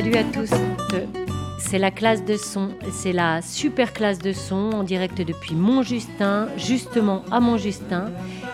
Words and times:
Salut 0.00 0.16
à 0.16 0.24
tous. 0.24 0.50
C'est 1.58 1.76
la 1.76 1.90
classe 1.90 2.24
de 2.24 2.38
son, 2.38 2.70
c'est 2.90 3.12
la 3.12 3.42
super 3.42 3.92
classe 3.92 4.18
de 4.18 4.32
son 4.32 4.70
en 4.72 4.82
direct 4.82 5.18
depuis 5.18 5.54
Montjustin, 5.54 6.48
justement 6.56 7.22
à 7.30 7.38
Montjustin. 7.38 8.06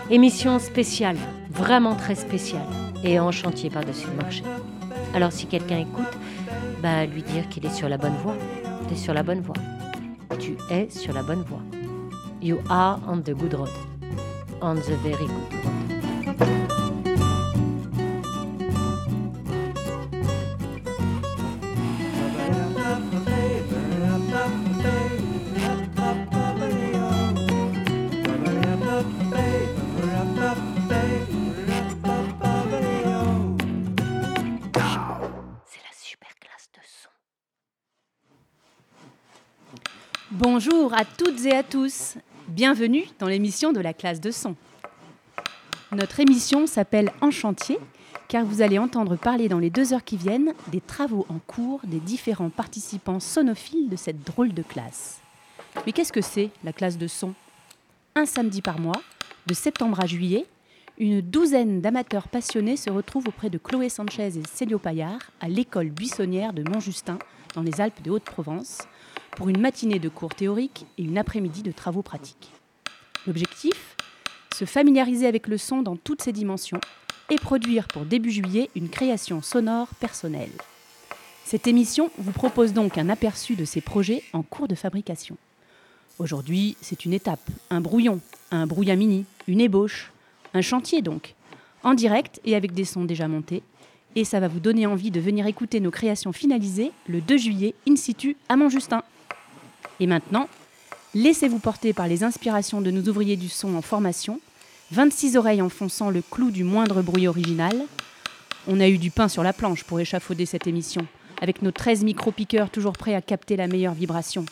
Émission 0.09 0.59
spéciale, 0.59 1.15
vraiment 1.49 1.95
très 1.95 2.15
spéciale 2.15 2.67
et 3.01 3.17
en 3.17 3.31
chantier 3.31 3.69
par-dessus 3.69 4.07
le 4.11 4.21
marché. 4.21 4.43
Alors 5.13 5.31
si 5.31 5.45
quelqu'un 5.45 5.77
écoute, 5.77 6.17
bah 6.83 7.05
lui 7.05 7.23
dire 7.23 7.47
qu'il 7.47 7.65
est 7.65 7.73
sur 7.73 7.87
la 7.87 7.97
bonne 7.97 8.17
voie. 8.21 8.35
Tu 8.89 8.95
es 8.95 8.97
sur 8.97 9.13
la 9.13 9.23
bonne 9.23 9.39
voie. 9.39 9.55
Tu 10.39 10.57
es 10.69 10.89
sur 10.89 11.13
la 11.13 11.23
bonne 11.23 11.43
voie. 11.43 11.61
You 12.41 12.57
are 12.69 12.99
on 13.07 13.21
the 13.21 13.31
good 13.31 13.53
road. 13.53 13.69
On 14.61 14.75
the 14.75 14.97
very 15.01 15.15
good 15.15 15.63
road. 15.63 15.76
Bonjour 40.89 41.01
à 41.01 41.03
toutes 41.03 41.45
et 41.45 41.53
à 41.53 41.63
tous. 41.63 42.15
Bienvenue 42.47 43.03
dans 43.19 43.27
l'émission 43.27 43.73
de 43.73 43.81
la 43.81 43.93
classe 43.93 44.21
de 44.21 44.31
son. 44.31 44.55
Notre 45.91 46.21
émission 46.21 46.65
s'appelle 46.65 47.11
En 47.19 47.29
chantier 47.29 47.77
car 48.29 48.45
vous 48.45 48.61
allez 48.61 48.79
entendre 48.79 49.17
parler 49.17 49.49
dans 49.49 49.59
les 49.59 49.69
deux 49.69 49.91
heures 49.91 50.05
qui 50.05 50.15
viennent 50.15 50.53
des 50.71 50.79
travaux 50.79 51.25
en 51.27 51.39
cours 51.39 51.81
des 51.83 51.99
différents 51.99 52.49
participants 52.49 53.19
sonophiles 53.19 53.89
de 53.89 53.97
cette 53.97 54.23
drôle 54.23 54.53
de 54.53 54.61
classe. 54.61 55.19
Mais 55.85 55.91
qu'est-ce 55.91 56.13
que 56.13 56.21
c'est 56.21 56.51
la 56.63 56.71
classe 56.71 56.97
de 56.97 57.07
son? 57.07 57.33
Un 58.15 58.25
samedi 58.25 58.61
par 58.61 58.79
mois, 58.79 59.01
de 59.45 59.53
septembre 59.53 59.99
à 60.01 60.05
juillet, 60.05 60.45
une 60.97 61.19
douzaine 61.19 61.81
d'amateurs 61.81 62.29
passionnés 62.29 62.77
se 62.77 62.89
retrouvent 62.89 63.27
auprès 63.27 63.49
de 63.49 63.57
Chloé 63.57 63.89
Sanchez 63.89 64.37
et 64.37 64.43
Célio 64.49 64.79
Paillard 64.79 65.19
à 65.41 65.49
l'école 65.49 65.89
buissonnière 65.89 66.53
de 66.53 66.63
Montjustin, 66.63 67.19
dans 67.55 67.61
les 67.61 67.81
Alpes 67.81 68.01
de 68.03 68.11
Haute-Provence, 68.11 68.87
pour 69.37 69.49
une 69.49 69.61
matinée 69.61 69.99
de 69.99 70.09
cours 70.09 70.33
théoriques 70.33 70.87
et 70.97 71.03
une 71.03 71.19
après-midi 71.19 71.61
de 71.61 71.71
travaux 71.71 72.01
pratiques. 72.01 72.49
L'objectif 73.27 73.95
Se 74.51 74.65
familiariser 74.65 75.27
avec 75.27 75.47
le 75.47 75.59
son 75.59 75.83
dans 75.83 75.95
toutes 75.95 76.23
ses 76.23 76.31
dimensions 76.31 76.81
et 77.29 77.35
produire 77.35 77.87
pour 77.87 78.03
début 78.03 78.31
juillet 78.31 78.71
une 78.75 78.89
création 78.89 79.43
sonore 79.43 79.89
personnelle. 79.99 80.49
Cette 81.45 81.67
émission 81.67 82.09
vous 82.17 82.31
propose 82.31 82.73
donc 82.73 82.97
un 82.97 83.09
aperçu 83.09 83.55
de 83.55 83.63
ces 83.63 83.79
projets 83.79 84.23
en 84.33 84.41
cours 84.41 84.67
de 84.67 84.73
fabrication. 84.73 85.37
Aujourd'hui, 86.17 86.75
c'est 86.81 87.05
une 87.05 87.13
étape, 87.13 87.47
un 87.69 87.79
brouillon, 87.79 88.19
un 88.49 88.65
brouillamini, 88.65 89.25
une 89.47 89.61
ébauche, 89.61 90.11
un 90.55 90.61
chantier 90.61 91.03
donc, 91.03 91.35
en 91.83 91.93
direct 91.93 92.41
et 92.43 92.55
avec 92.55 92.73
des 92.73 92.85
sons 92.85 93.05
déjà 93.05 93.27
montés. 93.27 93.61
Et 94.15 94.23
ça 94.23 94.39
va 94.39 94.47
vous 94.47 94.59
donner 94.59 94.87
envie 94.87 95.11
de 95.11 95.19
venir 95.19 95.45
écouter 95.45 95.79
nos 95.79 95.91
créations 95.91 96.33
finalisées 96.33 96.91
le 97.07 97.21
2 97.21 97.37
juillet 97.37 97.75
in 97.87 97.95
situ 97.95 98.35
à 98.49 98.55
Montjustin. 98.55 99.03
Et 99.99 100.07
maintenant, 100.07 100.47
laissez-vous 101.15 101.59
porter 101.59 101.93
par 101.93 102.07
les 102.07 102.23
inspirations 102.23 102.81
de 102.81 102.91
nos 102.91 103.09
ouvriers 103.09 103.35
du 103.35 103.49
son 103.49 103.75
en 103.75 103.81
formation, 103.81 104.39
26 104.91 105.37
oreilles 105.37 105.61
enfonçant 105.61 106.09
le 106.09 106.21
clou 106.21 106.51
du 106.51 106.63
moindre 106.63 107.01
bruit 107.01 107.27
original. 107.27 107.75
On 108.67 108.79
a 108.79 108.87
eu 108.87 108.97
du 108.97 109.11
pain 109.11 109.27
sur 109.27 109.43
la 109.43 109.53
planche 109.53 109.83
pour 109.83 109.99
échafauder 109.99 110.45
cette 110.45 110.67
émission, 110.67 111.05
avec 111.41 111.61
nos 111.61 111.71
13 111.71 112.03
micro-piqueurs 112.03 112.69
toujours 112.69 112.93
prêts 112.93 113.15
à 113.15 113.21
capter 113.21 113.55
la 113.55 113.67
meilleure 113.67 113.93
vibration. 113.93 114.45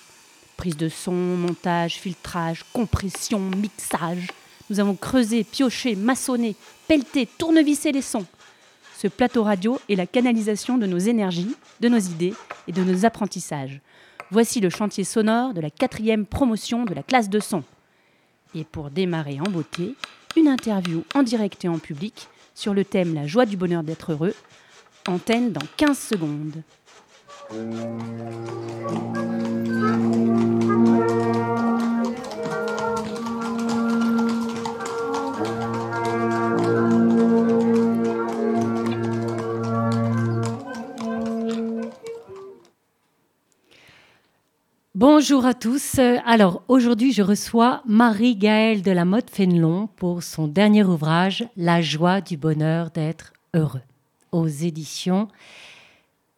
Prise 0.58 0.78
de 0.78 0.90
son, 0.90 1.12
montage, 1.12 1.96
filtrage, 1.96 2.66
compression, 2.74 3.40
mixage. 3.40 4.28
Nous 4.70 4.80
avons 4.80 4.96
creusé, 4.96 5.44
pioché, 5.44 5.96
maçonné, 5.96 6.56
pelleté, 6.88 7.28
tournevissé 7.38 7.92
les 7.92 8.02
sons. 8.02 8.26
Ce 8.98 9.08
plateau 9.08 9.44
radio 9.44 9.80
est 9.90 9.96
la 9.96 10.08
canalisation 10.08 10.78
de 10.78 10.88
nos 10.88 10.98
énergies, 10.98 11.56
de 11.82 11.90
nos 11.90 12.00
idées 12.00 12.34
et 12.68 12.72
de 12.72 12.84
nos 12.84 13.06
apprentissages. 13.06 13.82
Voici 14.32 14.60
le 14.60 14.70
chantier 14.70 15.04
sonore 15.04 15.54
de 15.54 15.62
la 15.62 15.70
quatrième 15.70 16.26
promotion 16.26 16.86
de 16.86 16.94
la 16.94 17.04
classe 17.04 17.30
de 17.30 17.40
son. 17.40 17.64
Et 18.56 18.64
pour 18.64 18.90
démarrer 18.90 19.40
en 19.40 19.50
beauté, 19.50 19.96
une 20.36 20.48
interview 20.48 21.04
en 21.14 21.24
direct 21.24 21.64
et 21.66 21.68
en 21.68 21.78
public 21.78 22.28
sur 22.56 22.74
le 22.74 22.84
thème 22.84 23.14
La 23.14 23.28
joie 23.28 23.46
du 23.46 23.58
bonheur 23.58 23.84
d'être 23.84 24.14
heureux. 24.14 24.34
Antenne 25.08 25.52
dans 25.52 25.62
15 25.78 26.00
secondes. 26.00 26.64
Bonjour 44.96 45.46
à 45.46 45.54
tous. 45.54 46.00
Euh, 46.00 46.20
Alors 46.26 46.64
aujourd'hui, 46.70 47.12
je 47.12 47.22
reçois 47.22 47.82
Marie-Gaëlle 47.86 48.82
de 48.82 48.92
la 48.92 49.04
Motte 49.04 49.30
Fénelon 49.30 49.90
pour 49.98 50.24
son 50.24 50.48
dernier 50.48 50.86
ouvrage, 50.86 51.46
La 51.58 51.82
joie 51.82 52.22
du 52.22 52.38
bonheur 52.38 52.92
d'être 52.92 53.34
heureux, 53.54 53.82
aux 54.32 54.48
éditions, 54.48 55.28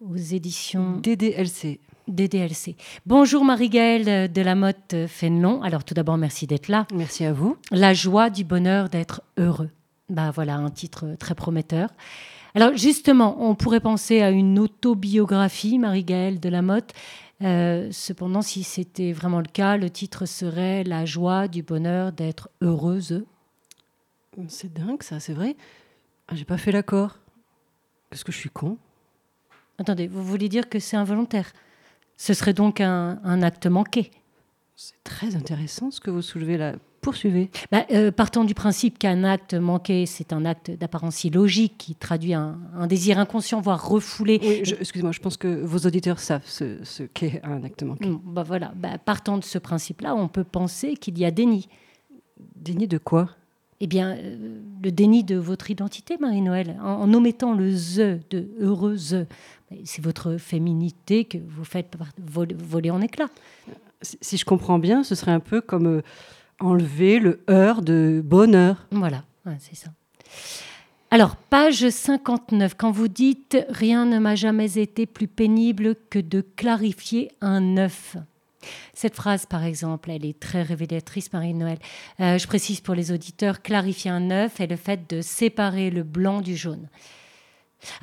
aux 0.02 0.16
éditions 0.16 0.98
DDLC. 1.04 1.80
DDLC. 2.08 2.76
Bonjour 3.06 3.46
Marie-Gaëlle 3.46 4.34
de 4.34 4.42
la 4.42 4.56
Motte 4.56 4.96
Fénelon. 5.08 5.62
Alors 5.62 5.84
tout 5.84 5.94
d'abord, 5.94 6.18
merci 6.18 6.48
d'être 6.48 6.68
là. 6.68 6.88
Merci 6.96 7.26
à 7.26 7.34
vous. 7.34 7.58
La 7.70 7.94
joie 7.94 8.32
du 8.32 8.44
bonheur 8.44 8.90
d'être 8.90 9.22
heureux. 9.38 9.70
Bah 10.10 10.32
voilà 10.34 10.56
un 10.56 10.72
titre 10.72 11.16
très 11.20 11.36
prometteur. 11.36 11.90
Alors 12.56 12.76
justement, 12.76 13.38
on 13.40 13.54
pourrait 13.54 13.82
penser 13.82 14.24
à 14.24 14.32
une 14.32 14.58
autobiographie, 14.58 15.78
Marie-Gaëlle 15.78 16.40
de 16.40 16.50
la 16.50 16.64
Motte. 16.64 16.92
Euh, 17.44 17.90
cependant, 17.92 18.42
si 18.42 18.64
c'était 18.64 19.12
vraiment 19.14 19.40
le 19.40 19.48
cas, 19.48 19.78
le 19.78 19.90
titre 19.90 20.26
serait 20.26 20.84
La 20.84 21.06
joie 21.06 21.48
du 21.48 21.62
bonheur 21.62 22.12
d'être 22.12 22.50
heureuse. 22.62 23.26
C'est 24.48 24.74
dingue 24.74 25.04
ça, 25.04 25.20
c'est 25.20 25.34
vrai. 25.34 25.56
Ah, 26.28 26.36
J'ai 26.36 26.46
pas 26.46 26.58
fait 26.58 26.72
l'accord. 26.72 27.20
Qu'est-ce 28.10 28.26
que 28.26 28.32
je 28.32 28.38
suis 28.38 28.50
con? 28.50 28.78
Attendez, 29.78 30.08
vous 30.08 30.24
voulez 30.24 30.50
dire 30.50 30.70
que 30.70 30.80
c'est 30.80 30.98
involontaire? 30.98 31.52
Ce 32.18 32.34
serait 32.34 32.54
donc 32.54 32.82
un, 32.82 33.20
un 33.24 33.42
acte 33.44 33.68
manqué? 33.68 34.12
C'est 34.76 35.04
très 35.04 35.36
intéressant 35.36 35.92
ce 35.92 36.00
que 36.00 36.10
vous 36.10 36.22
soulevez 36.22 36.58
là. 36.58 36.74
Poursuivez. 37.08 37.50
Bah, 37.72 37.86
euh, 37.92 38.12
partant 38.12 38.44
du 38.44 38.54
principe 38.54 39.00
qu'un 39.00 39.24
acte 39.24 39.54
manqué, 39.54 40.06
c'est 40.06 40.34
un 40.34 40.44
acte 40.44 40.72
d'apparence 40.72 41.24
illogique 41.24 41.76
qui 41.78 41.96
traduit 41.96 42.34
un, 42.34 42.60
un 42.76 42.86
désir 42.86 43.18
inconscient, 43.18 43.62
voire 43.62 43.88
refoulé. 43.88 44.40
Oui, 44.42 44.62
excusez-moi, 44.78 45.14
je 45.14 45.20
pense 45.22 45.38
que 45.38 45.48
vos 45.64 45.78
auditeurs 45.88 46.20
savent 46.20 46.44
ce, 46.46 46.84
ce 46.84 47.04
qu'est 47.04 47.40
un 47.46 47.64
acte 47.64 47.82
manqué. 47.84 48.12
Bah 48.26 48.44
voilà, 48.44 48.74
Bah, 48.76 48.98
partant 48.98 49.38
de 49.38 49.46
ce 49.46 49.58
principe-là, 49.58 50.16
on 50.16 50.28
peut 50.28 50.44
penser 50.44 50.96
qu'il 50.96 51.18
y 51.18 51.24
a 51.24 51.32
déni. 51.32 51.70
Déni 52.58 52.90
de 52.90 52.98
quoi? 52.98 53.30
Eh 53.80 53.88
bien, 53.88 54.18
euh, 54.18 54.60
le 54.84 54.92
déni 54.92 55.24
de 55.24 55.38
votre 55.38 55.72
identité, 55.72 56.18
Marie-Noël, 56.20 56.78
en, 56.84 56.88
en 57.04 57.14
omettant 57.14 57.54
le 57.54 57.72
ze 57.72 58.20
de 58.30 58.50
heureuse. 58.60 59.26
C'est 59.86 60.04
votre 60.04 60.36
féminité 60.36 61.24
que 61.24 61.38
vous 61.38 61.64
faites 61.64 61.96
voler 62.18 62.92
en 62.92 63.00
éclats. 63.00 63.30
si, 64.02 64.18
si 64.20 64.36
je 64.36 64.44
comprends 64.44 64.78
bien, 64.78 65.06
ce 65.06 65.16
serait 65.16 65.32
un 65.32 65.40
peu 65.40 65.62
comme 65.62 65.88
euh, 65.88 66.02
enlever 66.60 67.20
le 67.20 67.42
heure 67.50 67.82
de 67.82 68.22
bonheur. 68.24 68.88
Voilà, 68.92 69.24
c'est 69.60 69.76
ça. 69.76 69.90
Alors, 71.10 71.38
page 71.38 71.90
59, 71.90 72.74
quand 72.76 72.92
vous 72.92 73.08
dites 73.08 73.58
«Rien 73.70 74.06
ne 74.06 74.20
m'a 74.20 74.36
jamais 74.36 74.78
été 74.78 75.06
plus 75.06 75.28
pénible 75.28 75.96
que 76.10 76.20
de 76.20 76.42
clarifier 76.42 77.32
un 77.40 77.78
œuf». 77.78 78.18
Cette 78.94 79.16
phrase, 79.16 79.46
par 79.46 79.64
exemple, 79.64 80.12
elle 80.12 80.26
est 80.26 80.38
très 80.38 80.64
révélatrice, 80.64 81.32
Marie-Noël. 81.32 81.78
Euh, 82.20 82.38
je 82.38 82.48
précise 82.48 82.82
pour 82.82 82.96
les 82.96 83.14
auditeurs, 83.14 83.62
clarifier 83.62 84.12
un 84.12 84.32
œuf 84.32 84.60
est 84.60 84.68
le 84.68 84.76
fait 84.76 85.10
de 85.10 85.22
séparer 85.22 85.90
le 85.90 86.04
blanc 86.04 86.42
du 86.42 86.58
jaune. 86.58 86.90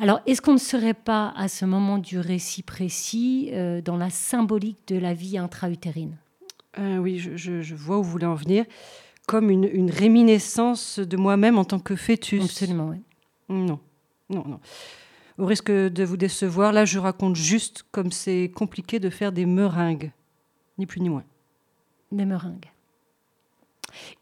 Alors, 0.00 0.20
est-ce 0.26 0.40
qu'on 0.40 0.54
ne 0.54 0.58
serait 0.58 0.94
pas, 0.94 1.34
à 1.36 1.48
ce 1.48 1.64
moment 1.64 1.98
du 1.98 2.18
récit 2.18 2.62
précis, 2.62 3.50
euh, 3.52 3.82
dans 3.82 3.96
la 3.96 4.08
symbolique 4.08 4.78
de 4.86 4.96
la 4.96 5.12
vie 5.12 5.36
intra-utérine? 5.36 6.16
Euh, 6.78 6.98
oui, 6.98 7.18
je, 7.18 7.36
je- 7.36 7.62
je 7.62 7.74
vois 7.74 7.98
où 7.98 8.02
vous 8.02 8.10
voulez 8.10 8.26
en 8.26 8.34
venir. 8.34 8.64
Comme 9.26 9.50
une, 9.50 9.64
une 9.64 9.90
réminiscence 9.90 10.98
de 10.98 11.16
moi-même 11.16 11.56
en 11.58 11.64
tant 11.64 11.78
que 11.78 11.96
fœtus. 11.96 12.44
Absolument, 12.44 12.88
oui. 12.90 12.98
Non, 13.48 13.80
non, 14.28 14.44
non. 14.46 14.60
Au 15.38 15.46
risque 15.46 15.70
de 15.70 16.04
vous 16.04 16.16
décevoir, 16.16 16.72
là, 16.72 16.84
je 16.84 16.98
raconte 16.98 17.36
juste 17.36 17.84
comme 17.90 18.12
c'est 18.12 18.50
compliqué 18.54 18.98
de 19.00 19.10
faire 19.10 19.32
des 19.32 19.46
meringues. 19.46 20.12
Ni 20.78 20.86
plus 20.86 21.00
ni 21.00 21.08
moins. 21.08 21.24
Des 22.12 22.24
meringues. 22.24 22.70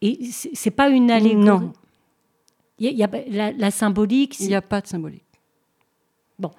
Et 0.00 0.20
c'est 0.31 0.70
pas 0.70 0.88
une 0.88 1.10
allégorie? 1.10 1.44
Non. 1.44 1.72
Il 2.78 2.93
y 2.96 3.02
a, 3.04 3.10
la, 3.28 3.52
la 3.52 3.70
symbolique. 3.70 4.38
Il 4.40 4.49
n'y 4.49 4.54
a 4.54 4.62
pas 4.62 4.81
de 4.81 4.87
symbolique. 4.87 5.25
Bon, 6.38 6.50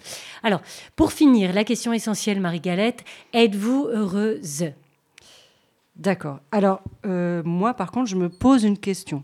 alors, 0.43 0.61
pour 0.95 1.11
finir, 1.11 1.53
la 1.53 1.63
question 1.63 1.91
essentielle, 1.91 2.39
Marie-Galette, 2.39 3.03
êtes-vous 3.33 3.87
heureuse? 3.91 4.65
D'accord. 5.95 6.39
Alors, 6.51 6.81
euh, 7.05 7.43
moi, 7.43 7.73
par 7.73 7.91
contre, 7.91 8.09
je 8.09 8.15
me 8.15 8.29
pose 8.29 8.63
une 8.63 8.77
question. 8.77 9.23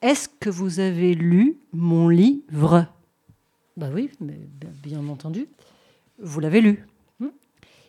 Est-ce 0.00 0.28
que 0.28 0.50
vous 0.50 0.80
avez 0.80 1.14
lu 1.14 1.58
mon 1.72 2.08
livre? 2.08 2.86
Bah 3.76 3.88
oui, 3.92 4.10
mais 4.20 4.38
bien 4.82 5.06
entendu. 5.08 5.48
Vous 6.18 6.40
l'avez 6.40 6.60
lu. 6.60 6.86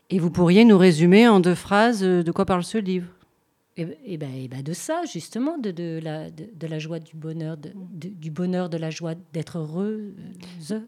Et 0.09 0.19
vous 0.19 0.29
pourriez 0.29 0.63
nous 0.65 0.77
résumer 0.77 1.27
en 1.27 1.39
deux 1.39 1.55
phrases 1.55 2.03
euh, 2.03 2.23
de 2.23 2.31
quoi 2.31 2.45
parle 2.45 2.63
ce 2.63 2.77
livre? 2.77 3.07
Et, 3.77 3.87
et, 4.05 4.17
ben, 4.17 4.29
et 4.35 4.47
ben 4.47 4.61
de 4.61 4.73
ça, 4.73 5.05
justement, 5.11 5.57
de, 5.57 5.71
de, 5.71 5.99
la, 6.03 6.29
de, 6.29 6.45
de 6.53 6.67
la 6.67 6.77
joie, 6.77 6.99
du 6.99 7.15
bonheur, 7.15 7.57
de, 7.57 7.71
du 8.09 8.29
bonheur, 8.29 8.69
de 8.69 8.77
la 8.77 8.91
joie 8.91 9.15
d'être 9.33 9.57
heureuse. 9.57 10.13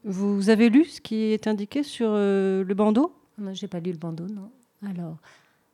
Vous 0.04 0.50
avez 0.50 0.70
lu 0.70 0.86
ce 0.86 1.02
qui 1.02 1.16
est 1.16 1.48
indiqué 1.48 1.82
sur 1.82 2.10
euh, 2.12 2.64
le 2.64 2.74
bandeau? 2.76 3.16
Non, 3.40 3.54
j'ai 3.54 3.68
pas 3.68 3.80
lu 3.80 3.92
le 3.92 3.98
bandeau, 3.98 4.28
non. 4.28 4.52
Alors, 4.88 5.18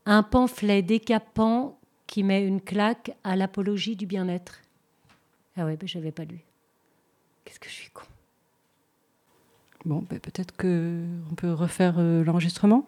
un 0.06 0.24
pamphlet 0.24 0.82
décapant 0.82 1.80
qui 2.08 2.24
met 2.24 2.46
une 2.46 2.62
claque 2.62 3.16
à 3.24 3.36
l'apologie 3.36 3.96
du 3.96 4.06
bien-être. 4.06 4.62
Ah 5.56 5.66
ouais, 5.66 5.78
ben, 5.78 5.88
j'avais 5.88 6.12
pas 6.12 6.26
lu. 6.26 6.44
Qu'est-ce 7.46 7.60
que 7.60 7.70
je 7.70 7.74
suis 7.74 7.90
con. 7.92 8.04
Bon, 9.86 10.06
ben, 10.10 10.20
peut-être 10.20 10.56
qu'on 10.56 11.36
peut 11.36 11.54
refaire 11.54 11.96
euh, 11.98 12.24
l'enregistrement 12.24 12.88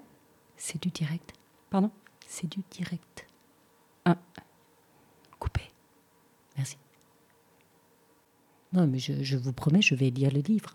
C'est 0.58 0.82
du 0.82 0.90
direct. 0.90 1.34
Pardon? 1.70 1.92
C'est 2.28 2.48
du 2.48 2.62
direct. 2.70 3.28
Ah. 4.06 4.18
Coupé. 5.40 5.62
Merci. 6.58 6.78
Non, 8.74 8.88
mais 8.88 9.00
je, 9.00 9.24
je, 9.24 9.38
vous 9.38 9.54
promets, 9.54 9.82
je 9.82 9.96
vais 9.96 10.10
lire 10.10 10.32
le 10.32 10.40
livre. 10.40 10.74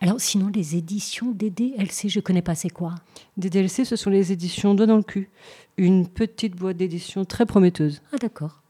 Alors, 0.00 0.20
sinon, 0.20 0.50
les 0.54 0.76
éditions 0.76 1.32
DDLC, 1.32 2.08
je 2.08 2.20
connais 2.20 2.42
pas, 2.42 2.54
c'est 2.54 2.70
quoi? 2.70 2.94
DDLC, 3.36 3.84
ce 3.84 3.96
sont 3.96 4.10
les 4.10 4.32
éditions 4.32 4.74
Doigt 4.74 4.86
dans 4.86 4.96
le 4.96 5.02
cul. 5.02 5.30
Une 5.76 6.08
petite 6.08 6.56
boîte 6.56 6.76
d'édition 6.76 7.24
très 7.24 7.46
prometteuse. 7.46 8.02
Ah, 8.12 8.16
d'accord. 8.16 8.62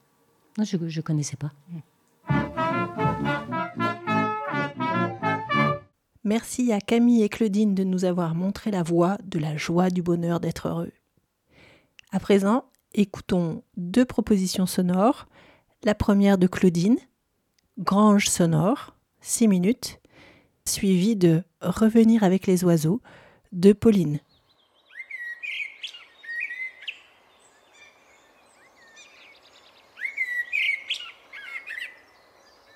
Non, 0.58 0.64
je 0.64 0.76
ne 0.76 1.00
connaissais 1.00 1.36
pas. 1.36 1.52
Merci 6.24 6.72
à 6.72 6.80
Camille 6.80 7.22
et 7.22 7.28
Claudine 7.28 7.74
de 7.74 7.82
nous 7.82 8.04
avoir 8.04 8.34
montré 8.34 8.70
la 8.70 8.82
voie 8.82 9.16
de 9.24 9.38
la 9.38 9.56
joie 9.56 9.90
du 9.90 10.02
bonheur 10.02 10.38
d'être 10.38 10.68
heureux. 10.68 10.92
À 12.12 12.20
présent, 12.20 12.64
écoutons 12.94 13.62
deux 13.76 14.04
propositions 14.04 14.66
sonores. 14.66 15.26
La 15.82 15.94
première 15.94 16.36
de 16.36 16.46
Claudine, 16.46 16.98
Grange 17.78 18.28
sonore, 18.28 18.94
6 19.22 19.48
minutes, 19.48 19.99
suivie 20.66 21.16
de 21.16 21.42
Revenir 21.60 22.24
avec 22.24 22.46
les 22.46 22.64
oiseaux 22.64 23.00
de 23.52 23.72
Pauline. 23.72 24.20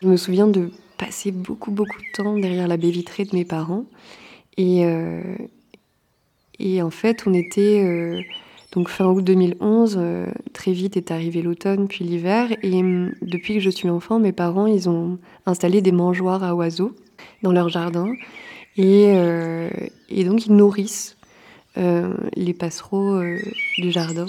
Je 0.03 0.09
me 0.09 0.19
souviens 0.19 0.47
de 0.47 0.71
passer 0.99 1.31
beaucoup, 1.31 1.71
beaucoup 1.71 1.99
de 1.99 2.23
temps 2.23 2.37
derrière 2.37 2.69
la 2.69 2.77
baie 2.77 2.91
vitrée 2.91 3.25
de 3.25 3.35
mes 3.35 3.47
parents. 3.47 3.87
Et, 4.59 4.85
euh, 4.85 5.23
en 6.83 6.91
fait, 6.91 7.25
on 7.27 7.33
était 7.33 7.83
euh, 7.83 8.21
donc 8.73 8.91
fin 8.91 9.07
août 9.07 9.25
2011. 9.25 9.97
Euh, 9.99 10.27
très 10.53 10.73
vite 10.73 10.99
est 10.99 11.11
arrivé 11.11 11.41
l'automne, 11.41 11.89
puis 11.89 12.05
l'hiver. 12.05 12.53
Et 12.63 12.83
depuis 13.23 13.55
que 13.55 13.61
je 13.61 13.71
suis 13.71 13.89
enfant, 13.89 14.19
mes 14.19 14.33
parents, 14.33 14.67
ils 14.67 14.91
ont 14.91 15.19
installé 15.47 15.81
des 15.81 15.93
mangeoires 15.93 16.45
à 16.45 16.55
oiseaux 16.55 16.95
dans 17.43 17.53
leur 17.53 17.69
jardin. 17.69 18.12
Et, 18.76 19.15
et 20.09 20.25
donc, 20.25 20.47
ils 20.47 20.55
nourrissent 20.55 21.17
les 21.76 22.55
passereaux 22.55 23.23
du 23.79 23.91
jardin. 23.91 24.26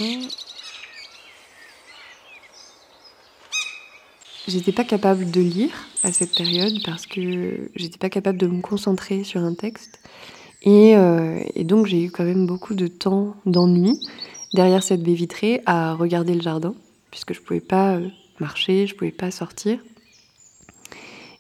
J'étais 4.47 4.71
pas 4.71 4.83
capable 4.83 5.31
de 5.31 5.41
lire 5.41 5.71
à 6.03 6.11
cette 6.11 6.35
période 6.35 6.73
parce 6.85 7.07
que 7.07 7.71
j'étais 7.75 7.97
pas 7.97 8.09
capable 8.09 8.37
de 8.37 8.45
me 8.45 8.61
concentrer 8.61 9.23
sur 9.23 9.41
un 9.41 9.55
texte. 9.55 9.99
Et, 10.61 10.95
euh, 10.95 11.39
et 11.55 11.63
donc 11.63 11.87
j'ai 11.87 12.03
eu 12.03 12.11
quand 12.11 12.23
même 12.23 12.45
beaucoup 12.45 12.75
de 12.75 12.87
temps 12.87 13.35
d'ennui 13.45 13.99
derrière 14.53 14.83
cette 14.83 15.01
baie 15.01 15.13
vitrée 15.13 15.61
à 15.65 15.95
regarder 15.95 16.35
le 16.35 16.41
jardin, 16.41 16.75
puisque 17.09 17.33
je 17.33 17.41
pouvais 17.41 17.59
pas 17.59 17.99
marcher, 18.39 18.85
je 18.85 18.95
pouvais 18.95 19.11
pas 19.11 19.31
sortir. 19.31 19.79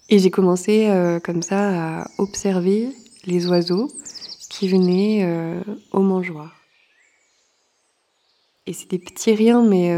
Et 0.09 0.19
j'ai 0.19 0.29
commencé 0.29 0.87
euh, 0.87 1.19
comme 1.19 1.41
ça 1.41 2.01
à 2.01 2.07
observer 2.17 2.89
les 3.25 3.47
oiseaux 3.47 3.87
qui 4.49 4.67
venaient 4.67 5.23
euh, 5.23 5.61
au 5.91 6.01
mangeoir. 6.01 6.55
Et 8.67 8.73
c'est 8.73 8.89
des 8.89 8.99
petits 8.99 9.33
riens, 9.33 9.63
mais 9.63 9.95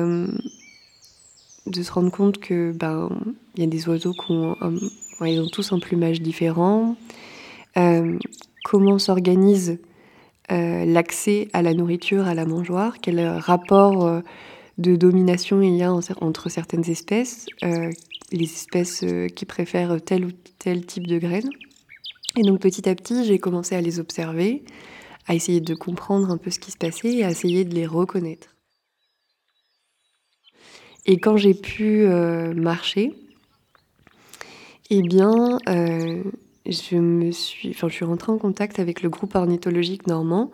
de 1.67 1.83
se 1.83 1.91
rendre 1.91 2.11
compte 2.11 2.37
que 2.37 2.73
ben 2.73 3.09
il 3.55 3.63
y 3.63 3.65
a 3.65 3.69
des 3.69 3.87
oiseaux 3.87 4.11
qui 4.11 4.33
ils 5.25 5.39
ont 5.39 5.47
tous 5.47 5.71
un 5.71 5.79
plumage 5.79 6.21
différent. 6.21 6.95
Euh, 7.77 8.17
comment 8.63 8.99
s'organise 8.99 9.79
euh, 10.51 10.85
l'accès 10.85 11.47
à 11.53 11.61
la 11.61 11.73
nourriture, 11.73 12.27
à 12.27 12.33
la 12.33 12.45
mangeoire? 12.45 12.97
Quel 13.01 13.19
rapport 13.25 14.05
euh, 14.05 14.21
de 14.77 14.95
domination 14.95 15.61
il 15.61 15.75
y 15.75 15.83
a 15.83 15.91
entre 16.21 16.49
certaines 16.49 16.89
espèces 16.89 17.45
Les 18.31 18.43
espèces 18.43 19.03
qui 19.35 19.45
préfèrent 19.45 20.01
tel 20.03 20.25
ou 20.25 20.31
tel 20.59 20.85
type 20.85 21.07
de 21.07 21.17
graines. 21.17 21.49
Et 22.37 22.43
donc 22.43 22.59
petit 22.59 22.87
à 22.87 22.93
petit, 22.93 23.25
j'ai 23.25 23.39
commencé 23.39 23.75
à 23.75 23.81
les 23.81 23.99
observer, 23.99 24.63
à 25.27 25.33
essayer 25.33 25.61
de 25.61 25.73
comprendre 25.73 26.29
un 26.29 26.37
peu 26.37 26.51
ce 26.51 26.59
qui 26.59 26.71
se 26.71 26.77
passait 26.77 27.13
et 27.13 27.23
à 27.23 27.31
essayer 27.31 27.65
de 27.65 27.73
les 27.73 27.87
reconnaître. 27.87 28.57
Et 31.07 31.17
quand 31.17 31.37
j'ai 31.37 31.53
pu 31.53 32.03
euh, 32.03 32.53
marcher, 32.53 33.13
eh 34.89 35.01
bien, 35.01 35.57
euh, 35.69 36.21
je 36.65 36.97
me 36.97 37.31
suis, 37.31 37.69
enfin, 37.69 37.87
je 37.87 37.93
suis 37.93 38.05
rentrée 38.05 38.33
en 38.33 38.37
contact 38.37 38.77
avec 38.77 39.01
le 39.01 39.09
groupe 39.09 39.33
ornithologique 39.33 40.05
normand 40.07 40.51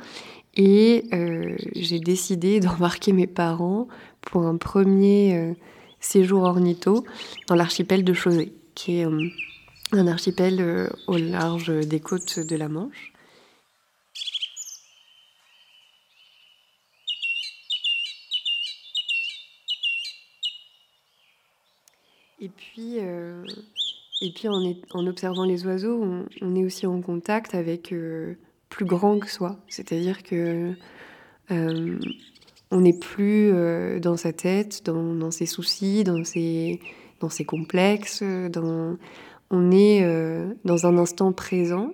et 0.56 1.06
euh, 1.12 1.56
j'ai 1.76 2.00
décidé 2.00 2.60
d'embarquer 2.62 3.14
mes 3.14 3.28
parents 3.28 3.88
pour 4.26 4.46
un 4.46 4.58
premier 4.58 5.38
euh, 5.38 5.54
séjour 6.00 6.44
ornitho 6.44 7.06
dans 7.48 7.56
l'archipel 7.56 8.04
de 8.04 8.14
Chausey, 8.14 8.54
qui 8.76 9.00
est 9.00 9.06
euh, 9.06 9.28
un 9.92 10.08
archipel 10.08 10.58
euh, 10.60 10.90
au 11.08 11.18
large 11.18 11.70
des 11.70 12.00
côtes 12.00 12.40
de 12.40 12.56
la 12.56 12.70
Manche. 12.70 13.12
Et 22.40 22.50
puis, 22.50 22.98
et 22.98 24.34
puis 24.34 24.50
en, 24.50 24.62
en, 24.92 25.08
observant 25.08 25.46
les 25.46 25.66
oiseaux, 25.66 26.26
on, 26.42 26.56
est 26.58 26.66
aussi 26.66 26.86
en 26.86 27.02
contact 27.02 27.56
avec 27.56 27.96
plus 28.68 28.86
grand 28.86 29.20
que 29.20 29.30
soi. 29.30 29.62
C'est-à-dire 29.70 30.24
que 30.24 30.76
on 32.74 32.82
n'est 32.82 32.98
plus 32.98 33.52
euh, 33.54 34.00
dans 34.00 34.18
sa 34.18 34.34
tête, 34.34 34.84
dans, 34.84 35.30
ses 35.30 35.46
soucis, 35.46 36.04
dans 36.04 36.24
ses, 36.24 36.80
complexes. 37.46 38.24
Dans, 38.24 38.98
on 39.52 39.72
est 39.72 40.04
euh, 40.04 40.52
dans 40.66 40.88
un 40.88 40.98
instant 40.98 41.32
présent. 41.34 41.94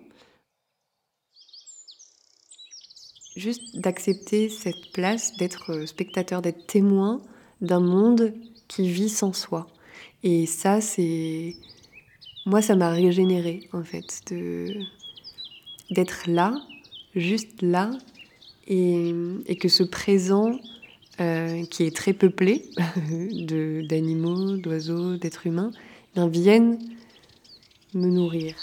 Juste 3.36 3.78
d'accepter 3.78 4.48
cette 4.48 4.92
place, 4.94 5.36
d'être 5.38 5.86
spectateur, 5.86 6.42
d'être 6.42 6.66
témoin 6.66 7.22
d'un 7.60 7.82
monde 7.82 8.34
qui 8.70 8.90
vit 8.90 9.10
sans 9.10 9.34
soi. 9.34 9.68
Et 10.24 10.46
ça, 10.46 10.80
c'est. 10.80 11.56
Moi, 12.46 12.62
ça 12.62 12.76
m'a 12.76 12.90
régénéré, 12.90 13.70
en 13.74 13.84
fait, 13.84 14.34
d'être 15.92 16.24
là, 16.28 16.56
juste 17.16 17.62
là, 17.62 17.92
et, 18.70 19.58
que 19.60 19.68
ce 19.68 19.84
présent, 19.84 20.60
euh, 21.22 21.66
qui 21.66 21.84
est 21.84 21.94
très 21.94 22.14
peuplé 22.14 22.70
d'animaux, 23.90 24.56
d'oiseaux, 24.56 25.18
d'êtres 25.18 25.48
humains, 25.48 25.72
bien, 26.16 26.30
vienne 26.30 26.80
me 27.94 28.08
nourrir. 28.08 28.56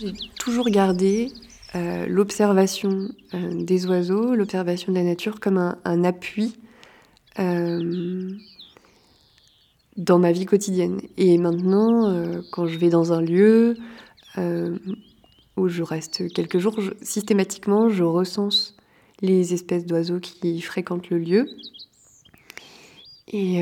J'ai 0.00 0.12
toujours 0.36 0.68
gardé 0.68 1.30
euh, 1.76 2.06
l'observation 2.08 3.08
euh, 3.34 3.62
des 3.62 3.86
oiseaux, 3.86 4.34
l'observation 4.34 4.92
de 4.92 4.98
la 4.98 5.04
nature 5.04 5.38
comme 5.38 5.76
un, 5.84 6.04
appui 6.04 6.56
dans 9.96 10.18
ma 10.18 10.32
vie 10.32 10.46
quotidienne. 10.46 11.00
Et 11.16 11.38
maintenant, 11.38 12.42
quand 12.50 12.66
je 12.66 12.78
vais 12.78 12.88
dans 12.88 13.12
un 13.12 13.22
lieu 13.22 13.76
où 15.56 15.68
je 15.68 15.82
reste 15.82 16.32
quelques 16.32 16.58
jours, 16.58 16.78
systématiquement, 17.02 17.88
je 17.88 18.02
recense 18.02 18.76
les 19.20 19.54
espèces 19.54 19.86
d'oiseaux 19.86 20.20
qui 20.20 20.60
fréquentent 20.60 21.10
le 21.10 21.18
lieu. 21.18 21.48
Et, 23.28 23.60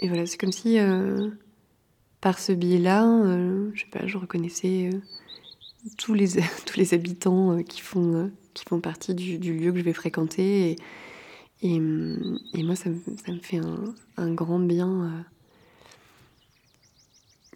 et 0.00 0.08
voilà, 0.08 0.26
c'est 0.26 0.38
comme 0.38 0.52
si 0.52 0.78
par 2.20 2.38
ce 2.38 2.52
biais-là, 2.52 3.04
je 3.74 3.80
sais 3.80 3.90
pas, 3.90 4.06
je 4.06 4.16
reconnaissais 4.16 4.90
tous 5.98 6.14
les, 6.14 6.94
habitants 6.94 7.62
qui, 7.62 7.80
font, 7.80 8.30
partie 8.82 9.14
du, 9.14 9.38
lieu 9.38 9.72
que 9.72 9.78
je 9.78 9.84
vais 9.84 9.92
fréquenter. 9.92 10.76
Et, 11.62 11.74
et, 11.74 11.80
moi, 12.62 12.76
ça, 12.76 12.90
me 12.90 13.40
fait 13.42 13.60
un 14.16 14.32
grand 14.32 14.60
bien 14.60 15.26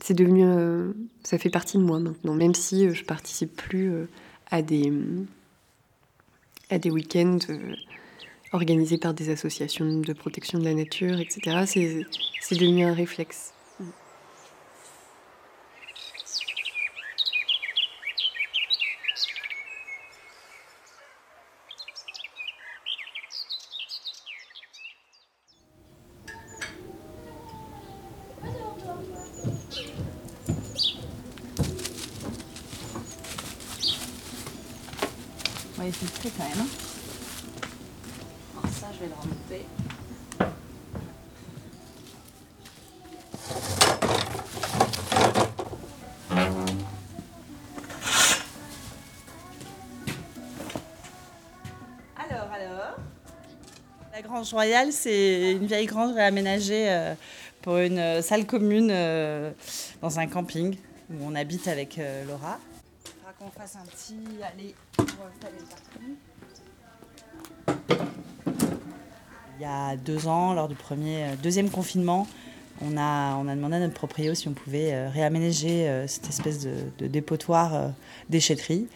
c'est 0.02 0.14
devenu, 0.14 0.44
euh, 0.44 0.92
ça 1.22 1.38
fait 1.38 1.50
partie 1.50 1.78
de 1.78 1.82
moi 1.82 2.00
maintenant, 2.00 2.34
même 2.34 2.54
si 2.54 2.86
euh, 2.86 2.94
je 2.94 3.04
participe 3.04 3.56
plus 3.56 3.92
euh, 3.92 4.08
à 4.50 4.60
des, 4.60 4.92
à 6.70 6.78
des 6.78 6.90
week-ends 6.90 7.38
organisés 8.52 8.98
par 8.98 9.14
des 9.14 9.30
associations 9.30 10.00
de 10.00 10.12
protection 10.12 10.58
de 10.58 10.64
la 10.64 10.74
nature, 10.74 11.20
etc. 11.20 12.04
C'est 12.40 12.54
devenu 12.56 12.84
un 12.84 12.92
réflexe. 12.92 13.54
La 54.42 54.44
Grange 54.44 54.54
Royale, 54.54 54.92
c'est 54.92 55.52
une 55.52 55.66
vieille 55.66 55.86
grange 55.86 56.14
réaménagée 56.14 56.90
euh, 56.90 57.14
pour 57.60 57.76
une 57.76 58.00
euh, 58.00 58.22
salle 58.22 58.44
commune 58.44 58.88
euh, 58.90 59.52
dans 60.00 60.18
un 60.18 60.26
camping 60.26 60.76
où 61.12 61.14
on 61.24 61.36
habite 61.36 61.68
avec 61.68 62.00
Laura. 62.26 62.58
Il 69.56 69.62
y 69.62 69.64
a 69.64 69.94
deux 69.94 70.26
ans, 70.26 70.54
lors 70.54 70.66
du 70.66 70.74
premier, 70.74 71.36
deuxième 71.40 71.70
confinement, 71.70 72.26
on 72.80 72.96
a, 72.96 73.36
on 73.36 73.46
a 73.46 73.54
demandé 73.54 73.76
à 73.76 73.78
notre 73.78 73.94
proprio 73.94 74.34
si 74.34 74.48
on 74.48 74.54
pouvait 74.54 75.06
réaménager 75.06 76.04
cette 76.08 76.28
espèce 76.28 76.66
de, 76.98 77.06
dépotoir 77.06 77.92
déchetterie. 78.28 78.88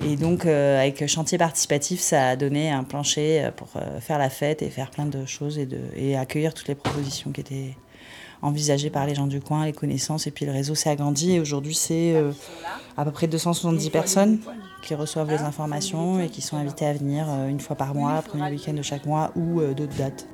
Et 0.00 0.16
donc, 0.16 0.46
avec 0.46 1.06
chantier 1.06 1.38
participatif, 1.38 2.00
ça 2.00 2.28
a 2.30 2.36
donné 2.36 2.70
un 2.70 2.84
plancher 2.84 3.50
pour 3.56 3.68
faire 4.00 4.18
la 4.18 4.30
fête 4.30 4.62
et 4.62 4.70
faire 4.70 4.90
plein 4.90 5.06
de 5.06 5.24
choses 5.26 5.58
et, 5.58 5.66
de, 5.66 5.78
et 5.94 6.16
accueillir 6.16 6.54
toutes 6.54 6.68
les 6.68 6.74
propositions 6.74 7.30
qui 7.30 7.40
étaient 7.40 7.76
envisagées 8.40 8.90
par 8.90 9.06
les 9.06 9.14
gens 9.14 9.26
du 9.28 9.40
coin, 9.40 9.64
les 9.64 9.72
connaissances. 9.72 10.26
Et 10.26 10.30
puis 10.30 10.44
le 10.44 10.52
réseau 10.52 10.74
s'est 10.74 10.90
agrandi 10.90 11.32
et 11.32 11.40
aujourd'hui, 11.40 11.74
c'est 11.74 12.16
à 12.96 13.04
peu 13.04 13.10
près 13.10 13.26
270 13.26 13.90
personnes 13.90 14.38
qui 14.82 14.94
reçoivent 14.94 15.30
les 15.30 15.40
informations 15.40 16.20
et 16.20 16.28
qui 16.28 16.42
sont 16.42 16.56
invités 16.56 16.86
à 16.86 16.92
venir 16.92 17.26
euh, 17.30 17.48
une 17.48 17.60
fois 17.60 17.76
par 17.76 17.94
mois, 17.94 18.20
premier 18.22 18.50
week-end 18.50 18.74
de 18.74 18.82
chaque 18.82 19.06
mois 19.06 19.30
ou 19.36 19.60
euh, 19.60 19.74
d'autres 19.74 19.96
dates. 19.96 20.26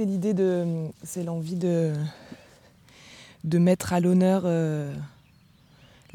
C'est 0.00 0.06
l'idée 0.06 0.32
de. 0.32 0.86
C'est 1.02 1.22
l'envie 1.22 1.56
de. 1.56 1.92
de 3.44 3.58
mettre 3.58 3.92
à 3.92 4.00
l'honneur 4.00 4.44
euh, 4.46 4.94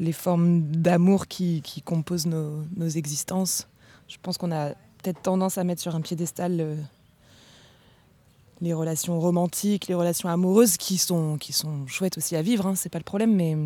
les 0.00 0.10
formes 0.10 0.62
d'amour 0.62 1.28
qui, 1.28 1.62
composent 1.84 2.26
nos, 2.26 2.88
existences. 2.88 3.68
Je 4.08 4.16
pense 4.20 4.38
qu'on 4.38 4.50
a 4.50 4.70
peut-être 4.70 5.22
tendance 5.22 5.56
à 5.56 5.62
mettre 5.62 5.80
sur 5.80 5.94
un 5.94 6.00
piédestal 6.00 6.60
euh, 6.60 6.74
les 8.60 8.72
relations 8.72 9.20
romantiques, 9.20 9.86
les 9.86 9.94
relations 9.94 10.28
amoureuses 10.28 10.78
qui 10.78 10.98
sont, 10.98 11.38
qui 11.38 11.52
sont 11.52 11.86
chouettes 11.86 12.18
aussi 12.18 12.34
à 12.34 12.42
vivre, 12.42 12.66
hein, 12.66 12.74
c'est 12.74 12.88
pas 12.88 12.98
le 12.98 13.04
problème, 13.04 13.36
mais, 13.36 13.56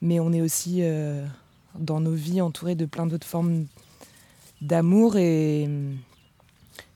mais 0.00 0.20
on 0.20 0.32
est 0.32 0.42
aussi 0.42 0.82
euh, 0.82 1.26
dans 1.76 1.98
nos 1.98 2.14
vies 2.14 2.40
entourés 2.40 2.76
de 2.76 2.86
plein 2.86 3.06
d'autres 3.06 3.26
formes 3.26 3.66
d'amour 4.60 5.16
et, 5.16 5.68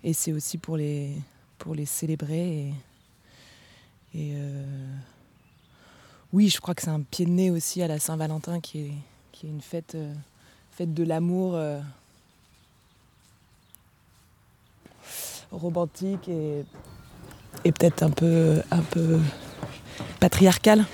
et 0.05 0.13
c'est 0.13 0.33
aussi 0.33 0.59
pour 0.59 0.77
les, 0.77 1.17
pour 1.65 1.75
les 1.75 1.87
célébrer. 1.87 2.75
Et, 4.15 4.35
euh, 4.35 4.63
oui, 6.35 6.51
je 6.51 6.61
crois 6.61 6.75
que 6.75 6.83
c'est 6.83 6.91
un 6.91 7.01
pied 7.01 7.25
de 7.25 7.31
nez 7.31 7.51
aussi 7.51 7.83
à 7.83 7.89
la 7.89 7.99
Saint-Valentin 7.99 8.61
qui 8.61 8.81
est, 8.81 8.93
qui 9.33 9.47
est 9.47 9.49
une 9.49 9.63
fête, 9.63 9.95
euh, 9.95 10.13
fête 10.73 10.93
de 10.93 11.03
l'amour 11.03 11.55
euh, 11.55 11.81
romantique 15.51 16.29
et, 16.29 16.67
et 17.65 17.73
peut-être 17.73 18.03
un 18.03 18.11
peu, 18.11 18.61
un 18.71 18.83
peu 18.83 19.19
patriarcale. 20.21 20.85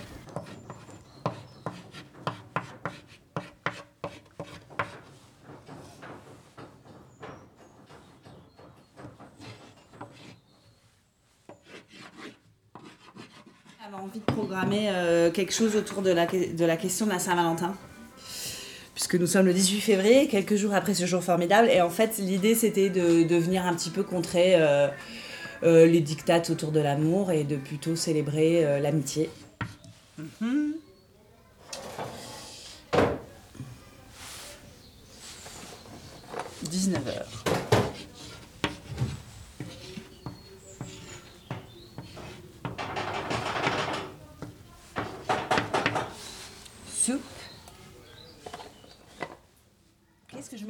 envie 14.11 14.21
de 14.21 14.25
euh, 14.73 15.31
quelque 15.31 15.53
chose 15.53 15.77
autour 15.77 16.03
de 16.03 16.11
la, 16.11 16.27
de 16.27 16.65
la 16.65 16.77
question 16.77 17.07
de 17.07 17.11
la 17.11 17.19
Saint-Valentin. 17.19 17.75
Puisque 18.95 19.15
nous 19.15 19.27
sommes 19.27 19.47
le 19.47 19.55
18 19.55 19.81
février, 19.81 20.29
quelques 20.29 20.57
jours 20.57 20.75
après 20.75 20.95
ce 20.95 21.07
jour 21.07 21.23
formidable. 21.23 21.69
Et 21.71 21.81
en 21.81 21.91
fait, 21.91 22.19
l'idée, 22.19 22.55
c'était 22.55 22.91
de, 22.91 23.37
venir 23.37 23.65
un 23.65 23.75
petit 23.75 23.91
peu 23.91 24.03
contrer 24.03 24.55
euh, 24.57 24.89
euh, 25.62 25.87
les 25.87 26.00
dictates 26.00 26.50
autour 26.50 26.71
de 26.71 26.81
l'amour 26.81 27.31
et 27.31 27.45
de 27.45 27.57
plutôt 27.57 27.97
célébrer 27.97 28.81
l'amitié. 28.81 29.31
19h. 36.65 37.39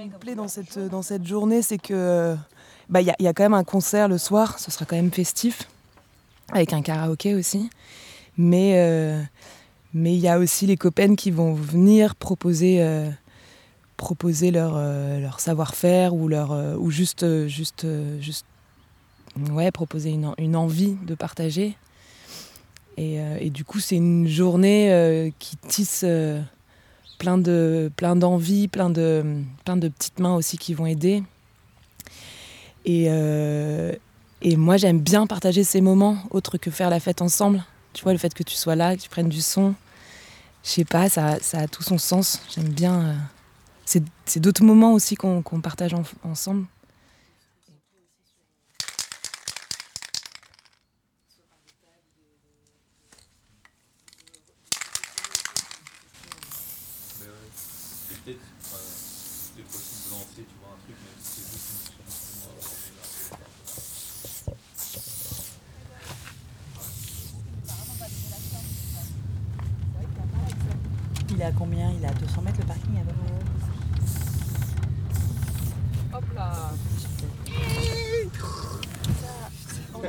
Plaît 0.09 0.35
dans 0.35 0.49
cette, 0.49 0.79
dans 0.79 1.03
cette 1.03 1.27
journée, 1.27 1.63
c'est 1.63 1.79
que 1.79 2.37
bah, 2.89 3.01
y, 3.03 3.11
a, 3.11 3.17
y 3.19 3.27
a 3.27 3.33
quand 3.33 3.43
même 3.43 3.55
un 3.55 3.65
concert 3.65 4.09
le 4.09 4.19
soir, 4.19 4.59
ce 4.59 4.71
sera 4.71 4.85
quand 4.85 4.97
même 4.97 5.13
festif, 5.13 5.69
avec 6.53 6.73
un 6.73 6.83
karaoké 6.83 7.35
aussi. 7.35 7.71
Mais 8.37 8.75
euh, 8.77 9.23
mais 9.93 10.15
il 10.15 10.21
y 10.21 10.29
a 10.29 10.39
aussi 10.39 10.67
les 10.67 10.77
copains 10.77 11.15
qui 11.17 11.31
vont 11.31 11.53
venir 11.53 12.15
proposer, 12.15 12.81
euh, 12.81 13.11
proposer 13.97 14.51
leur, 14.51 14.75
euh, 14.77 15.21
leur 15.21 15.41
savoir-faire 15.41 16.15
ou, 16.15 16.29
leur, 16.29 16.53
ou 16.79 16.91
juste, 16.91 17.47
juste, 17.49 17.87
juste 18.21 18.47
ouais, 19.51 19.71
proposer 19.73 20.11
une, 20.11 20.57
envie 20.57 20.97
de 21.07 21.15
partager. 21.15 21.77
Et 22.97 23.49
du 23.49 23.65
coup, 23.65 23.81
c'est 23.81 23.97
une 23.97 24.29
journée 24.29 25.33
qui 25.39 25.57
tisse 25.57 26.05
plein 27.21 27.39
de 27.39 27.93
plein 27.95 28.17
d'envie, 28.17 28.67
plein 28.67 28.91
de 28.91 29.43
plein 29.65 29.77
de 29.77 29.89
petites 29.89 30.19
mains 30.19 30.35
aussi 30.35 30.59
qui 30.59 30.75
vont 30.75 30.87
aider. 30.87 31.23
Et, 32.87 33.07
euh, 33.09 33.93
et 34.41 34.57
moi 34.57 34.79
j'aime 34.79 35.01
bien 35.01 35.27
partager 35.27 35.63
ces 35.63 35.83
moments 35.83 36.17
autre 36.31 36.57
que 36.57 36.71
faire 36.71 36.89
la 36.91 36.99
fête 36.99 37.21
ensemble. 37.21 37.63
Tu 37.93 38.03
vois 38.03 38.13
le 38.13 38.19
fait 38.19 38.33
que 38.33 38.43
tu 38.43 38.55
sois 38.55 38.75
là, 38.75 38.97
que 38.97 39.03
tu 39.03 39.11
prennes 39.11 39.29
du 39.29 39.43
son, 39.43 39.75
je 40.65 40.71
sais 40.71 40.85
pas, 40.85 41.09
ça, 41.09 41.39
ça, 41.41 41.59
a 41.59 41.69
tout 41.69 41.83
son 41.83 41.99
sens. 41.99 42.41
J'aime 42.55 42.69
bien. 42.69 43.01
Euh, 43.03 43.15
c'est 44.25 44.41
d'autres 44.41 44.63
moments 44.65 44.95
aussi 44.95 45.17
qu'on 45.17 45.43
partage 45.43 45.95
ensemble. 46.23 46.67
Il 71.33 71.41
est 71.41 71.47
à 71.47 71.53
combien 71.53 71.91
Il 71.93 72.05
est 72.05 72.09
à 72.09 72.13
200 72.13 72.43
mètres 72.43 72.59
le 72.59 72.67
parking 72.67 72.97
à 72.97 73.01
Hop 76.17 76.25
là 76.35 76.73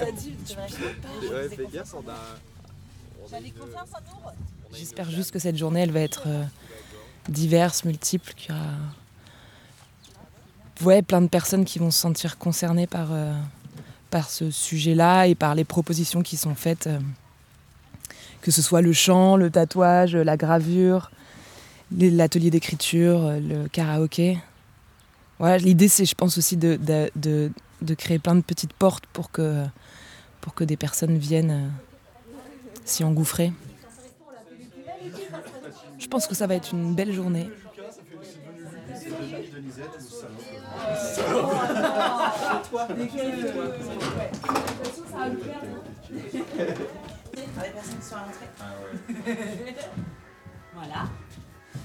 On 0.02 0.06
t'a 0.06 0.12
dit, 0.12 0.36
tu 0.48 0.56
pas. 0.56 2.36
J'espère 4.74 5.10
juste 5.10 5.32
que 5.32 5.40
cette 5.40 5.58
journée, 5.58 5.82
elle 5.82 5.92
va 5.92 6.00
être 6.00 6.24
euh, 6.28 6.44
diverse, 7.30 7.84
multiple, 7.86 8.34
qu'il 8.36 8.52
y 8.52 8.58
aura 8.58 8.68
ouais, 10.84 11.02
plein 11.02 11.22
de 11.22 11.28
personnes 11.28 11.66
qui 11.66 11.80
vont 11.80 11.92
se 11.92 12.00
sentir 12.00 12.38
concernées 12.38 12.88
par, 12.88 13.10
euh, 13.12 13.34
par 14.10 14.30
ce 14.30 14.50
sujet-là 14.50 15.28
et 15.28 15.36
par 15.36 15.56
les 15.56 15.66
propositions 15.66 16.22
qui 16.22 16.38
sont 16.38 16.56
faites, 16.56 16.88
euh, 16.88 17.00
que 18.42 18.52
ce 18.52 18.62
soit 18.62 18.82
le 18.82 18.94
chant, 18.94 19.36
le 19.36 19.52
tatouage, 19.52 20.16
la 20.16 20.38
gravure, 20.38 21.12
l'atelier 21.92 22.50
d'écriture, 22.50 23.34
le 23.40 23.68
karaoké. 23.68 24.40
Voilà, 25.38 25.58
L'idée, 25.58 25.88
c'est, 25.88 26.06
je 26.06 26.16
pense 26.16 26.38
aussi, 26.38 26.58
de, 26.58 26.76
de, 26.76 27.12
de, 27.16 27.52
de, 27.82 27.94
créer 27.94 28.20
plein 28.20 28.36
de 28.36 28.42
petites 28.42 28.74
portes 28.74 29.06
pour 29.08 29.32
que, 29.32 29.66
pour 30.40 30.54
que 30.54 30.64
des 30.64 30.78
personnes 30.78 31.18
viennent 31.18 31.72
s'y 32.86 33.04
engouffrer. 33.04 33.52
Je 36.00 36.08
pense 36.08 36.28
que 36.28 36.36
ça 36.36 36.48
va 36.48 36.56
être 36.56 36.72
une 36.72 36.96
belle 36.96 37.14
journée. 37.14 37.50
Voilà. 50.74 51.04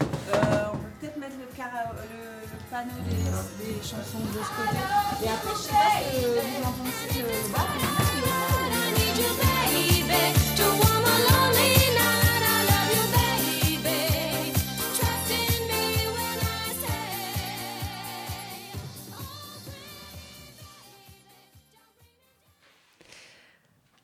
Euh, 0.03 0.73
on 0.73 0.77
peut 0.77 0.89
peut-être 1.01 1.17
mettre 1.19 1.37
le, 1.39 1.57
cara- 1.57 1.93
le- 1.95 2.47
le 2.53 2.59
panneau 2.71 2.99
des, 3.09 3.65
des 3.65 3.77
chansons 3.83 4.21
de 4.21 4.41
ce 4.43 4.53
côté. 4.57 4.79
Et 5.25 5.29
après, 5.29 5.55
je 5.55 5.63
sais 5.63 5.71
pas 5.71 5.77
ce 6.13 6.21
que 6.21 6.27
vous 6.27 6.69
en 6.69 6.73
pensez 6.73 7.21
euh, 7.21 7.43
le 7.47 7.53
bar. 7.53 7.67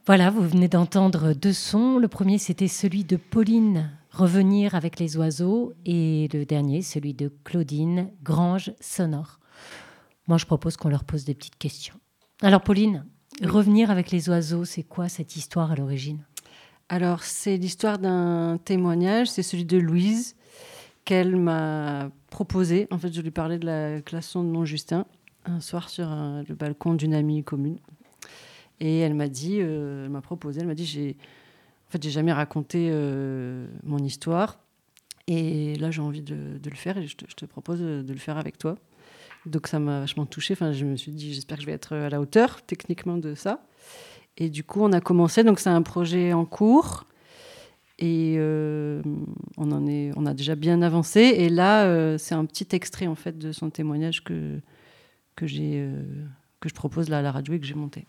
Voilà, 0.06 0.30
vous 0.30 0.42
venez 0.46 0.68
d'entendre 0.68 1.32
deux 1.32 1.52
sons. 1.52 1.98
Le 1.98 2.08
premier, 2.08 2.38
c'était 2.38 2.68
celui 2.68 3.04
de 3.04 3.16
Pauline, 3.16 3.90
Revenir 4.12 4.74
avec 4.74 4.98
les 4.98 5.16
oiseaux, 5.16 5.72
et 5.84 6.28
le 6.32 6.44
dernier, 6.44 6.82
celui 6.82 7.14
de 7.14 7.32
Claudine, 7.44 8.10
Grange 8.22 8.72
sonore. 8.80 9.40
Moi, 10.28 10.38
je 10.38 10.46
propose 10.46 10.76
qu'on 10.76 10.88
leur 10.88 11.04
pose 11.04 11.24
des 11.24 11.34
petites 11.34 11.58
questions. 11.58 11.94
Alors, 12.42 12.62
Pauline, 12.62 13.04
Revenir 13.40 13.90
avec 13.90 14.10
les 14.10 14.28
oiseaux, 14.28 14.64
c'est 14.64 14.82
quoi 14.82 15.08
cette 15.08 15.36
histoire 15.36 15.72
à 15.72 15.74
l'origine? 15.74 16.24
Alors, 16.88 17.24
c'est 17.24 17.56
l'histoire 17.56 17.98
d'un 17.98 18.58
témoignage, 18.62 19.28
c'est 19.28 19.42
celui 19.42 19.64
de 19.64 19.78
Louise, 19.78 20.36
qu'elle 21.04 21.36
m'a 21.36 22.10
proposé. 22.30 22.86
En 22.90 22.98
fait, 22.98 23.12
je 23.12 23.20
lui 23.20 23.30
parlais 23.30 23.58
de 23.58 23.66
la 23.66 24.02
classon 24.02 24.44
de 24.44 24.48
Montjustin 24.48 25.06
un 25.44 25.60
soir 25.60 25.88
sur 25.88 26.06
le 26.06 26.54
balcon 26.54 26.94
d'une 26.94 27.14
amie 27.14 27.42
commune. 27.42 27.78
Et 28.78 28.98
elle 28.98 29.14
m'a 29.14 29.28
dit, 29.28 29.58
euh, 29.60 30.04
elle 30.04 30.10
m'a 30.10 30.20
proposé, 30.20 30.60
elle 30.60 30.66
m'a 30.66 30.74
dit, 30.74 30.86
j'ai, 30.86 31.16
en 31.92 31.98
fait, 31.98 32.02
j'ai 32.04 32.10
jamais 32.10 32.32
raconté 32.32 32.88
euh, 32.90 33.66
mon 33.82 33.98
histoire. 33.98 34.60
Et 35.26 35.74
là, 35.74 35.90
j'ai 35.90 36.00
envie 36.00 36.22
de, 36.22 36.58
le 36.64 36.74
faire 36.74 36.96
et 36.96 37.06
je 37.06 37.16
te, 37.16 37.44
propose 37.44 37.80
de 37.80 38.10
le 38.10 38.18
faire 38.18 38.38
avec 38.38 38.56
toi. 38.56 38.76
Donc, 39.44 39.66
ça 39.66 39.78
m'a 39.78 40.00
vachement 40.00 40.24
touchée. 40.24 40.54
Enfin, 40.54 40.72
je 40.72 40.86
me 40.86 40.96
suis 40.96 41.12
dit, 41.12 41.34
j'espère 41.34 41.58
que 41.58 41.62
je 41.64 41.66
vais 41.66 41.74
être 41.74 41.94
à 41.94 42.08
la 42.08 42.18
hauteur 42.18 42.62
techniquement 42.62 43.18
de 43.18 43.34
ça. 43.34 43.66
Et 44.38 44.48
du 44.48 44.64
coup, 44.64 44.80
on 44.80 44.90
a 44.92 45.02
commencé. 45.02 45.44
Donc, 45.44 45.60
c'est 45.60 45.68
un 45.68 45.82
projet 45.82 46.32
en 46.32 46.46
cours. 46.46 47.04
Et 47.98 48.36
euh, 48.38 49.02
on, 49.58 49.70
en 49.70 49.86
est, 49.86 50.12
on 50.16 50.24
a 50.24 50.32
déjà 50.32 50.54
bien 50.54 50.80
avancé. 50.80 51.20
Et 51.20 51.50
là, 51.50 51.84
euh, 51.84 52.16
c'est 52.16 52.34
un 52.34 52.46
petit 52.46 52.68
extrait 52.74 53.06
en 53.06 53.16
fait 53.16 53.36
de 53.36 53.52
son 53.52 53.68
témoignage 53.68 54.24
que, 54.24 54.60
que, 55.36 55.44
que 55.44 56.68
je 56.70 56.74
propose 56.74 57.10
là 57.10 57.18
à 57.18 57.22
la 57.22 57.32
radio 57.32 57.52
et 57.52 57.60
que 57.60 57.66
j'ai 57.66 57.74
monté. 57.74 58.06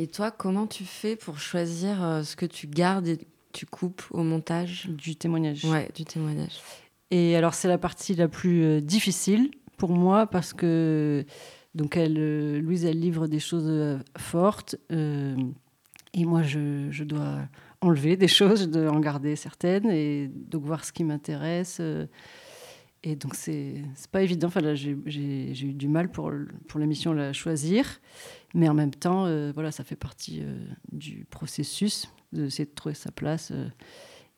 Et 0.00 0.06
toi, 0.06 0.30
comment 0.30 0.66
tu 0.66 0.84
fais 0.84 1.14
pour 1.14 1.38
choisir 1.38 2.02
euh, 2.02 2.22
ce 2.22 2.34
que 2.34 2.46
tu 2.46 2.66
gardes 2.66 3.06
et 3.06 3.18
tu 3.52 3.66
coupes 3.66 4.02
au 4.12 4.22
montage? 4.22 4.88
Du 4.88 5.14
témoignage. 5.14 5.62
Ouais, 5.66 5.90
du 5.94 6.06
témoignage. 6.06 6.58
Et 7.10 7.36
alors, 7.36 7.52
c'est 7.52 7.68
la 7.68 7.76
partie 7.76 8.14
la 8.14 8.26
plus 8.26 8.64
euh, 8.64 8.80
difficile 8.80 9.50
pour 9.76 9.90
moi 9.90 10.26
parce 10.26 10.54
que 10.54 11.26
donc 11.74 11.98
elle, 11.98 12.16
euh, 12.18 12.60
Louise, 12.62 12.86
elle 12.86 12.98
livre 12.98 13.26
des 13.26 13.40
choses 13.40 14.00
fortes 14.16 14.76
euh, 14.90 15.36
et 16.14 16.24
moi, 16.24 16.42
je, 16.44 16.88
je 16.90 17.04
dois 17.04 17.40
enlever 17.82 18.16
des 18.16 18.28
choses, 18.38 18.62
je 18.62 18.66
dois 18.68 18.90
en 18.90 19.00
garder 19.00 19.36
certaines 19.36 19.90
et 19.90 20.28
donc 20.28 20.64
voir 20.64 20.82
ce 20.82 20.92
qui 20.92 21.04
m'intéresse. 21.04 21.76
euh, 21.80 22.06
et 23.02 23.16
donc, 23.16 23.34
c'est 23.34 23.82
pas 24.12 24.22
évident. 24.22 24.48
Enfin, 24.48 24.60
là, 24.60 24.74
j'ai 24.74 24.90
eu 24.90 25.72
du 25.72 25.88
mal 25.88 26.10
pour, 26.10 26.30
pour 26.68 26.78
l'émission 26.80 27.14
la 27.14 27.32
choisir. 27.32 27.98
Mais 28.54 28.68
en 28.68 28.74
même 28.74 28.90
temps, 28.90 29.26
euh, 29.26 29.52
voilà, 29.54 29.70
ça 29.70 29.84
fait 29.84 29.96
partie 29.96 30.40
euh, 30.42 30.56
du 30.92 31.24
processus 31.30 32.08
d'essayer 32.32 32.64
de 32.64 32.74
trouver 32.74 32.94
sa 32.94 33.10
place 33.10 33.50
euh, 33.52 33.68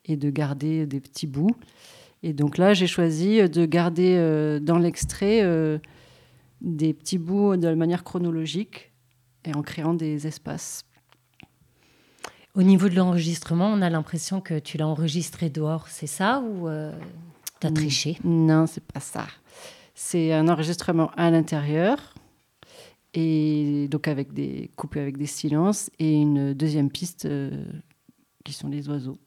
et 0.05 0.17
de 0.17 0.31
garder 0.31 0.87
des 0.87 1.01
petits 1.01 1.27
bouts. 1.27 1.57
Et 2.23 2.33
donc 2.33 2.59
là, 2.59 2.75
j'ai 2.75 2.87
choisi 2.87 3.49
de 3.49 3.67
garder 3.67 4.61
dans 4.63 4.79
l'extrait 4.79 5.43
des 6.61 6.95
petits 6.95 7.19
bouts 7.19 7.57
de 7.57 7.75
manière 7.75 8.05
chronologique 8.05 8.93
et 9.45 9.53
en 9.55 9.63
créant 9.63 9.93
des 9.93 10.29
espaces. 10.29 10.85
Au 12.55 12.63
niveau 12.63 12.89
de 12.89 12.95
l'enregistrement, 12.95 13.67
on 13.67 13.83
a 13.83 13.91
l'impression 13.91 14.41
que 14.41 14.61
tu 14.61 14.79
l'as 14.79 14.87
enregistré 14.87 15.51
dehors, 15.51 15.89
c'est 15.89 16.07
ça 16.07 16.41
ou 16.41 16.69
t'as 17.59 17.71
Mm. 17.71 17.75
triché? 17.75 18.19
Non, 18.23 18.69
c'est 18.69 18.85
pas 18.85 19.01
ça. 19.01 19.27
C'est 19.97 20.33
un 20.33 20.49
enregistrement 20.49 21.11
à 21.17 21.29
l'intérieur 21.31 22.15
et 23.15 23.89
donc 23.91 24.09
avec 24.09 24.33
des 24.33 24.71
coupés 24.77 25.01
avec 25.01 25.17
des 25.17 25.27
silences 25.27 25.91
et 25.99 26.13
une 26.13 26.55
deuxième 26.55 26.91
piste 26.91 27.27
euh, 27.27 27.65
qui 28.45 28.53
sont 28.53 28.69
les 28.69 28.89
oiseaux. 28.89 29.19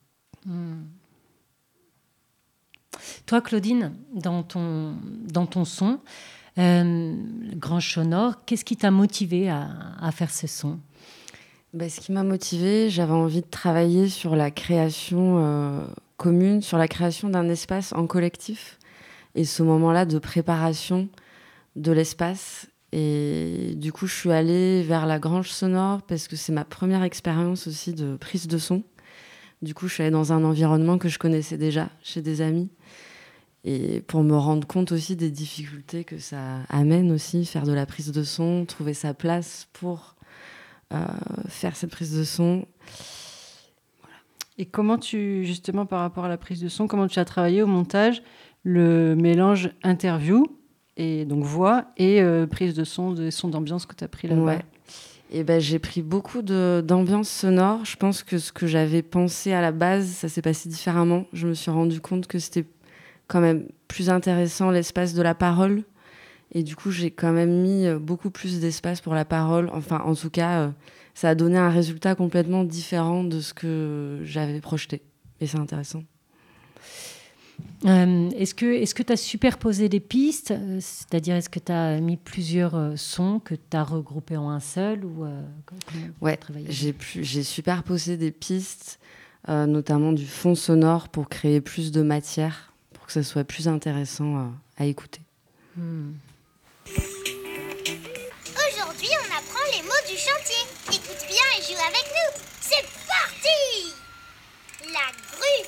Hmm. 0.45 0.83
Toi, 3.25 3.41
Claudine, 3.41 3.93
dans 4.13 4.43
ton, 4.43 4.95
dans 5.27 5.45
ton 5.45 5.65
son, 5.65 5.99
euh, 6.57 7.13
le 7.13 7.55
grand 7.55 7.81
sonore, 7.81 8.45
qu'est-ce 8.45 8.63
qui 8.63 8.77
t'a 8.77 8.91
motivé 8.91 9.49
à, 9.49 9.69
à 9.99 10.11
faire 10.11 10.31
ce 10.31 10.47
son? 10.47 10.79
Bah, 11.73 11.89
ce 11.89 11.99
qui 11.99 12.13
m'a 12.13 12.23
motivée, 12.23 12.89
j'avais 12.89 13.11
envie 13.11 13.41
de 13.41 13.49
travailler 13.49 14.07
sur 14.07 14.37
la 14.37 14.49
création 14.49 15.39
euh, 15.39 15.85
commune, 16.15 16.61
sur 16.61 16.77
la 16.77 16.87
création 16.87 17.29
d'un 17.29 17.49
espace 17.49 17.91
en 17.91 18.07
collectif. 18.07 18.79
Et 19.35 19.43
ce 19.43 19.61
moment-là 19.63 20.05
de 20.05 20.17
préparation 20.17 21.09
de 21.75 21.91
l'espace. 21.91 22.67
Et 22.97 23.73
du 23.75 23.91
coup, 23.91 24.07
je 24.07 24.15
suis 24.15 24.31
allée 24.31 24.81
vers 24.81 25.05
la 25.05 25.19
grange 25.19 25.49
sonore 25.49 26.01
parce 26.03 26.29
que 26.29 26.37
c'est 26.37 26.53
ma 26.53 26.63
première 26.63 27.03
expérience 27.03 27.67
aussi 27.67 27.93
de 27.93 28.15
prise 28.15 28.47
de 28.47 28.57
son. 28.57 28.83
Du 29.61 29.73
coup, 29.73 29.89
je 29.89 29.95
suis 29.95 30.03
allée 30.03 30.11
dans 30.11 30.31
un 30.31 30.45
environnement 30.45 30.97
que 30.97 31.09
je 31.09 31.19
connaissais 31.19 31.57
déjà, 31.57 31.89
chez 32.01 32.21
des 32.21 32.39
amis. 32.39 32.69
Et 33.65 33.99
pour 33.99 34.23
me 34.23 34.37
rendre 34.37 34.65
compte 34.65 34.93
aussi 34.93 35.17
des 35.17 35.29
difficultés 35.29 36.05
que 36.05 36.19
ça 36.19 36.59
amène 36.69 37.11
aussi, 37.11 37.45
faire 37.45 37.63
de 37.63 37.73
la 37.73 37.85
prise 37.85 38.13
de 38.13 38.23
son, 38.23 38.63
trouver 38.65 38.93
sa 38.93 39.13
place 39.13 39.67
pour 39.73 40.15
euh, 40.93 41.03
faire 41.49 41.75
cette 41.75 41.91
prise 41.91 42.17
de 42.17 42.23
son. 42.23 42.65
Et 44.57 44.65
comment 44.65 44.97
tu, 44.97 45.43
justement, 45.43 45.85
par 45.85 45.99
rapport 45.99 46.23
à 46.23 46.29
la 46.29 46.37
prise 46.37 46.61
de 46.61 46.69
son, 46.69 46.87
comment 46.87 47.09
tu 47.09 47.19
as 47.19 47.25
travaillé 47.25 47.61
au 47.61 47.67
montage 47.67 48.23
le 48.63 49.15
mélange 49.15 49.71
interview, 49.83 50.47
et 50.97 51.25
donc 51.25 51.43
voix, 51.43 51.85
et 51.97 52.21
euh, 52.21 52.47
prise 52.47 52.73
de 52.73 52.83
son, 52.83 53.11
des 53.11 53.31
sons 53.31 53.49
d'ambiance 53.49 53.85
que 53.85 53.95
tu 53.95 54.03
as 54.03 54.07
pris 54.07 54.27
là-bas 54.27 54.41
Ouais. 54.41 54.65
Et 55.31 55.43
ben, 55.43 55.59
j'ai 55.59 55.79
pris 55.79 56.01
beaucoup 56.03 56.41
de- 56.43 56.83
d'ambiance 56.85 57.29
sonore. 57.29 57.83
Je 57.83 57.97
pense 57.97 58.21
que 58.23 58.37
ce 58.37 58.51
que 58.51 58.67
j'avais 58.67 59.01
pensé 59.01 59.51
à 59.53 59.59
la 59.61 59.71
base, 59.71 60.05
ça 60.07 60.29
s'est 60.29 60.41
passé 60.43 60.69
différemment. 60.69 61.25
Je 61.33 61.47
me 61.47 61.53
suis 61.55 61.71
rendu 61.71 61.99
compte 61.99 62.27
que 62.27 62.37
c'était 62.39 62.63
quand 63.27 63.41
même 63.41 63.67
plus 63.87 64.09
intéressant 64.11 64.69
l'espace 64.69 65.13
de 65.15 65.21
la 65.23 65.33
parole. 65.33 65.83
Et 66.51 66.61
du 66.61 66.75
coup, 66.75 66.91
j'ai 66.91 67.09
quand 67.11 67.31
même 67.33 67.61
mis 67.63 67.87
euh, 67.87 67.97
beaucoup 67.97 68.29
plus 68.29 68.59
d'espace 68.59 69.01
pour 69.01 69.15
la 69.15 69.25
parole. 69.25 69.69
Enfin, 69.73 69.99
en 70.05 70.13
tout 70.13 70.29
cas, 70.29 70.59
euh, 70.59 70.69
ça 71.15 71.29
a 71.29 71.35
donné 71.35 71.57
un 71.57 71.69
résultat 71.69 72.13
complètement 72.13 72.63
différent 72.63 73.23
de 73.23 73.41
ce 73.41 73.53
que 73.55 74.21
j'avais 74.23 74.61
projeté. 74.61 75.01
Et 75.41 75.47
c'est 75.47 75.57
intéressant. 75.59 76.03
Euh, 77.85 78.29
est-ce 78.31 78.55
que 78.55 78.65
est-ce 78.65 78.95
que 78.95 79.03
tu 79.03 79.13
as 79.13 79.17
superposé 79.17 79.89
des 79.89 79.99
pistes? 79.99 80.49
Euh, 80.51 80.79
C'est-à-dire, 80.81 81.35
est-ce 81.35 81.49
que 81.49 81.59
tu 81.59 81.71
as 81.71 81.99
mis 81.99 82.17
plusieurs 82.17 82.73
euh, 82.75 82.95
sons 82.95 83.39
que 83.39 83.53
tu 83.53 83.77
as 83.77 83.83
regroupés 83.83 84.37
en 84.37 84.49
un 84.49 84.59
seul 84.59 85.05
ou 85.05 85.25
Ouais, 86.21 86.39
j'ai, 86.69 86.95
j'ai 87.21 87.43
superposé 87.43 88.17
des 88.17 88.31
pistes, 88.31 88.99
notamment 89.47 90.13
du 90.13 90.25
fond 90.25 90.55
sonore 90.55 91.09
pour 91.09 91.29
créer 91.29 91.61
plus 91.61 91.91
de 91.91 92.01
matière, 92.01 92.73
pour 92.93 93.05
que 93.05 93.11
ça 93.11 93.21
soit 93.23 93.43
plus 93.43 93.67
intéressant 93.67 94.51
à 94.77 94.85
écouter. 94.85 95.21
Hmm. 95.77 96.13
Aujourd'hui, 96.87 99.09
on 99.11 99.29
apprend 99.37 99.63
les 99.75 99.83
mots 99.83 100.03
du 100.09 100.17
chantier. 100.17 100.63
Écoute 100.87 101.25
bien 101.27 101.45
et 101.57 101.61
joue 101.61 101.79
avec 101.79 102.05
nous. 102.15 102.31
C'est 102.61 102.85
parti 103.07 103.93
La 104.91 105.07
grue 105.31 105.63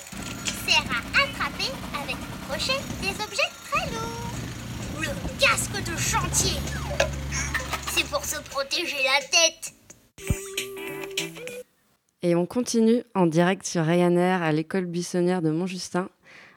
à 0.74 1.24
attraper 1.24 1.72
avec 1.96 2.16
le 2.16 2.48
crochet 2.48 2.80
des 3.02 3.24
objets 3.24 3.50
très 3.70 3.86
lourds. 3.92 4.32
Le 5.00 5.40
casque 5.40 5.78
de 5.90 5.98
chantier, 5.98 6.60
c'est 7.92 8.06
pour 8.08 8.24
se 8.26 8.42
protéger 8.50 8.98
la 9.04 9.22
tête. 9.26 9.74
Et 12.22 12.36
on 12.36 12.46
continue 12.46 13.04
en 13.16 13.28
direct 13.28 13.66
sur 13.66 13.86
Ryanair 13.86 14.44
à 14.44 14.52
l'école 14.52 14.86
buissonnière 14.86 15.42
de 15.42 15.52
Montjustin 15.52 16.10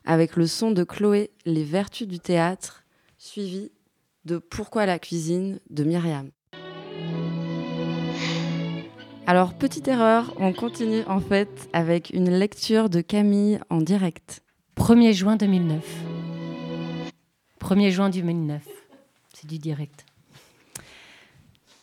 avec 0.05 0.37
le 0.37 0.47
son 0.47 0.73
de 0.73 0.83
Chloé, 0.83 1.31
Les 1.45 1.65
vertus 1.65 2.09
du 2.09 2.19
théâtre, 2.19 2.83
suivi 3.19 3.71
de 4.25 4.39
Pourquoi 4.39 4.87
la 4.87 4.99
cuisine 4.99 5.61
de 5.69 5.85
Myriam. 5.85 6.31
Alors, 9.27 9.55
petite 9.55 9.87
erreur, 9.87 10.35
on 10.39 10.53
continue 10.53 11.03
en 11.07 11.21
fait 11.21 11.69
avec 11.73 12.11
une 12.11 12.31
lecture 12.31 12.91
de 12.91 13.01
Camille 13.01 13.61
en 13.71 13.79
direct. 13.79 14.43
1er 14.77 15.13
juin 15.13 15.37
2009. 15.37 15.85
1er 17.61 17.91
juin 17.91 18.11
2009. 18.11 18.67
C'est 19.35 19.47
du 19.47 19.59
direct. 19.59 20.05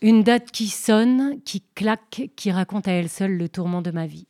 Une 0.02 0.24
date 0.24 0.52
qui 0.52 0.68
sonne, 0.68 1.42
qui 1.44 1.64
claque, 1.74 2.30
qui 2.36 2.52
raconte 2.52 2.88
à 2.88 2.92
elle 2.92 3.10
seule 3.10 3.38
le 3.38 3.50
tourment 3.50 3.82
de 3.82 3.92
ma 3.92 4.08
vie. 4.08 4.28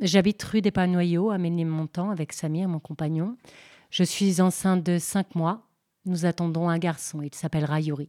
J'habite 0.00 0.42
rue 0.42 0.60
des 0.60 0.70
Panoyaux 0.70 1.30
à 1.30 1.38
Ménilmontant 1.38 2.10
avec 2.10 2.32
Samir, 2.32 2.68
mon 2.68 2.78
compagnon. 2.78 3.36
Je 3.90 4.04
suis 4.04 4.40
enceinte 4.40 4.84
de 4.84 4.98
5 4.98 5.34
mois. 5.34 5.66
Nous 6.04 6.26
attendons 6.26 6.68
un 6.68 6.78
garçon. 6.78 7.22
Il 7.22 7.34
s'appellera 7.34 7.80
Yuri. 7.80 8.08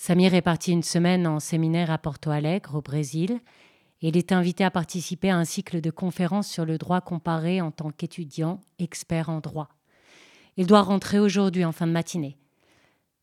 Samir 0.00 0.32
est 0.32 0.42
parti 0.42 0.70
une 0.70 0.84
semaine 0.84 1.26
en 1.26 1.40
séminaire 1.40 1.90
à 1.90 1.98
Porto 1.98 2.30
Alegre, 2.30 2.76
au 2.76 2.80
Brésil. 2.80 3.40
Il 4.00 4.16
est 4.16 4.30
invité 4.30 4.62
à 4.62 4.70
participer 4.70 5.28
à 5.28 5.36
un 5.36 5.44
cycle 5.44 5.80
de 5.80 5.90
conférences 5.90 6.46
sur 6.46 6.64
le 6.64 6.78
droit 6.78 7.00
comparé 7.00 7.60
en 7.60 7.72
tant 7.72 7.90
qu'étudiant 7.90 8.60
expert 8.78 9.28
en 9.28 9.40
droit. 9.40 9.68
Il 10.56 10.68
doit 10.68 10.82
rentrer 10.82 11.18
aujourd'hui 11.18 11.64
en 11.64 11.72
fin 11.72 11.88
de 11.88 11.92
matinée. 11.92 12.38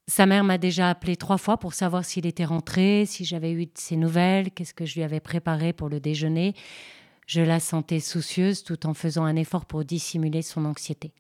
Sa 0.08 0.26
mère 0.26 0.44
m'a 0.44 0.58
déjà 0.58 0.90
appelé 0.90 1.16
trois 1.16 1.38
fois 1.38 1.58
pour 1.58 1.74
savoir 1.74 2.04
s'il 2.04 2.26
était 2.26 2.44
rentré, 2.44 3.06
si 3.06 3.24
j'avais 3.24 3.54
eu 3.54 3.68
de 3.68 3.72
ses 3.76 3.96
nouvelles, 3.96 4.52
qu'est-ce 4.52 4.74
que 4.74 4.86
je 4.86 4.96
lui 4.96 5.04
avais 5.04 5.22
préparé 5.22 5.72
pour 5.72 5.88
le 5.88 6.02
déjeuner. 6.02 6.56
Je 7.26 7.42
la 7.42 7.62
sentais 7.62 8.02
soucieuse 8.02 8.64
tout 8.64 8.86
en 8.86 8.94
faisant 8.94 9.24
un 9.24 9.38
effort 9.38 9.66
pour 9.66 9.86
dissimuler 9.86 10.42
son 10.42 10.66
anxiété. 10.66 11.14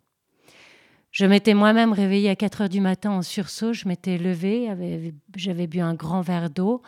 Je 1.15 1.25
m'étais 1.25 1.53
moi-même 1.53 1.93
réveillée 1.93 2.29
à 2.29 2.35
4 2.35 2.63
heures 2.63 2.69
du 2.69 2.81
matin 2.81 3.11
en 3.11 3.21
sursaut. 3.21 3.71
Je 3.71 3.87
m'étais 3.87 4.17
levée, 4.17 4.67
j'avais 5.37 5.65
bu 5.65 5.79
un 5.79 5.93
grand 5.93 6.19
verre 6.19 6.49
d'eau. 6.49 6.81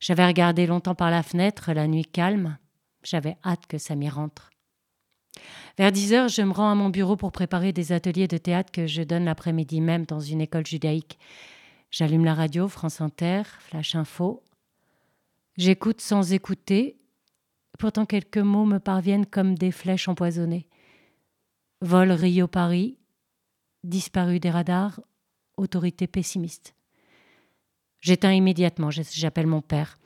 J'avais 0.00 0.26
regardé 0.26 0.66
longtemps 0.66 0.96
par 0.96 1.08
la 1.08 1.22
fenêtre, 1.22 1.72
la 1.72 1.86
nuit 1.86 2.04
calme. 2.04 2.58
J'avais 3.04 3.36
hâte 3.44 3.68
que 3.68 3.78
ça 3.78 3.94
m'y 3.94 4.08
rentre. 4.08 4.50
Vers 5.78 5.92
10 5.92 6.14
heures, 6.14 6.28
je 6.28 6.42
me 6.42 6.50
rends 6.50 6.72
à 6.72 6.74
mon 6.74 6.88
bureau 6.88 7.14
pour 7.14 7.30
préparer 7.30 7.72
des 7.72 7.92
ateliers 7.92 8.26
de 8.26 8.38
théâtre 8.38 8.72
que 8.72 8.88
je 8.88 9.02
donne 9.02 9.24
l'après-midi 9.24 9.80
même 9.80 10.04
dans 10.04 10.18
une 10.18 10.40
école 10.40 10.66
judaïque. 10.66 11.16
J'allume 11.92 12.24
la 12.24 12.34
radio, 12.34 12.66
France 12.66 13.00
Inter, 13.00 13.42
Flash 13.60 13.94
Info. 13.94 14.42
J'écoute 15.56 16.00
sans 16.00 16.32
écouter. 16.32 16.98
Pourtant, 17.78 18.04
quelques 18.04 18.38
mots 18.38 18.66
me 18.66 18.78
parviennent 18.78 19.26
comme 19.26 19.54
des 19.54 19.70
flèches 19.70 20.08
empoisonnées. 20.08 20.66
Vol 21.82 22.10
Rio-Paris, 22.10 22.96
disparu 23.84 24.40
des 24.40 24.50
radars, 24.50 25.00
autorité 25.56 26.06
pessimiste. 26.06 26.74
J'éteins 28.00 28.32
immédiatement, 28.32 28.90
j'appelle 28.90 29.46
mon 29.46 29.60
père. 29.60 29.98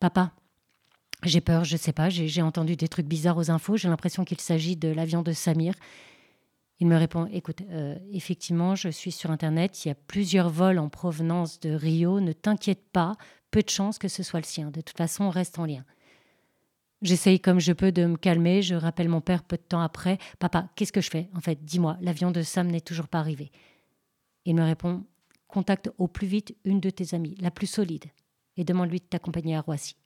Papa, 0.00 0.32
j'ai 1.22 1.40
peur, 1.40 1.64
je 1.64 1.76
sais 1.76 1.92
pas, 1.92 2.08
j'ai 2.08 2.42
entendu 2.42 2.74
des 2.74 2.88
trucs 2.88 3.06
bizarres 3.06 3.38
aux 3.38 3.50
infos, 3.50 3.76
j'ai 3.76 3.88
l'impression 3.88 4.24
qu'il 4.24 4.40
s'agit 4.40 4.76
de 4.76 4.88
l'avion 4.88 5.22
de 5.22 5.32
Samir. 5.32 5.74
Il 6.80 6.88
me 6.88 6.96
répond 6.96 7.28
Écoute, 7.32 7.62
euh, 7.70 7.96
effectivement, 8.10 8.74
je 8.74 8.88
suis 8.88 9.12
sur 9.12 9.30
Internet, 9.30 9.84
il 9.84 9.88
y 9.88 9.90
a 9.92 9.94
plusieurs 9.94 10.50
vols 10.50 10.80
en 10.80 10.88
provenance 10.88 11.60
de 11.60 11.70
Rio, 11.70 12.18
ne 12.18 12.32
t'inquiète 12.32 12.90
pas, 12.92 13.16
peu 13.52 13.62
de 13.62 13.68
chance 13.68 13.98
que 13.98 14.08
ce 14.08 14.24
soit 14.24 14.40
le 14.40 14.46
sien. 14.46 14.72
De 14.72 14.80
toute 14.80 14.96
façon, 14.96 15.24
on 15.24 15.30
reste 15.30 15.60
en 15.60 15.66
lien. 15.66 15.84
J'essaye 17.02 17.40
comme 17.40 17.58
je 17.58 17.72
peux 17.72 17.92
de 17.92 18.06
me 18.06 18.16
calmer. 18.16 18.62
Je 18.62 18.76
rappelle 18.76 19.08
mon 19.08 19.20
père 19.20 19.42
peu 19.42 19.56
de 19.56 19.62
temps 19.62 19.82
après. 19.82 20.18
Papa, 20.38 20.68
qu'est-ce 20.76 20.92
que 20.92 21.00
je 21.00 21.10
fais? 21.10 21.28
En 21.34 21.40
fait, 21.40 21.64
dis-moi, 21.64 21.98
l'avion 22.00 22.30
de 22.30 22.42
Sam 22.42 22.68
n'est 22.68 22.80
toujours 22.80 23.08
pas 23.08 23.18
arrivé. 23.18 23.50
Il 24.44 24.54
me 24.54 24.62
répond 24.62 25.04
Contacte 25.48 25.90
au 25.98 26.08
plus 26.08 26.26
vite 26.26 26.56
une 26.64 26.80
de 26.80 26.88
tes 26.88 27.14
amies, 27.14 27.36
la 27.38 27.50
plus 27.50 27.66
solide, 27.66 28.06
et 28.56 28.64
demande-lui 28.64 29.00
de 29.00 29.04
t'accompagner 29.04 29.54
à 29.54 29.60
Roissy. 29.60 29.96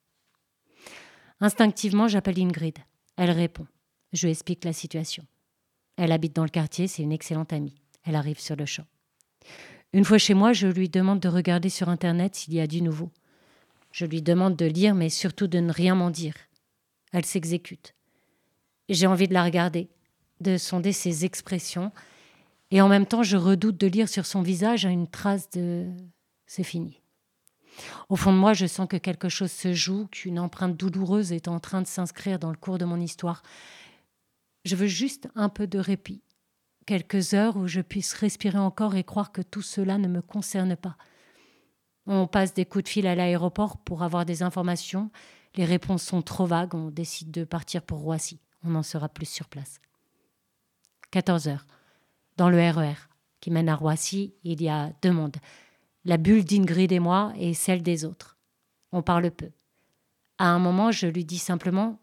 Instinctivement, 1.38 2.08
j'appelle 2.08 2.40
Ingrid. 2.40 2.78
Elle 3.16 3.30
répond. 3.30 3.66
Je 4.12 4.26
lui 4.26 4.32
explique 4.32 4.64
la 4.64 4.72
situation. 4.72 5.24
Elle 5.96 6.10
habite 6.10 6.34
dans 6.34 6.42
le 6.42 6.48
quartier, 6.48 6.88
c'est 6.88 7.02
une 7.02 7.12
excellente 7.12 7.52
amie. 7.52 7.80
Elle 8.02 8.16
arrive 8.16 8.40
sur 8.40 8.56
le 8.56 8.66
champ. 8.66 8.86
Une 9.92 10.04
fois 10.04 10.18
chez 10.18 10.34
moi, 10.34 10.52
je 10.52 10.66
lui 10.66 10.88
demande 10.88 11.20
de 11.20 11.28
regarder 11.28 11.68
sur 11.68 11.88
Internet 11.88 12.34
s'il 12.34 12.54
y 12.54 12.60
a 12.60 12.66
du 12.66 12.82
nouveau. 12.82 13.12
Je 13.92 14.04
lui 14.04 14.22
demande 14.22 14.56
de 14.56 14.66
lire, 14.66 14.94
mais 14.94 15.10
surtout 15.10 15.46
de 15.46 15.60
ne 15.60 15.72
rien 15.72 15.94
m'en 15.94 16.10
dire. 16.10 16.34
Elle 17.16 17.24
s'exécute. 17.24 17.94
J'ai 18.90 19.06
envie 19.06 19.26
de 19.26 19.32
la 19.32 19.42
regarder, 19.42 19.88
de 20.42 20.58
sonder 20.58 20.92
ses 20.92 21.24
expressions, 21.24 21.90
et 22.70 22.82
en 22.82 22.88
même 22.88 23.06
temps 23.06 23.22
je 23.22 23.38
redoute 23.38 23.78
de 23.78 23.86
lire 23.86 24.10
sur 24.10 24.26
son 24.26 24.42
visage 24.42 24.84
une 24.84 25.08
trace 25.08 25.48
de 25.48 25.86
c'est 26.44 26.62
fini. 26.62 27.00
Au 28.10 28.16
fond 28.16 28.34
de 28.34 28.38
moi, 28.38 28.52
je 28.52 28.66
sens 28.66 28.86
que 28.86 28.98
quelque 28.98 29.30
chose 29.30 29.50
se 29.50 29.72
joue, 29.72 30.08
qu'une 30.08 30.38
empreinte 30.38 30.76
douloureuse 30.76 31.32
est 31.32 31.48
en 31.48 31.58
train 31.58 31.80
de 31.80 31.86
s'inscrire 31.86 32.38
dans 32.38 32.50
le 32.50 32.58
cours 32.58 32.76
de 32.76 32.84
mon 32.84 33.00
histoire. 33.00 33.42
Je 34.66 34.76
veux 34.76 34.86
juste 34.86 35.26
un 35.34 35.48
peu 35.48 35.66
de 35.66 35.78
répit, 35.78 36.22
quelques 36.84 37.32
heures 37.32 37.56
où 37.56 37.66
je 37.66 37.80
puisse 37.80 38.12
respirer 38.12 38.58
encore 38.58 38.94
et 38.94 39.04
croire 39.04 39.32
que 39.32 39.40
tout 39.40 39.62
cela 39.62 39.96
ne 39.96 40.06
me 40.06 40.20
concerne 40.20 40.76
pas. 40.76 40.98
On 42.06 42.26
passe 42.26 42.52
des 42.52 42.66
coups 42.66 42.84
de 42.84 42.90
fil 42.90 43.06
à 43.06 43.14
l'aéroport 43.14 43.78
pour 43.78 44.02
avoir 44.02 44.26
des 44.26 44.42
informations, 44.42 45.10
les 45.56 45.64
réponses 45.64 46.02
sont 46.02 46.22
trop 46.22 46.46
vagues, 46.46 46.74
on 46.74 46.90
décide 46.90 47.30
de 47.30 47.44
partir 47.44 47.82
pour 47.82 48.00
Roissy. 48.00 48.40
On 48.64 48.74
en 48.74 48.82
sera 48.82 49.08
plus 49.08 49.28
sur 49.28 49.48
place. 49.48 49.80
14 51.10 51.48
heures. 51.48 51.66
Dans 52.36 52.50
le 52.50 52.58
RER 52.58 52.92
e 52.92 52.94
qui 53.40 53.50
mène 53.50 53.68
à 53.68 53.76
Roissy, 53.76 54.34
il 54.44 54.60
y 54.62 54.68
a 54.68 54.92
deux 55.02 55.12
mondes. 55.12 55.36
La 56.04 56.16
bulle 56.18 56.44
d'Ingrid 56.44 56.92
et 56.92 56.98
moi 56.98 57.32
et 57.36 57.54
celle 57.54 57.82
des 57.82 58.04
autres. 58.04 58.36
On 58.92 59.02
parle 59.02 59.30
peu. 59.30 59.50
À 60.38 60.48
un 60.48 60.58
moment, 60.58 60.90
je 60.90 61.06
lui 61.06 61.24
dis 61.24 61.38
simplement 61.38 61.98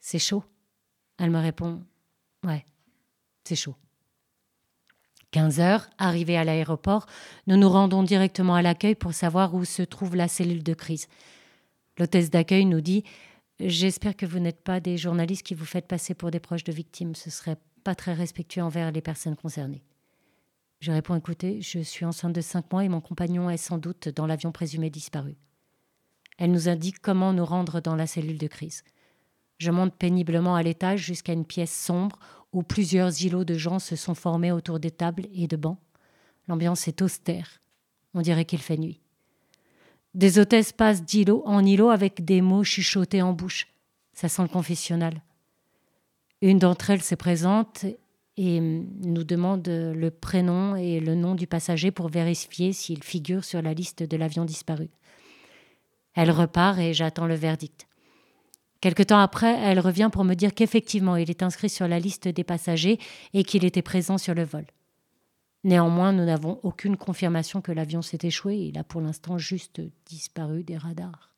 C'est 0.00 0.18
chaud. 0.18 0.44
Elle 1.18 1.30
me 1.30 1.38
répond 1.38 1.82
Ouais, 2.44 2.64
c'est 3.44 3.56
chaud. 3.56 3.76
15 5.30 5.60
heures, 5.60 5.88
arrivée 5.96 6.36
à 6.36 6.44
l'aéroport, 6.44 7.06
nous 7.46 7.56
nous 7.56 7.68
rendons 7.68 8.02
directement 8.02 8.54
à 8.54 8.62
l'accueil 8.62 8.94
pour 8.94 9.14
savoir 9.14 9.54
où 9.54 9.64
se 9.64 9.82
trouve 9.82 10.14
la 10.14 10.28
cellule 10.28 10.62
de 10.62 10.74
crise. 10.74 11.08
L'hôtesse 11.98 12.30
d'accueil 12.30 12.64
nous 12.64 12.80
dit 12.80 13.04
J'espère 13.60 14.16
que 14.16 14.26
vous 14.26 14.38
n'êtes 14.38 14.62
pas 14.62 14.80
des 14.80 14.96
journalistes 14.96 15.44
qui 15.44 15.54
vous 15.54 15.64
faites 15.64 15.86
passer 15.86 16.14
pour 16.14 16.30
des 16.30 16.40
proches 16.40 16.64
de 16.64 16.72
victimes. 16.72 17.14
Ce 17.14 17.30
serait 17.30 17.58
pas 17.84 17.94
très 17.94 18.14
respectueux 18.14 18.62
envers 18.62 18.90
les 18.90 19.02
personnes 19.02 19.36
concernées. 19.36 19.84
Je 20.80 20.90
réponds 20.90 21.14
Écoutez, 21.14 21.60
je 21.60 21.78
suis 21.78 22.04
enceinte 22.04 22.32
de 22.32 22.40
cinq 22.40 22.72
mois 22.72 22.84
et 22.84 22.88
mon 22.88 23.00
compagnon 23.00 23.50
est 23.50 23.56
sans 23.56 23.78
doute 23.78 24.08
dans 24.08 24.26
l'avion 24.26 24.52
présumé 24.52 24.90
disparu. 24.90 25.36
Elle 26.38 26.50
nous 26.50 26.68
indique 26.68 27.00
comment 27.00 27.32
nous 27.32 27.44
rendre 27.44 27.80
dans 27.80 27.94
la 27.94 28.06
cellule 28.06 28.38
de 28.38 28.46
crise. 28.46 28.82
Je 29.58 29.70
monte 29.70 29.94
péniblement 29.94 30.56
à 30.56 30.62
l'étage 30.62 31.00
jusqu'à 31.00 31.34
une 31.34 31.44
pièce 31.44 31.72
sombre 31.72 32.18
où 32.52 32.62
plusieurs 32.62 33.22
îlots 33.22 33.44
de 33.44 33.54
gens 33.54 33.78
se 33.78 33.94
sont 33.94 34.14
formés 34.16 34.50
autour 34.50 34.80
des 34.80 34.90
tables 34.90 35.26
et 35.32 35.46
de 35.46 35.56
bancs. 35.56 35.78
L'ambiance 36.48 36.88
est 36.88 37.00
austère. 37.00 37.60
On 38.14 38.22
dirait 38.22 38.44
qu'il 38.44 38.58
fait 38.58 38.76
nuit. 38.76 39.01
Des 40.14 40.38
hôtesses 40.38 40.72
passent 40.72 41.02
d'îlot 41.02 41.42
en 41.46 41.64
îlot 41.64 41.88
avec 41.88 42.24
des 42.24 42.42
mots 42.42 42.64
chuchotés 42.64 43.22
en 43.22 43.32
bouche. 43.32 43.68
Ça 44.12 44.28
sent 44.28 44.42
le 44.42 44.48
confessionnal. 44.48 45.22
Une 46.42 46.58
d'entre 46.58 46.90
elles 46.90 47.02
se 47.02 47.14
présente 47.14 47.86
et 48.36 48.60
nous 48.60 49.24
demande 49.24 49.66
le 49.68 50.10
prénom 50.10 50.76
et 50.76 51.00
le 51.00 51.14
nom 51.14 51.34
du 51.34 51.46
passager 51.46 51.90
pour 51.90 52.08
vérifier 52.08 52.72
s'il 52.72 53.02
figure 53.02 53.44
sur 53.44 53.62
la 53.62 53.74
liste 53.74 54.02
de 54.02 54.16
l'avion 54.16 54.44
disparu. 54.44 54.90
Elle 56.14 56.30
repart 56.30 56.78
et 56.78 56.92
j'attends 56.92 57.26
le 57.26 57.34
verdict. 57.34 57.86
Quelque 58.80 59.02
temps 59.02 59.20
après, 59.20 59.56
elle 59.60 59.78
revient 59.78 60.10
pour 60.12 60.24
me 60.24 60.34
dire 60.34 60.54
qu'effectivement, 60.54 61.16
il 61.16 61.30
est 61.30 61.42
inscrit 61.42 61.70
sur 61.70 61.86
la 61.86 62.00
liste 62.00 62.26
des 62.28 62.44
passagers 62.44 62.98
et 63.32 63.44
qu'il 63.44 63.64
était 63.64 63.80
présent 63.80 64.18
sur 64.18 64.34
le 64.34 64.44
vol. 64.44 64.66
Néanmoins, 65.64 66.12
nous 66.12 66.24
n'avons 66.24 66.58
aucune 66.62 66.96
confirmation 66.96 67.60
que 67.60 67.72
l'avion 67.72 68.02
s'est 68.02 68.18
échoué. 68.22 68.56
Il 68.56 68.78
a 68.78 68.84
pour 68.84 69.00
l'instant 69.00 69.38
juste 69.38 69.80
disparu 70.06 70.64
des 70.64 70.76
radars. 70.76 71.32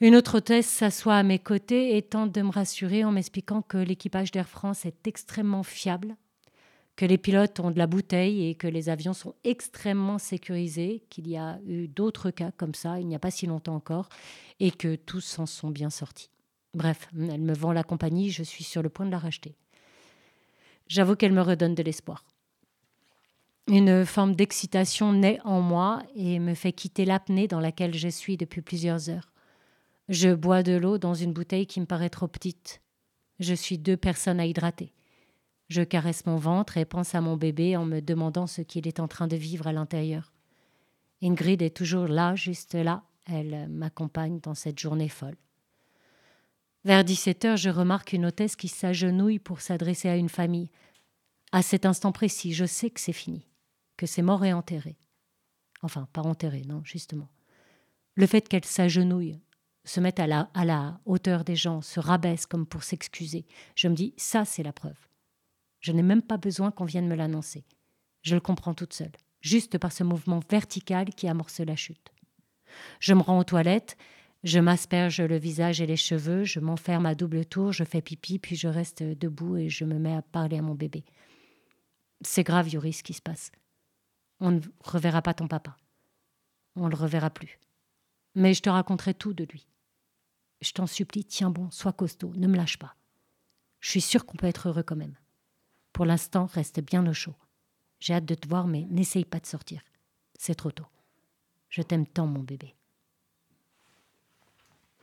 Une 0.00 0.16
autre 0.16 0.38
hôtesse 0.38 0.66
s'assoit 0.66 1.16
à 1.16 1.22
mes 1.22 1.38
côtés 1.38 1.96
et 1.96 2.02
tente 2.02 2.32
de 2.32 2.40
me 2.40 2.50
rassurer 2.50 3.04
en 3.04 3.12
m'expliquant 3.12 3.60
que 3.60 3.76
l'équipage 3.76 4.30
d'Air 4.30 4.48
France 4.48 4.86
est 4.86 5.06
extrêmement 5.06 5.62
fiable, 5.62 6.16
que 6.96 7.04
les 7.04 7.18
pilotes 7.18 7.60
ont 7.60 7.70
de 7.70 7.78
la 7.78 7.86
bouteille 7.86 8.48
et 8.48 8.54
que 8.54 8.66
les 8.66 8.88
avions 8.88 9.12
sont 9.12 9.34
extrêmement 9.44 10.18
sécurisés, 10.18 11.02
qu'il 11.10 11.28
y 11.28 11.36
a 11.36 11.60
eu 11.66 11.86
d'autres 11.86 12.30
cas 12.30 12.50
comme 12.50 12.74
ça 12.74 12.98
il 12.98 13.06
n'y 13.06 13.14
a 13.14 13.18
pas 13.18 13.30
si 13.30 13.46
longtemps 13.46 13.74
encore, 13.74 14.08
et 14.58 14.70
que 14.70 14.96
tous 14.96 15.20
s'en 15.20 15.44
sont 15.44 15.70
bien 15.70 15.90
sortis. 15.90 16.30
Bref, 16.72 17.08
elle 17.14 17.42
me 17.42 17.54
vend 17.54 17.72
la 17.72 17.84
compagnie, 17.84 18.30
je 18.30 18.42
suis 18.42 18.64
sur 18.64 18.82
le 18.82 18.88
point 18.88 19.04
de 19.04 19.10
la 19.10 19.18
racheter. 19.18 19.54
J'avoue 20.88 21.14
qu'elle 21.14 21.32
me 21.32 21.42
redonne 21.42 21.74
de 21.74 21.82
l'espoir. 21.82 22.24
Une 23.68 24.04
forme 24.04 24.34
d'excitation 24.34 25.12
naît 25.12 25.38
en 25.44 25.60
moi 25.60 26.02
et 26.16 26.38
me 26.38 26.54
fait 26.54 26.72
quitter 26.72 27.04
l'apnée 27.04 27.46
dans 27.46 27.60
laquelle 27.60 27.94
je 27.94 28.08
suis 28.08 28.36
depuis 28.36 28.62
plusieurs 28.62 29.10
heures. 29.10 29.32
Je 30.08 30.34
bois 30.34 30.62
de 30.62 30.72
l'eau 30.72 30.98
dans 30.98 31.14
une 31.14 31.32
bouteille 31.32 31.66
qui 31.66 31.80
me 31.80 31.86
paraît 31.86 32.10
trop 32.10 32.26
petite. 32.26 32.82
Je 33.38 33.54
suis 33.54 33.78
deux 33.78 33.96
personnes 33.96 34.40
à 34.40 34.46
hydrater. 34.46 34.92
Je 35.68 35.82
caresse 35.82 36.26
mon 36.26 36.36
ventre 36.36 36.78
et 36.78 36.84
pense 36.84 37.14
à 37.14 37.20
mon 37.20 37.36
bébé 37.36 37.76
en 37.76 37.84
me 37.84 38.00
demandant 38.00 38.48
ce 38.48 38.60
qu'il 38.60 38.88
est 38.88 38.98
en 38.98 39.06
train 39.06 39.28
de 39.28 39.36
vivre 39.36 39.68
à 39.68 39.72
l'intérieur. 39.72 40.32
Ingrid 41.22 41.62
est 41.62 41.76
toujours 41.76 42.08
là, 42.08 42.34
juste 42.34 42.74
là. 42.74 43.04
Elle 43.26 43.68
m'accompagne 43.68 44.40
dans 44.40 44.54
cette 44.54 44.80
journée 44.80 45.08
folle. 45.08 45.36
Vers 46.84 47.04
17 47.04 47.44
heures, 47.44 47.56
je 47.56 47.70
remarque 47.70 48.14
une 48.14 48.26
hôtesse 48.26 48.56
qui 48.56 48.68
s'agenouille 48.68 49.38
pour 49.38 49.60
s'adresser 49.60 50.08
à 50.08 50.16
une 50.16 50.28
famille. 50.28 50.70
À 51.52 51.62
cet 51.62 51.86
instant 51.86 52.10
précis, 52.10 52.52
je 52.52 52.64
sais 52.64 52.90
que 52.90 53.00
c'est 53.00 53.12
fini, 53.12 53.46
que 54.00 54.06
c'est 54.06 54.22
mort 54.22 54.46
et 54.46 54.54
enterré. 54.54 54.96
Enfin, 55.82 56.08
pas 56.14 56.22
enterré, 56.22 56.62
non, 56.66 56.82
justement. 56.84 57.28
Le 58.14 58.26
fait 58.26 58.48
qu'elle 58.48 58.64
s'agenouille, 58.64 59.38
se 59.84 60.00
mette 60.00 60.20
à 60.20 60.26
la, 60.26 61.00
hauteur 61.04 61.44
des 61.44 61.54
gens, 61.54 61.82
se 61.82 62.00
rabaisse 62.00 62.46
comme 62.46 62.64
pour 62.64 62.82
s'excuser, 62.82 63.44
je 63.76 63.88
me 63.88 63.94
dis, 63.94 64.14
ça 64.16 64.46
c'est 64.46 64.62
la 64.62 64.72
preuve. 64.72 64.96
Je 65.80 65.92
n'ai 65.92 66.02
même 66.02 66.22
pas 66.22 66.38
besoin 66.38 66.70
qu'on 66.70 66.86
vienne 66.86 67.08
me 67.08 67.14
l'annoncer. 67.14 67.66
Je 68.22 68.34
le 68.34 68.40
comprends 68.40 68.72
toute 68.72 68.94
seule, 68.94 69.12
juste 69.42 69.76
par 69.76 69.92
ce 69.92 70.02
mouvement 70.02 70.40
vertical 70.50 71.10
qui 71.10 71.28
amorce 71.28 71.60
la 71.60 71.76
chute. 71.76 72.10
Je 73.00 73.12
me 73.12 73.20
rends 73.20 73.38
aux 73.38 73.44
toilettes, 73.44 73.98
je 74.44 74.60
m'asperge 74.60 75.20
le 75.20 75.36
visage 75.36 75.82
et 75.82 75.86
les 75.86 75.96
cheveux, 75.96 76.44
je 76.44 76.60
m'enferme 76.60 77.04
à 77.04 77.14
double 77.14 77.44
tour, 77.44 77.72
je 77.72 77.84
fais 77.84 78.00
pipi, 78.00 78.38
puis 78.38 78.56
je 78.56 78.68
reste 78.68 79.02
debout 79.02 79.58
et 79.58 79.68
je 79.68 79.84
me 79.84 79.98
mets 79.98 80.14
à 80.14 80.22
parler 80.22 80.56
à 80.56 80.62
mon 80.62 80.74
bébé. 80.74 81.04
C'est 82.22 82.44
grave, 82.44 82.68
Yuri, 82.68 82.94
ce 82.94 83.02
qui 83.02 83.12
se 83.12 83.22
passe. 83.22 83.52
On 84.40 84.52
ne 84.52 84.60
reverra 84.80 85.22
pas 85.22 85.34
ton 85.34 85.48
papa. 85.48 85.76
On 86.76 86.86
ne 86.86 86.90
le 86.90 86.96
reverra 86.96 87.30
plus. 87.30 87.58
Mais 88.34 88.54
je 88.54 88.62
te 88.62 88.70
raconterai 88.70 89.14
tout 89.14 89.34
de 89.34 89.44
lui. 89.44 89.66
Je 90.60 90.72
t'en 90.72 90.86
supplie, 90.86 91.24
tiens 91.24 91.50
bon, 91.50 91.70
sois 91.70 91.92
costaud, 91.92 92.32
ne 92.36 92.46
me 92.46 92.56
lâche 92.56 92.78
pas. 92.78 92.96
Je 93.80 93.90
suis 93.90 94.00
sûre 94.00 94.26
qu'on 94.26 94.36
peut 94.36 94.46
être 94.46 94.68
heureux 94.68 94.82
quand 94.82 94.96
même. 94.96 95.16
Pour 95.92 96.04
l'instant, 96.04 96.46
reste 96.46 96.80
bien 96.80 97.06
au 97.06 97.12
chaud. 97.12 97.34
J'ai 97.98 98.14
hâte 98.14 98.26
de 98.26 98.34
te 98.34 98.48
voir, 98.48 98.66
mais 98.66 98.86
n'essaye 98.90 99.24
pas 99.24 99.40
de 99.40 99.46
sortir. 99.46 99.82
C'est 100.38 100.54
trop 100.54 100.70
tôt. 100.70 100.86
Je 101.68 101.82
t'aime 101.82 102.06
tant, 102.06 102.26
mon 102.26 102.42
bébé. 102.42 102.74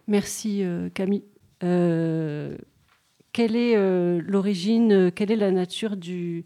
Merci, 0.07 0.63
euh, 0.63 0.89
Camille. 0.89 1.25
Euh, 1.63 2.57
quelle 3.33 3.55
est 3.55 3.75
euh, 3.75 4.21
l'origine, 4.25 5.11
quelle 5.11 5.31
est 5.31 5.35
la 5.35 5.51
nature 5.51 5.97
du, 5.97 6.45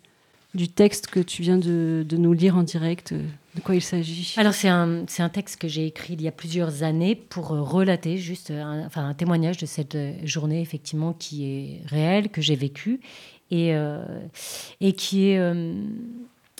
du 0.54 0.68
texte 0.68 1.08
que 1.08 1.20
tu 1.20 1.42
viens 1.42 1.58
de, 1.58 2.06
nous 2.12 2.34
lire 2.34 2.58
en 2.58 2.64
direct 2.64 3.14
De 3.14 3.62
quoi 3.62 3.76
il 3.76 3.82
s'agit? 3.82 4.34
Alors, 4.38 4.54
c'est 4.54 4.68
un, 4.68 5.06
un 5.18 5.30
texte 5.30 5.60
que 5.60 5.68
j'ai 5.68 5.86
écrit 5.86 6.14
il 6.14 6.22
y 6.22 6.28
a 6.28 6.32
plusieurs 6.32 6.84
années 6.84 7.16
pour 7.16 7.48
relater 7.48 8.18
juste 8.18 8.52
un, 8.52 8.86
enfin, 8.86 9.08
un 9.08 9.14
témoignage 9.14 9.58
de 9.58 9.66
cette 9.66 9.98
journée, 10.24 10.62
effectivement, 10.62 11.14
qui 11.14 11.46
est 11.46 11.82
réelle, 11.88 12.30
que 12.30 12.42
j'ai 12.42 12.56
vécue 12.56 13.00
et, 13.52 13.76
euh, 13.76 14.04
et 14.80 14.94
qui 14.94 15.30
est. 15.30 15.38
Euh, 15.38 15.74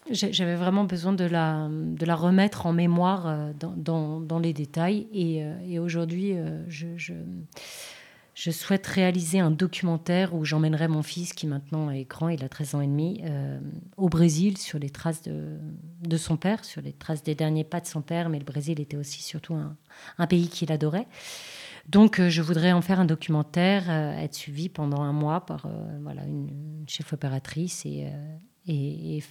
j'avais 0.10 0.56
vraiment 0.56 0.84
besoin 0.84 1.14
de 1.14 1.24
la, 1.24 1.70
de 1.70 2.06
la 2.06 2.16
remettre 2.16 2.66
en 2.66 2.74
mémoire 2.74 3.28
euh, 3.28 3.52
dans, 3.78 4.20
dans, 4.20 4.40
les 4.40 4.52
détails. 4.52 5.08
Et, 5.14 5.44
et 5.70 5.80
aujourd'hui, 5.80 6.36
je, 6.68 7.14
je, 8.34 8.52
souhaite 8.52 8.88
réaliser 8.88 9.40
un 9.40 9.52
documentaire 9.52 10.34
où 10.34 10.46
j'emmènerai 10.46 10.88
mon 10.88 11.04
fils, 11.04 11.34
qui 11.34 11.48
maintenant 11.48 11.90
est 11.90 12.06
grand, 12.06 12.30
il 12.30 12.44
a 12.44 12.50
13 12.50 12.76
ans 12.76 12.82
et 12.82 12.88
demi, 12.88 13.24
au 13.98 14.10
Brésil, 14.10 14.58
sur 14.58 14.80
les 14.80 14.90
traces 14.90 15.24
de, 15.24 16.18
son 16.18 16.38
père, 16.38 16.66
sur 16.66 16.82
les 16.82 16.94
traces 16.94 17.24
des 17.24 17.36
derniers 17.36 17.64
pas 17.64 17.80
de 17.80 17.88
son 17.88 18.02
père. 18.02 18.30
Mais 18.30 18.40
le 18.40 18.46
Brésil 18.46 18.80
était 18.80 18.98
aussi 18.98 19.22
surtout 19.22 19.56
un, 20.18 20.28
pays 20.28 20.48
qu'il 20.48 20.72
adorait. 20.72 21.08
Donc, 21.88 22.20
euh, 22.20 22.30
je 22.30 22.42
voudrais 22.42 22.72
en 22.72 22.82
faire 22.82 23.00
un 23.00 23.06
documentaire, 23.06 23.90
euh, 23.90 24.18
être 24.18 24.36
suivi 24.36 24.70
pendant 24.70 25.02
un 25.02 25.14
mois 25.14 25.46
par 25.46 25.66
euh, 25.66 25.70
voilà, 26.02 26.24
une, 26.24 26.86
chef 26.88 27.14
opératrice 27.14 27.86
et, 27.86 28.08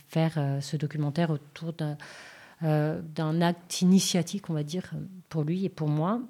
faire 0.09 0.59
ce 0.61 0.77
documentaire 0.77 1.31
autour 1.31 1.73
d'un 1.73 3.41
acte 3.41 3.81
initiatique, 3.81 4.51
on 4.51 4.55
va 4.55 4.63
dire, 4.63 4.91
pour 5.29 5.45
lui 5.45 5.65
et 5.65 5.69
pour 5.69 5.89
moi. 5.89 6.21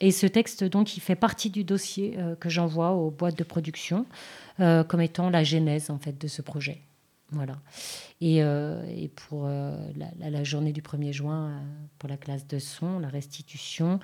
Et 0.00 0.10
ce 0.10 0.26
texte, 0.26 0.64
donc, 0.64 0.96
il 0.96 1.00
fait 1.00 1.16
partie 1.16 1.50
du 1.50 1.64
dossier 1.64 2.18
que 2.40 2.48
j'envoie 2.48 2.92
aux 2.92 3.10
boîtes 3.10 3.38
de 3.38 3.44
production 3.44 4.06
comme 4.58 5.00
étant 5.00 5.30
la 5.30 5.42
genèse, 5.44 5.90
en 5.90 5.98
fait, 5.98 6.20
de 6.20 6.28
ce 6.28 6.42
projet. 6.42 6.82
Voilà. 7.32 7.56
Et, 8.20 8.42
euh, 8.42 8.82
pour 9.28 9.46
euh, 9.46 9.76
la, 10.18 10.44
journée 10.44 10.72
du 10.72 10.82
1er 10.82 11.12
juin, 11.12 11.48
euh, 11.48 11.58
pour 11.98 12.08
la 12.08 12.16
classe 12.16 12.46
de 12.46 12.58
son, 12.58 12.98
la 12.98 13.08
restitution, 13.08 13.98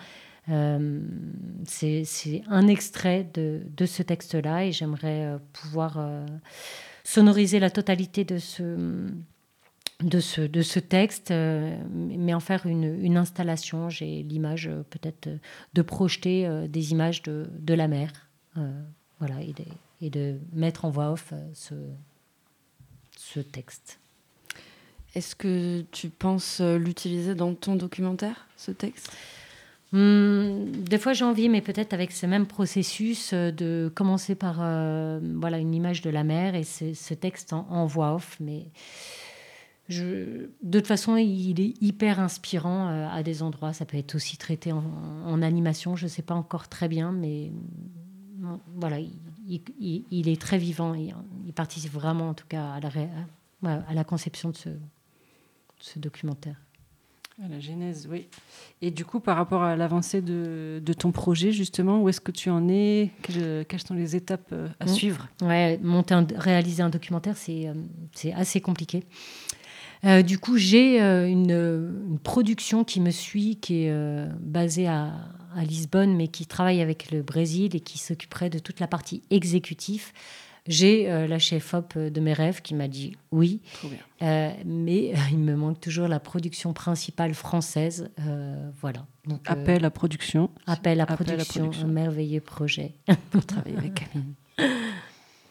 c'est 0.46 2.42
un 2.48 2.66
extrait 2.66 3.31
de 3.33 3.87
ce 3.87 4.02
texte-là 4.02 4.64
et 4.64 4.72
j'aimerais 4.72 5.38
pouvoir 5.52 6.05
sonoriser 7.05 7.61
la 7.61 7.70
totalité 7.70 8.24
de 8.24 8.38
ce, 8.38 9.07
de 10.03 10.21
ce, 10.21 10.41
de 10.41 10.62
ce 10.62 10.79
texte, 10.79 11.33
mais 11.33 12.35
en 12.35 12.41
faire 12.41 12.67
une, 12.67 13.03
une 13.03 13.17
installation. 13.17 13.88
J'ai 13.88 14.23
l'image 14.23 14.71
peut-être 14.91 15.29
de 15.75 15.83
projeter 15.83 16.67
des 16.69 16.93
images 16.93 17.23
de, 17.23 17.49
de 17.59 17.75
la 17.75 17.88
mer, 17.88 18.11
voilà, 19.19 19.41
et 19.41 19.53
de, 19.53 19.65
et 20.01 20.11
de 20.11 20.38
mettre 20.53 20.85
en 20.85 20.91
voix 20.91 21.12
off 21.12 21.33
ce, 21.55 21.75
ce 23.17 23.41
texte. 23.41 23.99
Est-ce 25.15 25.35
que 25.35 25.85
tu 25.93 26.09
penses 26.09 26.61
euh, 26.61 26.79
l'utiliser 26.79 27.35
dans 27.35 27.55
ton 27.55 27.77
documentaire, 27.77 28.47
ce 28.57 28.71
texte? 28.71 29.12
Hum, 29.93 30.71
des 30.73 30.97
fois 30.97 31.12
j'ai 31.12 31.25
envie, 31.25 31.51
mais 31.51 31.61
peut-être 31.61 31.93
avec 31.93 32.12
ce 32.12 32.25
même 32.25 32.47
processus 32.47 33.33
euh, 33.35 33.51
de 33.51 33.93
commencer 33.95 34.35
par 34.35 34.57
euh, 34.61 35.21
voilà 35.35 35.59
une 35.59 35.75
image 35.75 36.01
de 36.01 36.09
la 36.09 36.25
mer 36.25 36.55
et 36.55 36.65
ce, 36.65 36.95
ce 36.95 37.12
texte 37.12 37.53
en, 37.53 37.67
en, 37.69 37.85
voix 37.85 38.15
off. 38.15 38.38
Mais 38.41 38.65
je, 39.88 40.49
de 40.62 40.79
toute 40.79 40.87
façon, 40.87 41.16
il 41.16 41.61
est 41.61 41.75
hyper 41.83 42.21
inspirant 42.21 42.88
euh, 42.88 43.09
à 43.09 43.23
des 43.23 43.42
endroits. 43.42 43.73
Ça 43.73 43.85
peut 43.85 43.97
être 43.97 44.14
aussi 44.14 44.37
traité 44.37 44.73
en, 44.73 44.85
en 45.27 45.42
animation. 45.42 45.97
Je 45.97 46.05
ne 46.05 46.09
sais 46.09 46.23
pas 46.23 46.35
encore 46.35 46.68
très 46.68 46.88
bien, 46.88 47.12
mais 47.12 47.53
voilà, 48.77 48.99
il, 49.01 49.12
il, 49.81 50.05
il, 50.11 50.29
est 50.29 50.40
très 50.40 50.59
vivant. 50.59 50.95
Il, 50.95 51.14
il, 51.47 51.53
participe 51.53 51.92
vraiment, 51.92 52.31
en 52.31 52.35
tout 52.35 52.47
cas, 52.49 52.73
à 52.73 52.81
la, 52.81 53.83
à 53.88 53.95
la 53.95 54.05
conception 54.05 54.51
de 54.51 54.57
ce, 54.57 54.71
ce 55.79 55.99
documentaire. 55.99 56.57
À 57.42 57.49
la 57.49 57.61
genèse, 57.61 58.07
oui. 58.11 58.29
Et 58.83 58.90
du 58.90 59.05
coup, 59.05 59.18
par 59.18 59.37
rapport 59.37 59.62
à 59.62 59.75
l'avancée 59.75 60.21
de, 60.21 60.83
de, 60.85 60.92
ton 60.92 61.12
projet, 61.12 61.51
justement, 61.51 62.01
où 62.01 62.09
est-ce 62.09 62.21
que 62.21 62.31
tu 62.31 62.51
en 62.51 62.68
es? 62.68 63.11
Quelles, 63.23 63.64
quelles, 63.66 63.81
sont 63.81 63.95
les 63.95 64.14
étapes 64.14 64.51
euh, 64.53 64.68
à 64.79 64.85
mmh. 64.85 64.88
suivre? 64.88 65.29
Ouais, 65.40 65.79
monter 65.83 66.14
un, 66.14 66.27
réaliser 66.37 66.83
un 66.83 66.90
documentaire, 66.90 67.37
c'est 67.37 67.68
euh, 67.68 68.33
assez 68.35 68.61
compliqué. 68.61 69.05
Euh, 70.05 70.23
du 70.23 70.38
coup, 70.38 70.57
j'ai 70.57 71.01
euh, 71.01 71.29
une, 71.29 71.51
une, 71.51 72.19
production 72.19 72.85
qui 72.85 73.01
me 73.01 73.11
suit, 73.11 73.57
qui 73.57 73.85
est 73.85 73.91
euh, 73.91 74.29
basée 74.41 74.88
à, 74.88 75.12
à, 75.55 75.65
Lisbonne, 75.65 76.17
mais 76.17 76.29
qui 76.29 76.47
travaille 76.47 76.83
avec 76.83 77.11
le 77.12 77.23
Brésil 77.23 77.77
et 77.77 77.81
qui 77.81 77.99
s'occuperait 77.99 78.51
de 78.51 78.59
toute 78.59 78.81
la 78.81 78.88
partie 78.88 79.23
exécutive. 79.31 80.12
J'ai 80.69 81.11
euh, 81.11 81.27
la 81.27 81.41
chef-op 81.41 81.99
de 81.99 82.21
mes 82.21 82.33
rêves 82.33 82.62
qui 82.62 82.75
m'a 82.75 82.87
dit 82.87 83.17
oui, 83.33 83.61
euh, 84.23 84.53
mais 84.65 85.12
euh, 85.12 85.19
il 85.33 85.38
me 85.38 85.57
manque 85.57 85.81
toujours 85.81 86.07
la 86.07 86.21
production 86.21 86.73
principale 86.73 87.35
française. 87.35 88.11
voilà. 88.81 89.05
Donc, 89.27 89.41
appel 89.47 89.85
à 89.85 89.91
production. 89.91 90.51
Appel 90.67 91.01
à, 91.01 91.05
appel 91.05 91.17
production, 91.17 91.62
à 91.62 91.65
production, 91.65 91.88
un 91.88 91.93
merveilleux 91.93 92.41
projet 92.41 92.95
pour 93.31 93.45
travailler 93.45 93.77
avec 93.77 93.95
Camille. 93.95 94.35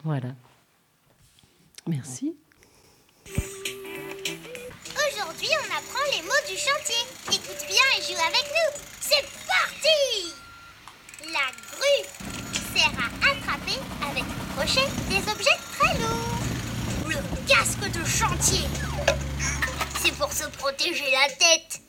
voilà. 0.04 0.34
Merci. 1.88 2.34
Aujourd'hui, 5.42 5.58
on 5.60 5.76
apprend 5.76 6.06
les 6.16 6.22
mots 6.24 6.48
du 6.48 6.56
chantier. 6.56 7.04
Écoute 7.30 7.66
bien 7.68 7.86
et 7.98 8.02
joue 8.02 8.20
avec 8.20 8.46
nous. 8.52 8.82
C'est 9.00 9.26
parti 9.48 10.34
La 11.34 11.50
grue 11.72 12.06
sert 12.76 12.92
à 13.00 13.08
attraper 13.32 13.80
avec 14.08 14.24
le 14.24 14.56
crochet 14.56 14.88
des 15.10 15.32
objets 15.32 15.58
très 15.74 15.98
lourds. 15.98 16.44
Le 17.08 17.48
casque 17.48 17.92
de 17.92 18.06
chantier. 18.06 18.68
C'est 20.00 20.14
pour 20.14 20.32
se 20.32 20.48
protéger 20.58 21.10
la 21.12 21.28
tête. 21.34 21.82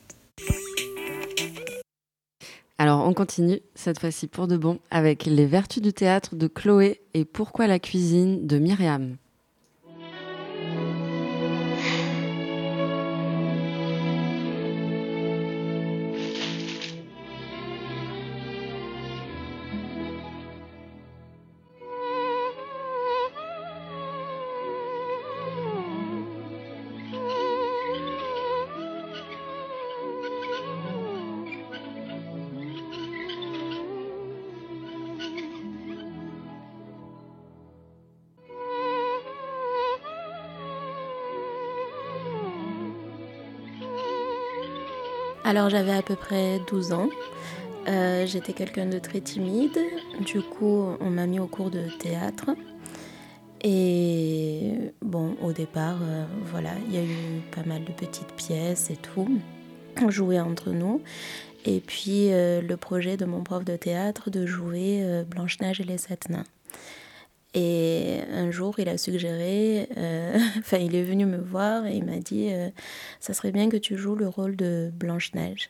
Alors 2.79 3.05
on 3.05 3.13
continue, 3.13 3.61
cette 3.75 3.99
fois-ci 3.99 4.27
pour 4.27 4.47
de 4.47 4.57
bon, 4.57 4.79
avec 4.89 5.25
les 5.25 5.45
vertus 5.45 5.83
du 5.83 5.93
théâtre 5.93 6.35
de 6.35 6.47
Chloé 6.47 7.01
et 7.13 7.23
pourquoi 7.23 7.67
la 7.67 7.77
cuisine 7.77 8.47
de 8.47 8.57
Myriam. 8.57 9.17
Alors 45.45 45.69
j'avais 45.69 45.91
à 45.91 46.01
peu 46.01 46.15
près 46.15 46.61
12 46.69 46.93
ans. 46.93 47.09
Euh, 47.87 48.25
J'étais 48.25 48.53
quelqu'un 48.53 48.85
de 48.85 48.97
très 48.97 49.19
timide. 49.19 49.77
Du 50.21 50.41
coup, 50.41 50.95
on 51.01 51.09
m'a 51.09 51.27
mis 51.27 51.39
au 51.39 51.47
cours 51.47 51.69
de 51.69 51.89
théâtre. 51.99 52.51
Et 53.61 54.73
bon, 55.01 55.35
au 55.41 55.51
départ, 55.51 55.97
euh, 56.01 56.25
voilà, 56.45 56.71
il 56.87 56.95
y 56.95 56.97
a 56.97 57.03
eu 57.03 57.41
pas 57.53 57.63
mal 57.65 57.83
de 57.83 57.91
petites 57.91 58.33
pièces 58.33 58.89
et 58.89 58.95
tout. 58.95 59.27
On 60.01 60.09
jouait 60.09 60.39
entre 60.39 60.69
nous. 60.69 61.01
Et 61.65 61.81
puis 61.81 62.31
euh, 62.31 62.61
le 62.61 62.77
projet 62.77 63.17
de 63.17 63.25
mon 63.25 63.43
prof 63.43 63.65
de 63.65 63.75
théâtre 63.75 64.29
de 64.29 64.45
jouer 64.45 65.23
Blanche-Neige 65.29 65.81
et 65.81 65.83
les 65.83 65.97
sept 65.97 66.29
nains. 66.29 66.45
Et 67.53 68.19
un 68.31 68.49
jour, 68.49 68.79
il 68.79 68.89
a 68.89 68.97
suggéré, 68.97 69.87
euh, 69.97 70.37
enfin, 70.59 70.77
il 70.77 70.95
est 70.95 71.03
venu 71.03 71.25
me 71.25 71.37
voir 71.37 71.85
et 71.85 71.95
il 71.95 72.03
m'a 72.03 72.17
dit 72.17 72.49
euh, 72.51 72.69
Ça 73.19 73.33
serait 73.33 73.51
bien 73.51 73.69
que 73.69 73.77
tu 73.77 73.97
joues 73.97 74.15
le 74.15 74.27
rôle 74.27 74.55
de 74.55 74.91
Blanche-Neige. 74.93 75.69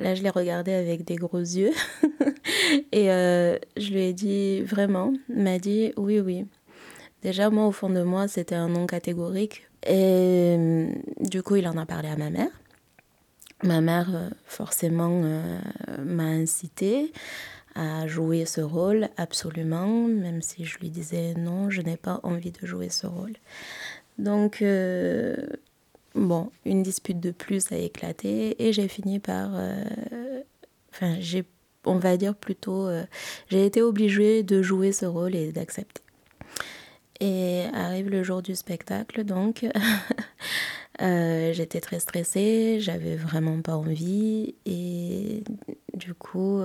Là, 0.00 0.14
je 0.14 0.22
l'ai 0.22 0.30
regardé 0.30 0.72
avec 0.72 1.04
des 1.04 1.16
gros 1.16 1.38
yeux 1.38 1.72
et 2.92 3.10
euh, 3.10 3.58
je 3.76 3.90
lui 3.90 4.00
ai 4.00 4.12
dit 4.14 4.62
Vraiment? 4.62 5.12
Il 5.28 5.42
m'a 5.42 5.58
dit 5.58 5.92
Oui, 5.96 6.18
oui. 6.18 6.46
Déjà, 7.22 7.50
moi, 7.50 7.66
au 7.66 7.72
fond 7.72 7.90
de 7.90 8.02
moi, 8.02 8.26
c'était 8.26 8.54
un 8.54 8.68
non 8.68 8.86
catégorique. 8.86 9.68
Et 9.86 10.88
du 11.20 11.42
coup, 11.42 11.56
il 11.56 11.68
en 11.68 11.76
a 11.76 11.86
parlé 11.86 12.08
à 12.08 12.16
ma 12.16 12.30
mère. 12.30 12.50
Ma 13.62 13.80
mère, 13.80 14.08
forcément, 14.44 15.22
m'a 16.04 16.24
incité 16.24 17.12
à 17.74 18.06
jouer 18.06 18.44
ce 18.44 18.60
rôle, 18.60 19.08
absolument, 19.16 20.06
même 20.08 20.42
si 20.42 20.64
je 20.64 20.78
lui 20.78 20.90
disais 20.90 21.34
non, 21.34 21.70
je 21.70 21.82
n'ai 21.82 21.96
pas 21.96 22.20
envie 22.22 22.52
de 22.52 22.66
jouer 22.66 22.88
ce 22.88 23.06
rôle. 23.06 23.32
Donc, 24.18 24.62
euh, 24.62 25.36
bon, 26.14 26.50
une 26.64 26.82
dispute 26.82 27.20
de 27.20 27.30
plus 27.30 27.72
a 27.72 27.76
éclaté 27.76 28.62
et 28.66 28.72
j'ai 28.72 28.88
fini 28.88 29.18
par... 29.18 29.50
euh, 29.54 29.84
Enfin, 30.94 31.16
j'ai, 31.20 31.44
on 31.86 31.96
va 31.96 32.18
dire 32.18 32.34
plutôt, 32.34 32.86
euh, 32.86 33.04
j'ai 33.48 33.64
été 33.64 33.80
obligée 33.80 34.42
de 34.42 34.60
jouer 34.60 34.92
ce 34.92 35.06
rôle 35.06 35.34
et 35.34 35.50
d'accepter. 35.52 36.02
Et 37.20 37.64
arrive 37.72 38.10
le 38.10 38.22
jour 38.22 38.42
du 38.42 38.54
spectacle, 38.54 39.24
donc 39.24 39.64
j'étais 41.00 41.80
très 41.80 41.98
stressée, 42.00 42.78
j'avais 42.80 43.16
vraiment 43.16 43.62
pas 43.62 43.76
envie. 43.76 44.54
Et 44.66 45.44
du 45.94 46.12
coup, 46.14 46.60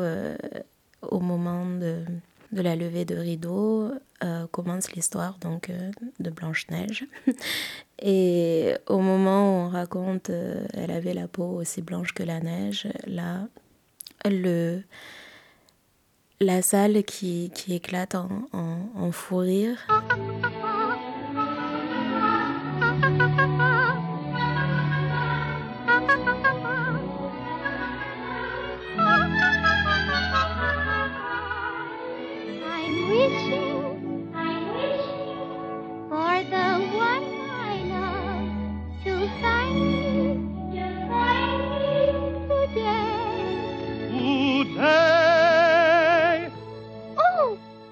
au 1.01 1.19
moment 1.19 1.65
de, 1.65 2.03
de 2.51 2.61
la 2.61 2.75
levée 2.75 3.05
de 3.05 3.15
rideau, 3.15 3.91
euh, 4.23 4.47
commence 4.47 4.91
l'histoire 4.93 5.37
donc 5.39 5.69
euh, 5.69 5.91
de 6.19 6.29
Blanche-Neige. 6.29 7.05
Et 8.01 8.73
au 8.87 8.99
moment 8.99 9.49
où 9.49 9.65
on 9.65 9.69
raconte 9.69 10.29
euh, 10.29 10.65
elle 10.73 10.91
avait 10.91 11.13
la 11.13 11.27
peau 11.27 11.45
aussi 11.45 11.81
blanche 11.81 12.13
que 12.13 12.23
la 12.23 12.39
neige, 12.39 12.87
là, 13.05 13.47
le, 14.25 14.81
la 16.39 16.61
salle 16.61 17.03
qui, 17.03 17.51
qui 17.53 17.73
éclate 17.75 18.15
en, 18.15 18.29
en, 18.53 18.89
en 18.95 19.11
fou 19.11 19.37
rire. 19.37 19.87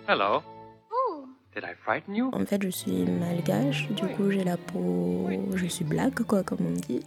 Hello. 0.07 0.43
oh, 0.91 1.25
Did 1.53 1.63
I 1.63 1.73
frighten 1.73 2.15
you? 2.15 2.29
En 2.33 2.45
fait, 2.45 2.61
je 2.61 2.69
suis 2.69 3.05
malgache, 3.05 3.87
du 3.91 4.05
coup, 4.07 4.29
j'ai 4.29 4.43
la 4.43 4.57
peau. 4.57 5.29
Je 5.55 5.65
suis 5.65 5.85
black, 5.85 6.21
quoi, 6.23 6.43
comme 6.43 6.65
on 6.67 6.71
dit. 6.73 7.01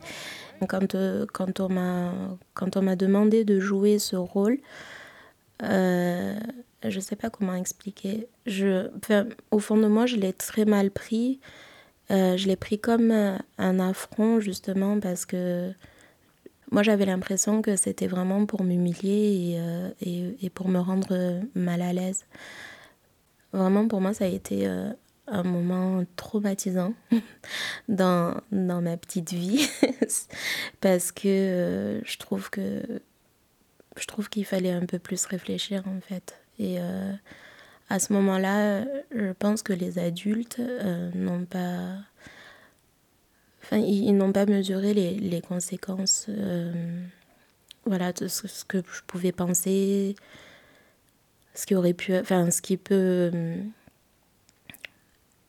Quand, 0.69 0.95
euh, 0.95 1.25
quand 1.33 1.61
on 1.61 1.69
m'a 1.69 2.13
quand 2.55 2.77
on 2.77 2.83
m'a 2.83 2.97
demandé 2.97 3.45
de 3.45 3.61
jouer 3.61 4.01
ce 4.01 4.17
rôle, 4.17 4.59
euh, 5.63 6.35
je 6.85 6.99
sais 7.01 7.15
pas 7.15 7.31
comment 7.31 7.55
expliquer. 7.55 8.27
Je, 8.47 8.89
enfin, 8.97 9.27
au 9.53 9.61
fond 9.61 9.77
de 9.77 9.87
moi, 9.87 10.07
je 10.07 10.17
l'ai 10.17 10.33
très 10.33 10.65
mal 10.65 10.91
pris. 10.91 11.39
Euh, 12.11 12.37
je 12.37 12.49
l'ai 12.49 12.57
pris 12.57 12.81
comme 12.81 13.13
euh, 13.13 13.37
un 13.59 13.79
affront, 13.79 14.41
justement, 14.41 14.99
parce 14.99 15.25
que 15.27 15.71
moi, 16.73 16.83
j'avais 16.83 17.07
l'impression 17.07 17.63
que 17.63 17.77
c'était 17.77 18.09
vraiment 18.09 18.45
pour 18.47 18.65
m'humilier 18.65 19.53
et, 19.53 19.61
euh, 19.61 19.91
et, 20.01 20.45
et 20.47 20.51
pour 20.51 20.69
me 20.69 20.81
rendre 20.81 21.41
mal 21.55 21.81
à 21.83 21.93
l'aise. 21.93 22.25
Vraiment, 23.53 23.89
pour 23.89 24.01
moi, 24.01 24.15
ça 24.15 24.25
a 24.25 24.29
été 24.29 24.67
euh, 24.67 24.91
un 25.27 25.43
moment 25.43 26.05
traumatisant 26.17 26.95
dans, 27.89 28.35
dans 28.53 28.83
ma 28.83 28.97
petite 28.97 29.33
vie 29.33 29.69
parce 30.81 31.13
que 31.13 31.29
euh, 31.29 32.01
je 32.05 32.19
trouve 32.19 32.51
que 32.51 32.83
je 33.97 34.07
trouve 34.07 34.29
qu'il 34.29 34.45
fallait 34.45 34.71
un 34.71 34.87
peu 34.87 34.99
plus 34.99 35.25
réfléchir 35.27 35.83
en 35.89 36.01
fait. 36.01 36.39
Et 36.61 36.77
euh, 36.79 37.13
à 37.89 37.99
ce 37.99 38.13
moment-là, 38.13 38.85
je 39.13 39.33
pense 39.33 39.63
que 39.63 39.73
les 39.73 39.99
adultes 39.99 40.61
n'ont 41.15 41.45
pas 41.45 41.97
enfin, 43.63 43.79
ils, 43.79 44.13
n'ont 44.13 44.33
pas 44.33 44.47
mesuré 44.47 44.95
les, 44.95 45.15
les 45.15 45.41
conséquences 45.41 46.29
voilà, 47.87 48.13
de 48.13 48.29
ce 48.29 48.65
que 48.65 48.79
je 48.79 49.03
pouvais 49.07 49.33
penser, 49.33 50.15
ce 51.59 51.67
qui 51.67 51.75
aurait 51.75 51.93
pu, 51.93 52.17
enfin, 52.17 52.53
ce 52.53 52.63
qui 52.63 52.77
peut, 52.77 53.33
euh, 53.35 53.57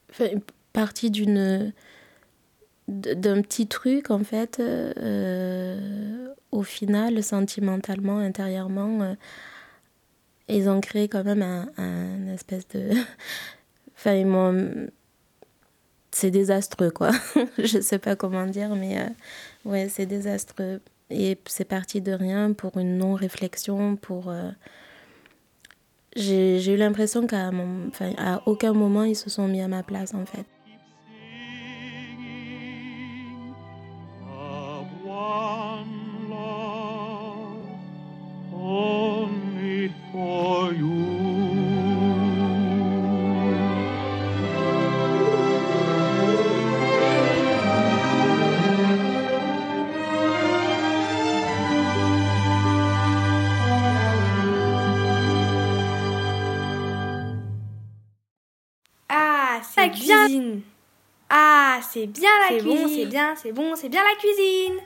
enfin, 0.10 0.30
partie 0.74 1.12
d'une, 1.12 1.72
d'un 2.88 3.44
petit 3.44 3.68
truc 3.68 4.10
en 4.10 4.24
fait, 4.24 4.60
euh, 4.60 6.34
au 6.52 6.64
final, 6.64 7.22
sentimentalement, 7.22 8.18
intérieurement, 8.18 9.04
euh, 9.04 9.14
ils 10.48 10.68
ont 10.68 10.82
créé 10.82 11.08
quand 11.10 11.24
même 11.24 11.44
un, 11.44 11.70
un 11.78 12.34
espèce 12.34 12.68
de, 12.70 12.90
enfin, 13.96 14.16
ils 14.16 14.26
m'ont, 14.26 14.88
c'est 16.10 16.32
désastreux 16.32 16.90
quoi. 16.90 17.12
Je 17.60 17.80
sais 17.82 18.00
pas 18.00 18.16
comment 18.16 18.48
dire, 18.48 18.76
mais 18.76 19.00
euh, 19.00 19.10
ouais, 19.64 19.90
c'est 19.90 20.08
désastreux. 20.08 20.82
Et 21.12 21.38
c'est 21.46 21.66
parti 21.66 22.02
de 22.02 22.14
rien 22.14 22.54
pour 22.54 22.80
une 22.80 22.98
non-réflexion, 22.98 23.96
pour 23.96 24.34
j'ai 26.20 26.74
eu 26.74 26.78
l'impression 26.78 27.26
qu'à 27.28 27.52
aucun 28.46 28.74
moment 28.74 29.04
ils 29.04 29.16
se 29.16 29.30
sont 29.30 29.48
mis 29.48 29.62
à 29.62 29.68
ma 29.68 29.84
place 29.84 30.14
en 30.14 30.26
fait. 30.26 30.46
Ah, 61.30 61.80
c'est 61.92 62.08
bien 62.08 62.30
la 62.50 62.60
cuisine. 62.60 62.78
C'est 62.78 62.86
bon, 62.86 62.88
c'est 62.88 63.06
bien, 63.06 63.36
c'est 63.36 63.52
bon, 63.52 63.76
c'est 63.76 63.90
bien 63.90 64.04
la 64.04 64.16
cuisine. 64.16 64.80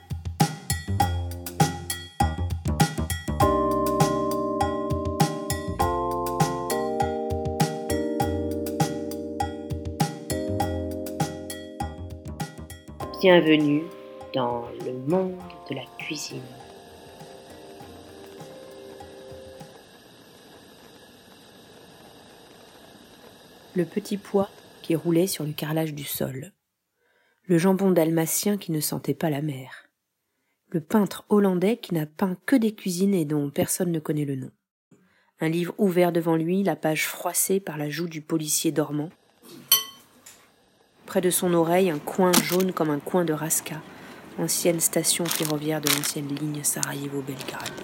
Bienvenue 13.21 13.83
dans 14.33 14.65
le 14.85 14.93
monde 14.93 15.39
de 15.69 15.75
la 15.75 15.83
cuisine. 15.97 16.41
Le 23.75 23.85
petit 23.85 24.17
pois 24.17 24.49
qui 24.83 24.95
roulait 24.95 25.25
sur 25.25 25.45
le 25.45 25.53
carrelage 25.53 25.95
du 25.95 26.03
sol. 26.03 26.51
Le 27.45 27.57
jambon 27.57 27.89
dalmatien 27.89 28.57
qui 28.57 28.71
ne 28.71 28.79
sentait 28.79 29.15
pas 29.15 29.31
la 29.31 29.41
mer. 29.41 29.89
Le 30.69 30.81
peintre 30.81 31.25
hollandais 31.29 31.77
qui 31.77 31.95
n'a 31.95 32.05
peint 32.05 32.37
que 32.45 32.55
des 32.55 32.75
cuisines 32.75 33.15
et 33.15 33.25
dont 33.25 33.49
personne 33.49 33.91
ne 33.91 33.99
connaît 33.99 34.25
le 34.25 34.35
nom. 34.35 34.51
Un 35.39 35.49
livre 35.49 35.73
ouvert 35.77 36.11
devant 36.11 36.35
lui, 36.35 36.63
la 36.63 36.75
page 36.75 37.07
froissée 37.07 37.59
par 37.59 37.77
la 37.77 37.89
joue 37.89 38.07
du 38.07 38.21
policier 38.21 38.71
dormant 38.71 39.09
Près 41.05 41.21
de 41.21 41.29
son 41.29 41.53
oreille, 41.53 41.89
un 41.89 41.99
coin 41.99 42.31
jaune 42.31 42.71
comme 42.71 42.89
un 42.89 42.99
coin 42.99 43.25
de 43.25 43.33
Raska, 43.33 43.81
ancienne 44.39 44.79
station 44.79 45.25
ferroviaire 45.25 45.81
de 45.81 45.89
l'ancienne 45.89 46.33
ligne 46.33 46.63
Sarajevo-Belgrade. 46.63 47.81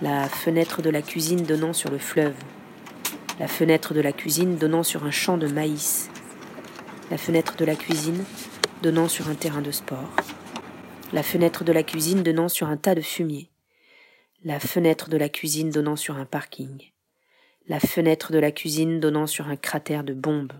La 0.00 0.28
fenêtre 0.28 0.82
de 0.82 0.90
la 0.90 1.02
cuisine 1.02 1.42
donnant 1.44 1.72
sur 1.72 1.90
le 1.90 1.98
fleuve. 1.98 2.34
La 3.38 3.48
fenêtre 3.48 3.94
de 3.94 4.00
la 4.00 4.12
cuisine 4.12 4.56
donnant 4.56 4.82
sur 4.82 5.04
un 5.04 5.10
champ 5.10 5.36
de 5.36 5.48
maïs. 5.48 6.10
La 7.10 7.18
fenêtre 7.18 7.56
de 7.56 7.64
la 7.64 7.76
cuisine 7.76 8.24
donnant 8.82 9.08
sur 9.08 9.28
un 9.28 9.34
terrain 9.34 9.62
de 9.62 9.70
sport. 9.70 10.10
La 11.12 11.22
fenêtre 11.22 11.64
de 11.64 11.72
la 11.72 11.82
cuisine 11.82 12.22
donnant 12.22 12.48
sur 12.48 12.68
un 12.68 12.76
tas 12.76 12.94
de 12.94 13.00
fumier. 13.00 13.50
La 14.44 14.60
fenêtre 14.60 15.08
de 15.08 15.16
la 15.16 15.28
cuisine 15.28 15.70
donnant 15.70 15.96
sur 15.96 16.16
un 16.16 16.24
parking 16.24 16.92
la 17.68 17.78
fenêtre 17.78 18.32
de 18.32 18.38
la 18.38 18.50
cuisine 18.50 19.00
donnant 19.00 19.26
sur 19.26 19.48
un 19.48 19.56
cratère 19.56 20.04
de 20.04 20.14
bombe, 20.14 20.52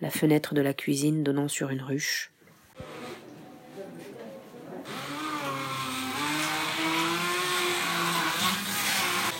la 0.00 0.10
fenêtre 0.10 0.54
de 0.54 0.60
la 0.60 0.72
cuisine 0.72 1.24
donnant 1.24 1.48
sur 1.48 1.70
une 1.70 1.82
ruche. 1.82 2.32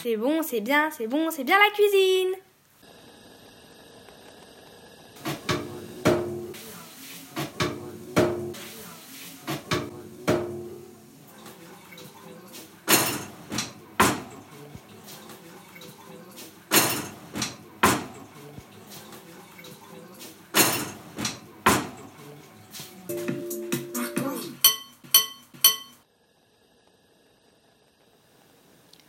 C'est 0.04 0.18
bon, 0.18 0.42
c'est 0.42 0.60
bien, 0.60 0.90
c'est 0.90 1.06
bon, 1.06 1.30
c'est 1.30 1.44
bien 1.44 1.56
la 1.58 1.70
cuisine. 1.70 2.34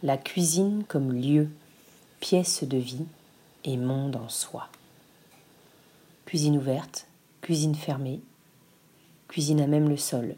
La 0.06 0.18
cuisine 0.18 0.84
comme 0.88 1.14
lieu, 1.14 1.50
pièce 2.20 2.64
de 2.64 2.78
vie 2.78 3.08
et 3.64 3.76
monde 3.76 4.16
en 4.16 4.30
soi. 4.30 4.70
Cuisine 6.28 6.58
ouverte, 6.58 7.08
cuisine 7.42 7.74
fermée, 7.74 8.20
cuisine 9.28 9.62
à 9.62 9.66
même 9.66 9.90
le 9.90 9.98
sol, 9.98 10.36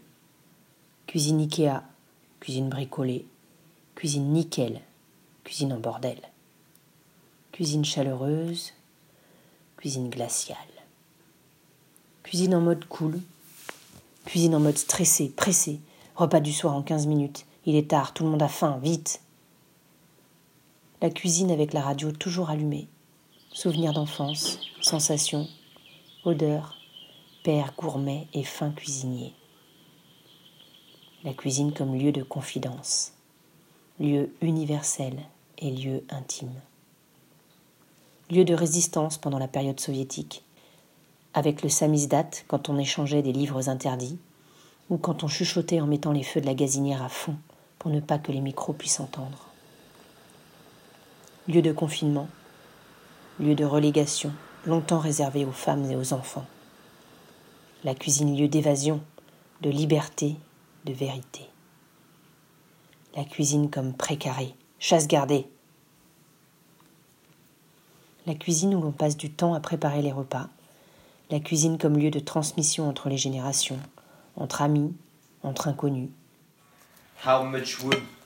cuisine 1.06 1.42
Ikea, 1.42 1.84
cuisine 2.40 2.70
bricolée, 2.70 3.26
cuisine 3.96 4.32
nickel, 4.32 4.80
cuisine 5.44 5.74
en 5.74 5.80
bordel, 5.80 6.22
cuisine 7.52 7.84
chaleureuse, 7.84 8.72
cuisine 9.76 10.10
glaciale, 10.10 10.58
cuisine 12.24 12.56
en 12.56 12.62
mode 12.62 12.86
cool, 12.86 13.20
cuisine 14.24 14.56
en 14.56 14.62
mode 14.62 14.78
stressé, 14.78 15.28
pressé, 15.28 15.82
repas 16.16 16.40
du 16.40 16.54
soir 16.54 16.74
en 16.74 16.84
15 16.84 17.06
minutes, 17.06 17.46
il 17.66 17.76
est 17.76 17.90
tard, 17.90 18.14
tout 18.14 18.24
le 18.24 18.30
monde 18.30 18.44
a 18.44 18.48
faim, 18.48 18.80
vite, 18.82 19.20
la 21.00 21.12
cuisine 21.12 21.52
avec 21.52 21.74
la 21.74 21.82
radio 21.82 22.12
toujours 22.12 22.50
allumée. 22.50 22.88
Souvenirs 23.52 23.94
d'enfance, 23.94 24.60
sensations, 24.82 25.48
odeurs, 26.26 26.76
père 27.44 27.74
gourmet 27.78 28.28
et 28.34 28.44
fin 28.44 28.72
cuisinier. 28.72 29.34
La 31.24 31.36
cuisine 31.36 31.72
comme 31.72 31.96
lieu 31.96 32.12
de 32.12 32.24
confidence, 32.24 33.14
lieu 34.00 34.32
universel 34.42 35.20
et 35.60 35.70
lieu 35.70 36.04
intime. 36.10 36.54
Lieu 38.32 38.44
de 38.44 38.56
résistance 38.56 39.20
pendant 39.20 39.40
la 39.40 39.48
période 39.48 39.80
soviétique, 39.80 40.44
avec 41.36 41.62
le 41.62 41.70
samizdat 41.70 42.32
quand 42.48 42.70
on 42.70 42.80
échangeait 42.80 43.22
des 43.22 43.34
livres 43.34 43.70
interdits, 43.70 44.18
ou 44.90 44.98
quand 44.98 45.24
on 45.24 45.28
chuchotait 45.28 45.80
en 45.80 45.86
mettant 45.86 46.12
les 46.12 46.24
feux 46.24 46.42
de 46.42 46.48
la 46.48 46.56
gazinière 46.56 47.04
à 47.04 47.10
fond 47.10 47.36
pour 47.78 47.92
ne 47.92 48.00
pas 48.00 48.18
que 48.18 48.32
les 48.32 48.42
micros 48.42 48.74
puissent 48.74 49.00
entendre 49.00 49.47
lieu 51.48 51.62
de 51.62 51.72
confinement, 51.72 52.28
lieu 53.40 53.56
de 53.56 53.64
relégation, 53.64 54.34
longtemps 54.66 55.00
réservé 55.00 55.46
aux 55.46 55.52
femmes 55.52 55.90
et 55.90 55.96
aux 55.96 56.14
enfants. 56.14 56.46
La 57.84 57.96
cuisine 57.96 58.38
lieu 58.38 58.48
d'évasion, 58.50 59.02
de 59.62 59.70
liberté, 59.70 60.36
de 60.86 60.94
vérité. 60.94 61.48
La 63.16 63.24
cuisine 63.24 63.70
comme 63.70 63.94
précaré, 63.94 64.56
chasse 64.80 65.08
gardée. 65.08 65.48
La 68.26 68.36
cuisine 68.36 68.76
où 68.76 68.82
l'on 68.82 68.92
passe 68.92 69.16
du 69.16 69.32
temps 69.32 69.54
à 69.54 69.62
préparer 69.62 70.02
les 70.02 70.12
repas. 70.12 70.50
La 71.32 71.40
cuisine 71.40 71.78
comme 71.78 71.98
lieu 71.98 72.12
de 72.12 72.20
transmission 72.20 72.90
entre 72.90 73.08
les 73.08 73.18
générations, 73.18 73.80
entre 74.36 74.62
amis, 74.62 74.94
entre 75.44 75.70
inconnus. 75.70 76.10
How 77.26 77.44
much 77.44 77.80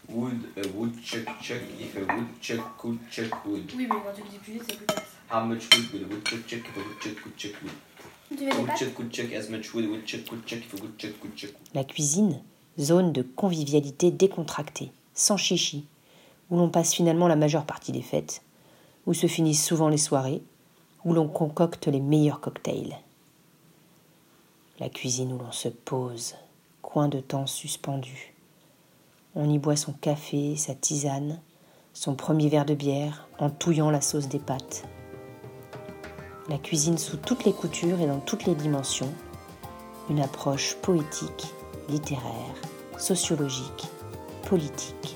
wood 0.10 0.41
would 0.56 0.66
a 0.66 0.70
woodchuck 0.70 1.26
chuck 1.41 1.62
if 1.80 1.95
a 1.95 2.02
woodchuck 2.02 2.78
could 2.78 2.99
chuck 3.10 3.45
wood? 3.45 3.72
Oui, 3.76 3.88
mais 3.89 3.95
quand 3.95 4.14
tu 4.16 4.24
le 4.24 4.30
dis 4.30 4.38
plus 4.38 4.54
vite, 4.54 4.64
c'est 4.68 4.78
plus 4.78 4.86
clair. 4.86 5.04
How 5.30 5.45
much 5.45 5.64
wood 5.74 5.93
would 5.93 6.04
a 6.04 6.08
woodchuck 6.14 6.47
chuck 6.47 6.60
if 6.60 6.78
a 6.78 6.80
woodchuck 6.80 7.24
could 7.24 7.38
chuck 7.38 7.54
wood? 7.62 8.60
Woodchuck 8.60 8.95
could 8.95 9.12
chuck 9.12 9.34
as 9.34 9.49
much 9.49 9.74
wood 9.74 9.86
a 9.86 9.89
woodchuck 9.89 10.26
could 10.28 10.45
chuck 10.45 10.60
if 10.60 10.74
a 10.74 10.84
woodchuck 10.84 11.20
could 11.20 11.36
chuck 11.36 11.52
wood. 11.52 11.70
La 11.74 11.84
cuisine, 11.84 12.41
zone 12.80 13.12
de 13.12 13.22
convivialité 13.22 14.12
décontractée, 14.12 14.91
sans 15.14 15.38
chichi, 15.38 15.86
où 16.49 16.58
l'on 16.58 16.70
passe 16.70 16.93
finalement 16.93 17.28
la 17.28 17.36
majeure 17.36 17.66
partie 17.66 17.91
des 17.91 18.02
fêtes, 18.02 18.41
où 19.06 19.14
se 19.14 19.28
finissent 19.28 19.66
souvent 19.66 19.89
les 19.89 19.97
soirées, 19.97 20.41
où 21.04 21.14
l'on 21.14 21.28
concocte 21.28 21.88
les 21.88 21.99
meilleurs 21.99 22.39
cocktails. 22.41 22.97
La 24.80 24.89
cuisine 24.89 25.34
où 25.34 25.38
l'on 25.38 25.52
se 25.52 25.70
pose, 25.70 26.36
coin 26.82 27.08
de 27.08 27.20
temps 27.20 27.47
suspendu. 27.47 28.30
On 29.34 29.49
y 29.49 29.59
boit 29.59 29.77
son 29.77 29.93
café, 29.93 30.57
sa 30.57 30.75
tisane, 30.75 31.39
son 31.93 32.15
premier 32.15 32.49
verre 32.49 32.65
de 32.65 32.73
bière, 32.73 33.29
en 33.39 33.49
touillant 33.49 33.89
la 33.89 34.01
sauce 34.01 34.27
des 34.27 34.39
pâtes. 34.39 34.84
La 36.49 36.57
cuisine 36.57 36.97
sous 36.97 37.15
toutes 37.15 37.45
les 37.45 37.53
coutures 37.53 38.01
et 38.01 38.07
dans 38.07 38.19
toutes 38.19 38.45
les 38.45 38.55
dimensions, 38.55 39.13
une 40.09 40.19
approche 40.19 40.75
poétique, 40.82 41.47
littéraire, 41.88 42.55
sociologique, 42.97 43.88
politique. 44.49 45.15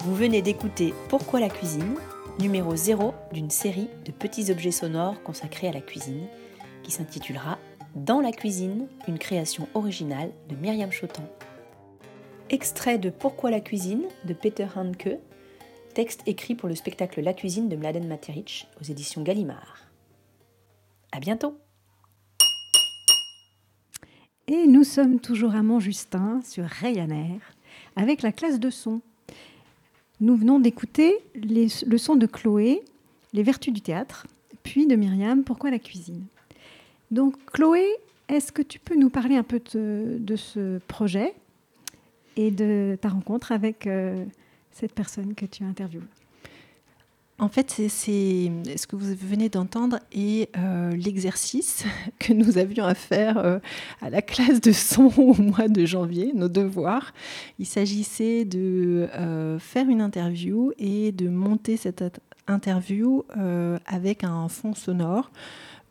Vous 0.00 0.14
venez 0.14 0.42
d'écouter 0.42 0.92
Pourquoi 1.08 1.40
la 1.40 1.48
cuisine 1.48 1.96
numéro 2.38 2.76
0 2.76 3.14
d'une 3.32 3.50
série 3.50 3.88
de 4.04 4.12
petits 4.12 4.50
objets 4.52 4.70
sonores 4.70 5.22
consacrés 5.24 5.68
à 5.68 5.72
la 5.72 5.80
cuisine, 5.80 6.28
qui 6.82 6.92
s'intitulera 6.92 7.58
Dans 7.96 8.20
la 8.20 8.30
cuisine, 8.30 8.86
une 9.08 9.18
création 9.18 9.68
originale 9.74 10.30
de 10.48 10.54
Myriam 10.54 10.92
Chotan. 10.92 11.28
Extrait 12.48 12.98
de 12.98 13.10
Pourquoi 13.10 13.50
la 13.50 13.60
cuisine 13.60 14.04
de 14.24 14.34
Peter 14.34 14.68
Handke, 14.76 15.18
texte 15.94 16.22
écrit 16.26 16.54
pour 16.54 16.68
le 16.68 16.76
spectacle 16.76 17.20
La 17.22 17.34
cuisine 17.34 17.68
de 17.68 17.76
Mladen 17.76 18.06
Materic 18.06 18.68
aux 18.80 18.84
éditions 18.84 19.22
Gallimard. 19.22 19.88
À 21.10 21.18
bientôt! 21.18 21.58
Et 24.46 24.66
nous 24.66 24.84
sommes 24.84 25.18
toujours 25.18 25.54
à 25.56 25.62
Montjustin 25.62 26.40
sur 26.42 26.64
Ryanair 26.64 27.40
avec 27.96 28.22
la 28.22 28.32
classe 28.32 28.60
de 28.60 28.70
son. 28.70 29.02
Nous 30.20 30.36
venons 30.36 30.58
d'écouter 30.58 31.16
les 31.34 31.68
leçons 31.86 32.16
de 32.16 32.26
Chloé, 32.26 32.82
Les 33.32 33.42
vertus 33.42 33.72
du 33.72 33.80
théâtre, 33.80 34.26
puis 34.62 34.86
de 34.86 34.96
Myriam, 34.96 35.44
Pourquoi 35.44 35.70
la 35.70 35.78
cuisine. 35.78 36.24
Donc 37.10 37.36
Chloé, 37.52 37.86
est-ce 38.28 38.52
que 38.52 38.62
tu 38.62 38.78
peux 38.78 38.96
nous 38.96 39.10
parler 39.10 39.36
un 39.36 39.42
peu 39.42 39.60
de, 39.74 40.36
ce 40.36 40.78
projet 40.88 41.34
et 42.36 42.50
de 42.50 42.98
ta 43.00 43.08
rencontre 43.08 43.52
avec 43.52 43.88
cette 44.72 44.92
personne 44.92 45.34
que 45.34 45.46
tu 45.46 45.64
interviews? 45.64 46.02
En 47.40 47.48
fait, 47.48 47.70
c'est 47.70 48.50
ce 48.76 48.86
que 48.88 48.96
vous 48.96 49.14
venez 49.14 49.48
d'entendre 49.48 50.00
et 50.10 50.48
euh, 50.58 50.90
l'exercice 50.90 51.84
que 52.18 52.32
nous 52.32 52.58
avions 52.58 52.84
à 52.84 52.94
faire 52.94 53.38
euh, 53.38 53.60
à 54.00 54.10
la 54.10 54.22
classe 54.22 54.60
de 54.60 54.72
son 54.72 55.04
au 55.16 55.34
mois 55.34 55.68
de 55.68 55.86
janvier, 55.86 56.32
nos 56.34 56.48
devoirs. 56.48 57.14
Il 57.60 57.66
s'agissait 57.66 58.44
de 58.44 59.08
euh, 59.14 59.60
faire 59.60 59.88
une 59.88 60.00
interview 60.00 60.72
et 60.78 61.12
de 61.12 61.28
monter 61.28 61.76
cette 61.76 62.02
interview 62.48 63.24
avec 63.84 64.24
un 64.24 64.48
fond 64.48 64.74
sonore, 64.74 65.30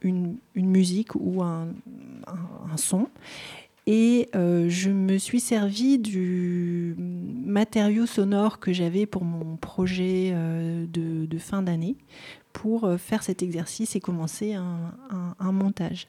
une, 0.01 0.37
musique 0.55 1.13
ou 1.13 1.43
un 1.43 1.67
son. 2.77 3.09
Et 3.89 4.29
euh, 4.35 4.67
je 4.67 4.89
me 4.89 5.17
suis 5.17 5.39
servi 5.39 5.97
du 5.97 6.93
matériau 6.97 8.05
sonore 8.05 8.59
que 8.59 8.73
j'avais 8.73 9.05
pour 9.05 9.23
mon 9.23 9.55
projet 9.55 10.31
euh, 10.33 10.85
de, 10.87 11.37
fin 11.37 11.61
d'année 11.61 11.95
pour 12.51 12.83
euh, 12.83 12.97
faire 12.97 13.23
cet 13.23 13.41
exercice 13.41 13.95
et 13.95 14.01
commencer 14.01 14.55
un, 14.55 15.51
montage. 15.53 16.07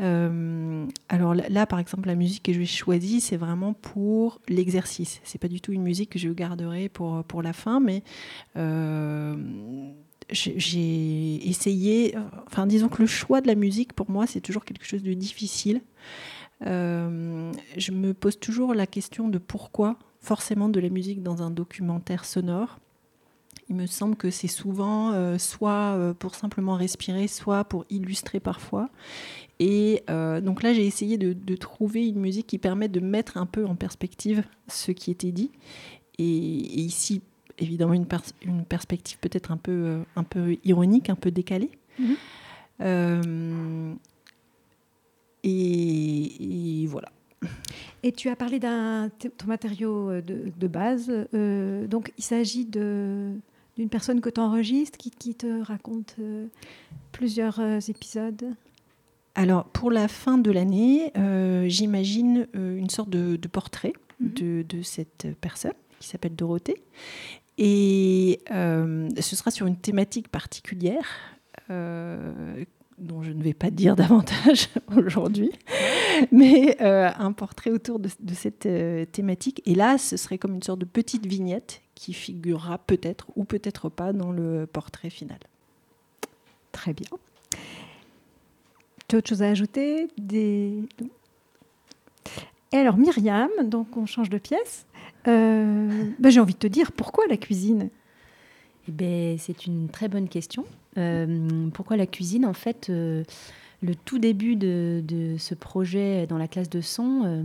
alors 0.00 1.34
là, 1.34 1.66
par 1.66 1.78
exemple, 1.78 2.08
la 2.08 2.16
musique 2.16 2.42
que 2.42 2.52
j'ai 2.52 2.66
choisie, 2.66 3.20
c'est 3.20 3.36
vraiment 3.36 3.74
pour 3.74 4.40
l'exercice. 4.48 5.20
C'est 5.22 5.40
pas 5.40 5.48
du 5.48 5.60
tout 5.60 5.72
une 5.72 5.82
musique 5.82 6.10
que 6.10 6.18
je 6.18 6.30
garderai 6.30 6.88
pour, 6.88 7.22
pour 7.22 7.42
la 7.42 7.52
fin, 7.52 7.78
mais 7.78 8.02
j'ai 10.30 11.48
essayé. 11.48 12.16
Enfin, 12.46 12.66
disons 12.66 12.88
que 12.88 13.02
le 13.02 13.06
choix 13.06 13.40
de 13.40 13.46
la 13.46 13.54
musique, 13.54 13.92
pour 13.92 14.10
moi, 14.10 14.26
c'est 14.26 14.40
toujours 14.40 14.64
quelque 14.64 14.84
chose 14.84 15.04
de 15.04 15.12
difficile. 15.12 15.80
Euh, 16.66 17.52
je 17.76 17.92
me 17.92 18.14
pose 18.14 18.38
toujours 18.38 18.74
la 18.74 18.86
question 18.86 19.28
de 19.28 19.38
pourquoi 19.38 19.96
forcément 20.20 20.68
de 20.68 20.80
la 20.80 20.88
musique 20.88 21.22
dans 21.22 21.42
un 21.42 21.50
documentaire 21.50 22.24
sonore. 22.24 22.78
Il 23.68 23.76
me 23.76 23.86
semble 23.86 24.16
que 24.16 24.30
c'est 24.30 24.48
souvent 24.48 25.12
euh, 25.12 25.38
soit 25.38 25.94
euh, 25.94 26.14
pour 26.14 26.34
simplement 26.34 26.74
respirer, 26.74 27.28
soit 27.28 27.64
pour 27.64 27.84
illustrer 27.90 28.40
parfois. 28.40 28.88
Et 29.60 30.04
donc 30.08 30.62
là, 30.62 30.72
j'ai 30.72 30.86
essayé 30.86 31.18
de, 31.18 31.56
trouver 31.56 32.06
une 32.06 32.20
musique 32.20 32.46
qui 32.46 32.58
permet 32.58 32.88
de 32.88 33.00
mettre 33.00 33.36
un 33.36 33.46
peu 33.46 33.66
en 33.66 33.74
perspective 33.74 34.44
ce 34.68 34.92
qui 34.92 35.10
était 35.10 35.32
dit. 35.32 35.50
Et, 36.18 36.24
ici, 36.24 37.22
évidemment, 37.58 37.92
une, 37.92 38.06
une 38.42 38.64
perspective 38.64 39.18
peut-être 39.18 39.50
un 39.50 39.56
peu, 39.56 40.04
un 40.14 40.22
peu 40.22 40.56
ironique, 40.64 41.10
un 41.10 41.16
peu 41.16 41.32
décalée. 41.32 41.72
Mhm. 41.98 43.98
Et, 45.44 46.86
voilà. 46.88 47.10
Et 48.02 48.12
tu 48.12 48.28
as 48.28 48.36
parlé 48.36 48.58
d'un 48.58 49.10
ton 49.18 49.46
matériau 49.46 50.10
euh, 50.10 50.22
de, 50.22 50.66
base. 50.66 51.10
Euh, 51.34 51.86
donc, 51.86 52.12
il 52.18 52.24
s'agit 52.24 52.64
d'une 52.64 53.40
personne 53.90 54.20
que 54.20 54.30
tu 54.30 54.40
enregistres 54.40 54.98
qui, 54.98 55.10
qui, 55.10 55.34
te 55.34 55.62
raconte 55.62 56.16
euh, 56.18 56.46
plusieurs 57.12 57.60
épisodes 57.88 58.54
Alors, 59.34 59.64
pour 59.64 59.90
la 59.90 60.08
fin 60.08 60.38
de 60.38 60.50
l'année, 60.50 61.12
j'imagine 61.68 62.46
une 62.54 62.90
sorte 62.90 63.10
de, 63.10 63.36
portrait 63.48 63.94
mhm. 64.20 64.32
de, 64.34 64.62
de, 64.68 64.82
cette 64.82 65.28
personne 65.40 65.74
qui 66.00 66.08
s'appelle 66.08 66.34
Dorothée. 66.34 66.82
Et 67.60 68.40
ce 68.48 69.36
sera 69.36 69.50
sur 69.50 69.66
une 69.66 69.76
thématique 69.76 70.28
particulière 70.28 71.06
dont 72.98 73.22
je 73.22 73.32
ne 73.32 73.42
vais 73.42 73.54
pas 73.54 73.70
dire 73.70 73.96
davantage 73.96 74.68
aujourd'hui, 74.96 75.50
mais 76.32 76.76
euh, 76.80 77.10
un 77.18 77.32
portrait 77.32 77.70
autour 77.70 77.98
de, 77.98 78.08
cette 78.34 78.66
euh, 78.66 79.04
thématique. 79.04 79.62
Et 79.66 79.74
là, 79.74 79.98
ce 79.98 80.16
serait 80.16 80.38
comme 80.38 80.54
une 80.54 80.62
sorte 80.62 80.80
de 80.80 80.84
petite 80.84 81.26
vignette 81.26 81.82
qui 81.94 82.12
figurera 82.12 82.78
peut-être 82.78 83.26
ou 83.36 83.44
peut-être 83.44 83.88
pas 83.88 84.12
dans 84.12 84.30
le 84.30 84.66
portrait 84.66 85.10
final. 85.10 85.38
Très 86.72 86.92
bien. 86.92 87.08
Tu 89.08 89.16
as 89.16 89.18
autre 89.18 89.28
chose 89.28 89.42
à 89.42 89.48
ajouter? 89.48 90.08
Des... 90.18 90.74
Et 92.72 92.76
alors 92.76 92.98
Myriam, 92.98 93.48
donc 93.64 93.96
on 93.96 94.06
change 94.06 94.28
de 94.28 94.38
pièce. 94.38 94.86
Euh, 95.26 96.10
ben, 96.18 96.30
j'ai 96.30 96.40
envie 96.40 96.54
de 96.54 96.58
te 96.58 96.66
dire 96.66 96.92
pourquoi 96.92 97.24
la 97.26 97.36
cuisine? 97.36 97.88
Eh 98.88 98.92
ben, 98.92 99.38
c'est 99.38 99.66
une 99.66 99.88
très 99.88 100.08
bonne 100.08 100.28
question. 100.28 100.64
Euh, 100.98 101.68
pourquoi 101.72 101.96
la 101.96 102.06
cuisine 102.06 102.44
En 102.44 102.52
fait, 102.52 102.88
euh, 102.90 103.24
le 103.82 103.94
tout 103.94 104.18
début 104.18 104.56
de, 104.56 105.36
ce 105.38 105.54
projet 105.54 106.26
dans 106.26 106.38
la 106.38 106.48
classe 106.48 106.70
de 106.70 106.80
son, 106.80 107.22
euh, 107.24 107.42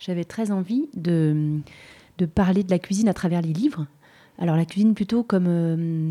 j'avais 0.00 0.24
très 0.24 0.50
envie 0.50 0.88
de, 0.94 1.60
parler 2.34 2.64
de 2.64 2.70
la 2.70 2.78
cuisine 2.78 3.08
à 3.08 3.14
travers 3.14 3.42
les 3.42 3.52
livres. 3.52 3.86
Alors 4.40 4.56
la 4.56 4.64
cuisine 4.64 4.94
plutôt 4.94 5.24
comme 5.24 5.48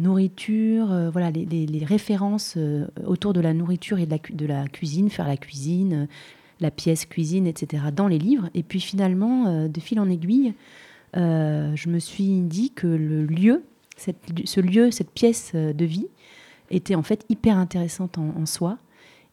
nourriture, 0.01 0.87
voilà 1.11 1.31
les, 1.31 1.85
références 1.85 2.57
autour 3.05 3.31
de 3.31 3.39
la 3.39 3.53
nourriture 3.53 3.99
et 3.99 4.05
de 4.05 4.11
la, 4.11 4.17
de 4.29 4.45
la, 4.45 4.67
cuisine, 4.67 5.09
faire 5.09 5.27
la 5.27 5.37
cuisine, 5.37 6.09
la 6.59 6.69
pièce 6.69 7.05
cuisine, 7.05 7.47
etc. 7.47 7.83
dans 7.95 8.09
les 8.09 8.19
livres. 8.19 8.49
Et 8.53 8.63
puis 8.63 8.81
finalement, 8.81 9.69
de 9.69 9.79
fil 9.79 9.97
en 10.01 10.09
aiguille, 10.09 10.53
je 11.13 11.89
me 11.89 11.99
suis 11.99 12.41
dit 12.41 12.71
que 12.71 12.87
le 12.87 13.25
lieu, 13.25 13.63
ce 13.95 14.59
lieu, 14.59 14.91
cette 14.91 15.11
pièce 15.11 15.53
de 15.55 15.85
vie, 15.85 16.07
était 16.69 16.95
en 16.95 17.03
fait 17.03 17.25
hyper 17.29 17.57
intéressante 17.57 18.17
en, 18.17 18.45
soi. 18.45 18.77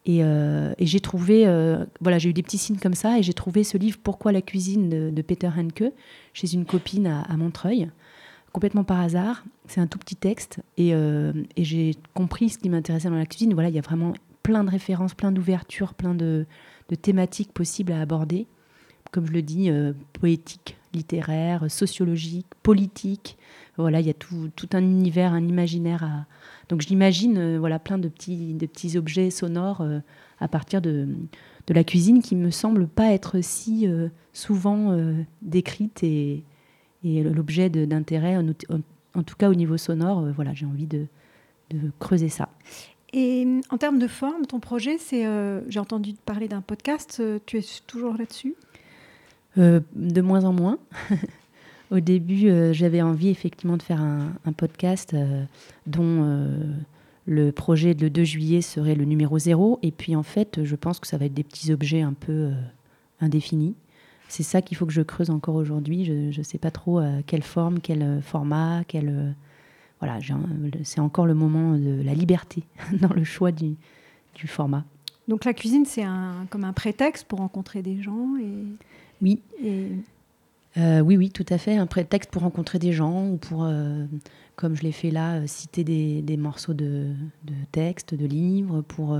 Euh, 0.07 0.73
et, 0.77 0.85
j'ai 0.85 0.99
trouvé, 0.99 1.47
euh, 1.47 1.85
voilà, 1.99 2.19
j'ai 2.19 2.29
eu 2.29 2.33
des 2.33 2.43
petits 2.43 2.57
signes 2.57 2.77
comme 2.77 2.93
ça, 2.93 3.17
et 3.17 3.23
j'ai 3.23 3.33
trouvé 3.33 3.63
ce 3.63 3.77
livre 3.77 3.97
Pourquoi 4.01 4.31
la 4.31 4.41
cuisine 4.41 5.11
de, 5.11 5.21
Peter 5.21 5.49
Henke 5.55 5.91
chez 6.33 6.53
une 6.53 6.65
copine 6.65 7.07
à, 7.07 7.37
Montreuil, 7.37 7.89
complètement 8.53 8.83
par 8.83 8.99
hasard. 8.99 9.43
C'est 9.67 9.81
un 9.81 9.87
tout 9.87 9.97
petit 9.97 10.15
texte, 10.15 10.59
euh, 10.79 11.33
et, 11.55 11.63
j'ai 11.63 11.95
compris 12.13 12.49
ce 12.49 12.57
qui 12.57 12.69
m'intéressait 12.69 13.09
dans 13.09 13.15
la 13.15 13.25
cuisine. 13.25 13.53
Voilà, 13.53 13.69
il 13.69 13.75
y 13.75 13.79
a 13.79 13.83
vraiment 13.83 14.13
plein 14.43 14.63
de 14.63 14.69
références, 14.69 15.13
plein 15.13 15.31
d'ouvertures, 15.31 15.93
plein 15.93 16.13
de, 16.13 16.45
thématiques 17.01 17.51
possibles 17.51 17.91
à 17.91 18.01
aborder. 18.01 18.45
Comme 19.11 19.25
je 19.25 19.31
le 19.31 19.41
dis, 19.41 19.71
poétique, 20.13 20.77
littéraire, 20.95 21.69
sociologique, 21.69 22.47
politique. 22.63 23.37
Voilà, 23.77 23.99
il 23.99 24.07
y 24.07 24.09
a 24.09 24.13
tout, 24.13 24.49
tout 24.55 24.69
un 24.73 24.81
univers, 24.81 25.33
un 25.33 25.47
imaginaire 25.47 26.03
à, 26.03 26.25
donc 26.69 26.81
j'imagine 26.81 27.37
euh, 27.37 27.59
voilà, 27.59 27.79
plein 27.79 27.97
de 27.97 28.07
petits, 28.07 28.53
de 28.53 28.65
petits 28.65 28.97
objets 28.97 29.29
sonores 29.29 29.81
euh, 29.81 29.99
à 30.39 30.47
partir 30.47 30.81
de, 30.81 31.07
de, 31.67 31.73
la 31.73 31.83
cuisine 31.83 32.21
qui 32.21 32.35
me 32.35 32.49
semble 32.49 32.87
pas 32.87 33.11
être 33.11 33.41
si 33.41 33.87
euh, 33.87 34.09
souvent 34.33 34.97
décrite 35.41 36.03
et, 36.03 36.43
et 37.03 37.23
l'objet 37.23 37.69
d'intérêt, 37.69 38.35
en, 38.37 39.23
tout 39.23 39.35
cas 39.37 39.49
au 39.49 39.55
niveau 39.55 39.77
sonore. 39.77 40.27
voilà, 40.35 40.53
j'ai 40.53 40.65
envie 40.65 40.87
de, 40.87 41.05
de, 41.69 41.91
creuser 41.99 42.27
ça. 42.27 42.49
Et 43.13 43.47
en 43.69 43.77
termes 43.77 43.97
de 43.97 44.07
forme, 44.07 44.45
ton 44.45 44.59
projet, 44.59 44.97
c'est, 44.97 45.25
j'ai 45.69 45.79
entendu 45.79 46.15
parler 46.25 46.49
d'un 46.49 46.59
podcast, 46.59 47.23
tu 47.45 47.57
es 47.57 47.65
toujours 47.87 48.17
là-dessus? 48.17 48.55
De 49.57 50.21
moins 50.21 50.43
en 50.43 50.53
moins. 50.53 50.77
Au 51.91 51.99
début, 51.99 52.49
euh, 52.49 52.73
j'avais 52.73 53.01
envie 53.01 53.29
effectivement 53.29 53.77
de 53.77 53.83
faire 53.83 54.01
un, 54.01 54.51
podcast 54.53 55.13
euh, 55.13 55.43
dont 55.85 56.23
euh, 56.23 56.57
le 57.27 57.51
projet 57.51 57.93
le 57.93 58.09
2 58.09 58.23
juillet 58.23 58.61
serait 58.61 58.95
le 58.95 59.05
numéro 59.05 59.37
0. 59.37 59.79
Et 59.83 59.91
puis 59.91 60.15
en 60.15 60.23
fait, 60.23 60.63
je 60.63 60.75
pense 60.75 60.99
que 60.99 61.07
ça 61.07 61.17
va 61.17 61.25
être 61.25 61.33
des 61.33 61.43
petits 61.43 61.71
objets 61.71 62.01
un 62.01 62.13
peu 62.13 62.51
indéfinis. 63.21 63.75
C'est 64.27 64.43
ça 64.43 64.61
qu'il 64.63 64.75
faut 64.75 64.87
que 64.87 64.93
je 64.93 65.03
creuse 65.03 65.29
encore 65.29 65.55
aujourd'hui. 65.55 66.05
Je 66.05 66.37
ne 66.37 66.43
sais 66.43 66.57
pas 66.57 66.71
trop 66.71 66.99
quelle 67.27 67.43
forme, 67.43 67.79
quel 67.79 68.21
format, 68.23 68.83
quel... 68.87 69.35
voilà, 69.99 70.17
c'est 70.83 70.99
encore 70.99 71.27
le 71.27 71.35
moment 71.35 71.77
de 71.77 72.01
la 72.03 72.15
liberté 72.15 72.63
dans 72.99 73.13
le 73.13 73.23
choix 73.23 73.51
du, 73.51 73.75
du 74.33 74.47
format. 74.47 74.83
Donc 75.27 75.45
la 75.45 75.53
cuisine, 75.53 75.85
c'est 75.85 76.03
un, 76.03 76.47
comme 76.49 76.63
un 76.63 76.73
prétexte 76.73 77.27
pour 77.27 77.39
rencontrer 77.39 77.83
des 77.83 78.01
gens 78.01 78.35
et... 78.41 78.65
Oui. 79.21 79.41
Et 79.63 79.91
euh, 80.77 80.99
oui, 80.99 81.17
oui, 81.17 81.29
tout 81.29 81.45
à 81.49 81.57
fait. 81.57 81.77
Un 81.77 81.87
prétexte 81.87 82.31
pour 82.31 82.41
rencontrer 82.41 82.79
des 82.79 82.91
gens 82.91 83.27
ou 83.29 83.37
pour, 83.37 83.63
euh, 83.63 84.05
comme 84.55 84.75
je 84.75 84.83
l'ai 84.83 84.91
fait 84.91 85.11
là, 85.11 85.35
euh, 85.35 85.47
citer 85.47 85.83
des, 85.83 86.37
morceaux 86.37 86.73
de, 86.73 87.13
de 87.43 87.53
textes, 87.71 88.13
de 88.13 88.25
livres, 88.25 88.81
pour 88.81 89.17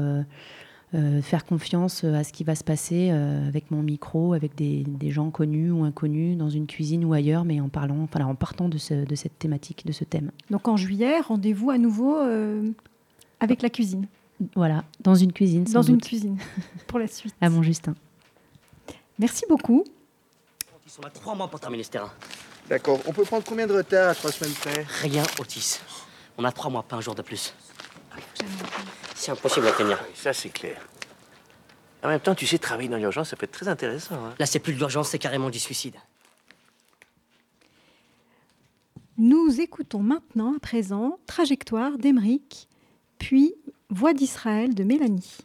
faire 1.23 1.43
confiance 1.43 2.05
à 2.05 2.23
ce 2.23 2.31
qui 2.31 2.45
va 2.45 2.55
se 2.55 2.63
passer 2.63 3.09
avec 3.09 3.69
mon 3.69 3.81
micro, 3.81 4.33
avec 4.33 4.55
des, 4.55 4.85
gens 5.11 5.29
connus 5.29 5.71
ou 5.71 5.83
inconnus 5.83 6.37
dans 6.37 6.49
une 6.49 6.67
cuisine 6.67 7.03
ou 7.03 7.13
ailleurs, 7.13 7.43
mais 7.43 7.59
en 7.59 7.67
parlant, 7.67 8.01
enfin, 8.03 8.23
en 8.25 8.35
partant 8.35 8.69
de, 8.69 8.77
de 9.05 9.15
cette 9.15 9.37
thématique, 9.37 9.85
de 9.85 9.91
ce 9.91 10.05
thème. 10.05 10.31
Donc 10.49 10.69
en 10.69 10.77
juillet, 10.77 11.19
rendez-vous 11.19 11.69
à 11.69 11.77
nouveau 11.77 12.15
avec 13.41 13.61
la 13.61 13.69
cuisine. 13.69 14.07
Voilà, 14.55 14.83
dans 15.01 15.15
une 15.15 15.33
cuisine. 15.33 15.65
Dans 15.65 15.81
une 15.81 16.01
cuisine, 16.01 16.37
pour 16.87 16.99
la 16.99 17.07
suite. 17.07 17.35
À 17.41 17.49
Justin. 17.61 17.95
Merci 19.19 19.45
beaucoup. 19.47 19.83
On 20.99 21.03
a 21.03 21.09
trois 21.09 21.35
mois 21.35 21.47
pour 21.47 21.59
terminer 21.59 21.83
ce 21.83 21.91
terrain. 21.91 22.11
D'accord. 22.69 22.99
On 23.05 23.13
peut 23.13 23.23
prendre 23.23 23.43
combien 23.43 23.67
de 23.67 23.73
retard 23.73 24.09
à 24.09 24.15
trois 24.15 24.31
semaines 24.31 24.53
près? 24.53 24.85
Rien, 25.01 25.23
Otis. 25.39 25.79
On 26.37 26.43
a 26.43 26.51
trois 26.51 26.69
mois, 26.69 26.83
pas 26.83 26.95
un 26.95 27.01
jour 27.01 27.15
de 27.15 27.21
plus. 27.21 27.53
C'est 29.15 29.31
impossible 29.31 29.67
à 29.67 29.71
tenir. 29.71 29.99
ça, 30.13 30.33
c'est 30.33 30.49
clair. 30.49 30.81
En 32.03 32.09
même 32.09 32.19
temps, 32.19 32.35
tu 32.35 32.45
sais, 32.45 32.59
travailler 32.59 32.89
dans 32.89 32.97
l'urgence, 32.97 33.29
ça 33.29 33.35
peut 33.35 33.45
être 33.45 33.51
très 33.51 33.67
intéressant. 33.67 34.15
Hein. 34.15 34.35
Là, 34.37 34.45
c'est 34.45 34.59
plus 34.59 34.73
de 34.73 34.77
l'urgence, 34.77 35.09
c'est 35.09 35.19
carrément 35.19 35.49
du 35.49 35.59
suicide. 35.59 35.95
Nous 39.17 39.59
écoutons 39.61 40.03
maintenant 40.03 40.55
à 40.55 40.59
présent 40.59 41.17
Trajectoire 41.25 41.97
d'Emeric, 41.97 42.67
puis 43.17 43.55
Voix 43.89 44.13
d'Israël 44.13 44.75
de 44.75 44.83
Mélanie. 44.83 45.37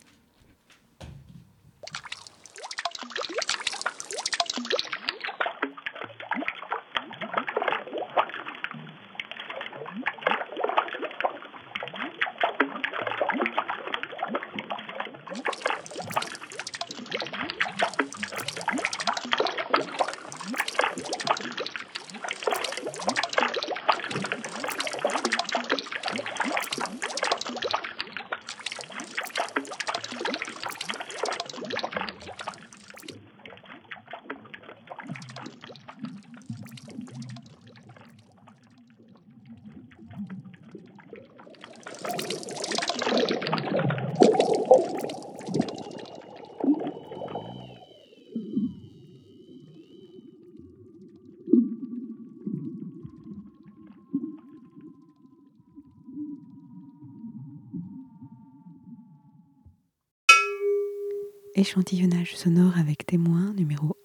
Échantillonnage 61.70 62.34
sonore 62.34 62.76
avec 62.80 63.06
témoin 63.06 63.52
numéro 63.52 63.96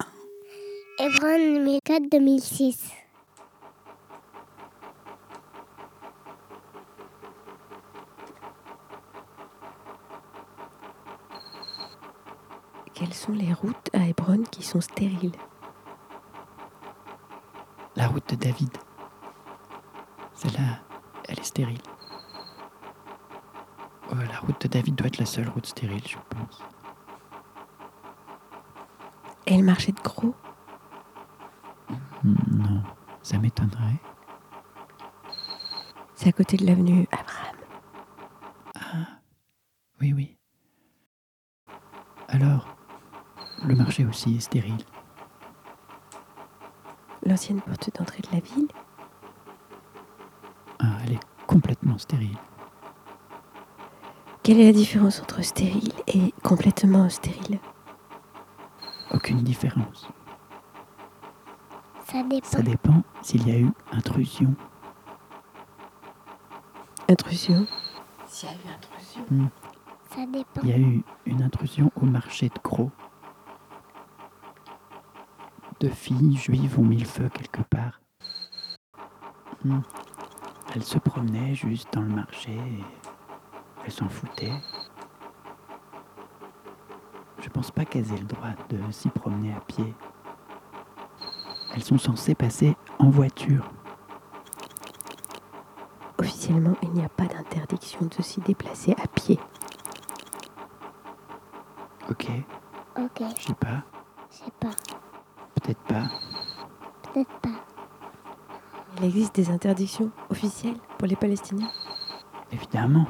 1. 1.00 1.04
Hébron 1.04 1.40
numéro 1.40 1.80
4 1.84 2.04
2006. 2.12 2.92
Quelles 12.94 13.16
sont 13.16 13.32
les 13.32 13.52
routes 13.52 13.90
à 13.94 14.06
Hébron 14.06 14.44
qui 14.52 14.62
sont 14.62 14.82
stériles? 14.82 15.32
La 17.96 18.10
route 18.10 18.30
de 18.30 18.36
David. 18.36 18.78
Celle-là, 20.36 20.82
elle 21.28 21.40
est 21.40 21.44
stérile. 21.44 21.82
Oh, 24.12 24.16
la 24.18 24.38
route 24.38 24.62
de 24.62 24.68
David 24.68 24.94
doit 24.94 25.08
être 25.08 25.18
la 25.18 25.26
seule 25.26 25.50
route 25.50 25.66
stérile, 25.66 26.08
je 26.08 26.18
le 29.58 29.64
marché 29.64 29.92
de 29.92 30.02
gros? 30.02 30.34
Non, 32.24 32.84
ça 33.22 33.38
m'étonnerait. 33.38 34.00
C'est 36.16 36.30
à 36.30 36.32
côté 36.32 36.58
de 36.58 36.66
l'avenue 36.66 37.08
Abraham. 37.12 37.56
Ah, 38.76 39.20
oui, 40.02 40.14
oui. 40.14 40.38
Alors, 42.28 42.76
le 43.64 43.76
marché 43.76 44.06
aussi 44.06 44.38
est 44.38 44.40
stérile. 44.40 44.84
L'ancienne 47.24 47.62
porte 47.62 47.96
d'entrée 47.96 48.22
de 48.22 48.36
la 48.36 48.40
ville? 48.40 48.68
Ah, 50.80 50.98
elle 51.04 51.14
est 51.14 51.26
complètement 51.48 51.98
stérile. 51.98 52.38
Quelle 54.44 54.60
est 54.60 54.66
la 54.66 54.74
différence 54.74 55.22
entre 55.22 55.44
stérile 55.44 55.92
et 56.08 56.32
complètement 56.44 57.10
stérile? 57.10 57.60
Aucune 59.26 59.42
différence. 59.42 60.08
Ça 62.06 62.22
dépend. 62.22 62.48
Ça 62.48 62.62
dépend 62.62 63.02
s'il 63.24 63.48
y 63.48 63.52
a 63.54 63.58
eu 63.58 63.72
intrusion. 63.92 64.54
Intrusion 67.10 67.66
S'il 68.28 68.50
y 68.50 68.52
a 68.52 68.56
eu 68.56 68.76
intrusion. 68.76 69.26
Hmm. 69.32 69.48
Ça 70.12 70.28
dépend. 70.28 70.62
Il 70.62 70.70
y 70.70 70.74
a 70.74 70.78
eu 70.78 71.04
une 71.26 71.42
intrusion 71.42 71.92
au 71.96 72.06
marché 72.06 72.50
de 72.50 72.60
Gros. 72.64 72.92
Deux 75.80 75.90
filles 75.90 76.38
juives 76.38 76.78
ont 76.78 76.86
mis 76.86 77.00
le 77.00 77.06
feu 77.06 77.28
quelque 77.30 77.64
part. 77.64 78.00
Hmm. 79.64 79.80
Elles 80.76 80.84
se 80.84 81.00
promenaient 81.00 81.56
juste 81.56 81.92
dans 81.94 82.04
le 82.04 82.14
marché 82.14 82.52
et 82.52 82.84
elles 83.86 83.92
s'en 83.92 84.08
foutaient. 84.08 84.54
Je 87.56 87.60
pense 87.62 87.72
pas 87.72 87.86
qu'elles 87.86 88.12
aient 88.12 88.18
le 88.18 88.26
droit 88.26 88.50
de 88.70 88.78
s'y 88.92 89.08
promener 89.08 89.54
à 89.54 89.62
pied. 89.62 89.96
Elles 91.74 91.86
sont 91.86 91.98
censées 91.98 92.36
passer 92.36 92.76
en 93.00 93.10
voiture. 93.10 93.72
Officiellement, 96.18 96.76
il 96.84 96.92
n'y 96.92 97.06
a 97.06 97.08
pas 97.08 97.24
d'interdiction 97.28 98.08
de 98.08 98.22
s'y 98.22 98.42
déplacer 98.42 98.94
à 99.02 99.08
pied. 99.08 99.40
Ok, 102.10 102.28
Ok, 102.98 103.24
je 103.40 103.44
sais 103.44 103.54
pas, 103.54 103.84
je 104.30 104.36
sais 104.36 104.52
pas. 104.60 104.72
peut-être 105.56 105.82
pas. 105.84 106.04
Peut-être 107.04 107.40
pas. 107.40 107.56
Il 108.98 109.06
existe 109.06 109.34
des 109.34 109.50
interdictions 109.50 110.12
officielles 110.30 110.76
pour 110.98 111.08
les 111.08 111.16
Palestiniens? 111.16 111.72
Évidemment. 112.52 113.06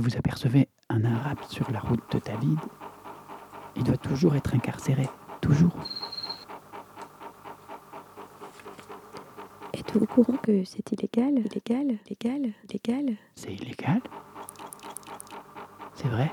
Si 0.00 0.06
vous 0.06 0.16
apercevez 0.16 0.66
un 0.88 1.04
arabe 1.04 1.40
sur 1.50 1.70
la 1.70 1.78
route 1.78 2.00
de 2.12 2.20
David, 2.20 2.58
il 3.76 3.84
doit 3.84 3.98
toujours 3.98 4.34
être 4.34 4.54
incarcéré. 4.54 5.06
Toujours. 5.42 5.76
Êtes-vous 9.74 10.00
au 10.00 10.06
courant 10.06 10.38
que 10.38 10.64
c'est 10.64 10.90
illégal? 10.92 11.34
Illégal 11.40 11.98
Illégal 12.06 12.54
Illégal 12.64 13.16
C'est 13.34 13.52
illégal? 13.52 14.00
C'est 15.96 16.08
vrai? 16.08 16.30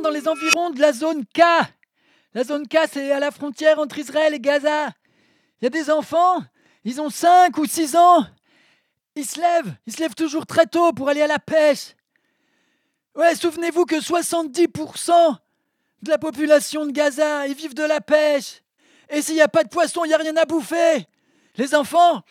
Dans 0.00 0.10
les 0.10 0.28
environs 0.28 0.70
de 0.70 0.80
la 0.80 0.92
zone 0.92 1.24
K. 1.26 1.42
La 2.34 2.44
zone 2.44 2.68
K, 2.68 2.78
c'est 2.90 3.12
à 3.12 3.18
la 3.18 3.30
frontière 3.30 3.78
entre 3.78 3.98
Israël 3.98 4.34
et 4.34 4.40
Gaza. 4.40 4.88
Il 5.60 5.64
y 5.64 5.66
a 5.66 5.70
des 5.70 5.90
enfants, 5.90 6.42
ils 6.84 7.00
ont 7.00 7.10
5 7.10 7.56
ou 7.58 7.66
6 7.66 7.96
ans. 7.96 8.26
Ils 9.14 9.26
se 9.26 9.40
lèvent, 9.40 9.74
ils 9.86 9.92
se 9.92 10.00
lèvent 10.00 10.14
toujours 10.14 10.46
très 10.46 10.66
tôt 10.66 10.92
pour 10.92 11.08
aller 11.08 11.22
à 11.22 11.26
la 11.26 11.38
pêche. 11.38 11.94
Ouais, 13.14 13.34
souvenez-vous 13.34 13.84
que 13.84 13.96
70% 13.96 15.36
de 16.02 16.10
la 16.10 16.18
population 16.18 16.86
de 16.86 16.92
Gaza, 16.92 17.46
ils 17.48 17.54
vivent 17.54 17.74
de 17.74 17.82
la 17.82 18.00
pêche. 18.00 18.62
Et 19.10 19.22
s'il 19.22 19.34
n'y 19.34 19.40
a 19.40 19.48
pas 19.48 19.64
de 19.64 19.68
poisson, 19.68 20.04
il 20.04 20.08
n'y 20.08 20.14
a 20.14 20.18
rien 20.18 20.36
à 20.36 20.44
bouffer. 20.44 21.06
Les 21.56 21.74
enfants, 21.74 22.22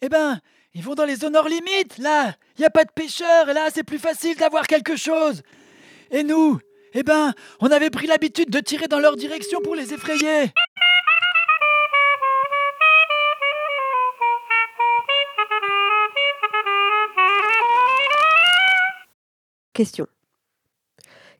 eh 0.00 0.08
ben, 0.08 0.40
ils 0.74 0.84
vont 0.84 0.94
dans 0.94 1.04
les 1.04 1.16
zones 1.16 1.36
hors 1.36 1.48
limites, 1.48 1.98
là. 1.98 2.34
Il 2.56 2.60
n'y 2.60 2.66
a 2.66 2.70
pas 2.70 2.84
de 2.84 2.92
pêcheurs, 2.92 3.48
et 3.48 3.54
là, 3.54 3.68
c'est 3.74 3.82
plus 3.82 3.98
facile 3.98 4.36
d'avoir 4.36 4.66
quelque 4.68 4.94
chose. 4.94 5.42
Et 6.10 6.22
nous, 6.22 6.60
eh 6.94 7.02
ben, 7.02 7.34
on 7.60 7.70
avait 7.70 7.90
pris 7.90 8.06
l'habitude 8.06 8.50
de 8.50 8.60
tirer 8.60 8.88
dans 8.88 8.98
leur 8.98 9.16
direction 9.16 9.60
pour 9.60 9.74
les 9.74 9.92
effrayer. 9.92 10.52
Question. 19.72 20.06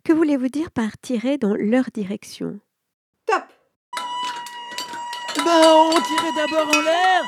Que 0.04 0.12
voulez-vous 0.12 0.48
dire 0.48 0.70
par 0.70 0.96
tirer 1.00 1.38
dans 1.38 1.54
leur 1.54 1.86
direction? 1.92 2.60
Eh 3.30 3.34
ben, 5.44 5.62
on 5.64 5.90
tirait 5.90 6.32
d'abord 6.36 6.68
en 6.68 6.80
l'air, 6.80 7.22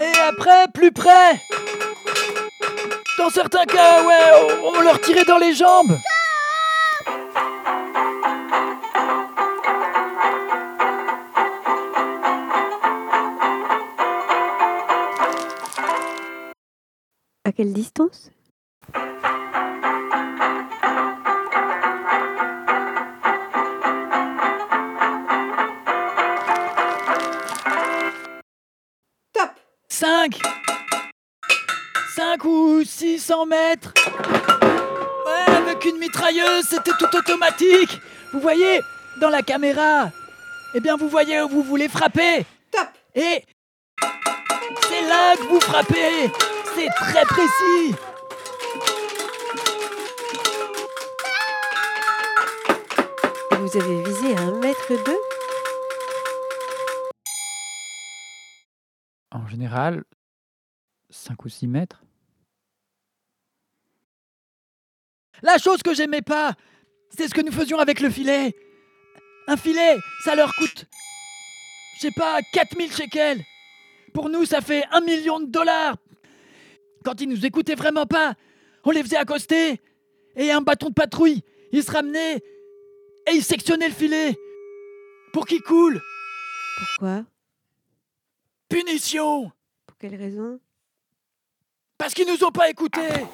et 0.00 0.18
après, 0.20 0.66
plus 0.74 0.92
près. 0.92 1.40
Dans 3.18 3.30
certains 3.30 3.64
cas, 3.64 4.04
ouais, 4.04 4.60
on, 4.62 4.76
on 4.76 4.80
leur 4.82 5.00
tirait 5.00 5.24
dans 5.24 5.38
les 5.38 5.54
jambes. 5.54 5.96
Quelle 17.52 17.72
distance? 17.72 18.30
Top. 29.32 29.50
5 29.88 30.40
5 32.16 32.44
ou 32.44 32.82
600 32.84 33.46
mètres. 33.46 33.92
Ouais, 35.26 35.54
avec 35.54 35.84
une 35.84 35.98
mitrailleuse, 35.98 36.64
c'était 36.68 36.92
tout 36.98 37.14
automatique. 37.16 38.00
Vous 38.32 38.40
voyez, 38.40 38.80
dans 39.20 39.28
la 39.28 39.42
caméra 39.42 40.10
Eh 40.74 40.80
bien, 40.80 40.96
vous 40.96 41.08
voyez 41.08 41.42
où 41.42 41.48
vous 41.48 41.62
voulez 41.62 41.88
frapper. 41.88 42.46
Top. 42.70 42.88
Et 43.14 43.44
c'est 44.88 45.02
là 45.02 45.36
que 45.36 45.42
vous 45.42 45.60
frappez 45.60 46.30
C'est 46.76 46.88
très 46.88 47.24
précis 47.24 47.94
Vous 53.52 53.76
avez 53.78 54.04
visé 54.04 54.36
à 54.36 54.42
un 54.42 54.60
mètre 54.60 55.04
deux 55.06 55.18
En 59.30 59.46
général, 59.46 60.04
5 61.08 61.46
ou 61.46 61.48
6 61.48 61.66
mètres. 61.66 62.02
La 65.40 65.56
chose 65.56 65.82
que 65.82 65.94
j'aimais 65.94 66.20
pas, 66.20 66.52
c'est 67.08 67.26
ce 67.26 67.32
que 67.32 67.40
nous 67.40 67.52
faisions 67.52 67.78
avec 67.78 68.00
le 68.00 68.10
filet. 68.10 68.54
Un 69.48 69.56
filet, 69.56 69.96
ça 70.24 70.34
leur 70.34 70.54
coûte, 70.54 70.84
je 71.96 72.00
sais 72.02 72.12
pas, 72.14 72.42
4000 72.52 72.92
shekels. 72.92 73.42
Pour 74.12 74.28
nous, 74.28 74.44
ça 74.44 74.60
fait 74.60 74.84
un 74.90 75.00
million 75.00 75.40
de 75.40 75.46
dollars. 75.46 75.96
Quand 77.06 77.20
ils 77.20 77.28
nous 77.28 77.46
écoutaient 77.46 77.76
vraiment 77.76 78.04
pas, 78.04 78.34
on 78.82 78.90
les 78.90 79.00
faisait 79.00 79.16
accoster. 79.16 79.80
Et 80.34 80.50
un 80.50 80.60
bâton 80.60 80.88
de 80.88 80.94
patrouille, 80.94 81.40
ils 81.70 81.84
se 81.84 81.92
ramenaient 81.92 82.42
et 83.28 83.32
ils 83.32 83.44
sectionnaient 83.44 83.86
le 83.86 83.94
filet 83.94 84.34
pour 85.32 85.46
qu'il 85.46 85.62
coule. 85.62 86.02
Pourquoi? 86.78 87.24
Punition 88.68 89.52
Pour 89.86 89.96
quelle 89.98 90.16
raison? 90.16 90.58
Parce 91.96 92.12
qu'ils 92.12 92.26
nous 92.26 92.42
ont 92.42 92.50
pas 92.50 92.68
écoutés. 92.70 93.24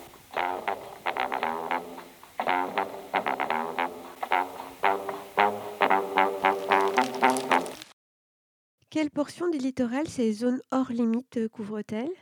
Quelle 8.91 9.11
portion 9.11 9.49
du 9.49 9.57
littoral 9.57 10.07
ces 10.09 10.31
zones 10.35 10.61
hors 10.70 10.93
limite 10.93 11.49
couvrent-elles? 11.49 12.12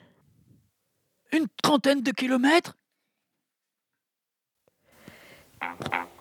Une 1.33 1.47
trentaine 1.63 2.03
de 2.03 2.11
kilomètres 2.11 2.77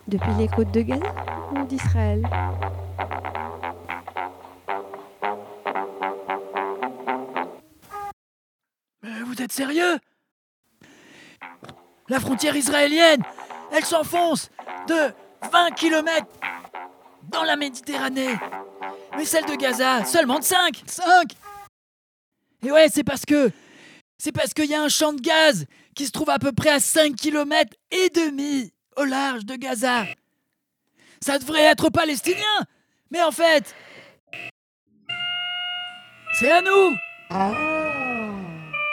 Depuis 0.06 0.34
les 0.38 0.46
côtes 0.48 0.70
de 0.70 0.82
Gaza 0.82 1.14
ou 1.52 1.64
d'Israël 1.64 2.22
Mais 9.02 9.22
vous 9.24 9.42
êtes 9.42 9.52
sérieux? 9.52 9.98
La 12.08 12.20
frontière 12.20 12.54
israélienne, 12.56 13.22
elle 13.72 13.84
s'enfonce 13.84 14.50
de 14.86 15.12
20 15.50 15.70
km 15.72 16.26
dans 17.24 17.44
la 17.44 17.56
Méditerranée. 17.56 18.36
Mais 19.16 19.24
celle 19.24 19.46
de 19.46 19.54
Gaza, 19.54 20.04
seulement 20.04 20.38
de 20.38 20.44
5 20.44 20.82
5 20.86 21.04
Et 22.64 22.70
ouais, 22.70 22.88
c'est 22.88 23.04
parce 23.04 23.24
que... 23.24 23.50
C'est 24.22 24.32
parce 24.32 24.52
qu'il 24.52 24.66
y 24.66 24.74
a 24.74 24.82
un 24.82 24.90
champ 24.90 25.14
de 25.14 25.20
gaz 25.22 25.64
qui 25.96 26.04
se 26.04 26.10
trouve 26.10 26.28
à 26.28 26.38
peu 26.38 26.52
près 26.52 26.68
à 26.68 26.78
5 26.78 27.16
km 27.16 27.74
et 27.90 28.10
demi 28.10 28.70
au 28.98 29.04
large 29.04 29.46
de 29.46 29.56
Gaza. 29.56 30.04
Ça 31.22 31.38
devrait 31.38 31.62
être 31.62 31.88
palestinien, 31.88 32.66
mais 33.10 33.22
en 33.22 33.30
fait... 33.32 33.74
C'est 36.38 36.52
à 36.52 36.60
nous. 36.60 36.94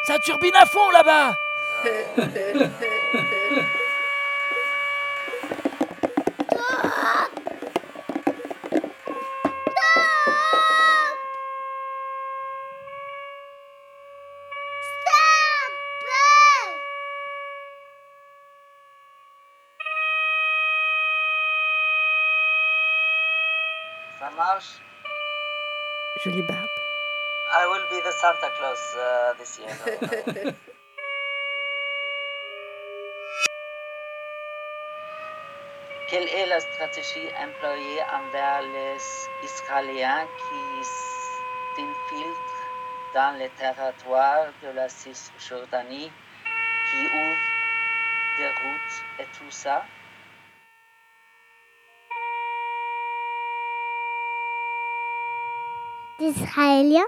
Ça 0.08 0.18
turbine 0.24 0.56
à 0.56 0.66
fond 0.66 0.90
là-bas 0.92 1.36
Marche 24.58 24.82
Jolie 26.24 26.42
barbe. 26.42 26.78
I 27.54 27.68
will 27.70 27.86
be 27.92 28.00
the 28.02 28.12
Santa 28.12 28.50
Claus 28.58 28.96
uh, 28.98 29.34
this 29.38 29.60
year. 29.60 29.78
Quelle 36.10 36.28
est 36.28 36.48
la 36.48 36.60
stratégie 36.60 37.30
employée 37.40 38.02
envers 38.12 38.64
les 38.64 38.98
Israéliens 39.44 40.26
qui 40.26 40.84
s'infiltrent 41.76 42.66
dans 43.14 43.38
les 43.38 43.50
territoires 43.50 44.48
de 44.64 44.70
la 44.70 44.90
Cisjordanie, 44.90 46.10
qui 46.90 47.06
ouvrent 47.06 47.52
des 48.40 48.48
routes 48.48 49.04
et 49.20 49.28
tout 49.38 49.52
ça? 49.52 49.86
d'Israéliens 56.20 57.06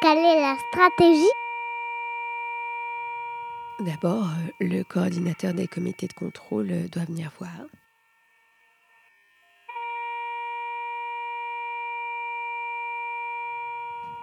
Quelle 0.00 0.18
est 0.18 0.40
la 0.40 0.56
stratégie? 0.68 1.32
D'abord, 3.80 4.24
euh, 4.24 4.52
le 4.60 4.82
coordinateur 4.82 5.52
des 5.52 5.68
comités 5.68 6.06
de 6.06 6.12
contrôle 6.14 6.70
euh, 6.70 6.88
doit 6.88 7.04
venir 7.04 7.30
voir. 7.38 7.66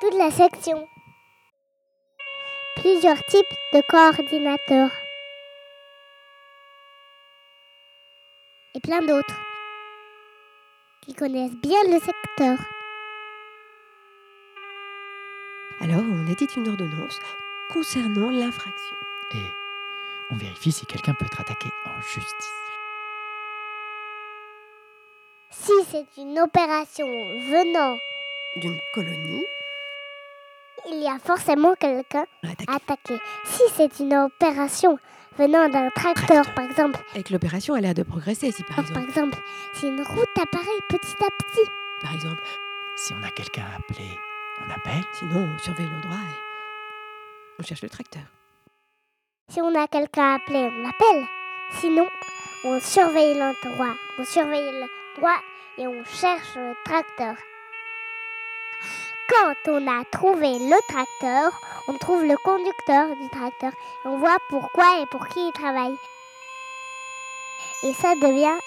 Toute 0.01 0.15
la 0.15 0.31
section. 0.31 0.87
Plusieurs 2.77 3.23
types 3.25 3.45
de 3.73 3.81
coordinateurs. 3.89 4.91
Et 8.73 8.79
plein 8.81 9.01
d'autres 9.01 9.54
qui 11.05 11.13
connaissent 11.13 11.55
bien 11.55 11.77
le 11.87 11.99
secteur. 11.99 12.57
Alors, 15.81 16.01
on 16.01 16.31
édite 16.31 16.55
une 16.55 16.67
ordonnance 16.67 17.19
concernant 17.71 18.31
l'infraction. 18.31 18.95
Et 19.33 20.31
on 20.31 20.35
vérifie 20.35 20.71
si 20.71 20.85
quelqu'un 20.85 21.13
peut 21.13 21.25
être 21.25 21.41
attaqué 21.41 21.69
en 21.85 22.01
justice. 22.01 22.51
Si 25.51 25.73
c'est 25.89 26.21
une 26.21 26.39
opération 26.39 27.07
venant 27.07 27.97
D'une 28.57 28.79
colonie, 28.93 29.45
il 30.89 31.01
y 31.01 31.07
a 31.07 31.19
forcément 31.19 31.75
quelqu'un 31.75 32.25
attaqué. 32.67 33.17
Si 33.45 33.63
c'est 33.75 33.99
une 33.99 34.15
opération 34.15 34.97
venant 35.37 35.67
d'un 35.69 35.89
tracteur, 35.89 36.45
par 36.53 36.65
exemple, 36.65 36.99
et 37.15 37.23
que 37.23 37.33
l'opération 37.33 37.73
a 37.73 37.81
l'air 37.81 37.93
de 37.93 38.03
progresser, 38.03 38.51
si 38.51 38.63
par 38.63 38.77
par 38.77 38.85
exemple, 38.85 39.09
exemple, 39.09 39.37
si 39.75 39.87
une 39.87 40.01
route 40.01 40.24
apparaît 40.41 40.81
petit 40.89 41.15
à 41.23 41.29
petit, 41.29 41.69
par 42.01 42.13
exemple, 42.13 42.43
Si 42.97 43.13
on 43.13 43.23
a 43.23 43.31
quelqu'un 43.31 43.63
à 43.63 43.77
appeler, 43.77 44.09
on 44.61 44.69
appelle. 44.69 45.03
sinon 45.13 45.49
on 45.53 45.57
surveille 45.59 45.89
l'endroit 45.89 46.17
et 46.27 47.59
on 47.59 47.63
cherche 47.63 47.81
le 47.81 47.89
tracteur. 47.89 48.23
si 49.49 49.61
on 49.61 49.75
a 49.75 49.87
quelqu'un 49.87 50.31
à 50.31 50.35
appeler, 50.35 50.69
on 50.71 50.81
l'appelle. 50.83 51.25
Sinon, 51.79 52.07
on 52.63 52.79
surveille 52.79 53.37
l'endroit, 53.37 53.95
on 54.19 54.23
surveille 54.25 54.71
l'endroit 54.71 55.39
et 55.77 55.87
on 55.87 56.03
cherche 56.05 56.55
le 56.55 56.73
tracteur. 56.85 57.35
Quand 59.27 59.71
on 59.71 59.87
a 59.87 60.03
trouvé 60.05 60.59
le 60.59 60.79
tracteur, 60.87 61.51
on 61.87 61.97
trouve 61.97 62.23
le 62.23 62.37
conducteur 62.37 63.15
du 63.17 63.29
tracteur 63.29 63.71
et 63.71 64.07
on 64.07 64.17
voit 64.17 64.37
pourquoi 64.49 65.01
et 65.01 65.05
pour 65.07 65.27
qui 65.27 65.39
il 65.47 65.51
travaille. 65.53 65.95
Et 67.83 67.93
ça 67.93 68.13
devient 68.15 68.57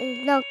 une 0.00 0.42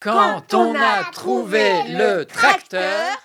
Quand 0.00 0.54
on 0.54 0.74
a 0.74 1.04
trouvé 1.12 1.82
le 1.88 2.24
tracteur, 2.24 3.18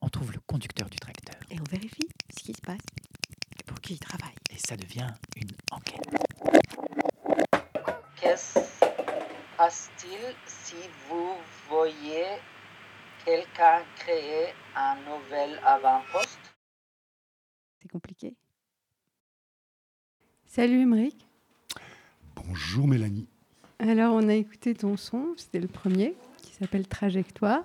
on 0.00 0.08
trouve 0.08 0.32
le 0.32 0.40
conducteur 0.40 0.90
du 0.90 0.98
tracteur. 0.98 1.36
Et 1.48 1.60
on 1.60 1.64
vérifie 1.70 2.08
ce 2.36 2.42
qui 2.42 2.52
se 2.52 2.60
passe 2.60 2.80
et 3.56 3.62
pour 3.62 3.80
qui 3.80 3.92
il 3.94 4.00
travaille. 4.00 4.34
Et 4.50 4.58
ça 4.58 4.76
devient 4.76 5.06
une 5.36 5.50
enquête. 5.70 6.00
Qu'est-ce 8.20 8.58
passe-t-il 9.56 10.34
si 10.44 10.74
vous 11.08 11.36
voyez 11.68 12.26
quelqu'un 13.24 13.84
créer 13.94 14.52
un 14.74 14.96
nouvel 15.08 15.60
avant-poste? 15.64 16.56
C'est 17.80 17.88
compliqué. 17.88 18.34
Salut 20.46 20.80
Émeric. 20.80 21.28
Bonjour 22.34 22.88
Mélanie. 22.88 23.28
Alors, 23.82 24.14
on 24.14 24.28
a 24.28 24.34
écouté 24.34 24.76
ton 24.76 24.96
son, 24.96 25.34
c'était 25.36 25.58
le 25.58 25.66
premier, 25.66 26.14
qui 26.40 26.52
s'appelle 26.52 26.86
Trajectoire. 26.86 27.64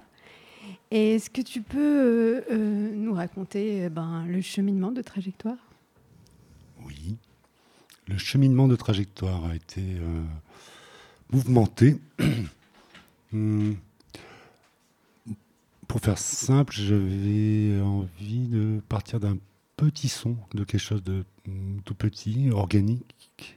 Est-ce 0.89 1.30
que 1.30 1.41
tu 1.41 1.61
peux 1.61 1.78
euh, 1.78 2.41
euh, 2.51 2.95
nous 2.95 3.13
raconter 3.13 3.86
euh, 3.86 3.89
ben, 3.89 4.26
le 4.26 4.41
cheminement 4.41 4.91
de 4.91 5.03
Trajectoire? 5.03 5.57
Oui. 6.84 7.18
Le 8.07 8.18
cheminement 8.18 8.68
de 8.68 8.76
Trajectoire 8.76 9.45
a 9.45 9.55
été 9.55 9.82
euh, 9.82 10.24
mouvementé. 11.32 11.97
Hum, 13.32 13.76
Pour 15.88 16.01
faire 16.01 16.18
simple, 16.18 16.74
j'avais 16.74 17.80
envie 17.80 18.47
de 18.47 18.82
partir 18.89 19.20
d'un 19.20 19.38
petit 19.76 20.09
son, 20.09 20.36
de 20.55 20.63
quelque 20.63 20.82
chose 20.82 21.03
de 21.03 21.24
hum, 21.47 21.80
tout 21.86 21.93
petit, 21.93 22.49
organique, 22.49 23.57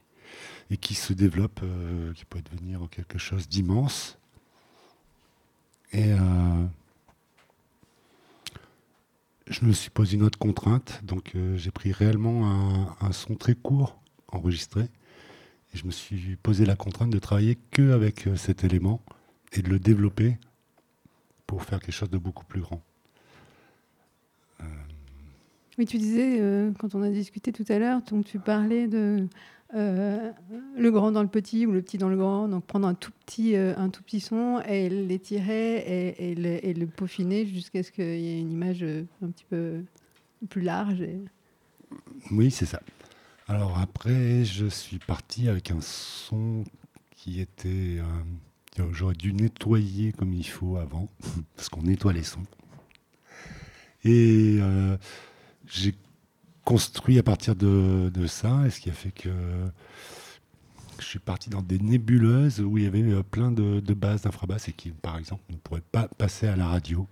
et 0.71 0.77
qui 0.77 0.95
se 0.95 1.11
développe, 1.11 1.59
euh, 1.63 2.13
qui 2.13 2.23
peut 2.23 2.41
devenir 2.41 2.87
quelque 2.89 3.17
chose 3.17 3.49
d'immense. 3.49 4.17
Et 5.91 6.13
euh, 6.13 6.65
je 9.47 9.65
me 9.65 9.73
suis 9.73 9.89
posé 9.89 10.15
une 10.15 10.23
autre 10.23 10.39
contrainte, 10.39 11.01
donc 11.03 11.33
euh, 11.35 11.57
j'ai 11.57 11.71
pris 11.71 11.91
réellement 11.91 12.95
un, 13.01 13.11
son 13.11 13.35
très 13.35 13.53
court 13.53 13.99
enregistré, 14.29 14.83
et 14.83 15.77
je 15.77 15.85
me 15.85 15.91
suis 15.91 16.37
posé 16.37 16.65
la 16.65 16.77
contrainte 16.77 17.09
de 17.09 17.19
travailler 17.19 17.57
que 17.71 17.91
avec 17.91 18.29
cet 18.37 18.63
élément 18.63 19.01
et 19.51 19.61
de 19.61 19.69
le 19.69 19.77
développer 19.77 20.37
pour 21.47 21.65
faire 21.65 21.81
quelque 21.81 21.91
chose 21.91 22.09
de 22.09 22.17
beaucoup 22.17 22.45
plus 22.45 22.61
grand. 22.61 22.81
Oui, 25.77 25.85
tu 25.85 25.97
disais, 25.97 26.39
quand 26.79 26.95
on 26.95 27.01
a 27.01 27.09
discuté 27.09 27.51
tout 27.51 27.65
à 27.69 27.79
l'heure, 27.79 28.01
tu 28.25 28.39
parlais 28.39 28.87
de 28.87 29.27
euh, 29.73 30.31
le 30.75 30.91
grand 30.91 31.11
dans 31.11 31.21
le 31.21 31.29
petit 31.29 31.65
ou 31.65 31.71
le 31.71 31.81
petit 31.81 31.97
dans 31.97 32.09
le 32.09 32.17
grand, 32.17 32.49
donc 32.49 32.65
prendre 32.65 32.87
un 32.87 32.93
tout 32.93 33.11
petit, 33.25 33.55
euh, 33.55 33.73
un 33.77 33.89
tout 33.89 34.03
petit 34.03 34.19
son 34.19 34.61
et 34.67 34.89
l'étirer 34.89 36.15
et, 36.19 36.35
le, 36.35 36.85
peaufiner 36.87 37.45
jusqu'à 37.45 37.81
ce 37.81 37.91
qu'il 37.91 38.19
y 38.19 38.29
ait 38.29 38.39
une 38.39 38.51
image 38.51 38.83
euh, 38.83 39.05
un 39.23 39.29
petit 39.29 39.45
peu 39.49 39.83
plus 40.49 40.61
large. 40.61 41.05
Oui, 42.31 42.51
c'est 42.51 42.65
ça. 42.65 42.81
Alors 43.47 43.79
après, 43.79 44.43
je 44.43 44.65
suis 44.65 44.99
parti 44.99 45.47
avec 45.47 45.71
un 45.71 45.81
son 45.81 46.63
qui 47.15 47.39
était... 47.39 47.99
J'aurais 48.91 49.15
dû 49.15 49.33
nettoyer 49.33 50.11
comme 50.13 50.33
il 50.33 50.47
faut 50.47 50.77
avant, 50.77 51.07
parce 51.55 51.69
qu'on 51.69 51.83
nettoie 51.83 52.13
les 52.13 52.23
sons. 52.23 52.43
Et 54.03 54.59
j'ai 55.67 55.93
construit 56.65 57.17
à 57.19 57.23
partir 57.23 57.55
de, 57.55 58.09
de 58.13 58.27
ça, 58.27 58.61
et 58.65 58.69
ce 58.69 58.79
qui 58.79 58.89
a 58.89 58.93
fait 58.93 59.11
que 59.11 59.29
je 60.99 61.05
suis 61.05 61.19
parti 61.19 61.49
dans 61.49 61.61
des 61.61 61.79
nébuleuses 61.79 62.59
où 62.61 62.77
il 62.77 62.83
y 62.83 62.87
avait 62.87 63.01
euh, 63.01 63.23
plein 63.23 63.51
de, 63.51 63.79
de 63.79 63.93
basses, 63.93 64.21
d'infrabasses, 64.23 64.67
et 64.69 64.73
qui, 64.73 64.91
par 64.91 65.17
exemple, 65.17 65.41
ne 65.49 65.55
pourraient 65.57 65.81
pas 65.91 66.07
passer 66.17 66.47
à 66.47 66.55
la 66.55 66.67
radio. 66.67 67.07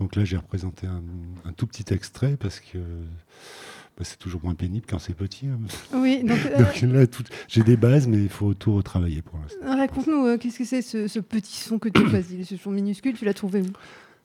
Donc 0.00 0.16
là, 0.16 0.24
j'ai 0.24 0.36
représenté 0.36 0.86
un, 0.86 1.02
un 1.44 1.52
tout 1.52 1.66
petit 1.66 1.92
extrait, 1.94 2.36
parce 2.36 2.58
que 2.58 2.78
bah, 2.78 4.02
c'est 4.04 4.18
toujours 4.18 4.42
moins 4.42 4.54
pénible 4.54 4.86
quand 4.88 4.98
c'est 4.98 5.14
petit. 5.14 5.46
hein. 5.46 5.58
Oui, 5.94 6.24
donc, 6.24 6.38
euh, 6.46 6.58
Donc 6.58 6.80
là, 6.82 7.04
j'ai 7.48 7.62
des 7.62 7.76
bases, 7.76 8.08
mais 8.08 8.20
il 8.22 8.28
faut 8.28 8.54
tout 8.54 8.74
retravailler 8.74 9.22
pour 9.22 9.38
l'instant. 9.38 9.76
Raconte-nous, 9.76 10.26
euh, 10.26 10.38
qu'est-ce 10.38 10.58
que 10.58 10.64
c'est 10.64 10.82
ce, 10.82 11.06
ce 11.06 11.20
petit 11.20 11.56
son 11.58 11.78
que 11.78 11.88
tu 11.88 12.02
as 12.04 12.08
choisi 12.10 12.44
Ce 12.44 12.56
son 12.56 12.70
minuscule, 12.72 13.16
tu 13.16 13.24
l'as 13.24 13.34
trouvé 13.34 13.60
où? 13.62 13.66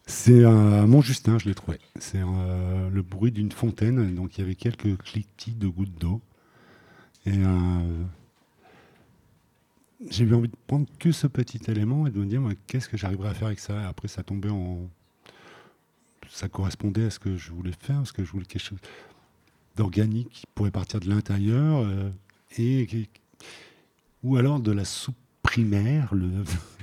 C'est 0.07 0.43
à 0.43 0.85
Montjustin, 0.85 1.39
je 1.39 1.45
l'ai 1.45 1.55
trouvé. 1.55 1.79
C'est 1.99 2.21
euh, 2.21 2.89
le 2.89 3.01
bruit 3.01 3.31
d'une 3.31 3.51
fontaine. 3.51 4.13
Donc 4.13 4.37
il 4.37 4.41
y 4.41 4.43
avait 4.43 4.55
quelques 4.55 4.97
cliquetis 4.97 5.53
de 5.53 5.67
gouttes 5.67 5.97
d'eau. 5.99 6.21
Et 7.25 7.33
euh, 7.33 8.03
j'ai 10.09 10.25
eu 10.25 10.33
envie 10.35 10.49
de 10.49 10.55
prendre 10.67 10.85
que 10.99 11.11
ce 11.11 11.25
petit 11.25 11.59
élément 11.67 12.05
et 12.05 12.11
de 12.11 12.19
me 12.19 12.25
dire 12.25 12.41
qu'est-ce 12.67 12.87
que 12.87 12.97
j'arriverai 12.97 13.29
à 13.29 13.33
faire 13.33 13.47
avec 13.47 13.59
ça? 13.59 13.81
Et 13.81 13.85
après, 13.85 14.07
ça 14.07 14.21
tombait 14.21 14.49
en. 14.49 14.89
Ça 16.29 16.49
correspondait 16.49 17.05
à 17.05 17.09
ce 17.09 17.19
que 17.19 17.37
je 17.37 17.51
voulais 17.51 17.71
faire, 17.79 17.97
parce 17.97 18.11
que 18.11 18.23
je 18.23 18.31
voulais 18.31 18.45
quelque 18.45 18.63
chose 18.63 18.79
d'organique 19.75 20.29
qui 20.29 20.43
pourrait 20.53 20.71
partir 20.71 20.99
de 20.99 21.09
l'intérieur 21.09 21.79
euh, 21.79 22.09
et 22.57 22.87
ou 24.23 24.37
alors 24.37 24.59
de 24.59 24.71
la 24.71 24.85
soupe 24.85 25.15
primaire, 25.55 26.13
le, 26.13 26.27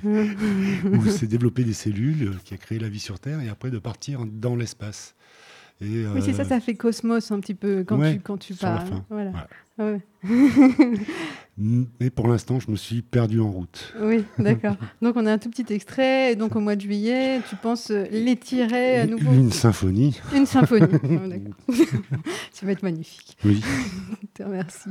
où 0.96 1.06
s'est 1.06 1.26
développé 1.26 1.62
des 1.62 1.74
cellules 1.74 2.28
euh, 2.28 2.34
qui 2.42 2.54
a 2.54 2.56
créé 2.56 2.78
la 2.78 2.88
vie 2.88 2.98
sur 2.98 3.20
Terre 3.20 3.40
et 3.42 3.50
après 3.50 3.70
de 3.70 3.78
partir 3.78 4.24
dans 4.24 4.56
l'espace. 4.56 5.14
Et, 5.82 6.06
Oui, 6.06 6.22
c'est 6.22 6.32
ça, 6.32 6.42
euh, 6.42 6.46
ça 6.46 6.60
fait 6.60 6.74
cosmos 6.74 7.30
un 7.32 7.40
petit 7.40 7.54
peu 7.54 7.84
quand 7.86 7.98
ouais, 7.98 8.14
tu, 8.14 8.20
quand 8.20 8.38
tu 8.38 8.54
parles. 8.54 8.86
fin, 8.86 9.04
Voilà. 9.10 9.32
Ah 9.78 9.84
ouais. 9.84 10.00
Mais 11.58 12.08
pour 12.08 12.28
l'instant, 12.28 12.60
je 12.60 12.70
me 12.70 12.76
suis 12.76 13.02
perdu 13.02 13.40
en 13.40 13.50
route. 13.50 13.92
Oui, 14.00 14.24
d'accord. 14.38 14.76
Donc 15.02 15.16
on 15.16 15.26
a 15.26 15.32
un 15.32 15.38
tout 15.38 15.50
petit 15.50 15.70
extrait. 15.70 16.32
Et 16.32 16.36
donc 16.36 16.56
au 16.56 16.60
mois 16.60 16.76
de 16.76 16.80
juillet, 16.80 17.40
tu 17.50 17.56
penses 17.56 17.90
euh, 17.90 18.06
l'étirer 18.10 19.00
à 19.00 19.06
nouveau 19.06 19.32
Une 19.32 19.52
symphonie. 19.52 20.18
Une 20.34 20.46
symphonie. 20.46 20.86
Ah. 21.68 21.74
Ça 22.52 22.64
va 22.64 22.72
être 22.72 22.82
magnifique. 22.82 23.36
Oui. 23.44 23.62
Je 24.22 24.26
te 24.32 24.42
remercie. 24.42 24.90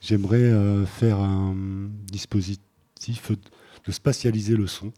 J'aimerais 0.00 0.36
euh, 0.36 0.86
faire 0.86 1.18
un 1.18 1.56
dispositif 2.06 2.67
de 3.84 3.92
spatialiser 3.92 4.56
le 4.56 4.66
son. 4.66 4.92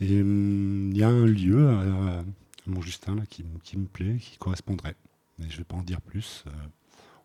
Et 0.00 0.20
hum, 0.20 0.90
il 0.92 0.98
y 0.98 1.02
a 1.02 1.08
un 1.08 1.26
lieu 1.26 1.68
à, 1.68 2.18
à 2.18 2.24
Montjustin 2.66 3.14
là, 3.14 3.22
qui, 3.28 3.44
qui 3.62 3.76
me 3.78 3.86
plaît, 3.86 4.16
qui 4.20 4.38
correspondrait. 4.38 4.96
Mais 5.38 5.46
je 5.48 5.54
ne 5.54 5.58
vais 5.58 5.64
pas 5.64 5.76
en 5.76 5.82
dire 5.82 6.00
plus. 6.00 6.44
euh, 6.46 6.50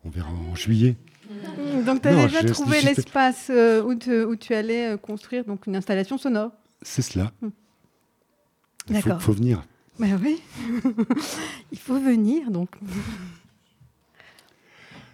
on 0.03 0.09
verra 0.09 0.29
en 0.31 0.55
juillet. 0.55 0.95
Donc 1.85 2.01
tu 2.01 2.07
as 2.07 2.13
Non, 2.15 2.23
déjà 2.25 2.43
trouvé 2.43 2.81
l'espace 2.81 3.47
euh, 3.49 3.83
où, 3.83 3.91
où 3.91 4.35
tu 4.35 4.53
allais 4.53 4.93
euh, 4.93 4.97
construire 4.97 5.45
donc 5.45 5.67
une 5.67 5.75
installation 5.75 6.17
sonore. 6.17 6.51
C'est 6.81 7.01
cela. 7.01 7.31
Hmm. 7.41 7.49
Il 8.89 9.01
faut, 9.01 9.19
faut 9.19 9.33
venir. 9.33 9.61
Bah 9.99 10.07
oui. 10.23 10.41
Il 11.71 11.77
faut 11.77 11.99
venir 11.99 12.49
donc. 12.49 12.69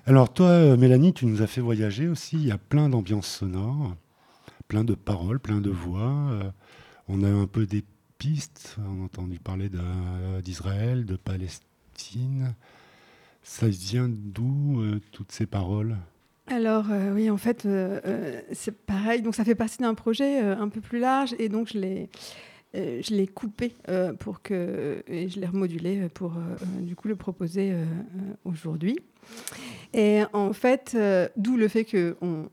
Alors 0.06 0.32
toi, 0.32 0.78
Mélanie, 0.78 1.14
tu 1.14 1.26
nous 1.26 1.42
as 1.42 1.48
fait 1.48 1.62
voyager 1.62 2.08
aussi. 2.08 2.36
Il 2.38 2.46
y 2.46 2.52
a 2.52 2.58
plein 2.60 2.88
d'ambiances 2.90 3.28
sonores, 3.28 3.96
plein 4.68 4.84
de 4.84 4.96
paroles, 4.96 5.40
plein 5.40 5.62
de 5.62 5.70
voix. 5.70 6.30
Euh, 6.32 6.52
on 7.08 7.24
a 7.24 7.30
un 7.30 7.48
peu 7.48 7.66
des 7.66 7.84
pistes. 8.18 8.78
On 8.80 9.02
a 9.02 9.06
entendu 9.06 9.40
parler 9.40 9.70
de- 9.70 10.42
d'Israël, 10.42 11.06
de 11.06 11.16
Palestine. 11.16 12.56
Ça 13.44 13.68
vient 13.68 14.10
d'où 14.10 14.82
euh, 14.82 15.00
toutes 15.12 15.32
ces 15.32 15.46
paroles? 15.46 15.98
Alors 16.48 16.92
euh, 16.92 17.14
oui, 17.14 17.30
en 17.30 17.38
fait, 17.38 17.66
euh, 17.66 18.00
euh, 18.06 18.42
c'est 18.54 18.76
pareil. 18.76 19.22
Donc 19.22 19.36
ça 19.36 19.44
fait 19.44 19.56
partie 19.56 19.80
d'un 19.80 19.94
projet 19.94 20.44
euh, 20.44 20.58
un 20.58 20.70
peu 20.70 20.82
plus 20.82 21.00
large 21.00 21.36
et 21.40 21.50
donc 21.50 21.70
je 21.74 21.78
l'ai, 21.80 22.10
euh, 22.76 23.02
je 23.04 23.14
l'ai 23.16 23.28
coupé 23.28 23.76
euh, 23.90 24.14
pour 24.14 24.42
que 24.42 25.04
et 25.08 25.30
je 25.30 25.40
l'ai 25.40 25.48
remodulé 25.48 26.08
pour 26.10 26.38
euh, 26.38 26.42
euh, 26.62 26.82
du 26.82 26.96
coup 26.96 27.08
le 27.08 27.16
proposer 27.16 27.72
euh, 27.72 27.84
euh, 27.84 28.34
aujourd'hui. 28.46 28.98
Et 29.94 30.24
en 30.34 30.52
fait, 30.52 30.92
euh, 30.96 31.30
d'où 31.38 31.56
le 31.56 31.70
fait 31.70 31.86
qu'on 31.86 32.50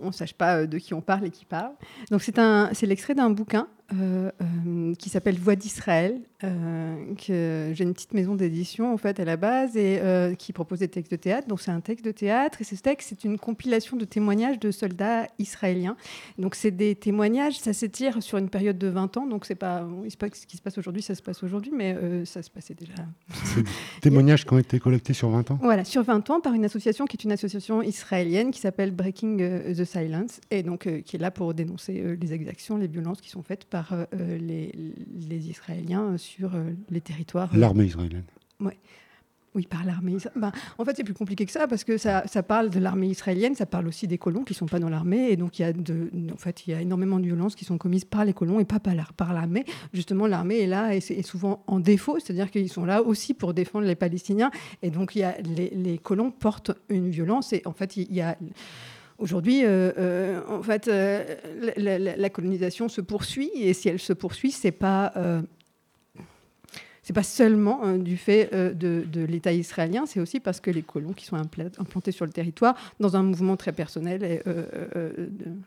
ne 0.00 0.12
sache 0.12 0.34
pas 0.34 0.62
euh, 0.62 0.66
de 0.66 0.78
qui 0.78 0.92
on 0.92 1.00
parle 1.00 1.26
et 1.26 1.30
qui 1.30 1.44
parle. 1.44 1.72
Donc 2.10 2.22
c'est 2.22 2.86
l'extrait 2.86 3.14
d'un 3.14 3.30
bouquin 3.30 3.68
euh, 3.92 4.30
euh, 4.40 4.94
qui 4.94 5.08
s'appelle 5.08 5.36
Voix 5.36 5.56
d'Israël, 5.56 6.20
euh, 6.44 7.14
que 7.16 7.72
j'ai 7.74 7.82
une 7.82 7.92
petite 7.92 8.14
maison 8.14 8.36
d'édition 8.36 8.92
en 8.92 8.96
fait 8.96 9.18
à 9.18 9.24
la 9.24 9.36
base 9.36 9.76
et 9.76 10.00
qui 10.38 10.52
propose 10.52 10.78
des 10.78 10.88
textes 10.88 11.10
de 11.10 11.16
théâtre. 11.16 11.48
Donc 11.48 11.60
c'est 11.60 11.72
un 11.72 11.80
texte 11.80 12.04
de 12.04 12.12
théâtre 12.12 12.60
et 12.60 12.64
ce 12.64 12.76
texte 12.76 13.08
c'est 13.08 13.24
une 13.24 13.38
compilation 13.38 13.96
de 13.96 14.04
témoignages 14.04 14.60
de 14.60 14.70
soldats 14.70 15.26
israéliens. 15.38 15.96
Donc 16.38 16.54
c'est 16.54 16.70
des 16.70 16.94
témoignages, 16.94 17.58
ça 17.58 17.72
s'étire 17.72 18.22
sur 18.22 18.38
une 18.38 18.48
période 18.48 18.78
de 18.78 18.86
20 18.86 19.16
ans. 19.16 19.26
Donc 19.26 19.44
c'est 19.44 19.56
pas, 19.56 19.84
ce 20.08 20.46
qui 20.46 20.56
se 20.56 20.62
passe 20.62 20.78
aujourd'hui, 20.78 21.02
ça 21.02 21.16
se 21.16 21.22
passe 21.22 21.42
aujourd'hui, 21.42 21.72
mais 21.74 21.96
ça 22.24 22.42
se 22.42 22.50
passait 22.50 22.74
déjà. 22.74 22.94
C'est 23.44 23.62
des 23.62 23.70
témoignages 24.02 24.44
qui 24.44 24.52
ont 24.52 24.58
été 24.58 24.78
collectés 24.78 25.14
sur 25.14 25.30
20 25.30 25.50
ans 25.50 25.58
Voilà, 25.62 25.84
sur 25.84 26.04
20 26.04 26.30
ans 26.30 26.40
par 26.40 26.54
une 26.54 26.64
association 26.64 27.06
qui 27.06 27.16
est 27.16 27.24
une 27.24 27.32
association 27.32 27.82
israélienne 27.82 28.52
qui 28.52 28.60
s'appelle 28.60 28.92
Breaking 28.92 29.36
the 29.74 29.84
Silence 29.84 30.40
et 30.50 30.62
donc 30.62 30.88
qui 31.04 31.16
est 31.16 31.20
là 31.20 31.30
pour 31.30 31.54
dénoncer 31.54 32.16
les 32.20 32.32
exactions, 32.32 32.76
les 32.76 32.86
violences 32.86 33.20
qui 33.20 33.30
sont 33.30 33.42
faites 33.42 33.64
par 33.64 33.79
euh, 33.92 34.38
les, 34.38 34.72
les 35.28 35.50
Israéliens 35.50 36.12
euh, 36.12 36.18
sur 36.18 36.54
euh, 36.54 36.70
les 36.90 37.00
territoires. 37.00 37.50
L'armée 37.56 37.86
israélienne. 37.86 38.24
Ouais. 38.60 38.78
Oui, 39.54 39.66
par 39.68 39.84
l'armée. 39.84 40.16
Ben, 40.36 40.52
en 40.78 40.84
fait, 40.84 40.96
c'est 40.96 41.02
plus 41.02 41.14
compliqué 41.14 41.44
que 41.44 41.50
ça 41.50 41.66
parce 41.66 41.82
que 41.82 41.98
ça, 41.98 42.22
ça 42.26 42.44
parle 42.44 42.70
de 42.70 42.78
l'armée 42.78 43.08
israélienne, 43.08 43.56
ça 43.56 43.66
parle 43.66 43.88
aussi 43.88 44.06
des 44.06 44.16
colons 44.16 44.44
qui 44.44 44.52
ne 44.52 44.56
sont 44.56 44.66
pas 44.66 44.78
dans 44.78 44.88
l'armée. 44.88 45.30
Et 45.30 45.36
donc, 45.36 45.58
il 45.58 45.62
y, 45.62 45.64
a 45.64 45.72
de, 45.72 46.08
en 46.32 46.36
fait, 46.36 46.66
il 46.66 46.70
y 46.70 46.74
a 46.74 46.80
énormément 46.80 47.18
de 47.18 47.24
violences 47.24 47.56
qui 47.56 47.64
sont 47.64 47.76
commises 47.76 48.04
par 48.04 48.24
les 48.24 48.32
colons 48.32 48.60
et 48.60 48.64
pas 48.64 48.78
par, 48.78 49.32
l'armée. 49.32 49.64
Justement, 49.92 50.28
l'armée 50.28 50.60
est 50.60 50.66
là 50.68 50.94
et 50.94 51.00
c'est 51.00 51.20
souvent 51.22 51.64
en 51.66 51.80
défaut, 51.80 52.20
c'est-à-dire 52.20 52.48
qu'ils 52.48 52.70
sont 52.70 52.84
là 52.84 53.02
aussi 53.02 53.34
pour 53.34 53.52
défendre 53.52 53.86
les 53.86 53.96
Palestiniens. 53.96 54.52
Et 54.82 54.90
donc, 54.90 55.16
il 55.16 55.20
y 55.20 55.24
a, 55.24 55.36
les, 55.40 55.70
les 55.70 55.98
colons 55.98 56.30
portent 56.30 56.70
une 56.88 57.10
violence. 57.10 57.52
Et 57.52 57.62
en 57.64 57.72
fait, 57.72 57.96
il 57.96 58.12
y 58.14 58.20
a. 58.20 58.38
Aujourd'hui, 59.20 59.66
euh, 59.66 59.92
euh, 59.98 60.40
en 60.48 60.62
fait, 60.62 60.88
euh, 60.88 61.22
la, 61.76 61.98
la, 61.98 62.16
la, 62.16 62.30
colonisation 62.30 62.88
se 62.88 63.02
poursuit 63.02 63.50
et 63.54 63.74
si 63.74 63.90
elle 63.90 63.98
se 63.98 64.14
poursuit, 64.14 64.50
c'est 64.50 64.72
pas 64.72 65.12
c'est 67.02 67.12
pas 67.12 67.22
seulement 67.22 67.84
euh, 67.84 67.98
du 67.98 68.16
fait 68.16 68.50
de, 68.54 69.04
de 69.04 69.24
l'État 69.24 69.52
israélien, 69.52 70.06
c'est 70.06 70.20
aussi 70.20 70.40
parce 70.40 70.60
que 70.60 70.70
les 70.70 70.82
colons 70.82 71.12
qui 71.12 71.26
sont 71.26 71.36
implantés 71.36 72.12
sur 72.12 72.24
le 72.24 72.32
territoire, 72.32 72.74
dans 72.98 73.14
un 73.16 73.22
mouvement 73.22 73.56
très 73.56 73.72
personnel, 73.72 74.42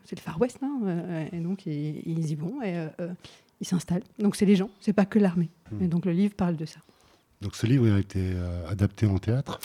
c'est 0.04 0.16
le 0.16 0.22
Far 0.22 0.40
West, 0.40 0.58
hein, 0.62 1.26
et 1.32 1.38
donc 1.38 1.66
ils, 1.66 2.02
ils, 2.06 2.30
y 2.30 2.34
vont 2.34 2.60
et 2.62 2.88
ils 3.60 3.66
s'installent. 3.66 4.04
Donc 4.18 4.34
c'est 4.34 4.46
les 4.46 4.56
gens, 4.56 4.70
c'est 4.80 4.92
pas 4.92 5.06
que 5.06 5.20
l'armée. 5.20 5.50
Mmh. 5.70 5.84
Et 5.84 5.86
donc 5.86 6.06
le 6.06 6.12
livre 6.12 6.34
parle 6.34 6.56
de 6.56 6.66
ça. 6.66 6.80
Donc 7.44 7.56
ce 7.56 7.66
livre 7.66 7.94
a 7.94 7.98
été 7.98 8.20
euh, 8.20 8.70
adapté 8.70 9.04
en 9.04 9.18
théâtre 9.18 9.60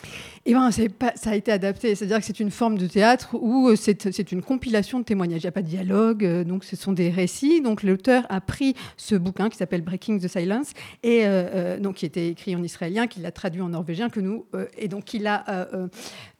Eh 0.45 0.53
pas, 0.53 1.13
ça 1.15 1.29
a 1.29 1.35
été 1.35 1.49
adapté, 1.49 1.95
c'est-à-dire 1.95 2.19
que 2.19 2.25
c'est 2.25 2.41
une 2.41 2.51
forme 2.51 2.77
de 2.77 2.87
théâtre 2.87 3.29
où 3.35 3.69
euh, 3.69 3.77
c'est 3.77 4.31
une 4.33 4.41
compilation 4.41 4.99
de 4.99 5.05
témoignages. 5.05 5.43
Il 5.43 5.45
n'y 5.45 5.47
a 5.47 5.53
pas 5.53 5.61
de 5.61 5.67
dialogue, 5.67 6.25
euh, 6.25 6.43
donc 6.43 6.65
ce 6.65 6.75
sont 6.75 6.91
des 6.91 7.09
récits. 7.09 7.61
Donc 7.61 7.83
l'auteur 7.83 8.25
a 8.27 8.41
pris 8.41 8.75
ce 8.97 9.15
bouquin 9.15 9.47
qui 9.47 9.55
s'appelle 9.55 9.81
Breaking 9.81 10.17
the 10.19 10.27
Silence 10.27 10.73
et 11.03 11.21
euh, 11.23 11.79
donc 11.79 11.95
qui 11.95 12.05
était 12.05 12.27
écrit 12.27 12.53
en 12.53 12.63
israélien, 12.63 13.07
qu'il 13.07 13.25
a 13.25 13.31
traduit 13.31 13.61
en 13.61 13.69
norvégien, 13.69 14.09
que 14.09 14.19
nous 14.19 14.45
et 14.77 14.89
donc 14.89 15.13
il 15.13 15.25
a 15.25 15.69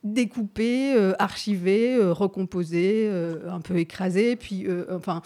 découpé, 0.03 0.93
euh, 0.93 1.13
archivé, 1.19 1.95
euh, 1.95 2.13
recomposé, 2.13 3.07
euh, 3.07 3.51
un 3.51 3.59
peu 3.59 3.77
écrasé, 3.77 4.35
puis 4.35 4.65
enfin 4.91 5.21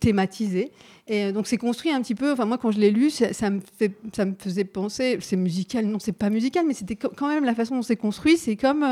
thématisé. 0.00 0.72
Et 1.06 1.32
donc 1.32 1.46
c'est 1.46 1.56
construit 1.56 1.90
un 1.90 2.02
petit 2.02 2.14
peu. 2.14 2.32
Enfin 2.32 2.44
moi 2.44 2.58
quand 2.58 2.70
je 2.70 2.78
l'ai 2.78 2.90
lu, 2.90 3.10
ça, 3.10 3.32
ça, 3.32 3.50
me 3.50 3.60
fait, 3.60 3.92
ça 4.14 4.24
me 4.24 4.34
faisait 4.38 4.64
penser. 4.64 5.18
C'est 5.20 5.36
musical, 5.36 5.86
non 5.86 5.98
c'est 5.98 6.12
pas 6.12 6.30
musical, 6.30 6.64
mais 6.66 6.74
c'était 6.74 6.96
quand 6.96 7.28
même 7.28 7.44
la 7.44 7.54
façon 7.54 7.76
dont 7.76 7.82
c'est 7.82 7.96
construit. 7.96 8.36
C'est 8.36 8.56
comme 8.56 8.84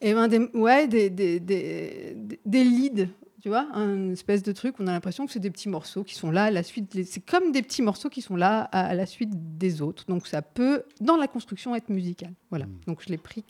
et 0.00 0.12
ben 0.12 0.28
des, 0.28 0.38
ouais 0.54 0.86
des, 0.86 1.08
des, 1.08 1.40
des, 1.40 2.16
des 2.44 2.64
leads 2.64 3.08
tu 3.44 3.50
vois, 3.50 3.68
un 3.74 4.12
espèce 4.12 4.42
de 4.42 4.52
truc, 4.52 4.76
on 4.78 4.86
a 4.86 4.92
l'impression 4.92 5.26
que 5.26 5.32
c'est 5.32 5.38
des 5.38 5.50
petits 5.50 5.68
morceaux 5.68 6.02
qui 6.02 6.14
sont 6.14 6.30
là 6.30 6.44
à 6.44 6.50
la 6.50 6.62
suite. 6.62 7.04
C'est 7.04 7.20
comme 7.20 7.52
des 7.52 7.60
petits 7.60 7.82
morceaux 7.82 8.08
qui 8.08 8.22
sont 8.22 8.36
là 8.36 8.62
à, 8.72 8.94
la 8.94 9.04
suite 9.04 9.58
des 9.58 9.82
autres. 9.82 10.06
Donc 10.08 10.26
ça 10.26 10.40
peut, 10.40 10.84
dans 11.02 11.18
la 11.18 11.28
construction, 11.28 11.76
être 11.76 11.90
musical. 11.90 12.32
Voilà. 12.48 12.64
Mmh. 12.64 12.80
Donc 12.86 13.02
je 13.02 13.10
l'ai 13.10 13.18
pris 13.18 13.44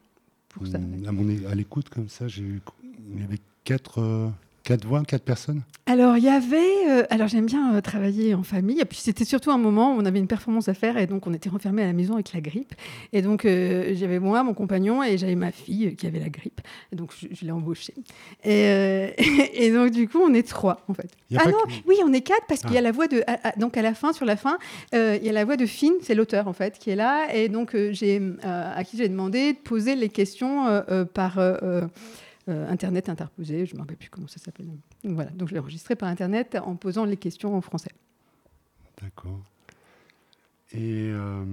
pour 0.55 0.67
ça. 0.67 0.79
À, 0.79 1.13
mon, 1.13 1.47
à 1.51 1.55
l'écoute, 1.55 1.89
comme 1.89 2.09
ça, 2.09 2.29
j'ai 2.29 2.43
eu, 2.43 2.63
il 3.13 3.21
y 3.21 3.25
avait 3.25 3.41
quatre, 3.65 4.01
euh, 4.01 4.29
quatre 4.65 4.87
voix, 4.87 5.03
quatre 5.05 5.25
personnes? 5.25 5.63
Alors, 5.87 6.17
il 6.17 6.25
y 6.25 6.31
avait. 6.31 6.89
Euh, 6.89 7.05
alors, 7.11 7.29
j'aime 7.29 7.45
bien 7.45 7.75
euh, 7.75 7.81
travailler 7.83 8.35
en 8.35 8.43
famille. 8.43 8.81
Et 8.81 8.87
puis, 8.87 8.99
c'était 8.99 9.27
surtout 9.27 9.51
un 9.51 9.59
moment 9.59 9.95
où 9.95 9.99
on 9.99 10.07
avait 10.07 10.19
une 10.19 10.27
performance 10.27 10.69
à 10.69 10.75
faire. 10.75 10.97
Et 10.97 11.07
donc, 11.07 11.27
on 11.27 11.35
était 11.35 11.51
renfermés 11.51 11.83
à 11.83 11.87
la 11.87 11.93
maison 11.93 12.15
avec 12.15 12.33
la 12.33 12.41
grippe. 12.41 12.75
Et 13.13 13.21
donc, 13.21 13.45
euh, 13.45 13.93
j'avais 13.95 14.19
moi, 14.19 14.43
mon 14.43 14.55
compagnon, 14.55 15.03
et 15.03 15.19
j'avais 15.19 15.35
ma 15.35 15.53
fille 15.53 15.95
qui 15.97 16.07
avait 16.07 16.21
la 16.21 16.31
grippe. 16.31 16.63
Et 16.91 16.97
donc, 16.97 17.13
je, 17.19 17.27
je 17.31 17.45
l'ai 17.45 17.53
embauchée. 17.53 17.95
Et, 18.45 19.13
et, 19.55 19.71
donc, 19.71 19.91
du 19.91 20.09
coup, 20.09 20.21
on 20.23 20.33
est 20.33 20.49
trois, 20.49 20.83
en 20.89 20.95
fait. 20.95 21.11
Ah 21.37 21.51
non, 21.51 21.59
que... 21.67 21.73
oui, 21.87 21.97
on 22.03 22.13
est 22.15 22.23
quatre 22.23 22.47
parce 22.49 22.63
ah. 22.65 22.69
qu'il 22.69 22.75
y 22.75 22.79
a 22.79 22.83
la 22.83 22.93
voix 22.93 23.07
de. 23.07 23.23
À, 23.27 23.49
à, 23.49 23.53
donc, 23.57 23.77
à 23.77 23.83
la 23.83 23.93
fin, 23.93 24.15
sur 24.15 24.25
la 24.25 24.37
fin, 24.37 24.57
il 24.95 25.23
y 25.23 25.29
a 25.29 25.33
la 25.33 25.45
voix 25.45 25.59
de 25.59 25.67
Finn, 25.67 25.93
c'est 26.01 26.15
l'auteur, 26.15 26.49
en 26.49 26.55
fait, 26.55 26.79
qui 26.79 26.89
est 26.89 26.97
là. 26.97 27.27
Et 27.35 27.51
donc, 27.51 27.77
j'ai 27.91 28.23
à 28.43 28.83
qui 28.85 28.97
j'ai 28.97 29.11
demandé 29.11 29.53
de 29.53 29.59
poser 29.59 29.97
les 29.97 30.09
questions 30.09 30.83
par. 31.13 31.39
Euh, 32.49 32.69
Internet 32.69 33.09
interposé, 33.09 33.65
je 33.65 33.73
ne 33.73 33.79
me 33.79 33.83
rappelle 33.83 33.97
plus 33.97 34.11
comment 34.11 34.27
ça 34.27 34.39
s'appelle. 34.39 34.67
Voilà, 35.03 35.31
donc 35.31 35.49
je 35.49 35.55
l'ai 35.55 35.61
enregistré 35.61 35.97
par 35.97 36.11
Internet 36.11 36.59
en 36.63 36.77
posant 36.77 37.07
les 37.07 37.17
questions 37.17 37.57
en 37.57 37.63
français. 37.63 37.93
D'accord. 39.01 39.41
Et 40.73 41.09
euh, 41.11 41.45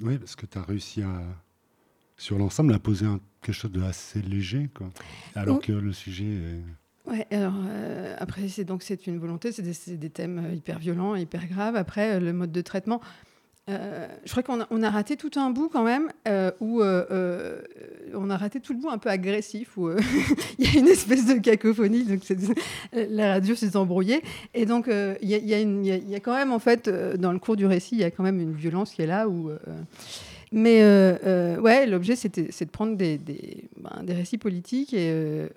oui, 0.00 0.18
parce 0.18 0.34
que 0.34 0.46
tu 0.46 0.58
as 0.58 0.62
réussi 0.62 1.02
à, 1.02 1.22
sur 2.16 2.38
l'ensemble, 2.38 2.74
à 2.74 2.80
poser 2.80 3.06
un, 3.06 3.20
quelque 3.40 3.54
chose 3.54 3.70
de 3.70 3.82
assez 3.82 4.20
léger, 4.20 4.68
quoi, 4.74 4.90
alors 5.36 5.58
oui. 5.58 5.62
que 5.62 5.72
le 5.72 5.92
sujet 5.92 6.24
est... 6.24 7.10
Ouais, 7.10 7.26
alors 7.30 7.54
euh, 7.56 8.16
après, 8.18 8.48
c'est 8.48 8.64
donc 8.64 8.82
c'est 8.82 9.06
une 9.06 9.18
volonté, 9.18 9.52
c'est 9.52 9.62
des, 9.62 9.96
des, 9.96 10.10
thèmes 10.10 10.52
hyper 10.54 10.78
violents, 10.78 11.14
hyper 11.16 11.46
graves. 11.46 11.76
Après, 11.76 12.18
le 12.20 12.32
mode 12.32 12.52
de 12.52 12.60
traitement, 12.60 13.00
euh, 13.70 14.08
je 14.24 14.30
crois 14.32 14.42
qu'on 14.42 14.82
a, 14.82 14.90
raté 14.90 15.16
tout 15.16 15.30
un 15.36 15.50
bout 15.50 15.68
quand 15.68 15.84
même, 15.84 16.10
euh, 16.26 16.50
où 16.60 16.82
euh, 16.82 17.60
on 18.12 18.28
a 18.28 18.36
raté 18.36 18.58
tout 18.58 18.72
le 18.72 18.80
bout 18.80 18.90
un 18.90 18.98
peu 18.98 19.08
agressif, 19.08 19.76
où 19.76 19.88
il 20.58 20.64
y 20.66 20.76
a 20.76 20.80
une 20.80 20.88
espèce 20.88 21.26
de 21.26 21.34
cacophonie, 21.34 22.04
donc 22.04 22.20
la 22.92 23.34
radio 23.34 23.54
s'est 23.54 23.76
embrouillée. 23.76 24.22
Et 24.54 24.66
donc 24.66 24.88
il 24.88 25.30
y, 25.30 25.36
y, 25.36 26.14
a 26.14 26.20
quand 26.20 26.34
même, 26.34 26.52
en 26.52 26.58
fait, 26.58 26.88
dans 26.88 27.32
le 27.32 27.38
cours 27.38 27.54
du 27.54 27.66
récit, 27.66 27.94
il 27.94 28.00
y 28.00 28.04
a 28.04 28.10
quand 28.10 28.24
même 28.24 28.40
une 28.40 28.52
violence 28.52 28.94
qui 28.94 29.02
est 29.02 29.06
là, 29.06 29.28
où 29.28 29.52
mais 30.52 30.82
euh, 30.82 31.16
euh, 31.24 31.60
ouais, 31.60 31.86
l'objet, 31.86 32.14
c'est 32.14 32.36
de 32.36 32.70
prendre 32.70 32.94
des, 32.94 33.16
des, 33.16 33.70
ben, 33.80 34.04
récits 34.06 34.36
politiques 34.36 34.92
et, 34.92 35.10
euh, 35.10 35.48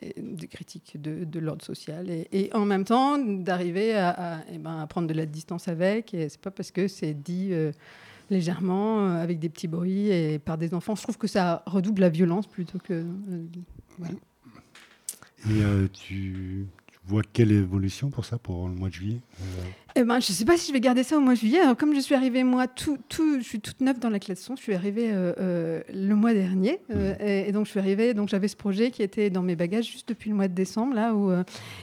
et 0.00 0.14
des 0.18 0.48
critiques 0.48 1.00
de, 1.00 1.38
l'ordre 1.38 1.62
social 1.62 2.08
et, 2.08 2.50
en 2.54 2.64
même 2.64 2.84
temps 2.84 3.18
d'arriver 3.18 3.90
eh 4.50 4.58
ben, 4.58 4.78
à, 4.80 4.86
prendre 4.86 5.08
de 5.08 5.12
la 5.12 5.26
distance 5.26 5.68
avec. 5.68 6.14
Et 6.14 6.30
c'est 6.30 6.40
pas 6.40 6.50
parce 6.50 6.70
que 6.70 6.88
c'est 6.88 7.12
dit 7.12 7.52
légèrement, 8.30 9.10
avec 9.10 9.38
des 9.38 9.50
petits 9.50 9.68
bruits 9.68 10.08
et 10.08 10.38
par 10.38 10.56
des 10.56 10.72
enfants. 10.72 10.94
Je 10.94 11.02
trouve 11.02 11.18
que 11.18 11.28
ça 11.28 11.62
redouble 11.66 12.00
la 12.00 12.08
violence 12.08 12.46
plutôt 12.46 12.78
que. 12.78 13.04
Et 15.50 15.88
tu 15.92 16.66
vois 17.04 17.22
quelle 17.30 17.52
évolution 17.52 18.08
pour 18.08 18.24
ça, 18.24 18.38
pour 18.38 18.68
le 18.68 18.74
mois 18.74 18.88
de 18.88 18.94
juillet? 18.94 19.20
Eh 19.94 20.04
ben, 20.04 20.20
je 20.20 20.32
ne 20.32 20.34
sais 20.34 20.44
pas 20.46 20.56
si 20.56 20.68
je 20.68 20.72
vais 20.72 20.80
garder 20.80 21.02
ça 21.02 21.18
au 21.18 21.20
mois 21.20 21.34
de 21.34 21.38
juillet. 21.38 21.60
Alors, 21.60 21.76
comme 21.76 21.94
je 21.94 22.00
suis 22.00 22.14
arrivée, 22.14 22.44
moi, 22.44 22.66
tout, 22.66 22.98
tout, 23.08 23.38
je 23.38 23.44
suis 23.44 23.60
toute 23.60 23.80
neuve 23.82 23.98
dans 23.98 24.08
la 24.08 24.18
classe. 24.18 24.48
Je 24.48 24.62
suis 24.62 24.74
arrivée 24.74 25.10
euh, 25.12 25.34
euh, 25.38 25.82
le 25.92 26.14
mois 26.14 26.32
dernier. 26.32 26.80
Euh, 26.90 27.14
et, 27.20 27.48
et, 27.48 27.52
donc, 27.52 27.66
je 27.66 27.72
suis 27.72 27.78
arrivée, 27.78 28.14
donc 28.14 28.30
j'avais 28.30 28.48
ce 28.48 28.56
projet 28.56 28.90
qui 28.90 29.02
était 29.02 29.28
dans 29.28 29.42
mes 29.42 29.54
bagages 29.54 29.90
juste 29.90 30.08
depuis 30.08 30.30
le 30.30 30.36
mois 30.36 30.48
de 30.48 30.54
décembre. 30.54 30.94
Là, 30.94 31.14
où, 31.14 31.30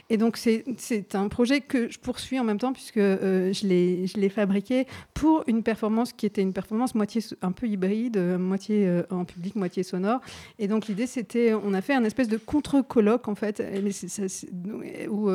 et 0.09 0.17
donc, 0.17 0.37
c'est 0.37 1.15
un 1.15 1.27
projet 1.27 1.61
que 1.61 1.91
je 1.91 1.99
poursuis 1.99 2.39
en 2.39 2.43
même 2.43 2.57
temps, 2.57 2.73
puisque 2.73 2.99
je 2.99 3.67
l'ai 3.67 4.29
fabriqué 4.29 4.87
pour 5.13 5.43
une 5.45 5.61
performance 5.61 6.11
qui 6.11 6.25
était 6.25 6.41
une 6.41 6.53
performance 6.53 6.95
moitié 6.95 7.21
un 7.43 7.51
peu 7.51 7.67
hybride, 7.67 8.17
moitié 8.39 9.01
en 9.11 9.23
public, 9.23 9.55
moitié 9.55 9.83
sonore. 9.83 10.19
Et 10.57 10.67
donc, 10.67 10.87
l'idée, 10.87 11.05
c'était, 11.05 11.53
on 11.53 11.73
a 11.75 11.81
fait 11.81 11.93
un 11.93 12.03
espèce 12.03 12.27
de 12.27 12.37
contre-colloque, 12.37 13.27
en 13.27 13.35
fait, 13.35 13.63
où 15.09 15.29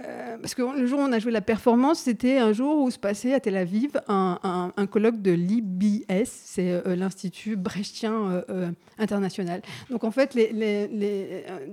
euh, 0.00 0.38
parce 0.38 0.54
que 0.54 0.62
le 0.62 0.86
jour 0.86 1.00
où 1.00 1.02
on 1.02 1.12
a 1.12 1.18
joué 1.18 1.32
la 1.32 1.42
performance, 1.42 2.00
c'était 2.00 2.38
un 2.38 2.54
jour 2.54 2.82
où 2.82 2.90
se 2.90 2.98
passait 2.98 3.34
à 3.34 3.40
Tel 3.40 3.56
Aviv 3.56 3.90
un, 4.08 4.72
un, 4.74 4.86
colloque 4.86 5.20
de 5.20 5.32
l'IBS, 5.32 6.26
c'est 6.26 6.70
euh, 6.70 6.96
l'Institut 6.96 7.56
Brechtien 7.56 8.42
euh, 8.48 8.70
International. 8.98 9.60
Donc 9.90 10.04
en 10.04 10.10
fait, 10.10 10.32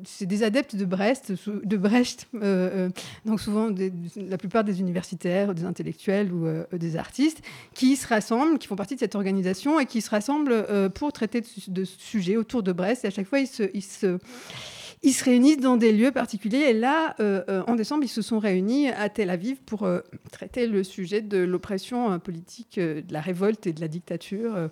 c'est 0.03 0.26
des 0.26 0.43
adeptes 0.43 0.76
de 0.76 0.84
Brest, 0.84 1.34
de 1.47 1.78
Brecht, 1.78 2.28
donc 3.26 3.39
souvent 3.39 3.70
la 4.17 4.38
plupart 4.38 4.65
des 4.65 4.82
universitaires, 4.82 5.53
des 5.53 5.63
intellectuels 5.63 6.34
ou 6.34 6.47
des 6.78 6.97
artistes, 6.97 7.41
qui 7.74 7.95
se 7.95 8.05
rassemblent, 8.05 8.59
qui 8.59 8.67
font 8.67 8.76
partie 8.76 8.95
de 8.95 8.99
cette 8.99 9.15
organisation 9.15 9.80
et 9.80 9.86
qui 9.86 10.01
se 10.01 10.09
rassemblent 10.09 10.65
pour 10.93 11.13
traiter 11.13 11.41
de, 11.67 11.84
sujets 11.86 12.36
autour 12.36 12.63
de 12.63 12.74
Brest. 12.74 13.05
Et 13.05 13.07
à 13.07 13.11
chaque 13.11 13.28
fois, 13.28 13.39
ils 13.39 13.47
se 13.47 14.17
ils 15.01 15.13
se 15.13 15.23
réunissent 15.23 15.59
dans 15.59 15.77
des 15.77 15.93
lieux 15.93 16.11
particuliers. 16.11 16.57
Et 16.69 16.73
là, 16.73 17.15
euh, 17.19 17.41
euh, 17.49 17.63
en 17.67 17.75
décembre, 17.75 18.03
ils 18.03 18.09
se 18.09 18.21
sont 18.21 18.39
réunis 18.39 18.89
à 18.89 19.09
Tel 19.09 19.29
Aviv 19.29 19.61
pour 19.61 19.83
euh, 19.83 20.01
traiter 20.31 20.67
le 20.67 20.83
sujet 20.83 21.21
de 21.21 21.37
l'oppression 21.37 22.19
politique, 22.19 22.79
de 22.79 23.03
la 23.11 23.21
révolte 23.21 23.65
et 23.65 23.73
de 23.73 23.81
la 23.81 23.87
dictature. 23.87 24.69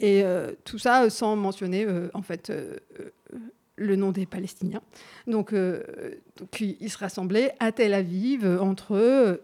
Et 0.00 0.24
tout 0.64 0.78
ça 0.78 1.10
sans 1.10 1.36
mentionner, 1.36 1.86
en 2.14 2.22
fait, 2.22 2.50
le 3.76 3.96
nom 3.96 4.12
des 4.12 4.26
Palestiniens. 4.26 4.82
Donc, 5.26 5.54
donc, 5.54 6.60
ils 6.60 6.90
se 6.90 6.98
rassemblaient 6.98 7.52
à 7.60 7.70
Tel 7.70 7.92
Aviv 7.92 8.46
entre 8.60 8.94
eux 8.94 9.40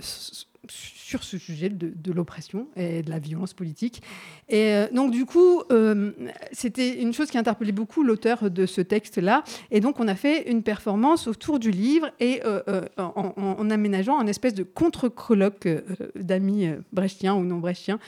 sur 0.70 1.22
ce 1.24 1.38
sujet 1.38 1.68
de, 1.68 2.12
l'oppression 2.12 2.68
et 2.76 3.02
de 3.02 3.10
la 3.10 3.18
violence 3.18 3.54
politique. 3.54 4.02
Et 4.48 4.72
euh, 4.72 4.86
donc, 4.92 5.10
du 5.10 5.26
coup, 5.26 5.62
euh, 5.70 6.12
c'était 6.52 7.00
une 7.00 7.12
chose 7.12 7.30
qui 7.30 7.38
interpellait 7.38 7.72
beaucoup 7.72 8.02
l'auteur 8.02 8.50
de 8.50 8.66
ce 8.66 8.80
texte-là. 8.80 9.44
Et 9.70 9.80
donc, 9.80 10.00
on 10.00 10.08
a 10.08 10.14
fait 10.14 10.50
une 10.50 10.62
performance 10.62 11.26
autour 11.26 11.58
du 11.58 11.70
livre 11.70 12.10
et 12.20 12.40
euh, 12.44 12.60
en, 12.96 13.70
aménageant 13.70 14.18
un 14.18 14.26
espèce 14.26 14.54
de 14.54 14.62
contre-colloque 14.62 15.68
d'amis 16.14 16.68
brechtiens 16.92 17.34
ou 17.34 17.44
non 17.44 17.58
brechtiens 17.58 17.98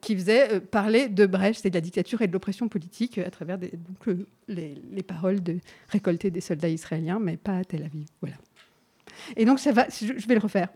qui 0.00 0.14
faisait 0.16 0.60
parler 0.60 1.08
de 1.08 1.26
Brecht 1.26 1.64
et 1.66 1.70
de 1.70 1.74
la 1.74 1.80
dictature 1.80 2.22
et 2.22 2.26
de 2.26 2.32
l'oppression 2.32 2.68
politique 2.68 3.18
à 3.18 3.30
travers 3.30 3.58
les, 3.58 4.74
les, 4.92 5.02
paroles 5.02 5.42
de 5.42 5.58
récoltées 5.88 6.30
des 6.30 6.40
soldats 6.40 6.68
israéliens, 6.68 7.18
mais 7.18 7.36
pas 7.36 7.58
à 7.58 7.64
Tel 7.64 7.82
Aviv. 7.82 8.06
Voilà. 8.20 8.36
Et 9.36 9.44
donc, 9.44 9.58
ça 9.58 9.72
va, 9.72 9.86
je 9.88 10.26
vais 10.26 10.34
le 10.34 10.40
refaire. 10.40 10.68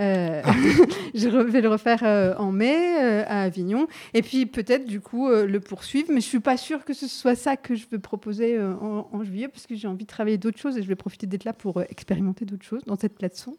Euh, 0.00 0.42
je 1.14 1.28
vais 1.28 1.60
le 1.60 1.68
refaire 1.68 2.00
euh, 2.02 2.34
en 2.36 2.50
mai 2.50 2.74
euh, 3.00 3.24
à 3.28 3.42
Avignon 3.42 3.86
et 4.12 4.22
puis 4.22 4.44
peut-être 4.44 4.86
du 4.86 5.00
coup 5.00 5.28
le 5.30 5.60
poursuivre. 5.60 6.08
Mais 6.10 6.20
je 6.20 6.26
suis 6.26 6.40
pas 6.40 6.56
sûre 6.56 6.84
que 6.84 6.94
ce 6.94 7.06
soit 7.06 7.36
ça 7.36 7.56
que 7.56 7.74
je 7.74 7.86
veux 7.90 7.98
proposer 7.98 8.60
en, 8.60 9.22
juillet 9.24 9.48
parce 9.48 9.66
que 9.66 9.76
j'ai 9.76 9.88
envie 9.88 10.04
de 10.04 10.10
travailler 10.10 10.38
d'autres 10.38 10.58
choses 10.58 10.76
et 10.76 10.82
je 10.82 10.88
vais 10.88 10.96
profiter 10.96 11.26
d'être 11.26 11.44
là 11.44 11.52
pour 11.52 11.82
expérimenter 11.82 12.44
d'autres 12.44 12.64
choses 12.64 12.82
dans 12.84 12.96
cette 12.96 13.14
plateforme. 13.14 13.56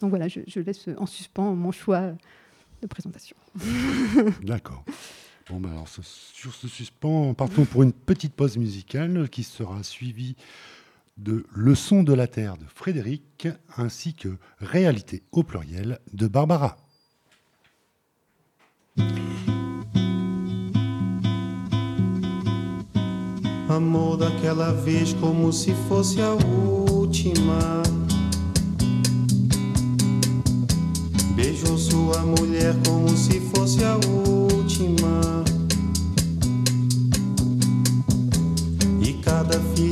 donc 0.00 0.10
voilà, 0.10 0.28
je, 0.28 0.40
je, 0.46 0.60
laisse 0.60 0.88
en 0.98 1.06
suspens 1.06 1.54
mon 1.54 1.72
choix 1.72 2.12
de 2.80 2.86
présentation. 2.86 3.36
D'accord. 4.42 4.84
Bon, 5.50 5.60
bah 5.60 5.70
alors 5.72 5.88
sur 5.88 6.54
ce 6.54 6.68
suspens, 6.68 7.34
partons 7.34 7.64
pour 7.64 7.82
une 7.82 7.92
petite 7.92 8.34
pause 8.34 8.56
musicale 8.56 9.28
qui 9.28 9.42
sera 9.42 9.82
suivie 9.82 10.36
de 11.16 11.44
Le 11.52 11.74
son 11.74 12.02
de 12.02 12.12
la 12.12 12.26
terre 12.26 12.56
de 12.56 12.64
Frédéric, 12.66 13.48
ainsi 13.76 14.14
que 14.14 14.36
Réalité 14.58 15.22
au 15.32 15.42
pluriel 15.42 15.98
de 16.12 16.26
Barbara. 16.26 16.76
Amor 23.68 24.18
daquela 24.18 24.72
vez 24.72 25.14
como 25.20 25.50
se 25.50 25.70
fosse 25.88 26.18
a 26.18 26.34
última. 26.34 27.82
Beijou 31.34 31.78
sua 31.78 32.22
mulher 32.22 32.74
como 32.84 33.08
se 33.16 33.40
fosse 33.40 33.82
a 33.82 33.96
última. 33.96 35.42
cada 39.42 39.58
filho 39.74 39.91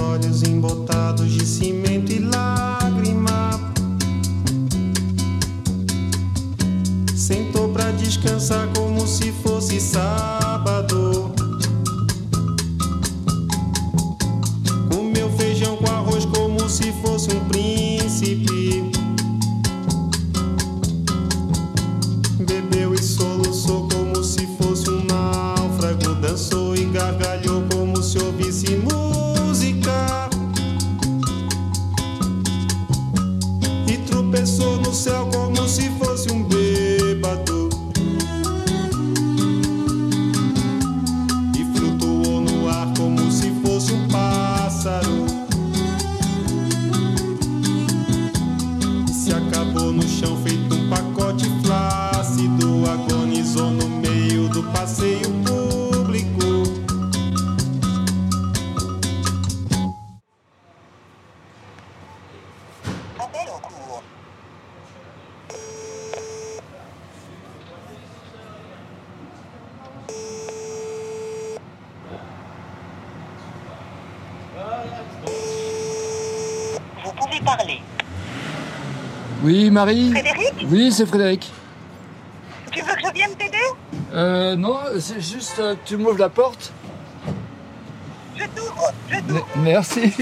Olhos 0.00 0.42
embotados 0.42 1.30
de 1.30 1.44
cimento 1.44 2.12
e 2.12 2.18
lágrima. 2.18 3.50
Sentou 7.14 7.68
pra 7.70 7.90
descansar 7.92 8.68
como 8.74 9.06
se 9.06 9.32
fosse 9.32 9.80
sábado. 9.80 10.45
Marie 79.86 80.10
Frédéric 80.10 80.54
Oui, 80.68 80.90
c'est 80.90 81.06
Frédéric. 81.06 81.52
Tu 82.72 82.80
veux 82.82 82.92
que 82.92 83.00
je 83.06 83.12
vienne 83.12 83.36
t'aider? 83.38 83.56
Euh, 84.12 84.56
non, 84.56 84.78
c'est 84.98 85.20
juste 85.20 85.60
euh, 85.60 85.76
que 85.76 85.86
tu 85.88 85.96
m'ouvres 85.96 86.18
la 86.18 86.28
porte. 86.28 86.72
Je 88.36 88.44
t'ouvre, 88.46 88.92
je 89.08 89.14
M- 89.14 89.42
Merci. 89.62 90.12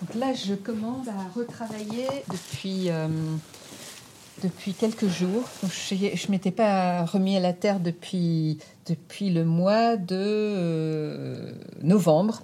Donc 0.00 0.14
là, 0.14 0.32
je 0.34 0.54
commence 0.54 1.08
à 1.08 1.38
retravailler 1.38 2.06
depuis, 2.30 2.90
euh, 2.90 3.08
depuis 4.46 4.74
quelques 4.74 5.08
jours. 5.08 5.42
Je 5.64 5.94
ne 5.94 6.30
m'étais 6.30 6.52
pas 6.52 7.04
remis 7.04 7.36
à 7.36 7.40
la 7.40 7.52
terre 7.52 7.80
depuis, 7.80 8.58
depuis 8.86 9.30
le 9.30 9.44
mois 9.44 9.96
de 9.96 10.14
euh, 10.16 11.52
novembre. 11.82 12.42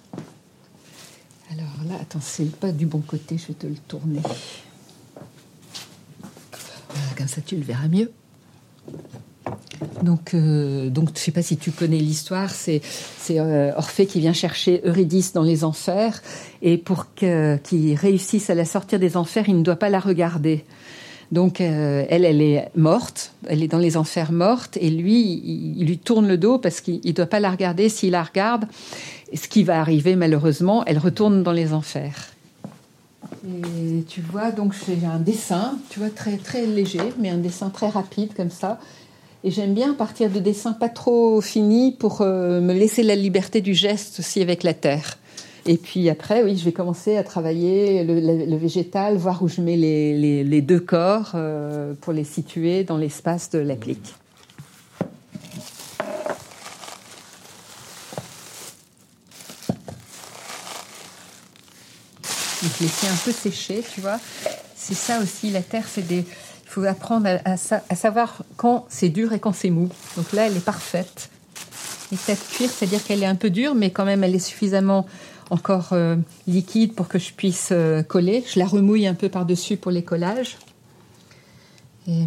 Alors 1.53 1.89
là, 1.89 1.95
attends, 2.01 2.21
c'est 2.21 2.51
pas 2.57 2.73
du 2.73 2.87
bon 2.87 3.01
côté, 3.01 3.39
je 3.39 3.49
vais 3.49 3.55
te 3.55 3.67
le 3.67 3.77
tourner. 3.87 4.21
Voilà, 6.89 7.09
comme 7.17 7.29
ça, 7.29 7.41
tu 7.41 7.57
le 7.57 7.63
verras 7.63 7.89
mieux. 7.89 8.11
Donc, 10.03 10.35
euh, 10.35 10.91
donc, 10.91 11.11
je 11.11 11.15
ne 11.15 11.19
sais 11.19 11.31
pas 11.31 11.43
si 11.43 11.57
tu 11.57 11.71
connais 11.71 11.99
l'histoire, 11.99 12.51
c'est 12.51 12.83
euh, 13.31 13.73
Orphée 13.77 14.07
qui 14.07 14.19
vient 14.19 14.33
chercher 14.33 14.81
Eurydice 14.85 15.33
dans 15.33 15.43
les 15.43 15.63
enfers, 15.63 16.21
et 16.63 16.79
pour 16.79 17.15
qu'il 17.15 17.95
réussisse 17.95 18.51
à 18.51 18.55
la 18.55 18.65
sortir 18.65 18.99
des 18.99 19.17
enfers, 19.17 19.49
il 19.49 19.57
ne 19.59 19.63
doit 19.63 19.77
pas 19.77 19.91
la 19.91 20.01
regarder. 20.01 20.65
Donc, 21.33 21.63
euh, 21.63 22.05
elle, 22.11 22.27
elle 22.27 22.43
est 22.43 22.69
morte, 22.77 23.33
elle 23.49 23.63
est 23.63 23.69
dans 23.69 23.79
les 23.79 23.97
enfers 23.97 24.33
morte, 24.33 24.77
et 24.79 24.91
lui, 24.91 25.43
il, 25.79 25.87
lui 25.87 25.97
tourne 25.97 26.29
le 26.29 26.37
dos 26.37 26.59
parce 26.59 26.83
qu'il 26.83 27.01
ne 27.03 27.13
doit 27.13 27.27
pas 27.27 27.41
la 27.41 27.51
regarder. 27.51 27.89
S'il 27.89 28.11
la 28.11 28.23
regarde, 28.23 28.67
ce 29.35 29.49
qui 29.49 29.65
va 29.65 29.81
arriver 29.81 30.15
malheureusement, 30.15 30.85
elle 30.85 30.99
retourne 30.99 31.43
dans 31.43 31.53
les 31.53 31.73
enfers. 31.73 32.29
Et 33.47 34.03
tu 34.03 34.21
vois, 34.21 34.51
donc 34.51 34.75
j'ai 34.87 35.07
un 35.07 35.19
dessin, 35.19 35.79
tu 35.89 36.01
vois, 36.01 36.11
très, 36.11 36.37
très 36.37 36.67
léger, 36.67 37.01
mais 37.19 37.31
un 37.31 37.39
dessin 37.39 37.71
très 37.71 37.89
rapide 37.89 38.35
comme 38.37 38.51
ça. 38.51 38.79
Et 39.43 39.51
j'aime 39.51 39.73
bien 39.73 39.95
partir 39.95 40.29
de 40.29 40.39
dessins 40.39 40.75
pas 40.75 40.91
trop 40.91 41.41
finis 41.41 41.93
pour 41.93 42.21
euh, 42.21 42.61
me 42.61 42.75
laisser 42.75 43.03
la 43.03 43.17
liberté 43.17 43.63
du 43.63 43.73
geste 43.73 44.21
aussi 44.21 44.43
avec 44.43 44.63
la 44.63 44.75
terre. 44.75 45.17
Et 45.65 45.77
puis 45.77 46.09
après, 46.11 46.43
oui, 46.43 46.57
je 46.57 46.65
vais 46.65 46.73
commencer 46.73 47.17
à 47.17 47.23
travailler 47.23 48.03
le, 48.03 48.57
végétal, 48.57 49.17
voir 49.17 49.43
où 49.43 49.49
je 49.49 49.61
mets 49.61 49.77
les, 49.77 50.43
les- 50.45 50.61
deux 50.63 50.81
corps 50.81 51.33
euh, 51.35 51.95
pour 52.01 52.13
les 52.13 52.25
situer 52.25 52.83
dans 52.83 52.97
l'espace 52.97 53.49
de 53.51 53.59
l'applique. 53.61 54.15
Donc, 62.63 62.79
laisser 62.81 63.09
un 63.09 63.17
peu 63.25 63.33
sécher, 63.33 63.83
tu 63.95 64.01
vois. 64.01 64.19
C'est 64.77 64.95
ça 64.95 65.21
aussi, 65.21 65.51
la 65.51 65.63
terre, 65.63 65.85
c'est 65.89 66.07
des. 66.07 66.19
Il 66.65 66.69
faut 66.75 66.85
apprendre 66.85 67.27
à, 67.45 67.53
à 67.53 67.57
à 67.91 67.95
savoir 67.97 68.43
quand 68.57 68.87
c'est 68.89 69.11
dur 69.11 69.33
et 69.33 69.41
quand 69.41 69.53
c'est 69.53 69.71
mou. 69.71 69.89
Donc 70.17 70.33
là, 70.33 70.47
elle 70.47 70.57
est 70.57 70.65
parfaite. 70.65 71.29
Et 72.13 72.17
cette 72.17 72.47
cuir, 72.51 72.71
c'est-à-dire 72.71 73.03
qu'elle 73.05 73.23
est 73.23 73.27
un 73.27 73.35
peu 73.35 73.51
dure, 73.51 73.75
mais 73.75 73.91
quand 73.91 74.05
même, 74.05 74.25
elle 74.25 74.35
est 74.35 74.39
suffisamment 74.39 75.07
encore 75.53 75.93
euh, 75.93 76.17
liquide 76.47 76.95
pour 76.95 77.09
que 77.09 77.19
je 77.19 77.33
puisse 77.33 77.69
euh, 77.73 78.03
coller. 78.03 78.43
Je 78.51 78.59
la 78.59 78.67
remouille 78.67 79.07
un 79.07 79.15
peu 79.15 79.29
par-dessus 79.29 79.77
pour 79.77 79.91
les 79.91 80.03
collages. 80.03 80.57
Et, 82.09 82.25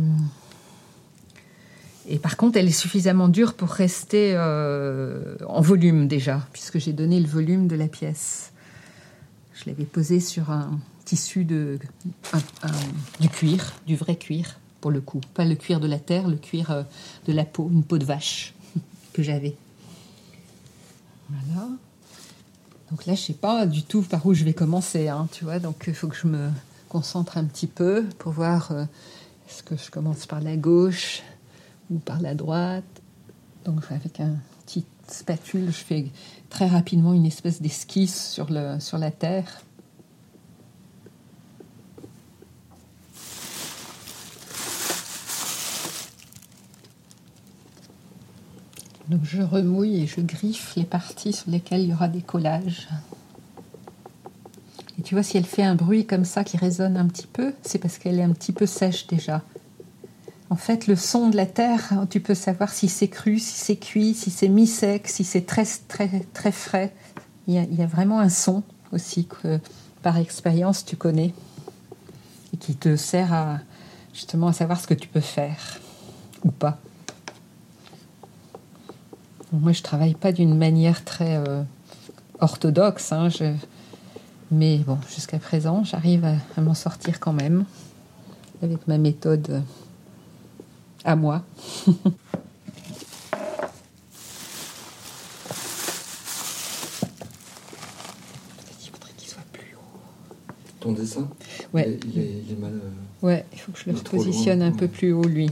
et 2.07 2.19
par 2.19 2.37
contre, 2.37 2.57
elle 2.57 2.67
est 2.67 2.71
suffisamment 2.71 3.27
dure 3.27 3.55
pour 3.55 3.69
rester 3.69 4.33
euh, 4.35 5.35
en 5.47 5.61
volume 5.61 6.07
déjà, 6.07 6.47
puisque 6.53 6.77
j'ai 6.77 6.93
donné 6.93 7.19
le 7.19 7.27
volume 7.27 7.67
de 7.67 7.75
la 7.75 7.87
pièce. 7.87 8.51
Je 9.55 9.69
l'avais 9.69 9.85
posée 9.85 10.19
sur 10.19 10.51
un 10.51 10.79
tissu 11.03 11.45
de 11.45 11.79
du 13.19 13.29
cuir, 13.29 13.73
du 13.87 13.95
vrai 13.95 14.15
cuir, 14.15 14.59
pour 14.81 14.91
le 14.91 15.01
coup. 15.01 15.21
Pas 15.33 15.45
le 15.45 15.55
cuir 15.55 15.79
de 15.79 15.87
la 15.87 15.99
terre, 15.99 16.27
le 16.27 16.37
cuir 16.37 16.69
euh, 16.69 16.83
de 17.27 17.33
la 17.33 17.43
peau, 17.43 17.69
une 17.71 17.83
peau 17.83 17.97
de 17.97 18.05
vache 18.05 18.53
que 19.13 19.23
j'avais. 19.23 19.55
Voilà. 21.29 21.69
Donc 22.91 23.05
là, 23.05 23.15
je 23.15 23.21
sais 23.21 23.33
pas 23.33 23.65
du 23.65 23.83
tout 23.83 24.01
par 24.01 24.25
où 24.25 24.33
je 24.33 24.43
vais 24.43 24.53
commencer, 24.53 25.07
hein, 25.07 25.27
tu 25.31 25.43
vois. 25.43 25.59
Donc 25.59 25.83
il 25.87 25.93
faut 25.93 26.07
que 26.07 26.15
je 26.15 26.27
me 26.27 26.49
concentre 26.89 27.37
un 27.37 27.45
petit 27.45 27.67
peu 27.67 28.05
pour 28.19 28.31
voir 28.31 28.71
euh, 28.71 28.85
est-ce 29.49 29.63
que 29.63 29.75
je 29.75 29.89
commence 29.89 30.25
par 30.25 30.41
la 30.41 30.55
gauche 30.55 31.23
ou 31.89 31.97
par 31.97 32.21
la 32.21 32.35
droite. 32.35 32.83
Donc 33.65 33.83
avec 33.89 34.19
un 34.19 34.35
petit 34.65 34.85
spatule, 35.07 35.67
je 35.67 35.71
fais 35.71 36.05
très 36.49 36.67
rapidement 36.67 37.13
une 37.13 37.25
espèce 37.25 37.61
d'esquisse 37.61 38.29
sur, 38.29 38.47
le, 38.49 38.79
sur 38.79 38.97
la 38.97 39.11
terre. 39.11 39.64
Donc 49.09 49.21
je 49.23 49.41
remouille 49.41 50.01
et 50.01 50.07
je 50.07 50.21
griffe 50.21 50.75
les 50.75 50.83
parties 50.83 51.33
sur 51.33 51.51
lesquelles 51.51 51.81
il 51.81 51.89
y 51.89 51.93
aura 51.93 52.07
des 52.07 52.21
collages. 52.21 52.87
Et 54.97 55.01
tu 55.03 55.13
vois, 55.13 55.23
si 55.23 55.37
elle 55.37 55.45
fait 55.45 55.63
un 55.63 55.75
bruit 55.75 56.05
comme 56.05 56.25
ça 56.25 56.43
qui 56.43 56.57
résonne 56.57 56.97
un 56.97 57.07
petit 57.07 57.27
peu, 57.27 57.53
c'est 57.61 57.79
parce 57.79 57.97
qu'elle 57.97 58.19
est 58.19 58.23
un 58.23 58.31
petit 58.31 58.53
peu 58.53 58.65
sèche 58.65 59.07
déjà. 59.07 59.43
En 60.49 60.55
fait, 60.55 60.87
le 60.87 60.95
son 60.95 61.29
de 61.29 61.35
la 61.35 61.45
terre, 61.45 62.05
tu 62.09 62.19
peux 62.19 62.35
savoir 62.35 62.71
si 62.71 62.87
c'est 62.87 63.07
cru, 63.07 63.39
si 63.39 63.55
c'est 63.59 63.75
cuit, 63.75 64.13
si 64.13 64.29
c'est 64.29 64.47
mi-sec, 64.47 65.07
si 65.07 65.23
c'est 65.23 65.45
très, 65.45 65.65
très, 65.87 66.21
très 66.33 66.51
frais. 66.51 66.93
Il 67.47 67.53
y, 67.53 67.81
a, 67.81 67.87
vraiment 67.87 68.19
un 68.19 68.29
son 68.29 68.63
aussi 68.91 69.25
que, 69.25 69.59
par 70.01 70.17
expérience, 70.17 70.85
tu 70.85 70.95
connais 70.95 71.33
et 72.53 72.57
qui 72.57 72.75
te 72.75 72.95
sert 72.95 73.59
justement 74.13 74.47
à 74.47 74.53
savoir 74.53 74.79
ce 74.79 74.87
que 74.87 74.93
tu 74.93 75.07
peux 75.07 75.19
faire 75.19 75.79
ou 76.43 76.51
pas. 76.51 76.79
Moi, 79.51 79.71
je 79.71 79.81
travaille 79.81 80.15
pas 80.15 80.31
d'une 80.31 80.55
manière 80.57 81.03
très 81.05 81.37
euh, 81.37 81.63
orthodoxe, 82.39 83.11
hein, 83.11 83.29
je... 83.29 83.53
mais 84.51 84.77
bon, 84.79 84.97
jusqu'à 85.13 85.39
présent, 85.39 85.83
j'arrive 85.83 86.25
à, 86.25 86.35
à 86.57 86.61
m'en 86.61 86.73
sortir 86.73 87.19
quand 87.19 87.33
même 87.33 87.65
avec 88.61 88.87
ma 88.87 88.97
méthode 88.97 89.47
euh, 89.49 89.61
à 91.03 91.15
moi. 91.15 91.43
Ton 100.79 100.91
dessin 100.91 101.27
Ouais. 101.73 101.97
Il 102.05 102.19
est, 102.19 102.31
il 102.47 102.53
est 102.53 102.59
mal. 102.59 102.73
euh, 102.73 103.25
Ouais, 103.25 103.45
il 103.53 103.59
faut 103.59 103.71
que 103.71 103.79
je 103.79 103.89
le 103.89 103.97
repositionne 103.97 104.61
un 104.61 104.71
peu 104.71 104.87
plus 104.87 105.13
haut, 105.13 105.23
lui. 105.23 105.49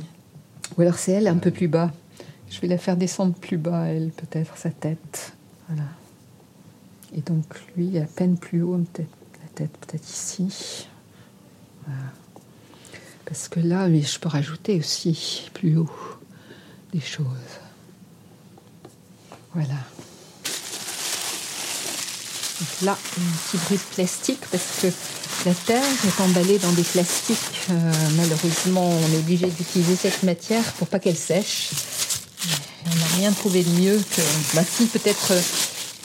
Ou 0.78 0.82
alors 0.82 0.96
c'est 0.96 1.14
elle 1.14 1.28
un 1.28 1.38
peu 1.38 1.52
plus 1.52 1.68
bas. 1.68 1.92
Je 2.54 2.62
vais 2.62 2.68
la 2.68 2.78
faire 2.78 2.98
descendre 2.98 3.34
plus 3.34 3.58
bas, 3.58 3.86
elle, 3.88 4.12
peut-être, 4.12 4.58
sa 4.58 4.70
tête. 4.70 5.34
Voilà. 5.68 5.90
Et 7.16 7.22
donc, 7.22 7.46
lui, 7.76 7.98
à 7.98 8.06
peine 8.06 8.38
plus 8.38 8.62
haut, 8.62 8.78
peut-être 8.94 9.10
la 9.42 9.50
tête, 9.56 9.72
peut-être 9.80 10.08
ici. 10.08 10.88
Voilà. 11.88 12.12
Parce 13.26 13.48
que 13.48 13.60
là, 13.60 13.88
mais 13.88 14.04
je 14.04 14.20
peux 14.20 14.30
rajouter 14.30 14.78
aussi 14.78 15.50
plus 15.56 15.78
haut 15.78 15.90
des 16.94 17.00
choses. 17.00 17.26
Voilà. 19.56 19.74
Donc 22.60 22.82
là, 22.84 22.92
un 22.92 23.48
petit 23.48 23.58
bruit 23.66 23.80
plastique 23.96 24.42
parce 24.52 24.80
que 24.80 24.88
la 25.48 25.56
terre 25.56 25.84
est 26.06 26.22
emballée 26.22 26.60
dans 26.60 26.72
des 26.74 26.84
plastiques. 26.84 27.38
Euh, 27.72 27.92
malheureusement, 28.16 28.88
on 28.88 29.14
est 29.14 29.18
obligé 29.18 29.48
d'utiliser 29.48 29.96
cette 29.96 30.22
matière 30.22 30.64
pour 30.74 30.88
pas 30.88 31.00
qu'elle 31.00 31.18
sèche. 31.18 31.72
Rien 33.24 33.32
trouvé 33.32 33.64
de 33.64 33.70
mieux 33.80 33.98
que. 33.98 34.22
Bah, 34.54 34.64
si, 34.70 34.86
peut-être 34.88 35.32
euh, 35.32 35.40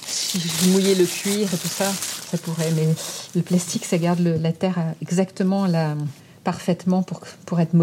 si 0.07 0.39
je 0.39 0.69
mouillais 0.71 0.95
le 0.95 1.05
cuir 1.05 1.53
et 1.53 1.57
tout 1.57 1.67
ça, 1.67 1.93
ça 2.31 2.39
pourrait. 2.39 2.71
Mais 2.77 2.87
le 3.35 3.43
plastique, 3.43 3.85
ça 3.87 3.99
garde 3.99 4.21
la 4.21 4.53
terre 4.53 4.79
à- 4.79 4.95
exactement 5.03 5.67
là, 5.67 5.97
parfaitement 6.45 7.03
pour, 7.03 7.23
pour 7.45 7.59
être. 7.59 7.75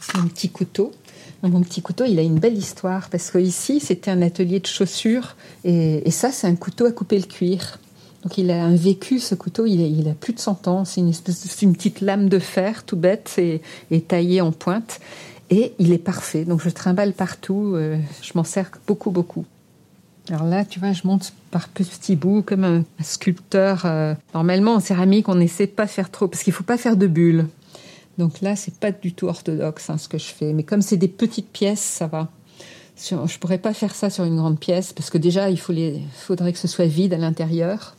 C'est 0.00 0.18
un 0.18 0.28
petit 0.28 0.48
couteau. 0.48 0.92
Mon 1.42 1.62
petit 1.62 1.82
couteau, 1.82 2.04
il 2.04 2.20
a 2.20 2.22
une 2.22 2.38
belle 2.38 2.56
histoire 2.56 3.08
parce 3.08 3.32
que 3.32 3.38
ici, 3.38 3.80
c'était 3.80 4.12
un 4.12 4.22
atelier 4.22 4.60
de 4.60 4.68
chaussures 4.68 5.34
et 5.64 6.08
ça, 6.12 6.30
c'est 6.30 6.46
un 6.46 6.54
couteau 6.54 6.86
à 6.86 6.92
couper 6.92 7.18
le 7.18 7.26
cuir. 7.26 7.80
Donc 8.22 8.38
il 8.38 8.50
a 8.50 8.64
un 8.64 8.76
vécu, 8.76 9.18
ce 9.18 9.34
couteau, 9.34 9.66
il 9.66 10.08
a, 10.08 10.14
plus 10.14 10.32
de 10.32 10.38
100 10.38 10.68
ans. 10.68 10.84
C'est 10.84 11.00
une 11.00 11.72
petite 11.72 12.00
lame 12.00 12.28
de 12.28 12.38
fer, 12.38 12.84
tout 12.84 12.96
bête, 12.96 13.38
et, 13.38 14.00
taillée 14.02 14.40
en 14.40 14.52
pointe. 14.52 15.00
Et 15.50 15.74
il 15.78 15.92
est 15.92 15.98
parfait. 15.98 16.44
Donc 16.44 16.62
je 16.62 16.70
trimballe 16.70 17.12
partout. 17.12 17.72
euh, 17.74 17.98
je 18.22 18.32
m'en 18.34 18.44
sers 18.44 18.70
beaucoup, 18.86 19.10
beaucoup. 19.10 19.44
Alors 20.28 20.44
là, 20.44 20.64
tu 20.64 20.78
vois, 20.78 20.92
je 20.92 21.02
monte 21.04 21.32
par 21.50 21.68
petits 21.68 22.16
bouts, 22.16 22.42
comme 22.42 22.64
un, 22.64 22.84
sculpteur. 23.02 23.82
euh, 23.86 24.14
normalement, 24.34 24.74
en 24.74 24.80
céramique, 24.80 25.28
on 25.28 25.34
n'essaie 25.34 25.66
pas 25.66 25.86
de 25.86 25.90
faire 25.90 26.10
trop, 26.10 26.28
parce 26.28 26.44
qu'il 26.44 26.52
faut 26.52 26.62
pas 26.62 26.78
faire 26.78 26.96
de 26.96 27.08
bulles. 27.08 27.46
Donc 28.18 28.40
là, 28.40 28.54
c'est 28.56 28.74
pas 28.74 28.92
du 28.92 29.12
tout 29.14 29.26
orthodoxe 29.26 29.90
hein, 29.90 29.98
ce 29.98 30.08
que 30.08 30.18
je 30.18 30.26
fais. 30.26 30.52
Mais 30.52 30.62
comme 30.62 30.80
c'est 30.82 30.96
des 30.96 31.08
petites 31.08 31.48
pièces, 31.48 31.80
ça 31.80 32.06
va. 32.06 32.28
Je 32.96 33.38
pourrais 33.38 33.58
pas 33.58 33.74
faire 33.74 33.94
ça 33.94 34.10
sur 34.10 34.24
une 34.24 34.36
grande 34.36 34.60
pièce 34.60 34.92
parce 34.92 35.10
que 35.10 35.18
déjà, 35.18 35.50
il 35.50 35.58
faudrait 35.58 36.52
que 36.52 36.58
ce 36.58 36.68
soit 36.68 36.86
vide 36.86 37.14
à 37.14 37.18
l'intérieur. 37.18 37.96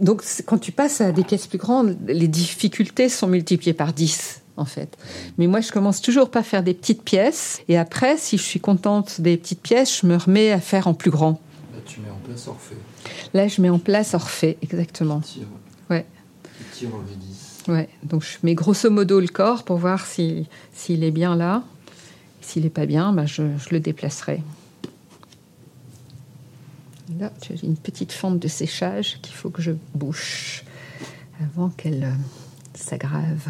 Donc, 0.00 0.22
quand 0.46 0.58
tu 0.58 0.72
passes 0.72 1.00
à 1.00 1.12
des 1.12 1.24
pièces 1.24 1.46
plus 1.46 1.58
grandes, 1.58 1.96
les 2.06 2.28
difficultés 2.28 3.08
sont 3.08 3.26
multipliées 3.26 3.72
par 3.74 3.92
10, 3.92 4.42
en 4.56 4.64
fait. 4.64 4.96
Mais 5.38 5.46
moi, 5.46 5.60
je 5.60 5.72
commence 5.72 6.00
toujours 6.00 6.30
par 6.30 6.44
faire 6.44 6.62
des 6.62 6.74
petites 6.74 7.02
pièces. 7.02 7.60
Et 7.68 7.76
après, 7.76 8.16
si 8.16 8.36
je 8.38 8.42
suis 8.42 8.60
contente 8.60 9.20
des 9.20 9.36
petites 9.36 9.60
pièces, 9.62 10.00
je 10.00 10.06
me 10.06 10.16
remets 10.16 10.52
à 10.52 10.60
faire 10.60 10.86
en 10.86 10.94
plus 10.94 11.10
grand. 11.10 11.40
Là, 11.72 11.80
tu 11.84 12.00
mets 12.00 12.10
en 12.10 12.20
place 12.24 12.46
Orphée. 12.46 12.76
Là, 13.34 13.48
je 13.48 13.60
mets 13.60 13.70
en 13.70 13.78
place 13.80 14.14
Orphée, 14.14 14.56
exactement. 14.62 15.20
Tire. 15.20 15.42
Ouais. 15.90 16.06
Tu 16.58 16.64
tires 16.78 16.90
Eurydice. 16.96 17.58
Ouais, 17.66 17.88
donc 18.02 18.22
je 18.22 18.36
mets 18.42 18.54
grosso 18.54 18.90
modo 18.90 19.20
le 19.20 19.26
corps 19.28 19.64
pour 19.64 19.78
voir 19.78 20.04
si- 20.06 20.46
s'il 20.74 21.02
est 21.02 21.10
bien 21.10 21.34
là. 21.34 21.62
S'il 22.42 22.62
n'est 22.64 22.68
pas 22.70 22.84
bien, 22.84 23.10
bah, 23.12 23.24
je, 23.24 23.42
je 23.58 23.70
le 23.70 23.80
déplacerai. 23.80 24.42
Là, 27.18 27.30
j'ai 27.42 27.66
une 27.66 27.76
petite 27.76 28.12
fente 28.12 28.38
de 28.38 28.48
séchage 28.48 29.18
qu'il 29.20 29.34
faut 29.34 29.50
que 29.50 29.62
je 29.62 29.72
bouche 29.94 30.64
avant 31.40 31.68
qu'elle 31.70 32.04
euh, 32.04 32.12
s'aggrave. 32.74 33.48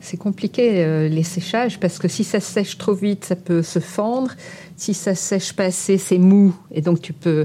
C'est 0.00 0.16
compliqué 0.16 0.82
euh, 0.82 1.08
les 1.08 1.22
séchages 1.22 1.78
parce 1.78 1.98
que 1.98 2.08
si 2.08 2.24
ça 2.24 2.40
sèche 2.40 2.78
trop 2.78 2.94
vite, 2.94 3.24
ça 3.24 3.36
peut 3.36 3.62
se 3.62 3.78
fendre. 3.78 4.32
Si 4.76 4.94
ça 4.94 5.14
sèche 5.14 5.52
pas 5.52 5.64
assez, 5.64 5.98
c'est 5.98 6.18
mou 6.18 6.56
et 6.70 6.80
donc 6.80 7.02
tu 7.02 7.12
peux, 7.12 7.44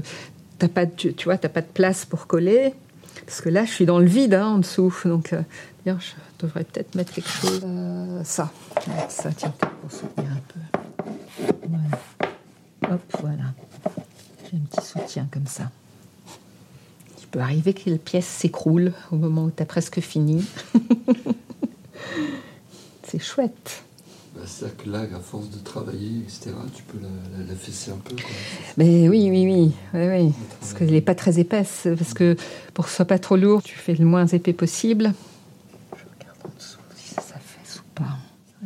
t'as 0.58 0.68
pas, 0.68 0.86
tu, 0.86 1.12
tu 1.14 1.24
vois, 1.26 1.36
t'as 1.36 1.50
pas 1.50 1.60
de 1.60 1.66
place 1.66 2.06
pour 2.06 2.26
coller. 2.26 2.72
Parce 3.26 3.40
que 3.40 3.48
là, 3.48 3.64
je 3.64 3.72
suis 3.72 3.86
dans 3.86 3.98
le 3.98 4.06
vide 4.06 4.34
hein, 4.34 4.46
en 4.46 4.58
dessous. 4.58 4.94
Donc, 5.04 5.32
euh, 5.32 5.42
je 5.84 5.92
devrais 6.38 6.64
peut-être 6.64 6.94
mettre 6.94 7.12
quelque 7.12 7.28
chose. 7.28 7.60
Euh, 7.64 8.22
ça, 8.24 8.52
ça, 9.08 9.30
tiens, 9.36 9.52
pour 9.80 9.90
soutenir 9.90 10.30
un 10.30 10.40
peu. 10.48 11.54
Voilà. 11.68 12.94
Hop, 12.94 13.02
voilà. 13.20 13.44
J'ai 14.50 14.56
un 14.56 14.60
petit 14.60 14.86
soutien 14.86 15.28
comme 15.30 15.46
ça. 15.46 15.70
Il 17.20 17.26
peut 17.28 17.40
arriver 17.40 17.74
que 17.74 17.90
la 17.90 17.98
pièce 17.98 18.26
s'écroule 18.26 18.92
au 19.10 19.16
moment 19.16 19.44
où 19.44 19.50
tu 19.50 19.62
as 19.62 19.66
presque 19.66 20.00
fini. 20.00 20.44
C'est 23.02 23.18
chouette. 23.18 23.82
Bah, 24.34 24.42
C'est-à-dire 24.46 24.76
que 24.76 24.90
là, 24.90 25.00
à 25.00 25.20
force 25.20 25.50
de 25.50 25.58
travailler, 25.58 26.18
etc., 26.20 26.50
tu 26.74 26.82
peux 26.84 26.98
la, 27.00 27.08
la, 27.38 27.44
la 27.50 27.54
fesser 27.56 27.90
un 27.90 27.96
peu. 27.96 28.14
Quoi. 28.14 28.24
Mais 28.76 29.08
oui, 29.08 29.28
oui, 29.30 29.44
oui, 29.46 29.72
oui, 29.94 30.08
oui. 30.08 30.32
Parce 30.60 30.74
qu'elle 30.74 30.90
n'est 30.90 31.00
pas 31.00 31.14
très 31.14 31.38
épaisse. 31.38 31.88
Parce 31.98 32.14
que 32.14 32.36
pour 32.74 32.84
que 32.84 32.90
ce 32.90 32.96
soit 32.96 33.04
pas 33.04 33.18
trop 33.18 33.36
lourd, 33.36 33.62
tu 33.62 33.76
fais 33.76 33.94
le 33.94 34.04
moins 34.04 34.26
épais 34.26 34.52
possible. 34.52 35.12
Je 35.92 36.02
regarde 36.18 36.38
en 36.44 36.48
dessous 36.56 36.78
si 36.96 37.14
ça 37.14 37.22
s'affaisse 37.22 37.80
ou 37.80 37.84
pas. 37.94 38.16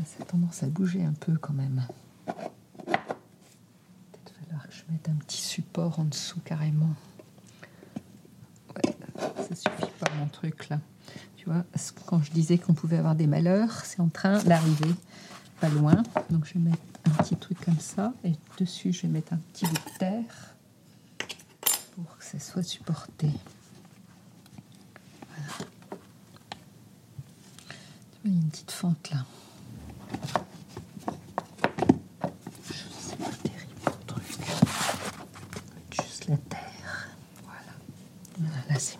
Ça 0.04 0.22
a 0.22 0.24
tendance 0.24 0.62
à 0.62 0.66
bouger 0.66 1.02
un 1.04 1.14
peu 1.20 1.32
quand 1.40 1.52
même. 1.54 1.82
Mette 4.90 5.08
un 5.08 5.14
petit 5.14 5.40
support 5.40 5.98
en 6.00 6.04
dessous 6.04 6.40
carrément. 6.44 6.94
Ça 9.36 9.54
suffit 9.54 9.92
pas 9.98 10.10
mon 10.18 10.26
truc 10.28 10.68
là. 10.68 10.78
Tu 11.36 11.46
vois, 11.46 11.64
quand 12.06 12.22
je 12.22 12.30
disais 12.32 12.58
qu'on 12.58 12.74
pouvait 12.74 12.98
avoir 12.98 13.14
des 13.14 13.26
malheurs, 13.26 13.84
c'est 13.84 14.00
en 14.00 14.08
train 14.08 14.42
d'arriver 14.42 14.94
pas 15.60 15.68
loin. 15.68 16.02
Donc 16.30 16.46
je 16.46 16.54
vais 16.54 16.60
mettre 16.60 16.82
un 17.06 17.10
petit 17.22 17.36
truc 17.36 17.58
comme 17.64 17.78
ça 17.78 18.12
et 18.24 18.32
dessus 18.58 18.92
je 18.92 19.02
vais 19.02 19.08
mettre 19.08 19.32
un 19.32 19.38
petit 19.52 19.66
bout 19.66 19.74
de 19.74 19.98
terre 19.98 20.54
pour 21.94 22.16
que 22.18 22.24
ça 22.24 22.38
soit 22.38 22.62
supporté. 22.62 23.28
Voilà. 25.28 25.70
Il 28.24 28.32
y 28.32 28.34
a 28.34 28.40
une 28.40 28.48
petite 28.50 28.70
fente 28.70 29.10
là. 29.10 29.24
C'est 33.00 33.18
pas 33.18 33.30
terrible 33.42 33.80
le 33.86 34.06
truc. 34.06 34.24
Juste 36.02 36.28
la 36.28 36.36
terre. 36.36 37.08
Voilà. 37.44 37.72
petit 38.78 38.96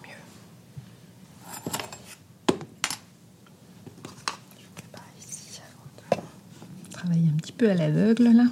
peu 7.61 7.71
à 7.71 7.75
l'aveugle 7.75 8.25
là. 8.25 8.47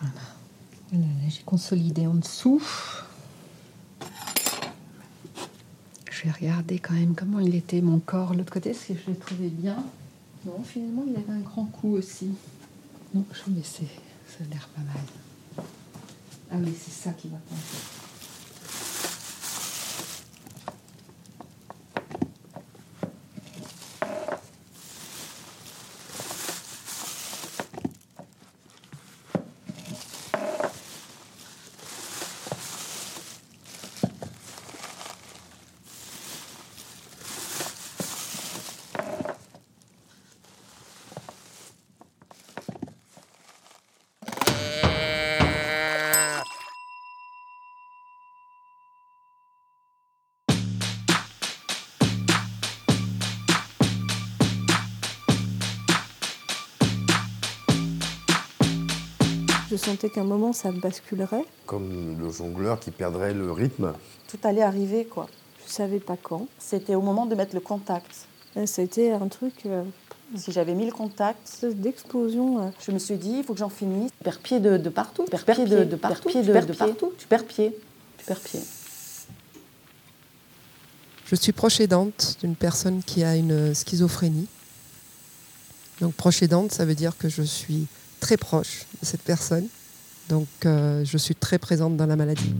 Voilà. 0.00 0.20
Voilà, 0.90 1.06
là, 1.06 1.28
j'ai 1.28 1.44
consolidé 1.44 2.04
en 2.08 2.14
dessous. 2.14 2.60
Je 6.10 6.24
vais 6.24 6.32
regarder 6.32 6.80
quand 6.80 6.94
même 6.94 7.14
comment 7.14 7.38
il 7.38 7.54
était 7.54 7.80
mon 7.80 8.00
corps 8.00 8.34
l'autre 8.34 8.52
côté, 8.52 8.70
est-ce 8.70 8.88
que 8.88 8.94
je 8.94 9.10
l'ai 9.12 9.16
trouvé 9.16 9.50
bien? 9.50 9.76
Non, 10.44 10.60
finalement, 10.64 11.04
il 11.06 11.14
avait 11.14 11.38
un 11.38 11.42
grand 11.42 11.66
coup 11.66 11.92
aussi. 11.92 12.30
Non, 13.14 13.24
je 13.32 13.52
vais 13.52 13.58
laisser. 13.58 13.86
Ça 14.26 14.42
a 14.44 14.52
l'air 14.52 14.68
pas 14.74 14.82
mal. 14.82 15.64
Ah 16.50 16.56
oui, 16.58 16.74
c'est 16.76 16.90
ça 16.90 17.12
qui 17.12 17.28
va 17.28 17.36
compter. 17.48 17.97
Je 59.88 59.92
sentais 59.94 60.10
qu'à 60.10 60.20
un 60.20 60.24
moment 60.24 60.52
ça 60.52 60.70
basculerait. 60.70 61.46
Comme 61.64 62.18
le 62.20 62.30
jongleur 62.30 62.78
qui 62.78 62.90
perdrait 62.90 63.32
le 63.32 63.50
rythme. 63.50 63.94
Tout 64.28 64.36
allait 64.44 64.60
arriver 64.60 65.06
quoi. 65.06 65.28
Je 65.66 65.72
savais 65.72 65.98
pas 65.98 66.16
quand. 66.22 66.46
C'était 66.58 66.94
au 66.94 67.00
moment 67.00 67.24
de 67.24 67.34
mettre 67.34 67.54
le 67.54 67.60
contact. 67.62 68.26
C'était 68.66 69.12
un 69.12 69.28
truc. 69.28 69.54
euh, 69.64 69.82
Si 70.36 70.52
j'avais 70.52 70.74
mis 70.74 70.84
le 70.84 70.92
contact, 70.92 71.64
d'explosion. 71.64 72.66
euh. 72.66 72.70
je 72.86 72.90
me 72.90 72.98
suis 72.98 73.16
dit, 73.16 73.36
il 73.38 73.44
faut 73.44 73.54
que 73.54 73.60
j'en 73.60 73.70
finisse. 73.70 74.10
Tu 74.18 74.24
perds 74.24 74.40
pied 74.40 74.60
de, 74.60 74.76
de 74.76 74.88
partout. 74.90 75.24
Tu 75.24 75.30
perds 75.30 75.44
pied 75.46 75.64
de, 75.64 75.84
de 75.84 75.96
partout. 75.96 76.28
Tu 76.30 76.42
perds 76.44 76.66
de 76.66 76.72
partout. 76.74 77.12
Tu 77.16 77.26
perds 77.26 77.46
pied. 77.46 77.74
Tu 78.18 78.24
perds 78.26 78.40
pied. 78.40 78.60
Je 81.24 81.34
suis 81.34 81.52
proche 81.52 81.80
aidante 81.80 82.36
d'une 82.42 82.56
personne 82.56 83.02
qui 83.02 83.24
a 83.24 83.36
une 83.36 83.74
schizophrénie. 83.74 84.48
Donc 86.02 86.12
proche 86.12 86.42
aidante, 86.42 86.72
ça 86.72 86.84
veut 86.84 86.94
dire 86.94 87.16
que 87.16 87.30
je 87.30 87.42
suis 87.42 87.86
très 88.20 88.36
proche 88.36 88.84
de 89.00 89.06
cette 89.06 89.22
personne. 89.22 89.66
Donc 90.28 90.48
euh, 90.66 91.04
je 91.04 91.16
suis 91.16 91.34
très 91.34 91.58
présente 91.58 91.96
dans 91.96 92.06
la 92.06 92.16
maladie. 92.16 92.52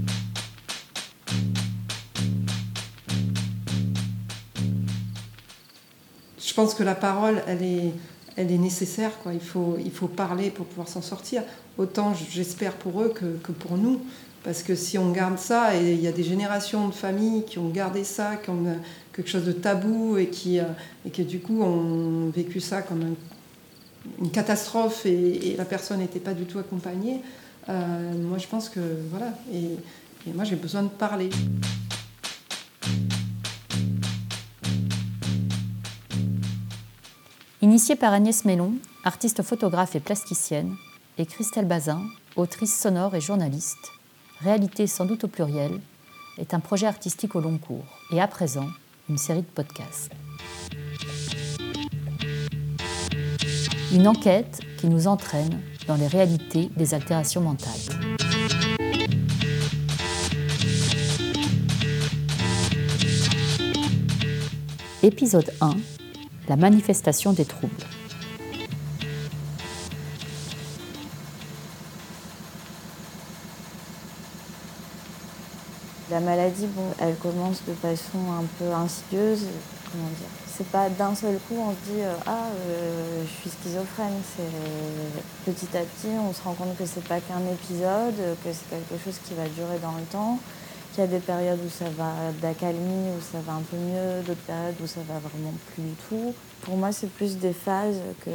Je 6.40 6.54
pense 6.54 6.74
que 6.74 6.82
la 6.82 6.94
parole, 6.94 7.42
elle 7.46 7.62
est, 7.62 8.58
nécessaire. 8.58 9.12
Il, 9.32 9.40
faut, 9.40 10.08
parler 10.08 10.50
pour 10.50 10.66
pouvoir 10.66 10.88
s'en 10.88 11.02
sortir. 11.02 11.42
Autant 11.76 12.14
j'espère 12.14 12.72
pour 12.74 13.02
eux 13.02 13.14
que, 13.14 13.52
pour 13.52 13.76
nous. 13.76 14.00
Parce 14.44 14.62
que 14.62 14.74
si 14.74 14.96
on 14.98 15.10
garde 15.10 15.38
ça, 15.38 15.76
et 15.76 15.92
il 15.92 16.00
y 16.00 16.06
a 16.06 16.12
des 16.12 16.22
générations 16.24 16.88
de 16.88 16.94
familles 16.94 17.44
qui 17.44 17.58
ont 17.58 17.68
gardé 17.68 18.02
ça 18.02 18.36
comme 18.46 18.66
euh, 18.68 18.74
quelque 19.12 19.28
chose 19.28 19.44
de 19.44 19.52
tabou 19.52 20.16
et 20.16 20.28
qui, 20.28 20.60
euh, 20.60 20.64
qui 21.12 21.24
du 21.24 21.40
coup 21.40 21.60
ont 21.60 22.30
vécu 22.30 22.60
ça 22.60 22.80
comme 22.82 23.02
un- 23.02 24.22
une 24.22 24.30
catastrophe 24.30 25.04
et 25.06 25.54
la 25.58 25.64
personne 25.64 25.98
n'était 25.98 26.20
pas 26.20 26.34
du 26.34 26.44
tout 26.44 26.58
accompagnée, 26.58 27.20
euh, 27.68 28.12
moi 28.22 28.38
je 28.38 28.46
pense 28.46 28.68
que 28.68 28.80
voilà. 29.10 29.32
Et, 29.52 29.76
et 30.28 30.32
moi 30.34 30.44
j'ai 30.44 30.56
besoin 30.56 30.82
de 30.82 30.88
parler. 30.88 31.30
Initiée 37.60 37.96
par 37.96 38.12
Agnès 38.12 38.44
Mélon, 38.44 38.74
artiste 39.04 39.42
photographe 39.42 39.96
et 39.96 40.00
plasticienne, 40.00 40.76
et 41.18 41.26
Christelle 41.26 41.66
Bazin, 41.66 42.02
autrice 42.36 42.78
sonore 42.78 43.16
et 43.16 43.20
journaliste, 43.20 43.92
Réalité 44.40 44.86
sans 44.86 45.04
doute 45.04 45.24
au 45.24 45.28
pluriel 45.28 45.80
est 46.38 46.54
un 46.54 46.60
projet 46.60 46.86
artistique 46.86 47.34
au 47.34 47.40
long 47.40 47.58
cours 47.58 47.98
et 48.12 48.20
à 48.20 48.28
présent 48.28 48.68
une 49.08 49.18
série 49.18 49.40
de 49.40 49.46
podcasts. 49.46 50.12
Une 53.92 54.06
enquête 54.06 54.60
qui 54.78 54.86
nous 54.86 55.08
entraîne 55.08 55.60
dans 55.89 55.97
les 55.97 56.06
réalités 56.06 56.70
des 56.77 56.94
altérations 56.94 57.40
mentales. 57.40 57.73
Épisode 65.02 65.51
1 65.62 65.70
La 66.48 66.56
manifestation 66.56 67.32
des 67.32 67.47
troubles. 67.47 67.73
La 76.10 76.20
maladie, 76.20 76.66
bon, 76.66 76.82
elle 77.01 77.16
commence 77.16 77.62
de 77.66 77.74
façon 77.74 78.19
un 78.39 78.44
peu 78.59 78.73
insidieuse. 78.73 79.47
Comment 79.90 80.09
dire? 80.09 80.47
C'est 80.59 80.66
pas 80.72 80.89
d'un 80.89 81.14
seul 81.14 81.39
coup 81.47 81.55
on 81.56 81.70
se 81.70 81.93
dit 81.93 82.02
euh, 82.02 82.16
ah 82.26 82.47
euh, 82.66 83.22
je 83.24 83.30
suis 83.40 83.51
schizophrène. 83.51 84.20
C'est 84.36 85.52
petit 85.52 85.76
à 85.76 85.82
petit 85.82 86.09
on 86.18 86.32
se 86.32 86.43
rend 86.43 86.55
compte 86.55 86.76
que 86.76 86.85
c'est 86.85 87.06
pas 87.06 87.20
qu'un 87.20 87.47
épisode, 87.52 88.16
que 88.43 88.52
c'est 88.52 88.68
quelque 88.68 89.05
chose 89.05 89.20
qui 89.24 89.35
va 89.35 89.44
durer 89.48 89.78
dans 89.80 89.93
le 89.93 90.02
temps. 90.10 90.40
Qu'il 90.93 91.05
y 91.05 91.06
a 91.06 91.10
des 91.10 91.20
périodes 91.20 91.60
où 91.64 91.70
ça 91.70 91.85
va 91.90 92.10
d'accalmie, 92.43 93.10
où 93.16 93.20
ça 93.20 93.39
va 93.47 93.52
un 93.52 93.62
peu 93.62 93.76
mieux, 93.76 94.22
d'autres 94.26 94.40
périodes 94.40 94.74
où 94.82 94.89
ça 94.89 94.98
va 95.06 95.20
vraiment 95.20 95.55
plus 95.72 95.82
du 95.85 95.94
tout. 96.09 96.35
Pour 96.62 96.76
moi 96.76 96.90
c'est 96.90 97.09
plus 97.09 97.36
des 97.36 97.52
phases 97.52 98.01
que 98.24 98.30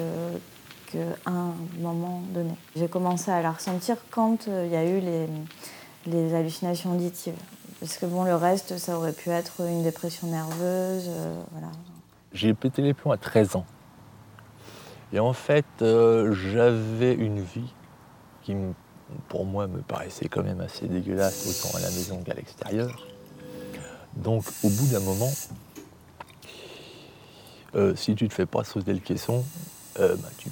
moment 1.78 2.22
donné. 2.34 2.56
J'ai 2.78 2.88
commencé 2.88 3.32
à 3.32 3.41
la 3.41 3.52
ressentir 3.52 3.98
quand 4.12 4.48
euh, 4.48 4.66
il 4.66 4.72
y 4.72 4.78
a 4.78 4.86
eu 4.86 5.02
les, 5.02 5.28
les 6.06 6.34
hallucinations 6.34 6.94
auditives. 6.94 7.36
Parce 7.82 7.98
que 7.98 8.06
bon, 8.06 8.24
le 8.24 8.36
reste, 8.36 8.78
ça 8.78 8.98
aurait 8.98 9.12
pu 9.12 9.30
être 9.30 9.60
une 9.68 9.84
dépression 9.84 10.28
nerveuse, 10.28 11.10
voilà. 11.52 11.68
J'ai 12.34 12.53
pété 12.53 12.81
les 12.81 12.93
plombs 12.93 13.11
à 13.11 13.18
13 13.18 13.55
ans. 13.57 13.65
Et 15.14 15.19
en 15.19 15.34
fait, 15.34 15.65
euh, 15.81 16.34
j'avais 16.34 17.14
une 17.14 17.39
vie 17.39 17.72
qui, 18.41 18.55
pour 19.27 19.45
moi, 19.45 19.68
me 19.68 19.81
paraissait 19.81 20.27
quand 20.27 20.41
même 20.41 20.60
assez 20.60 20.88
dégueulasse, 20.88 21.45
autant 21.47 21.77
à 21.77 21.81
la 21.81 21.89
maison 21.91 22.22
qu'à 22.23 22.34
l'extérieur. 22.34 23.05
Donc, 24.15 24.43
au 24.64 24.69
bout 24.69 24.88
d'un 24.88 24.99
moment, 25.01 25.31
euh, 27.76 27.95
si 27.95 28.15
tu 28.15 28.23
ne 28.23 28.30
te 28.30 28.34
fais 28.34 28.47
pas 28.47 28.64
sauter 28.64 28.93
le 28.93 28.99
caisson, 28.99 29.45
euh, 29.99 30.15
bah, 30.15 30.30
tu, 30.39 30.49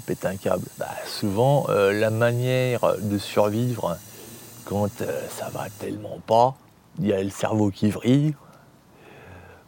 pètes, 0.00 0.24
un 0.26 0.36
câble. 0.36 0.66
Bah, 0.78 0.86
souvent, 1.06 1.66
la 1.68 2.10
manière 2.10 2.96
de 3.00 3.18
survivre 3.18 3.98
quand 4.64 4.88
ça 5.28 5.48
va 5.50 5.66
tellement 5.80 6.20
pas, 6.24 6.56
il 7.00 7.08
y 7.08 7.12
a 7.12 7.22
le 7.22 7.30
cerveau 7.30 7.70
qui 7.70 7.90
vrille. 7.90 8.34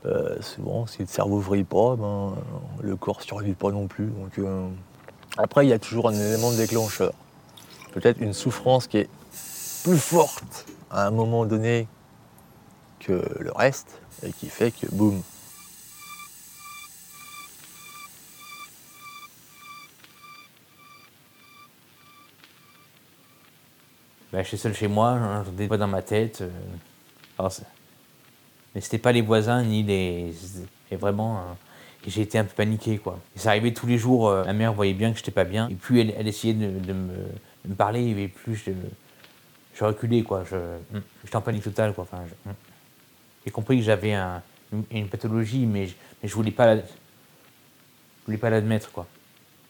Euh, 0.07 0.41
souvent, 0.41 0.87
si 0.87 1.01
le 1.01 1.07
cerveau 1.07 1.41
vrille 1.41 1.65
pas, 1.65 1.97
ben, 1.97 2.35
le 2.81 2.97
corps 2.97 3.23
survit 3.23 3.55
pas 3.55 3.71
non 3.73 3.89
plus. 3.89 4.07
Donc, 4.07 4.39
euh, 4.39 4.69
Après, 5.37 5.67
il 5.67 5.69
y 5.69 5.73
a 5.73 5.79
toujours 5.79 6.09
un 6.09 6.15
élément 6.15 6.53
déclencheur. 6.53 7.13
Peut-être 7.93 8.21
une 8.21 8.33
souffrance 8.33 8.87
qui 8.87 8.99
est 8.99 9.11
plus 9.83 9.99
forte 9.99 10.67
à 10.91 11.07
un 11.07 11.11
moment 11.11 11.45
donné 11.45 11.89
que 13.01 13.23
le 13.41 13.53
reste 13.53 14.01
et 14.23 14.33
qui 14.33 14.49
fait 14.49 14.71
que 14.71 14.87
boum. 14.93 15.23
Bah, 24.33 24.43
j'étais 24.43 24.57
seul 24.57 24.75
chez 24.75 24.89
moi, 24.89 25.19
j'entendais 25.19 25.57
des 25.57 25.67
voix 25.67 25.79
dans 25.79 25.89
ma 25.89 26.03
tête. 26.03 26.43
euh, 26.43 26.51
mais 28.77 28.83
c'était 28.83 28.99
pas 28.99 29.11
les 29.13 29.23
voisins 29.23 29.63
ni 29.63 29.83
les. 29.83 30.35
Et 30.93 30.97
vraiment. 30.97 31.39
euh, 31.39 31.41
et 32.07 32.11
j'ai 32.11 32.21
été 32.21 32.39
un 32.39 32.45
peu 32.45 32.53
paniqué, 32.55 32.99
quoi. 32.99 33.19
Et 33.35 33.39
ça 33.39 33.49
arrivait 33.49 33.73
tous 33.73 33.87
les 33.87 33.97
jours. 33.97 34.29
euh, 34.29 34.45
ma 34.45 34.53
mère 34.53 34.75
voyait 34.75 34.93
bien 34.93 35.11
que 35.13 35.17
j'étais 35.17 35.31
pas 35.33 35.45
bien. 35.45 35.67
Et 35.71 35.75
plus 35.75 35.99
elle, 36.03 36.15
elle 36.17 36.29
essayait 36.29 36.53
de, 36.55 36.67
de 36.79 36.93
me, 36.93 37.09
de 37.65 37.71
me 37.71 37.75
parler, 37.75 38.11
et 38.11 38.29
plus 38.29 38.55
je, 38.55 38.71
je 39.75 39.83
reculais, 39.85 40.23
quoi. 40.23 40.45
Je, 40.49 40.57
hum, 40.95 41.03
j'étais 41.25 41.37
en 41.37 41.41
panique 41.41 41.65
totale, 41.65 41.95
quoi. 41.95 42.05
Enfin, 42.05 42.23
hum. 42.47 42.53
j'ai 43.47 43.51
compris 43.51 43.79
que 43.79 43.83
j'avais 43.83 44.13
un- 44.13 44.43
une, 44.75 44.85
une 44.91 45.09
pathologie, 45.09 45.65
mais 45.65 45.87
je, 45.87 45.95
mais 46.23 46.29
je 46.29 46.35
voulais 46.35 46.51
pas 46.51 46.67
la- 46.75 46.83
je 46.83 46.83
voulais 48.27 48.39
pas 48.39 48.51
l'admettre, 48.51 48.93
quoi. 48.93 49.07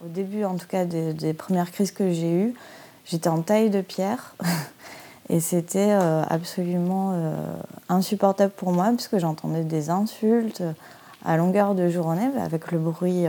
Au 0.05 0.09
début, 0.09 0.43
en 0.43 0.57
tout 0.57 0.67
cas, 0.67 0.85
des, 0.85 1.15
des 1.15 1.33
premières 1.33 1.71
crises 1.71 1.93
que 1.93 2.11
j'ai 2.13 2.31
eues, 2.33 2.55
j'étais 3.07 3.29
en 3.29 3.41
taille 3.41 3.71
de 3.71 3.83
pierre. 3.83 4.35
Et 5.29 5.41
c'était 5.41 5.91
euh, 5.91 6.23
absolument 6.29 7.13
euh, 7.15 7.35
insupportable 7.89 8.53
pour 8.57 8.73
moi, 8.73 8.87
parce 8.87 9.09
que 9.09 9.19
j'entendais 9.19 9.65
des 9.65 9.91
insultes 9.91 10.61
euh, 10.61 10.73
à 11.25 11.37
longueur 11.37 11.75
de 11.75 11.89
journée, 11.89 12.29
avec 12.41 12.71
le 12.71 12.79
bruit 12.79 13.25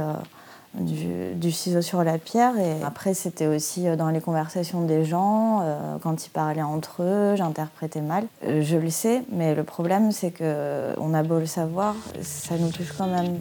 du, 0.76 1.34
du 1.34 1.52
ciseau 1.52 1.82
sur 1.82 2.04
la 2.04 2.20
pierre. 2.20 2.56
Et 2.60 2.84
après, 2.84 3.16
c'était 3.16 3.48
aussi 3.48 3.86
dans 3.98 4.10
les 4.10 4.22
conversations 4.22 4.82
des 4.82 5.04
gens, 5.04 5.64
quand 6.04 6.28
ils 6.28 6.30
parlaient 6.30 6.62
entre 6.62 7.02
eux, 7.02 7.36
j'interprétais 7.36 8.02
mal. 8.02 8.26
Je 8.44 8.78
le 8.78 8.92
sais, 8.92 9.24
mais 9.32 9.56
le 9.56 9.64
problème, 9.64 10.12
c'est 10.12 10.30
que 10.30 10.94
on 11.00 11.16
a 11.16 11.24
beau 11.24 11.40
le 11.40 11.48
savoir, 11.48 11.96
ça 12.22 12.56
nous 12.60 12.70
touche 12.70 12.94
quand 12.96 13.08
même. 13.08 13.40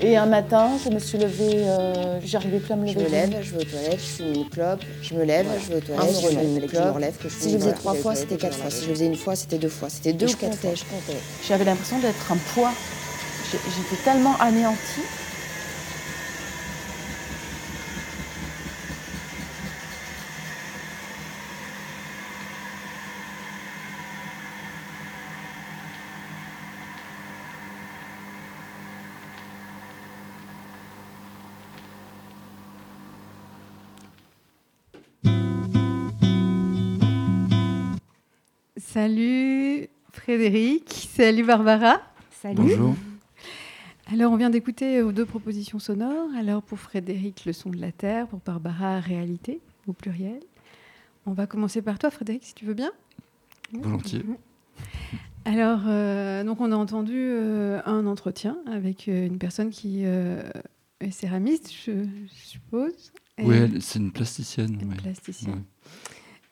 Et 0.00 0.16
un 0.16 0.26
matin, 0.26 0.72
je 0.84 0.90
me 0.90 0.98
suis 0.98 1.18
levée, 1.18 1.68
euh, 1.68 2.18
j'arrivais 2.24 2.58
plus 2.58 2.72
à 2.72 2.76
me 2.76 2.86
Je 2.86 2.98
me 2.98 3.08
lève, 3.08 3.36
je 3.42 3.50
vais 3.52 3.62
aux 3.62 3.64
toilettes, 3.64 4.00
je 4.00 4.22
fume 4.22 4.34
une 4.34 4.48
clope, 4.48 4.80
je 5.02 5.14
me 5.14 5.24
lève, 5.24 5.46
je 5.62 5.68
vais 5.68 5.76
aux 5.76 5.80
toilettes, 5.80 6.14
je 6.20 6.28
fume 6.28 6.40
une 6.40 6.60
je 6.62 6.66
clope. 6.66 6.84
me 6.86 6.90
relève, 6.90 7.16
que 7.16 7.28
je 7.28 7.34
si 7.34 7.50
je 7.50 7.54
une 7.54 7.60
faisais 7.60 7.72
trois 7.74 7.94
je 7.94 8.00
fois, 8.00 8.14
c'était 8.16 8.36
quatre 8.36 8.56
je 8.56 8.60
fois. 8.60 8.70
Si 8.70 8.82
je 8.82 8.88
le 8.88 8.94
faisais 8.94 9.06
une 9.06 9.16
fois, 9.16 9.36
c'était 9.36 9.58
deux 9.58 9.68
fois. 9.68 9.88
C'était 9.88 10.12
deux 10.12 10.26
je 10.26 10.34
ou 10.34 10.36
quatre 10.36 10.58
fois. 10.58 10.74
je 10.74 10.84
comptais. 10.84 11.18
J'avais 11.46 11.64
l'impression 11.64 11.98
d'être 12.00 12.32
un 12.32 12.36
poids. 12.54 12.72
J'étais 13.52 14.02
tellement 14.02 14.36
anéantie. 14.40 15.02
Salut 38.98 39.88
Frédéric, 40.12 41.08
salut 41.16 41.42
Barbara. 41.42 42.00
Salut. 42.30 42.54
Bonjour. 42.58 42.94
Alors 44.12 44.30
on 44.30 44.36
vient 44.36 44.50
d'écouter 44.50 44.98
euh, 44.98 45.10
deux 45.10 45.26
propositions 45.26 45.80
sonores. 45.80 46.28
Alors 46.38 46.62
pour 46.62 46.78
Frédéric, 46.78 47.44
le 47.44 47.52
son 47.52 47.70
de 47.70 47.78
la 47.80 47.90
terre, 47.90 48.28
pour 48.28 48.38
Barbara, 48.46 49.00
réalité 49.00 49.58
au 49.88 49.94
pluriel. 49.94 50.38
On 51.26 51.32
va 51.32 51.48
commencer 51.48 51.82
par 51.82 51.98
toi 51.98 52.12
Frédéric, 52.12 52.44
si 52.44 52.54
tu 52.54 52.66
veux 52.66 52.74
bien. 52.74 52.92
Volontiers. 53.72 54.22
Mhm. 54.22 54.36
Alors, 55.44 55.80
euh, 55.88 56.44
donc 56.44 56.60
on 56.60 56.70
a 56.70 56.76
entendu 56.76 57.16
euh, 57.16 57.80
un 57.86 58.06
entretien 58.06 58.58
avec 58.70 59.08
euh, 59.08 59.26
une 59.26 59.38
personne 59.38 59.70
qui 59.70 60.02
euh, 60.04 60.40
est 61.00 61.10
céramiste, 61.10 61.72
je, 61.84 61.90
je 62.04 62.32
suppose. 62.32 63.10
Et- 63.38 63.42
Oui, 63.44 63.56
elle- 63.56 63.82
c'est 63.82 63.98
une 63.98 64.12
plasticienne. 64.12 64.78
Une 64.80 64.90
ouais. 64.90 64.96
plasticienne. 64.98 65.52
Ouais. 65.54 65.60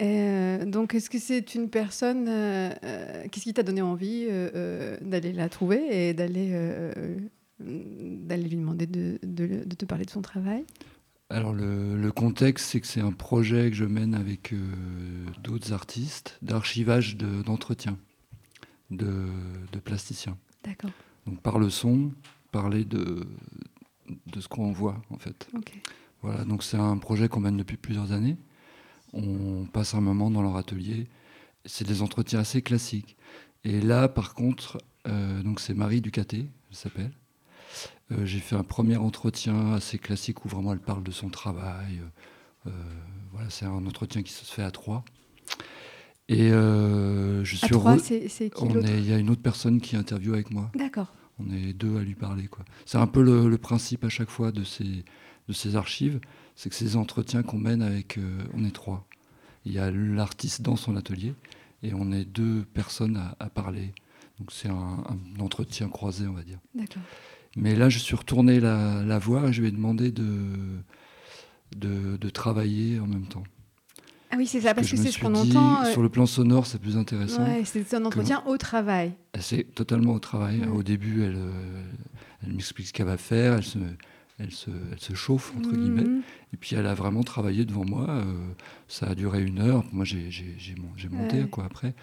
Euh, 0.03 0.65
donc, 0.65 0.95
est-ce 0.95 1.09
que 1.09 1.19
c'est 1.19 1.55
une 1.55 1.71
personne 1.71 2.27
euh, 2.29 2.73
Qu'est-ce 3.31 3.45
qui 3.45 3.55
t'a 3.55 3.63
donné 3.63 3.83
envie 3.83 4.27
euh, 4.29 4.51
euh, 4.55 4.97
d'aller 5.01 5.33
la 5.33 5.49
trouver 5.49 6.09
et 6.09 6.13
d'aller 6.15 6.53
d'aller 7.61 8.43
lui 8.49 8.57
demander 8.57 8.87
de, 8.87 9.19
de- 9.23 9.63
de 9.65 9.75
te 9.77 9.85
parler 9.85 10.05
de 10.05 10.11
son 10.11 10.23
travail? 10.23 10.65
Alors 11.31 11.53
le, 11.55 11.97
le 11.97 12.13
contexte, 12.13 12.67
c'est 12.71 12.81
que 12.81 12.87
c'est 12.87 13.01
un 13.01 13.13
projet 13.13 13.71
que 13.71 13.77
je 13.77 13.85
mène 13.85 14.15
avec 14.15 14.53
d'autres 15.45 15.73
artistes 15.73 16.39
d'archivage 16.43 17.17
de- 17.17 17.43
d'entretien 17.43 17.97
de, 18.91 19.29
de 19.73 19.79
plasticiens. 19.79 20.37
D'accord. 20.65 20.91
Donc 21.27 21.41
par 21.41 21.59
le 21.61 21.71
son, 21.71 22.11
parler 22.51 22.85
de, 22.85 23.25
de 24.27 24.41
ce 24.41 24.49
qu'on 24.49 24.73
voit 24.73 25.01
en 25.11 25.19
fait. 25.19 25.49
Ok. 25.57 25.73
Voilà, 26.23 26.45
donc 26.45 26.63
c'est 26.65 26.77
un 26.77 26.99
projet 26.99 27.29
qu'on 27.29 27.41
mène 27.41 27.57
depuis 27.57 27.77
plusieurs 27.77 28.11
années. 28.13 28.37
On 29.13 29.65
passe 29.67 29.95
un 29.95 30.01
moment 30.01 30.31
dans 30.31 30.43
leur 30.43 30.57
atelier. 30.57 31.07
C'est 31.65 31.87
des 31.87 32.03
entretiens 32.03 32.41
assez 32.41 32.63
classiques. 32.63 33.17
Et 33.65 33.81
là, 33.81 34.09
par 34.09 34.35
contre, 34.35 34.79
euh, 35.07 35.43
donc 35.43 35.61
c'est 35.61 35.75
Marie 35.75 36.01
Ducaté, 36.01 36.47
elle 36.71 36.77
s'appelle. 36.77 37.13
Euh, 38.11 38.25
J'ai 38.27 38.41
fait 38.41 38.57
un 38.57 38.65
premier 38.65 38.97
entretien 38.97 39.73
assez 39.75 39.99
classique 39.99 40.45
où 40.45 40.49
vraiment 40.49 40.73
elle 40.73 40.81
parle 40.81 41.03
de 41.03 41.11
son 41.13 41.29
travail. 41.29 42.01
Euh, 42.67 42.71
voilà, 43.33 43.49
c'est 43.51 43.65
un 43.67 43.87
entretien 43.87 44.23
qui 44.23 44.33
se 44.33 44.45
fait 44.45 44.63
à 44.63 44.71
trois. 44.71 45.05
Et 46.29 46.49
je 46.49 47.41
À 47.43 47.45
suis 47.67 47.69
trois, 47.69 47.97
re- 47.97 47.99
c'est- 48.01 48.29
c'est 48.29 48.49
qui 48.51 48.63
on 48.63 48.73
l'autre? 48.73 48.89
est- 48.89 48.99
Il 48.99 49.09
y 49.09 49.13
a 49.13 49.19
une 49.19 49.29
autre 49.31 49.43
personne 49.43 49.81
qui 49.81 49.97
interviewe 49.97 50.33
avec 50.35 50.51
moi. 50.51 50.71
D'accord. 50.75 51.13
On 51.39 51.51
est 51.53 51.73
deux 51.73 51.97
à 51.99 52.03
lui 52.03 52.15
parler. 52.15 52.47
quoi. 52.47 52.65
C'est 52.87 52.99
un 52.99 53.07
peu 53.07 53.23
le, 53.23 53.49
le 53.49 53.59
principe 53.59 54.05
à 54.05 54.09
chaque 54.09 54.31
fois 54.31 54.53
de 54.53 54.65
ces, 54.65 55.05
de 55.49 55.53
ces 55.53 55.77
archives, 55.77 56.21
c'est 56.57 56.69
que 56.69 56.75
ces 56.75 56.97
entretiens 56.97 57.43
qu'on 57.43 57.59
mène 57.59 57.83
avec, 57.83 58.19
euh, 58.19 58.43
on 58.55 58.65
est 58.65 58.71
trois. 58.75 59.07
Il 59.65 59.73
y 59.73 59.79
a 59.79 59.91
l'artiste 59.91 60.63
dans 60.63 60.77
son 60.77 60.97
atelier 60.97 61.35
et 61.83 61.95
on 61.95 62.13
est 62.13 62.25
deux 62.25 62.65
personnes 62.75 63.17
à, 63.17 63.37
à 63.41 63.49
parler. 63.49 63.93
Donc 64.39 64.51
c'est 64.53 64.69
un, 64.69 65.05
un 65.09 65.41
entretien 65.41 65.89
croisé, 65.89 66.27
on 66.27 66.33
va 66.33 66.43
dire. 66.43 66.59
D'accord. 66.75 67.03
Mais 67.57 67.75
là, 67.77 67.89
je 67.89 67.99
suis 67.99 68.17
retourné 68.17 68.61
la, 68.61 69.03
la 69.05 69.19
voir 69.19 69.47
et 69.49 69.53
je 69.53 69.61
lui 69.61 69.69
ai 69.69 69.73
demandé 69.73 70.11
de, 70.11 70.25
de, 71.77 72.17
de 72.17 72.31
travailler 72.31 72.99
en 73.01 73.07
même 73.07 73.27
temps. 73.27 73.45
Ah 74.31 74.37
oui, 74.39 74.47
c'est 74.47 74.63
ça, 74.63 74.73
parce 74.73 74.91
que, 74.91 74.97
c'est 74.97 75.11
ce 75.11 75.19
qu'on 75.19 75.35
entend. 75.35 75.83
euh, 75.85 75.93
Sur 75.93 76.03
le 76.03 76.09
plan 76.09 76.25
sonore, 76.25 76.67
c'est 76.67 76.79
plus 76.81 76.97
intéressant. 76.97 77.45
ouais, 77.45 77.65
c'est 77.67 77.93
un 77.93 78.01
que- 78.01 78.07
entretien 78.07 78.43
au 78.47 78.57
travail. 78.57 79.13
c'est 79.39 79.75
totalement 79.75 80.15
au 80.15 80.19
travail. 80.19 80.61
Ouais. 80.61 80.69
Au 80.69 80.83
début, 80.83 81.23
elle, 81.23 81.37
euh, 81.37 81.83
elle 82.43 82.55
m'explique 82.55 82.87
ce 82.87 82.93
qu'elle 82.95 83.07
va 83.07 83.19
faire, 83.19 83.53
elle 83.55 83.65
se, 83.65 83.79
elle 84.43 84.51
se, 84.51 84.71
elle 84.91 84.99
se 85.01 85.15
chauffe, 85.15 85.53
entre 85.57 85.71
Mhm. 85.71 85.77
guillemets. 85.77 86.21
Et 86.53 86.57
puis, 86.57 86.75
elle 86.77 86.87
a 86.87 86.95
vraiment 86.95 87.23
travaillé 87.23 87.65
devant 87.65 87.85
moi. 87.85 88.09
euh, 88.11 88.25
ça 88.89 89.07
a 89.07 89.15
duré 89.15 89.43
une 89.43 89.61
heure. 89.61 89.85
Moi, 89.93 90.05
j'ai 90.05 90.31
j'ai- 90.31 90.55
j'ai 90.59 90.75
mon- 90.75 90.93
j'ai 90.97 91.09
monté 91.09 91.43
Ouais. 91.43 91.49
quoi, 91.49 91.65
après. 91.65 91.95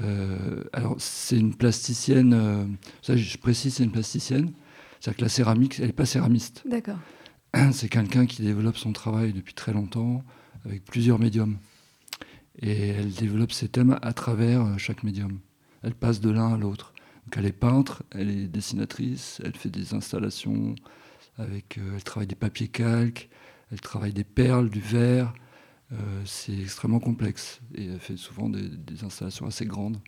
Euh, 0.00 0.64
alors, 0.72 0.96
c'est 0.98 1.38
une 1.38 1.54
plasticienne. 1.54 2.32
euh, 2.34 2.64
ça, 3.02 3.16
je 3.16 3.38
précise, 3.38 3.74
c'est 3.74 3.84
une 3.84 3.92
plasticienne. 3.92 4.52
C'est-à-dire 5.00 5.16
que 5.18 5.22
la 5.22 5.28
céramique, 5.28 5.78
elle 5.80 5.86
n'est 5.86 5.92
pas 5.92 6.06
céramiste. 6.06 6.62
D'accord. 6.68 6.98
C'est 7.72 7.88
quelqu'un 7.88 8.26
qui 8.26 8.42
développe 8.42 8.76
son 8.76 8.92
travail 8.92 9.32
depuis 9.32 9.54
très 9.54 9.72
longtemps 9.72 10.22
avec 10.64 10.84
plusieurs 10.84 11.18
médiums. 11.18 11.56
Et 12.60 12.88
elle 12.88 13.10
développe 13.12 13.52
ses 13.52 13.68
thèmes 13.68 13.98
à 14.02 14.12
travers 14.12 14.78
chaque 14.78 15.02
médium. 15.02 15.38
Elle 15.82 15.94
passe 15.94 16.20
de 16.20 16.30
l'un 16.30 16.54
à 16.54 16.56
l'autre. 16.56 16.92
Donc 17.24 17.36
elle 17.38 17.46
est 17.46 17.52
peintre, 17.52 18.02
elle 18.12 18.30
est 18.30 18.46
dessinatrice, 18.48 19.40
elle 19.44 19.54
fait 19.54 19.68
des 19.68 19.94
installations, 19.94 20.74
avec, 21.38 21.78
euh, 21.78 21.92
elle 21.94 22.04
travaille 22.04 22.26
des 22.26 22.34
papiers 22.34 22.68
calques, 22.68 23.28
elle 23.72 23.80
travaille 23.80 24.12
des 24.12 24.24
perles, 24.24 24.70
du 24.70 24.80
verre. 24.80 25.32
Euh, 25.92 25.96
c'est 26.24 26.58
extrêmement 26.58 26.98
complexe 26.98 27.60
et 27.74 27.86
elle 27.86 28.00
fait 28.00 28.16
souvent 28.16 28.48
des, 28.48 28.68
des 28.68 29.04
installations 29.04 29.46
assez 29.46 29.66
grandes. 29.66 29.98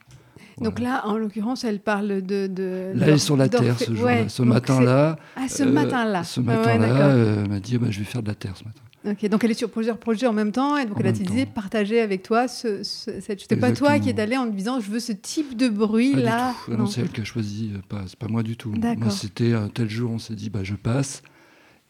Donc 0.60 0.80
là, 0.80 1.06
en 1.06 1.16
l'occurrence, 1.16 1.64
elle 1.64 1.80
parle 1.80 2.22
de. 2.22 2.46
de 2.48 2.92
Là, 2.94 3.06
elle 3.06 3.14
est 3.14 3.18
sur 3.18 3.36
la 3.36 3.48
terre 3.48 3.78
ce 3.78 3.94
jour-là. 3.94 4.22
Ouais, 4.22 4.28
ce 4.28 4.42
matin-là. 4.42 5.18
Ah, 5.36 5.48
ce 5.48 5.62
euh, 5.62 5.72
matin-là. 5.72 6.24
Ce 6.24 6.40
Ah 6.40 6.42
ouais, 6.42 6.56
matin-là, 6.56 7.08
elle 7.16 7.48
m'a 7.48 7.60
dit 7.60 7.76
ah 7.76 7.78
bah, 7.78 7.90
je 7.90 8.00
vais 8.00 8.04
faire 8.04 8.22
de 8.22 8.28
la 8.28 8.34
terre 8.34 8.56
ce 8.56 8.64
matin. 8.64 8.82
Ok, 9.06 9.26
donc 9.28 9.44
elle 9.44 9.52
est 9.52 9.54
sur 9.54 9.70
plusieurs 9.70 9.96
projets 9.98 10.26
en 10.26 10.32
même 10.32 10.50
temps, 10.50 10.76
et 10.76 10.84
donc 10.84 10.96
En 10.96 11.00
elle 11.00 11.06
a 11.06 11.12
de 11.12 11.50
partager 11.52 12.00
avec 12.00 12.22
toi 12.24 12.48
ce, 12.48 12.82
ce- 12.82 13.20
cette. 13.20 13.40
C'était 13.40 13.56
pas 13.56 13.70
toi 13.72 13.98
qui 14.00 14.08
est 14.08 14.18
allé 14.18 14.36
en 14.36 14.50
te 14.50 14.54
disant 14.56 14.80
je 14.80 14.90
veux 14.90 14.98
ce 15.00 15.12
type 15.12 15.56
de 15.56 15.68
bruit 15.68 16.12
Pas 16.14 16.20
là. 16.20 16.54
Ah 16.66 16.70
non, 16.76 16.86
c'est 16.86 17.02
elle 17.02 17.10
qui 17.10 17.20
a 17.20 17.24
choisi, 17.24 17.70
euh, 17.74 17.78
pas, 17.88 18.02
c'est 18.08 18.18
pas 18.18 18.26
moi 18.28 18.42
du 18.42 18.56
tout. 18.56 18.70
Moi, 18.70 19.10
c'était 19.10 19.52
un 19.54 19.68
tel 19.68 19.88
jour, 19.88 20.10
on 20.10 20.18
s'est 20.18 20.34
dit, 20.34 20.50
bah, 20.50 20.64
je 20.64 20.74
passe. 20.74 21.22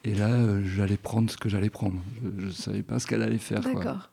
Et 0.05 0.15
là, 0.15 0.29
euh, 0.29 0.63
j'allais 0.65 0.97
prendre 0.99 1.31
ce 1.31 1.37
que 1.39 1.49
j'allais 1.49 1.71
prendre. 1.71 1.97
Je 2.39 2.47
ne 2.47 2.51
savais 2.51 2.83
pas 2.83 2.99
ce 2.99 3.07
qu'elle 3.07 3.23
allait 3.23 3.39
faire. 3.39 3.63
quoi. 3.63 3.73
D'accord. 3.75 4.11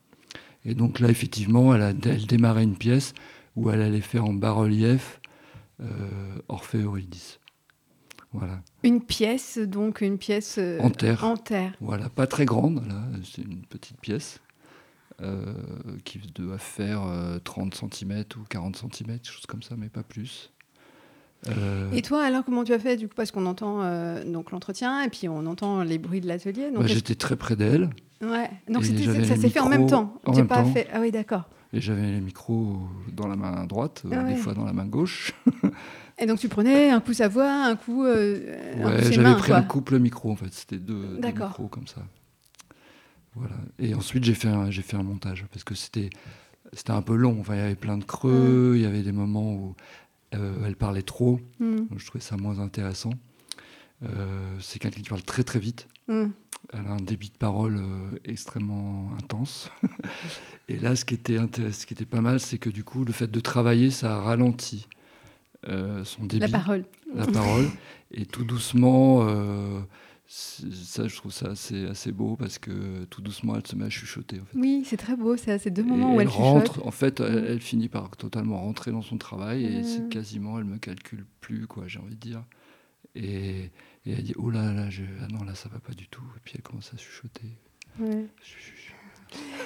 Et 0.63 0.73
donc 0.73 0.99
là, 0.99 1.09
effectivement, 1.09 1.76
elle, 1.76 1.81
a, 1.84 1.89
elle 2.05 2.26
démarrait 2.26 2.63
une 2.63 2.76
pièce 2.77 3.13
où 3.55 3.69
elle 3.69 3.81
allait 3.81 4.01
faire 4.01 4.26
en 4.26 4.34
bas-relief 4.34 5.19
euh, 5.81 5.85
Orphée 6.47 6.81
Eurydice. 6.81 7.39
Voilà. 8.38 8.60
Une 8.84 9.02
pièce, 9.02 9.57
donc 9.57 10.02
une 10.02 10.18
pièce. 10.18 10.56
euh, 10.60 10.80
En 10.82 10.90
terre. 10.90 11.24
En 11.24 11.38
terre. 11.38 11.74
Voilà, 11.82 12.10
pas 12.10 12.28
très 12.28 12.45
grande, 12.45 12.86
là, 12.88 13.02
c'est 13.24 13.41
une 13.44 13.62
petite 13.66 13.99
pièce 14.02 14.40
euh, 15.22 15.53
qui 16.03 16.20
doit 16.34 16.57
faire 16.57 17.03
euh, 17.07 17.40
30 17.44 17.76
cm 17.76 18.24
ou 18.38 18.44
40 18.49 18.76
cm, 18.76 18.90
quelque 19.07 19.32
chose 19.32 19.45
comme 19.48 19.64
ça, 19.64 19.76
mais 19.78 19.90
pas 19.90 20.03
plus. 20.03 20.52
Euh, 21.48 21.91
Et 21.91 22.02
toi, 22.02 22.24
alors, 22.24 22.44
comment 22.44 22.64
tu 22.64 22.74
as 22.74 22.80
fait 22.80 22.98
du 22.98 23.07
coup? 23.07 23.14
Parce 23.16 23.32
qu'on 23.32 23.45
entend 23.45 23.84
euh, 23.84 24.24
donc 24.24 24.52
l'entretien 24.52 25.03
et 25.03 25.10
puis 25.10 25.30
on 25.30 25.45
entend 25.45 25.84
les 25.84 25.99
bruits 25.99 26.22
de 26.22 26.28
l'atelier. 26.28 26.70
bah, 26.74 26.82
J'étais 26.88 27.14
très 27.16 27.36
près 27.36 27.56
d'elle. 27.56 27.90
Ouais. 28.22 28.49
Donc 28.68 28.84
ça 28.84 29.36
s'est 29.36 29.49
fait 29.49 29.60
en 29.60 29.70
même 29.70 29.86
temps. 29.88 30.20
en 30.26 30.34
même 30.34 30.48
pas 30.48 30.64
temps. 30.64 30.72
fait. 30.74 30.88
Ah 30.91 30.99
oui, 31.02 31.12
d'accord. 31.12 31.44
Et 31.74 31.82
j'avais 31.82 32.02
les 32.10 32.22
micros 32.22 32.78
dans 33.12 33.28
la 33.28 33.36
main 33.36 33.66
droite, 33.66 34.03
euh, 34.06 34.10
Ah 34.14 34.24
des 34.24 34.36
fois 34.38 34.53
dans 34.53 34.64
la 34.66 34.74
main 34.74 34.86
gauche. 34.86 35.34
Et 36.18 36.26
donc 36.26 36.40
tu 36.40 36.48
prenais 36.48 36.90
un 36.90 37.02
coup 37.02 37.14
sa 37.14 37.28
voix, 37.28 37.52
un 37.66 37.76
coup. 37.76 38.06
euh, 38.06 38.84
Ouais, 38.84 39.12
j'avais 39.12 39.36
pris 39.36 39.48
quoi. 39.48 39.58
un 39.58 39.64
couple 39.64 40.00
micro 40.00 40.32
en 40.32 40.36
fait, 40.36 40.54
c'était 40.54 40.78
deux, 40.78 41.18
deux 41.20 41.28
micros 41.28 41.68
comme 41.68 41.88
ça. 41.88 42.02
Voilà. 43.36 43.56
Et 43.80 43.94
ensuite 43.94 44.24
j'ai 44.24 44.34
fait 44.34 44.48
un, 44.48 44.72
j'ai 44.72 44.82
fait 44.82 44.96
un 44.96 45.04
montage 45.04 45.46
parce 45.52 45.64
que 45.66 45.76
c'était 45.76 46.10
c'était 46.74 46.92
un 46.92 47.02
peu 47.02 47.16
long. 47.16 47.38
Enfin, 47.40 47.56
il 47.56 47.60
y 47.60 47.64
avait 47.64 47.76
plein 47.76 47.98
de 47.98 48.04
creux, 48.04 48.74
il 48.76 48.82
y 48.82 48.86
avait 48.86 49.02
des 49.04 49.12
moments 49.12 49.54
où 49.54 49.76
euh, 50.34 50.66
elle 50.66 50.76
parlait 50.76 51.02
trop. 51.02 51.40
Mm. 51.60 51.76
Donc, 51.90 52.00
je 52.00 52.06
trouvais 52.06 52.24
ça 52.24 52.38
moins 52.38 52.60
intéressant. 52.60 53.12
Euh, 54.04 54.58
c'est 54.60 54.80
quelqu'un 54.80 55.02
qui 55.02 55.10
parle 55.10 55.24
très 55.24 55.44
très 55.44 55.60
vite. 55.60 55.88
Mm. 56.08 56.26
Elle 56.74 56.88
a 56.88 56.92
un 56.92 56.98
débit 56.98 57.30
de 57.30 57.38
parole 57.38 57.78
euh, 57.78 58.20
extrêmement 58.26 59.12
intense. 59.20 59.70
Et 60.68 60.78
là, 60.78 60.96
ce 60.96 61.06
qui 61.06 61.14
était, 61.14 61.38
ce 61.72 61.86
qui 61.86 61.94
était 61.94 62.06
pas 62.06 62.22
mal, 62.22 62.40
c'est 62.40 62.58
que 62.58 62.70
du 62.70 62.84
coup, 62.84 63.06
le 63.06 63.14
fait 63.14 63.30
de 63.30 63.40
travailler, 63.40 63.92
ça 63.92 64.16
a 64.16 64.22
ralenti 64.22 64.88
son 66.04 66.26
débit. 66.26 66.40
La 66.42 66.50
parole. 66.50 66.86
La 67.14 67.26
parole. 67.28 67.68
Et 68.12 68.26
tout 68.26 68.44
doucement, 68.44 69.28
euh, 69.28 69.80
ça, 70.28 71.08
je 71.08 71.16
trouve 71.16 71.32
ça 71.32 71.50
assez, 71.50 71.86
assez 71.88 72.12
beau 72.12 72.36
parce 72.36 72.58
que 72.60 73.04
tout 73.06 73.22
doucement, 73.22 73.56
elle 73.56 73.66
se 73.68 73.76
met 73.76 73.86
à 73.86 73.90
chuchoter. 73.90 74.40
En 74.40 74.46
fait. 74.46 74.58
Oui, 74.58 74.84
c'est 74.86 74.98
très 74.98 75.16
beau. 75.16 75.38
C'est 75.38 75.58
ces 75.60 75.70
deux 75.72 75.84
moments 75.84 76.14
Et 76.14 76.18
où 76.18 76.22
elle, 76.22 76.28
rentre. 76.28 76.74
chuchote. 76.74 76.86
En 76.88 76.92
fait, 76.92 77.20
elle, 77.20 77.42
Mm. 77.42 77.46
elle 77.48 77.60
finit 77.62 77.90
par 77.90 78.10
totalement 78.18 78.60
rentrer 78.60 78.92
dans 78.92 79.02
son 79.02 79.18
travail 79.18 79.66
et 79.66 79.82
Mm. 79.82 79.84
c'est 79.84 80.10
quasiment, 80.10 80.58
elle 80.60 80.66
me 80.66 80.78
calcule 80.78 81.26
plus, 81.42 81.68
quoi, 81.68 81.88
j'ai 81.88 82.00
envie 82.00 82.16
de 82.16 82.20
dire. 82.20 82.44
Et, 83.16 83.72
et 84.06 84.12
elle 84.12 84.24
dit, 84.24 84.34
oh 84.38 84.50
là 84.50 84.74
là, 84.74 84.90
je, 84.90 85.04
ah 85.22 85.28
non, 85.32 85.44
là, 85.44 85.56
ça 85.56 85.70
va 85.70 85.80
pas 85.80 85.94
du 85.94 86.08
tout. 86.08 86.24
Et 86.36 86.40
puis 86.44 86.54
elle 86.56 86.62
commence 86.64 86.94
à 86.94 86.98
chuchoter. 86.98 87.48
Ouais. 88.00 88.26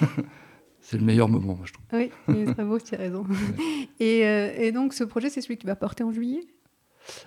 C'est 0.90 0.98
le 0.98 1.04
meilleur 1.04 1.28
moment, 1.28 1.54
moi, 1.54 1.66
je 1.66 1.72
trouve. 1.72 1.84
Oui, 1.92 2.10
il 2.28 2.36
est 2.48 2.52
très 2.52 2.64
beau, 2.64 2.80
tu 2.80 2.94
as 2.96 2.98
raison. 2.98 3.24
Et, 4.00 4.26
euh, 4.26 4.52
et 4.56 4.72
donc, 4.72 4.92
ce 4.92 5.04
projet, 5.04 5.30
c'est 5.30 5.40
celui 5.40 5.54
que 5.56 5.60
tu 5.60 5.66
vas 5.68 5.76
porter 5.76 6.02
en 6.02 6.10
juillet? 6.10 6.40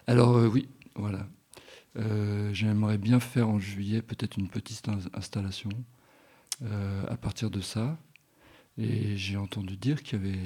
Alors 0.07 0.35
euh, 0.35 0.47
oui, 0.47 0.67
voilà. 0.95 1.27
Euh, 1.97 2.51
J'aimerais 2.53 2.97
bien 2.97 3.19
faire 3.21 3.47
en 3.47 3.59
juillet 3.59 4.01
peut-être 4.01 4.37
une 4.37 4.49
petite 4.49 4.89
in- 4.89 4.99
installation 5.13 5.69
à 7.09 7.15
partir 7.17 7.49
de 7.49 7.61
ça. 7.61 7.97
Et 8.77 9.15
j'ai 9.17 9.37
entendu 9.37 9.77
dire 9.77 10.01
qu'il 10.01 10.19
y 10.19 10.21
avait, 10.25 10.37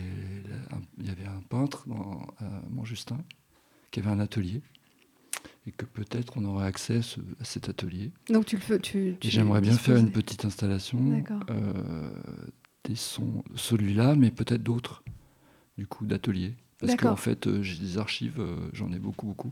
un, 0.72 0.82
il 1.00 1.08
y 1.08 1.10
avait 1.10 1.26
un 1.26 1.42
peintre 1.50 1.88
dans, 1.88 2.28
à 2.40 2.62
Montjustin 2.70 3.18
qui 3.92 4.00
avait 4.02 4.10
un 4.10 4.20
atelier 4.20 4.62
et 5.66 5.72
que 5.72 5.86
peut-être 5.86 6.34
on 6.38 6.44
aurait 6.46 6.66
accès 6.66 6.98
à, 6.98 7.02
ce- 7.02 7.22
à 7.40 7.44
cet 7.46 7.70
atelier. 7.70 8.12
Donc, 8.30 8.46
tu 8.46 8.58
le 8.58 8.62
fais. 8.62 8.80
Tu, 8.80 9.16
tu 9.20 9.30
j'aimerais 9.30 9.62
bien 9.62 9.78
faire 9.78 9.98
une 9.98 10.12
petite 10.12 10.44
installation 10.46 11.00
D'accord. 11.00 11.40
euh, 11.52 12.12
des 12.88 12.96
sons, 12.96 13.44
celui-là, 13.56 14.16
mais 14.16 14.32
peut-être 14.32 14.64
d'autres, 14.64 15.04
du 15.78 15.86
coup, 15.88 16.06
d'ateliers. 16.06 16.54
Parce 16.80 16.96
qu'en 16.96 17.16
fait, 17.16 17.48
euh, 17.48 17.62
j'ai 17.64 17.78
des 17.84 17.98
archives, 17.98 18.40
euh, 18.40 18.56
j'en 18.74 18.92
ai 18.92 19.00
beaucoup, 19.00 19.26
beaucoup, 19.26 19.52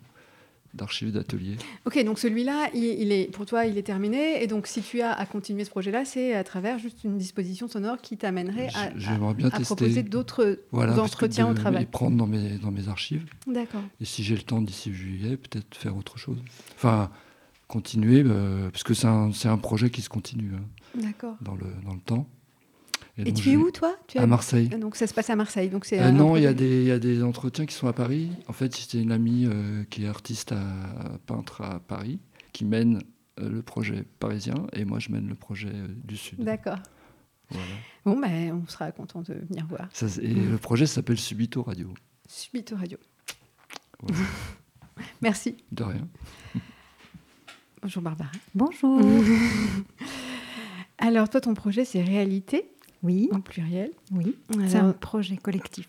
d'archives 0.76 1.12
d'ateliers. 1.12 1.56
Ok, 1.86 2.04
donc 2.04 2.20
celui-là, 2.20 2.70
il, 2.74 2.84
il 2.84 3.12
est, 3.12 3.32
pour 3.32 3.46
toi, 3.46 3.66
il 3.66 3.78
est 3.78 3.84
terminé. 3.84 4.44
Et 4.44 4.48
donc, 4.48 4.68
si 4.68 4.82
tu 4.82 5.02
as 5.02 5.12
à 5.14 5.26
continuer 5.26 5.64
ce 5.64 5.70
projet-là, 5.70 6.04
c'est 6.06 6.34
à 6.36 6.44
travers 6.44 6.78
juste 6.80 7.04
une 7.06 7.18
disposition 7.18 7.68
sonore 7.68 8.02
qui 8.02 8.18
t'amènerait 8.18 8.68
à, 8.76 8.84
à- 8.88 8.98
J'aimerais 8.98 9.34
bien 9.34 9.48
à 9.48 9.52
tester. 9.52 9.64
proposer 9.76 10.04
d'autres 10.04 10.60
Voilà, 10.72 11.00
entretiens 11.02 11.48
de 11.48 11.52
au 11.52 11.54
travail. 11.54 11.80
Les 11.82 11.86
prendre 11.86 12.18
dans 12.18 12.28
mes, 12.28 12.58
dans 12.58 12.72
mes 12.72 12.90
archives. 12.90 13.26
D'accord. 13.48 13.84
Et 14.02 14.06
si 14.06 14.24
j'ai 14.24 14.36
le 14.36 14.42
temps 14.44 14.62
d'ici 14.62 14.94
juillet, 14.94 15.38
peut-être 15.38 15.76
faire 15.76 15.96
autre 15.98 16.18
chose. 16.18 16.38
Enfin, 16.76 17.10
continuer, 17.68 18.22
euh, 18.26 18.70
parce 18.70 18.84
que 18.84 18.94
c'est 18.94 19.08
un, 19.08 19.32
un 19.46 19.58
projet 19.58 19.90
qui 19.90 20.02
se 20.02 20.10
continue 20.10 20.52
hein, 20.56 21.12
dans, 21.42 21.56
le, 21.56 21.66
dans 21.86 21.94
le 21.94 22.02
temps. 22.02 22.28
Et, 23.18 23.34
tu 23.34 23.52
es 23.52 23.56
où, 23.56 23.72
toi? 23.72 23.96
Tu 24.08 24.18
À 24.18 24.28
Marseille. 24.28 24.68
Donc, 24.68 24.98
ça 24.98 25.08
se 25.08 25.14
passe 25.14 25.30
à 25.30 25.36
Marseille. 25.38 25.70
Donc, 25.70 25.86
c'est 25.86 26.00
Euh, 26.00 26.08
un 26.08 26.12
non, 26.12 26.36
il 26.36 26.44
y, 26.44 26.48
a 26.48 26.54
des, 26.54 26.82
il 26.82 26.88
y 26.88 26.92
a 26.92 27.00
des 27.00 27.24
entretiens 27.24 27.66
qui 27.66 27.74
sont 27.74 27.88
à 27.88 27.94
Paris. 27.94 28.30
En 28.48 28.54
fait, 28.54 28.76
c'était 28.76 29.02
une 29.02 29.12
amie 29.14 29.46
euh, 29.46 29.84
qui 29.90 30.04
est 30.04 30.08
artiste, 30.08 30.52
à, 30.52 31.18
peintre 31.26 31.62
à 31.62 31.80
Paris, 31.80 32.20
qui 32.52 32.66
mène 32.66 33.02
euh, 33.40 33.50
le 33.50 33.62
projet 33.62 34.06
parisien, 34.20 34.56
et 34.74 34.86
moi 34.86 35.00
je 35.00 35.12
mène 35.12 35.28
le 35.28 35.36
projet 35.36 35.70
euh, 35.74 35.88
du 36.04 36.16
Sud. 36.18 36.42
D'accord. 36.42 36.80
Voilà. 37.50 37.66
Bon, 38.06 38.20
ben, 38.20 38.62
on 38.64 38.68
sera 38.70 38.92
content 38.92 39.22
de 39.22 39.34
venir 39.34 39.66
voir. 39.68 39.88
Ça, 39.94 40.08
et 40.22 40.34
le 40.34 40.58
projet 40.58 40.86
s'appelle 40.86 41.18
Subito 41.18 41.62
Radio. 41.64 41.94
Subito 42.28 42.76
Radio. 42.76 42.98
Voilà. 44.02 44.24
Merci. 45.22 45.56
De 45.72 45.84
rien. 45.84 46.08
Bonjour 47.82 48.02
Barbara. 48.02 48.32
Bonjour. 48.56 49.00
Alors, 50.98 51.30
toi, 51.30 51.42
ton 51.42 51.54
projet, 51.54 51.86
c'est 51.86 52.02
réalité? 52.02 52.72
Oui. 53.06 53.30
En 53.32 53.40
pluriel. 53.40 53.92
Oui. 54.12 54.36
C'est 54.68 54.78
un 54.78 54.92
projet 54.92 55.38
collectif. 55.38 55.88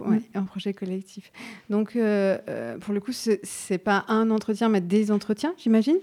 Ouais, 0.00 0.20
un 0.34 0.44
projet 0.44 0.74
collectif. 0.74 1.32
Donc, 1.70 1.96
euh, 1.96 2.36
euh, 2.48 2.78
pour 2.78 2.92
le 2.92 3.00
coup, 3.00 3.12
c'est 3.12 3.40
c'est 3.44 3.78
pas 3.78 4.04
un 4.08 4.30
entretien, 4.30 4.68
mais 4.68 4.80
des 4.80 5.10
entretiens, 5.10 5.54
j'imagine? 5.56 5.96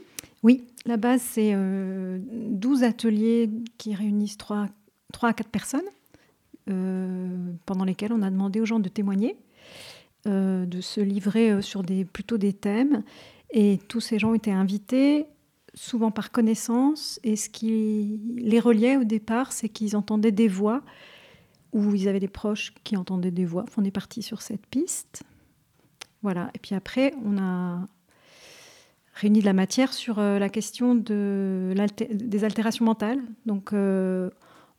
Oui, 0.43 0.63
la 0.85 0.97
base, 0.97 1.21
c'est 1.21 1.51
euh, 1.53 2.17
12 2.21 2.83
ateliers 2.83 3.49
qui 3.77 3.93
réunissent 3.93 4.37
3, 4.37 4.67
à 5.21 5.33
4 5.33 5.49
personnes, 5.49 5.81
euh, 6.69 7.51
pendant 7.65 7.85
lesquels 7.85 8.13
on 8.13 8.21
a 8.21 8.29
demandé 8.29 8.61
aux 8.61 8.65
gens 8.65 8.79
de 8.79 8.89
témoigner, 8.89 9.35
euh, 10.27 10.65
de 10.65 10.81
se 10.81 11.01
livrer 11.01 11.61
sur 11.61 11.83
des, 11.83 12.05
plutôt 12.05 12.37
des 12.37 12.53
thèmes. 12.53 13.03
Et 13.51 13.79
tous 13.87 14.01
ces 14.01 14.19
gens 14.19 14.33
étaient 14.33 14.51
invités, 14.51 15.25
souvent 15.77 16.11
par 16.11 16.31
connaissance. 16.31 17.19
Et 17.23 17.35
ce 17.35 17.49
qui 17.49 18.19
les 18.35 18.59
reliait 18.59 18.97
au 18.97 19.03
départ, 19.03 19.51
c'est 19.53 19.69
qu'ils 19.69 19.95
entendaient 19.95 20.31
des 20.31 20.47
voix, 20.47 20.81
ou 21.71 21.93
ils 21.95 22.07
avaient 22.07 22.19
des 22.19 22.27
proches 22.27 22.73
qui 22.83 22.97
entendaient 22.97 23.31
des 23.31 23.45
voix. 23.45 23.65
On 23.77 23.83
est 23.83 23.91
parti 23.91 24.21
sur 24.21 24.41
cette 24.41 24.65
piste. 24.65 25.23
Voilà. 26.23 26.49
Et 26.55 26.59
puis 26.59 26.75
après, 26.75 27.13
on 27.23 27.37
a 27.37 27.85
réuni 29.13 29.39
de 29.39 29.45
la 29.45 29.53
matière 29.53 29.93
sur 29.93 30.19
euh, 30.19 30.39
la 30.39 30.49
question 30.49 30.95
de 30.95 31.73
des 32.11 32.43
altérations 32.43 32.85
mentales. 32.85 33.21
Donc, 33.45 33.73
euh, 33.73 34.29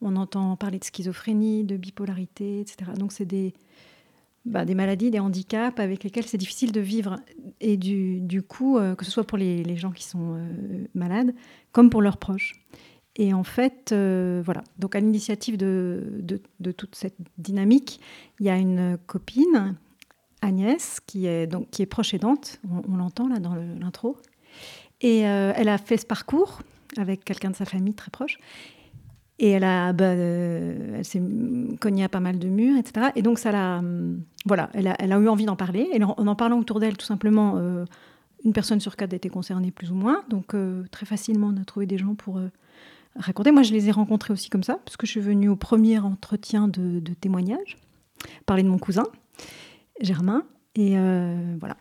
on 0.00 0.16
entend 0.16 0.56
parler 0.56 0.78
de 0.78 0.84
schizophrénie, 0.84 1.64
de 1.64 1.76
bipolarité, 1.76 2.60
etc. 2.60 2.92
Donc, 2.96 3.12
c'est 3.12 3.24
des, 3.24 3.54
bah, 4.44 4.64
des 4.64 4.74
maladies, 4.74 5.10
des 5.10 5.18
handicaps 5.18 5.78
avec 5.78 6.04
lesquels 6.04 6.26
c'est 6.26 6.38
difficile 6.38 6.72
de 6.72 6.80
vivre. 6.80 7.16
Et 7.60 7.76
du, 7.76 8.42
coup, 8.42 8.78
euh, 8.78 8.94
que 8.94 9.04
ce 9.04 9.10
soit 9.10 9.24
pour 9.24 9.38
les, 9.38 9.76
gens 9.76 9.90
qui 9.90 10.04
sont 10.04 10.36
euh, 10.36 10.86
malades, 10.94 11.34
comme 11.72 11.90
pour 11.90 12.02
leurs 12.02 12.16
proches. 12.16 12.54
Et 13.16 13.34
en 13.34 13.42
fait, 13.42 13.90
euh, 13.92 14.40
voilà. 14.44 14.62
Donc, 14.78 14.94
à 14.94 15.00
l'initiative 15.00 15.56
de, 15.56 16.40
toute 16.76 16.94
cette 16.94 17.16
dynamique, 17.36 18.00
il 18.40 18.46
y 18.46 18.50
a 18.50 18.56
une 18.56 18.96
copine, 19.06 19.76
Agnès, 20.40 21.00
qui 21.00 21.26
est, 21.26 21.46
donc, 21.46 21.68
qui 21.70 21.82
est 21.82 21.86
proche 21.86 22.14
aidante. 22.14 22.60
On, 22.70 22.92
on 22.92 22.96
l'entend 22.96 23.28
là 23.28 23.40
dans 23.40 23.54
l'intro. 23.54 24.16
Et 25.00 25.18
elle 25.18 25.68
a 25.68 25.78
fait 25.78 25.96
ce 25.96 26.06
parcours 26.06 26.60
avec 26.96 27.24
quelqu'un 27.24 27.50
de 27.50 27.56
sa 27.56 27.64
famille 27.64 27.94
très 27.94 28.10
proche. 28.10 28.38
Et 29.40 29.50
elle, 29.50 29.64
a, 29.64 29.92
bah, 29.92 30.04
euh, 30.04 30.96
elle 30.98 31.04
s'est 31.04 31.22
cognée 31.80 32.04
à 32.04 32.08
pas 32.08 32.20
mal 32.20 32.38
de 32.38 32.48
murs, 32.48 32.76
etc. 32.76 33.08
Et 33.14 33.22
donc, 33.22 33.38
ça 33.38 33.52
l'a, 33.52 33.78
hum, 33.78 34.20
voilà, 34.46 34.68
elle 34.74 34.88
a, 34.88 34.94
a 34.94 35.20
eu 35.20 35.28
envie 35.28 35.44
d'en 35.46 35.56
parler. 35.56 35.88
Et 35.92 36.02
en, 36.02 36.10
en 36.10 36.34
parlant 36.34 36.58
autour 36.58 36.80
d'elle, 36.80 36.96
tout 36.96 37.06
simplement, 37.06 37.54
euh, 37.56 37.84
une 38.44 38.52
personne 38.52 38.80
sur 38.80 38.96
quatre 38.96 39.12
était 39.12 39.28
concernée, 39.28 39.70
plus 39.70 39.90
ou 39.90 39.94
moins. 39.94 40.22
Donc, 40.28 40.54
euh, 40.54 40.84
très 40.90 41.06
facilement, 41.06 41.52
on 41.54 41.60
a 41.60 41.64
trouvé 41.64 41.86
des 41.86 41.98
gens 41.98 42.14
pour 42.14 42.38
euh, 42.38 42.50
raconter. 43.16 43.52
Moi, 43.52 43.62
je 43.62 43.72
les 43.72 43.88
ai 43.88 43.92
rencontrés 43.92 44.32
aussi 44.32 44.50
comme 44.50 44.62
ça, 44.62 44.78
parce 44.84 44.96
que 44.96 45.06
je 45.06 45.12
suis 45.12 45.20
venue 45.20 45.48
au 45.48 45.56
premier 45.56 45.98
entretien 45.98 46.68
de, 46.68 47.00
de 47.00 47.14
témoignage, 47.14 47.76
parler 48.46 48.62
de 48.62 48.68
mon 48.68 48.78
cousin, 48.78 49.04
Germain. 50.00 50.44
Et 50.74 50.96
euh, 50.96 51.56
voilà. 51.58 51.76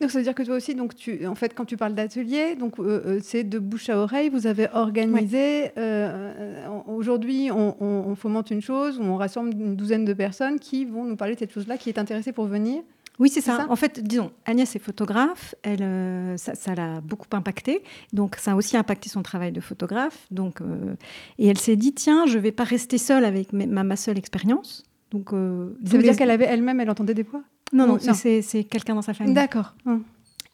Donc, 0.00 0.10
ça 0.10 0.18
veut 0.18 0.24
dire 0.24 0.34
que 0.34 0.42
toi 0.42 0.56
aussi, 0.56 0.74
donc 0.74 0.94
tu, 0.96 1.24
en 1.26 1.34
fait, 1.36 1.54
quand 1.54 1.64
tu 1.64 1.76
parles 1.76 1.94
d'atelier, 1.94 2.56
donc 2.56 2.78
euh, 2.80 3.02
euh, 3.06 3.18
c'est 3.22 3.44
de 3.44 3.58
bouche 3.58 3.88
à 3.88 3.96
oreille. 3.98 4.28
Vous 4.28 4.46
avez 4.46 4.66
organisé. 4.74 5.66
euh, 5.78 6.32
euh, 6.38 6.68
Aujourd'hui, 6.88 7.50
on, 7.52 7.76
on- 7.80 8.10
on 8.10 8.14
fomente 8.16 8.50
une 8.50 8.60
chose 8.60 8.98
on 9.00 9.16
rassemble 9.16 9.52
une 9.52 9.76
douzaine 9.76 10.04
de 10.04 10.12
personnes 10.12 10.58
qui 10.58 10.84
vont 10.84 11.04
nous 11.04 11.16
parler 11.16 11.34
de 11.34 11.38
cette 11.38 11.52
chose-là, 11.52 11.78
qui 11.78 11.88
est 11.90 11.98
intéressée 11.98 12.32
pour 12.32 12.46
venir. 12.46 12.82
Oui, 13.20 13.28
c'est 13.28 13.40
ça. 13.40 13.66
En 13.68 13.76
fait, 13.76 14.00
disons, 14.02 14.32
Agnès 14.44 14.74
est 14.74 14.80
photographe. 14.80 15.54
Elle, 15.62 15.82
euh, 15.82 16.36
ça, 16.36 16.74
l'a 16.74 17.00
beaucoup 17.00 17.28
impacté. 17.32 17.84
Donc, 18.12 18.34
ça 18.40 18.52
a 18.52 18.56
aussi 18.56 18.76
impacté 18.76 19.08
son 19.08 19.22
travail 19.22 19.52
de 19.52 19.60
photographe. 19.60 20.26
Donc, 20.32 20.60
euh, 20.60 20.96
et 21.38 21.46
elle 21.46 21.58
s'est 21.58 21.76
dit, 21.76 21.92
tiens, 21.94 22.26
je 22.26 22.38
vais 22.38 22.50
pas 22.50 22.64
rester 22.64 22.98
seule 22.98 23.24
avec 23.24 23.52
ma 23.52 23.94
seule 23.94 24.18
expérience. 24.18 24.82
Donc, 25.14 25.32
euh, 25.32 25.70
Ça 25.86 25.96
veut 25.96 26.02
dire 26.02 26.16
qu'elle 26.16 26.30
avait 26.30 26.44
elle-même, 26.44 26.80
elle 26.80 26.90
entendait 26.90 27.14
des 27.14 27.22
voix 27.22 27.42
Non, 27.72 27.86
non, 27.86 27.98
c'est 28.14 28.64
quelqu'un 28.64 28.94
dans 28.94 29.02
sa 29.02 29.14
famille. 29.14 29.32
D'accord. 29.32 29.74
Hum. 29.86 30.02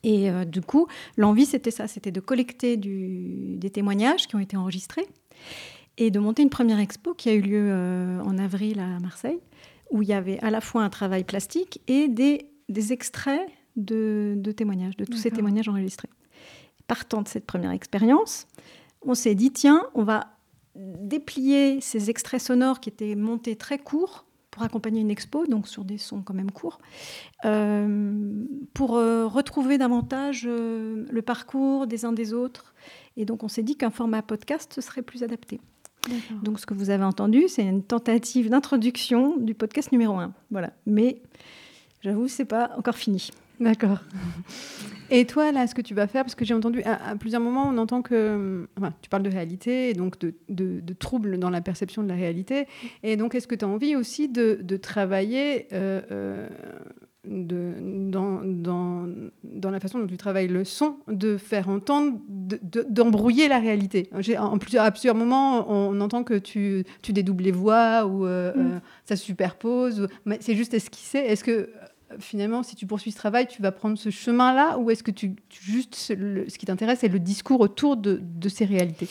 Et 0.02 0.30
euh, 0.30 0.44
du 0.44 0.60
coup, 0.62 0.86
l'envie, 1.16 1.44
c'était 1.46 1.70
ça, 1.70 1.86
c'était 1.86 2.10
de 2.12 2.20
collecter 2.20 2.76
du- 2.78 3.56
des 3.56 3.68
témoignages 3.70 4.26
qui 4.26 4.34
ont 4.36 4.38
été 4.38 4.56
enregistrés 4.56 5.06
et 5.98 6.10
de 6.10 6.18
monter 6.18 6.42
une 6.42 6.48
première 6.50 6.78
expo 6.78 7.12
qui 7.12 7.28
a 7.28 7.34
eu 7.34 7.40
lieu 7.42 7.68
euh, 7.70 8.20
en 8.22 8.38
avril 8.38 8.80
à 8.80 8.98
Marseille, 9.00 9.40
où 9.90 10.00
il 10.02 10.08
y 10.08 10.12
avait 10.14 10.38
à 10.40 10.50
la 10.50 10.60
fois 10.62 10.82
un 10.82 10.88
travail 10.90 11.24
plastique 11.24 11.80
et 11.86 12.08
des, 12.08 12.46
des 12.70 12.92
extraits 12.94 13.46
de, 13.76 14.34
de 14.36 14.52
témoignages, 14.52 14.96
de 14.96 15.04
tous 15.04 15.16
ces 15.18 15.30
témoignages 15.30 15.68
enregistrés. 15.68 16.08
Partant 16.86 17.20
de 17.22 17.28
cette 17.28 17.44
première 17.46 17.70
expérience, 17.72 18.46
on 19.02 19.14
s'est 19.14 19.34
dit, 19.34 19.50
tiens, 19.52 19.82
on 19.94 20.02
va 20.02 20.28
déplier 20.74 21.80
ces 21.80 22.08
extraits 22.10 22.40
sonores 22.40 22.80
qui 22.80 22.88
étaient 22.88 23.14
montés 23.16 23.56
très 23.56 23.78
courts 23.78 24.24
pour 24.50 24.62
accompagner 24.62 25.00
une 25.00 25.10
expo, 25.10 25.46
donc 25.46 25.68
sur 25.68 25.84
des 25.84 25.98
sons 25.98 26.22
quand 26.22 26.34
même 26.34 26.50
courts, 26.50 26.80
euh, 27.44 28.44
pour 28.74 28.96
euh, 28.96 29.26
retrouver 29.26 29.78
davantage 29.78 30.44
euh, 30.46 31.06
le 31.10 31.22
parcours 31.22 31.86
des 31.86 32.04
uns 32.04 32.12
des 32.12 32.32
autres. 32.32 32.74
Et 33.16 33.24
donc 33.24 33.42
on 33.42 33.48
s'est 33.48 33.62
dit 33.62 33.76
qu'un 33.76 33.90
format 33.90 34.22
podcast 34.22 34.80
serait 34.80 35.02
plus 35.02 35.22
adapté. 35.22 35.60
Donc 36.42 36.58
ce 36.58 36.64
que 36.64 36.72
vous 36.72 36.88
avez 36.88 37.04
entendu, 37.04 37.46
c'est 37.48 37.62
une 37.62 37.82
tentative 37.82 38.48
d'introduction 38.48 39.36
du 39.36 39.54
podcast 39.54 39.92
numéro 39.92 40.14
1. 40.14 40.32
Voilà. 40.50 40.72
Mais 40.86 41.20
j'avoue, 42.00 42.26
c'est 42.26 42.46
pas 42.46 42.70
encore 42.78 42.96
fini. 42.96 43.30
D'accord. 43.60 44.00
Et 45.10 45.26
toi, 45.26 45.50
là, 45.50 45.66
ce 45.66 45.74
que 45.74 45.82
tu 45.82 45.92
vas 45.92 46.06
faire, 46.06 46.22
parce 46.22 46.36
que 46.36 46.44
j'ai 46.44 46.54
entendu 46.54 46.82
à, 46.84 47.10
à 47.10 47.16
plusieurs 47.16 47.42
moments, 47.42 47.68
on 47.68 47.78
entend 47.78 48.00
que. 48.00 48.68
Enfin, 48.78 48.92
tu 49.02 49.10
parles 49.10 49.24
de 49.24 49.30
réalité 49.30 49.90
et 49.90 49.94
donc 49.94 50.18
de, 50.20 50.34
de, 50.48 50.80
de 50.80 50.92
troubles 50.94 51.38
dans 51.38 51.50
la 51.50 51.60
perception 51.60 52.02
de 52.02 52.08
la 52.08 52.14
réalité. 52.14 52.66
Et 53.02 53.16
donc, 53.16 53.34
est-ce 53.34 53.48
que 53.48 53.56
tu 53.56 53.64
as 53.64 53.68
envie 53.68 53.96
aussi 53.96 54.28
de, 54.28 54.60
de 54.62 54.76
travailler 54.76 55.66
euh, 55.72 56.00
euh, 56.12 56.48
de, 57.24 57.74
dans, 58.10 58.40
dans, 58.44 59.08
dans, 59.42 59.70
la 59.70 59.80
façon 59.80 59.98
dont 59.98 60.06
tu 60.06 60.16
travailles 60.16 60.48
le 60.48 60.64
son, 60.64 60.98
de 61.08 61.36
faire 61.36 61.68
entendre, 61.68 62.18
d'embrouiller 62.88 63.48
la 63.48 63.58
réalité? 63.58 64.08
En 64.38 64.58
plusieurs, 64.58 64.84
à 64.84 64.90
plusieurs 64.92 65.16
moments, 65.16 65.68
on, 65.68 66.00
entend 66.00 66.22
que 66.22 66.34
tu, 66.38 66.84
tu 67.02 67.12
dédoubles 67.12 67.42
les 67.42 67.50
voix 67.50 68.06
ou 68.06 68.26
euh, 68.26 68.52
mm. 68.54 68.60
euh, 68.60 68.78
ça 69.04 69.16
se 69.16 69.24
superpose. 69.24 70.06
Mais 70.24 70.38
c'est 70.40 70.54
juste 70.54 70.72
esquissé. 70.72 71.18
Est-ce 71.18 71.42
que 71.42 71.68
finalement, 72.18 72.62
si 72.62 72.76
tu 72.76 72.86
poursuis 72.86 73.12
ce 73.12 73.16
travail, 73.16 73.46
tu 73.46 73.62
vas 73.62 73.72
prendre 73.72 73.96
ce 73.96 74.10
chemin-là 74.10 74.78
ou 74.78 74.90
est-ce 74.90 75.02
que 75.02 75.10
tu, 75.10 75.36
juste 75.50 75.94
ce 75.94 76.58
qui 76.58 76.66
t'intéresse, 76.66 77.00
c'est 77.00 77.08
le 77.08 77.20
discours 77.20 77.60
autour 77.60 77.96
de, 77.96 78.20
de 78.22 78.48
ces 78.48 78.64
réalités? 78.64 79.08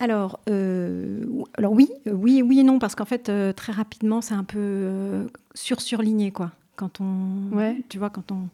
Alors, 0.00 0.40
euh, 0.48 1.24
alors 1.56 1.72
oui, 1.72 1.88
oui, 2.06 2.42
oui 2.42 2.58
et 2.58 2.62
non, 2.64 2.80
parce 2.80 2.96
qu'en 2.96 3.04
fait, 3.04 3.28
euh, 3.28 3.52
très 3.52 3.72
rapidement, 3.72 4.20
c'est 4.20 4.34
un 4.34 4.42
peu 4.42 4.58
euh, 4.58 5.26
sur 5.54 5.80
surligné, 5.80 6.32
quoi. 6.32 6.50
Quand 6.74 7.00
on, 7.00 7.56
ouais. 7.56 7.76
tu 7.88 7.98
vois, 7.98 8.10
quand 8.10 8.32
on, 8.32 8.48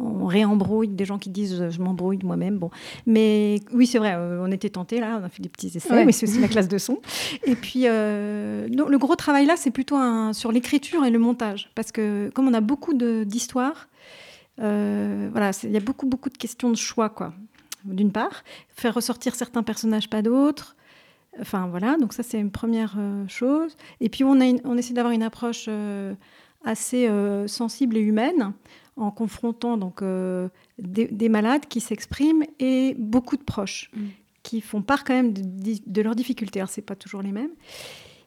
on 0.00 0.26
réembrouille 0.26 0.88
des 0.88 1.04
gens 1.04 1.18
qui 1.18 1.30
disent 1.30 1.70
je 1.70 1.80
m'embrouille 1.80 2.18
moi-même. 2.22 2.58
Bon, 2.58 2.70
mais 3.06 3.60
oui, 3.72 3.86
c'est 3.86 3.98
vrai, 3.98 4.16
on 4.16 4.50
était 4.50 4.70
tentés 4.70 5.00
là, 5.00 5.18
on 5.20 5.24
a 5.24 5.28
fait 5.28 5.42
des 5.42 5.48
petits 5.48 5.72
essais, 5.74 5.90
ouais. 5.90 6.04
mais 6.04 6.12
c'est 6.12 6.28
aussi 6.28 6.40
la 6.40 6.48
classe 6.48 6.68
de 6.68 6.78
son. 6.78 6.98
Et 7.44 7.54
puis, 7.54 7.82
euh, 7.86 8.68
le 8.68 8.98
gros 8.98 9.16
travail 9.16 9.46
là, 9.46 9.56
c'est 9.56 9.70
plutôt 9.70 9.96
un, 9.96 10.32
sur 10.32 10.52
l'écriture 10.52 11.04
et 11.04 11.10
le 11.10 11.18
montage, 11.18 11.70
parce 11.74 11.92
que 11.92 12.30
comme 12.34 12.48
on 12.48 12.54
a 12.54 12.60
beaucoup 12.60 12.94
d'histoires, 12.94 13.88
euh, 14.60 15.28
voilà, 15.30 15.50
il 15.62 15.70
y 15.70 15.76
a 15.76 15.80
beaucoup 15.80 16.06
beaucoup 16.06 16.30
de 16.30 16.38
questions 16.38 16.70
de 16.70 16.76
choix, 16.76 17.08
quoi. 17.08 17.32
D'une 17.84 18.10
part, 18.10 18.42
faire 18.68 18.94
ressortir 18.94 19.34
certains 19.34 19.62
personnages, 19.62 20.10
pas 20.10 20.22
d'autres. 20.22 20.74
Enfin 21.40 21.68
voilà, 21.68 21.96
donc 21.96 22.12
ça 22.12 22.22
c'est 22.22 22.38
une 22.38 22.50
première 22.50 22.94
euh, 22.98 23.26
chose. 23.28 23.76
Et 24.00 24.08
puis 24.08 24.24
on, 24.24 24.40
a 24.40 24.46
une, 24.46 24.60
on 24.64 24.76
essaie 24.76 24.94
d'avoir 24.94 25.12
une 25.12 25.22
approche 25.22 25.66
euh, 25.68 26.14
assez 26.64 27.06
euh, 27.06 27.46
sensible 27.46 27.96
et 27.96 28.00
humaine 28.00 28.52
en 28.98 29.10
confrontant 29.10 29.76
donc 29.76 30.02
euh, 30.02 30.48
des, 30.78 31.06
des, 31.06 31.28
malades 31.28 31.66
qui 31.68 31.80
s'expriment 31.80 32.44
et 32.58 32.94
beaucoup 32.98 33.36
de 33.36 33.42
proches 33.42 33.90
mm. 33.94 34.06
qui 34.42 34.60
font 34.60 34.82
part 34.82 35.04
quand 35.04 35.14
même 35.14 35.32
de, 35.32 35.74
de 35.86 36.02
leurs 36.02 36.14
difficultés. 36.14 36.60
Alors 36.60 36.70
c'est 36.70 36.82
pas 36.82 36.96
toujours 36.96 37.22
les 37.22 37.32
mêmes. 37.32 37.50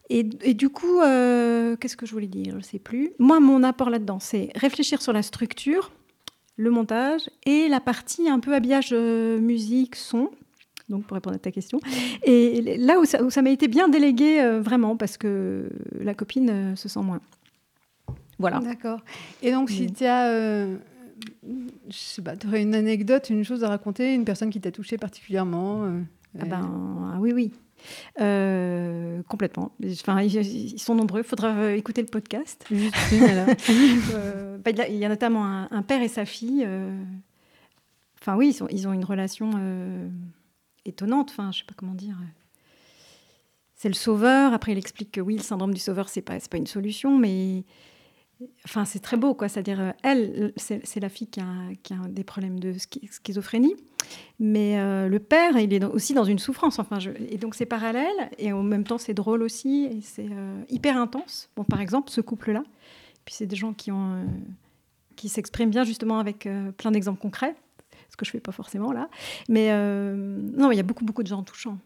Et, 0.10 0.28
et 0.42 0.54
du 0.54 0.70
coup, 0.70 1.00
euh, 1.00 1.78
qu'est-ce 1.78 1.96
que 1.96 2.06
je 2.06 2.12
voulais 2.12 2.28
dire? 2.28 2.52
Je 2.52 2.58
ne 2.58 2.64
sais 2.64 2.80
plus. 2.80 3.14
Moi, 3.18 3.40
mon 3.40 3.64
apport 3.64 3.90
là-dedans, 3.90 4.20
c'est 4.20 4.50
réfléchir 4.56 5.02
sur 5.02 5.14
la 5.14 5.24
structure, 5.24 5.92
le 6.58 6.70
montage 6.70 7.30
et 7.46 7.70
la 7.70 7.80
partie 7.80 8.28
un 8.28 8.40
peu 8.40 8.54
habillage 8.54 8.94
musique, 8.94 9.96
son 9.96 10.30
donc 10.92 11.06
pour 11.06 11.16
répondre 11.16 11.38
à 11.38 11.40
ta 11.40 11.52
question. 11.52 11.80
Et 12.24 12.78
là 12.78 13.00
où 13.00 13.06
ça, 13.06 13.42
m'a 13.42 13.50
été 13.50 13.68
bien 13.68 13.90
délégué, 13.90 14.42
euh, 14.42 14.62
vraiment, 14.62 14.96
parce 14.96 15.18
que 15.18 15.70
la 16.00 16.14
copine 16.14 16.50
euh, 16.50 16.76
se 16.76 16.88
sent 16.88 17.00
moins. 17.00 17.22
Voilà. 18.42 18.60
D'accord. 18.60 19.00
Et 19.42 19.52
donc, 19.52 19.70
si 19.70 19.92
tu 19.92 20.06
as. 20.06 20.28
Euh, 20.28 20.78
je 21.90 21.98
sais 21.98 22.22
pas, 22.22 22.36
tu 22.36 22.48
aurais 22.48 22.62
une 22.62 22.76
anecdote, 22.76 23.30
une 23.30 23.44
chose 23.44 23.64
à 23.64 23.70
raconter, 23.70 24.14
une 24.14 24.26
personne 24.26 24.50
qui 24.50 24.62
t'a 24.62 24.72
touché 24.72 24.98
particulièrement 24.98 25.84
euh, 25.84 26.02
ah 26.40 26.46
ben, 26.46 27.12
ah 27.14 27.18
oui, 27.20 27.34
oui. 27.34 27.52
Euh, 28.22 29.22
complètement. 29.24 29.72
Enfin, 29.84 30.22
ils, 30.22 30.80
sont 30.80 30.96
nombreux. 30.96 31.22
Il 31.22 31.26
faudra 31.26 31.74
écouter 31.74 32.02
le 32.02 32.08
podcast. 32.08 32.66
Juste 32.72 32.96
une, 33.12 33.24
alors. 33.24 33.48
euh, 34.14 34.58
bah, 34.58 34.72
il 34.88 34.96
y 34.96 35.06
a 35.06 35.10
notamment 35.10 35.46
un, 35.46 35.68
un 35.72 35.82
père 35.82 36.02
et 36.02 36.08
sa 36.08 36.26
fille. 36.26 36.68
Enfin, 38.22 38.36
oui, 38.38 38.50
ils, 38.50 38.54
sont, 38.54 38.68
ils 38.70 38.88
ont 38.88 38.94
une 38.94 39.06
relation 39.06 39.52
étonnante. 40.86 41.32
Enfin, 41.32 41.52
je 41.52 41.60
sais 41.60 41.66
pas 41.66 41.74
comment 41.76 41.96
dire. 41.96 42.16
C'est 43.76 43.90
le 43.90 43.96
sauveur. 43.96 44.54
Après, 44.54 44.72
il 44.72 44.78
explique 44.78 45.12
que 45.12 45.22
oui, 45.22 45.36
le 45.36 45.44
syndrome 45.44 45.74
du 45.74 45.82
sauveur, 45.82 46.08
c'est 46.08 46.22
pas, 46.22 46.38
pas 46.50 46.58
une 46.58 46.68
solution, 46.68 47.18
mais 47.18 47.64
enfin, 48.66 48.86
c'est 48.86 49.00
très 49.00 49.18
beau, 49.18 49.34
quoi. 49.34 49.50
C'est-à-dire, 49.50 49.94
elle, 50.04 50.54
c'est 50.58 51.00
la 51.00 51.10
fille 51.10 51.28
qui 51.28 51.40
a, 51.40 52.08
des 52.10 52.24
problèmes 52.24 52.60
de 52.60 52.74
schizophrénie, 53.10 53.76
mais 54.40 54.80
euh, 54.80 55.08
le 55.08 55.20
père, 55.20 55.58
il 55.58 55.74
est 55.74 55.84
aussi 55.84 56.14
dans 56.14 56.24
une 56.24 56.40
souffrance. 56.40 56.80
Enfin, 56.80 57.00
et 57.30 57.38
donc 57.38 57.56
c'est 57.56 57.66
parallèle, 57.66 58.30
et 58.38 58.54
en 58.54 58.64
même 58.64 58.84
temps, 58.84 58.98
c'est 58.98 59.14
drôle 59.14 59.44
aussi, 59.44 59.86
et 59.86 60.02
c'est 60.02 60.28
euh, 60.32 60.62
hyper 60.70 60.98
intense. 60.98 61.50
Bon, 61.56 61.64
par 61.64 61.82
exemple, 61.82 62.10
ce 62.10 62.22
couple-là, 62.22 62.64
puis 63.26 63.36
c'est 63.36 63.48
des 63.48 63.56
gens 63.56 63.74
qui 63.74 63.92
euh, 63.92 64.26
s'expriment 65.28 65.70
bien 65.70 65.84
justement 65.84 66.20
avec 66.20 66.46
euh, 66.46 66.72
plein 66.72 66.92
d'exemples 66.92 67.22
concrets 67.22 67.56
ce 68.12 68.18
que 68.18 68.26
je 68.26 68.32
fais 68.32 68.40
pas 68.40 68.52
forcément 68.52 68.92
là. 68.92 69.10
Mais 69.50 69.70
euh, 69.72 70.16
non, 70.16 70.72
il 70.72 70.78
y 70.78 70.80
a 70.80 70.84
beaucoup, 70.84 71.06
beaucoup 71.06 71.24
de 71.24 71.28
gens 71.28 71.42
touchants. 71.44 71.78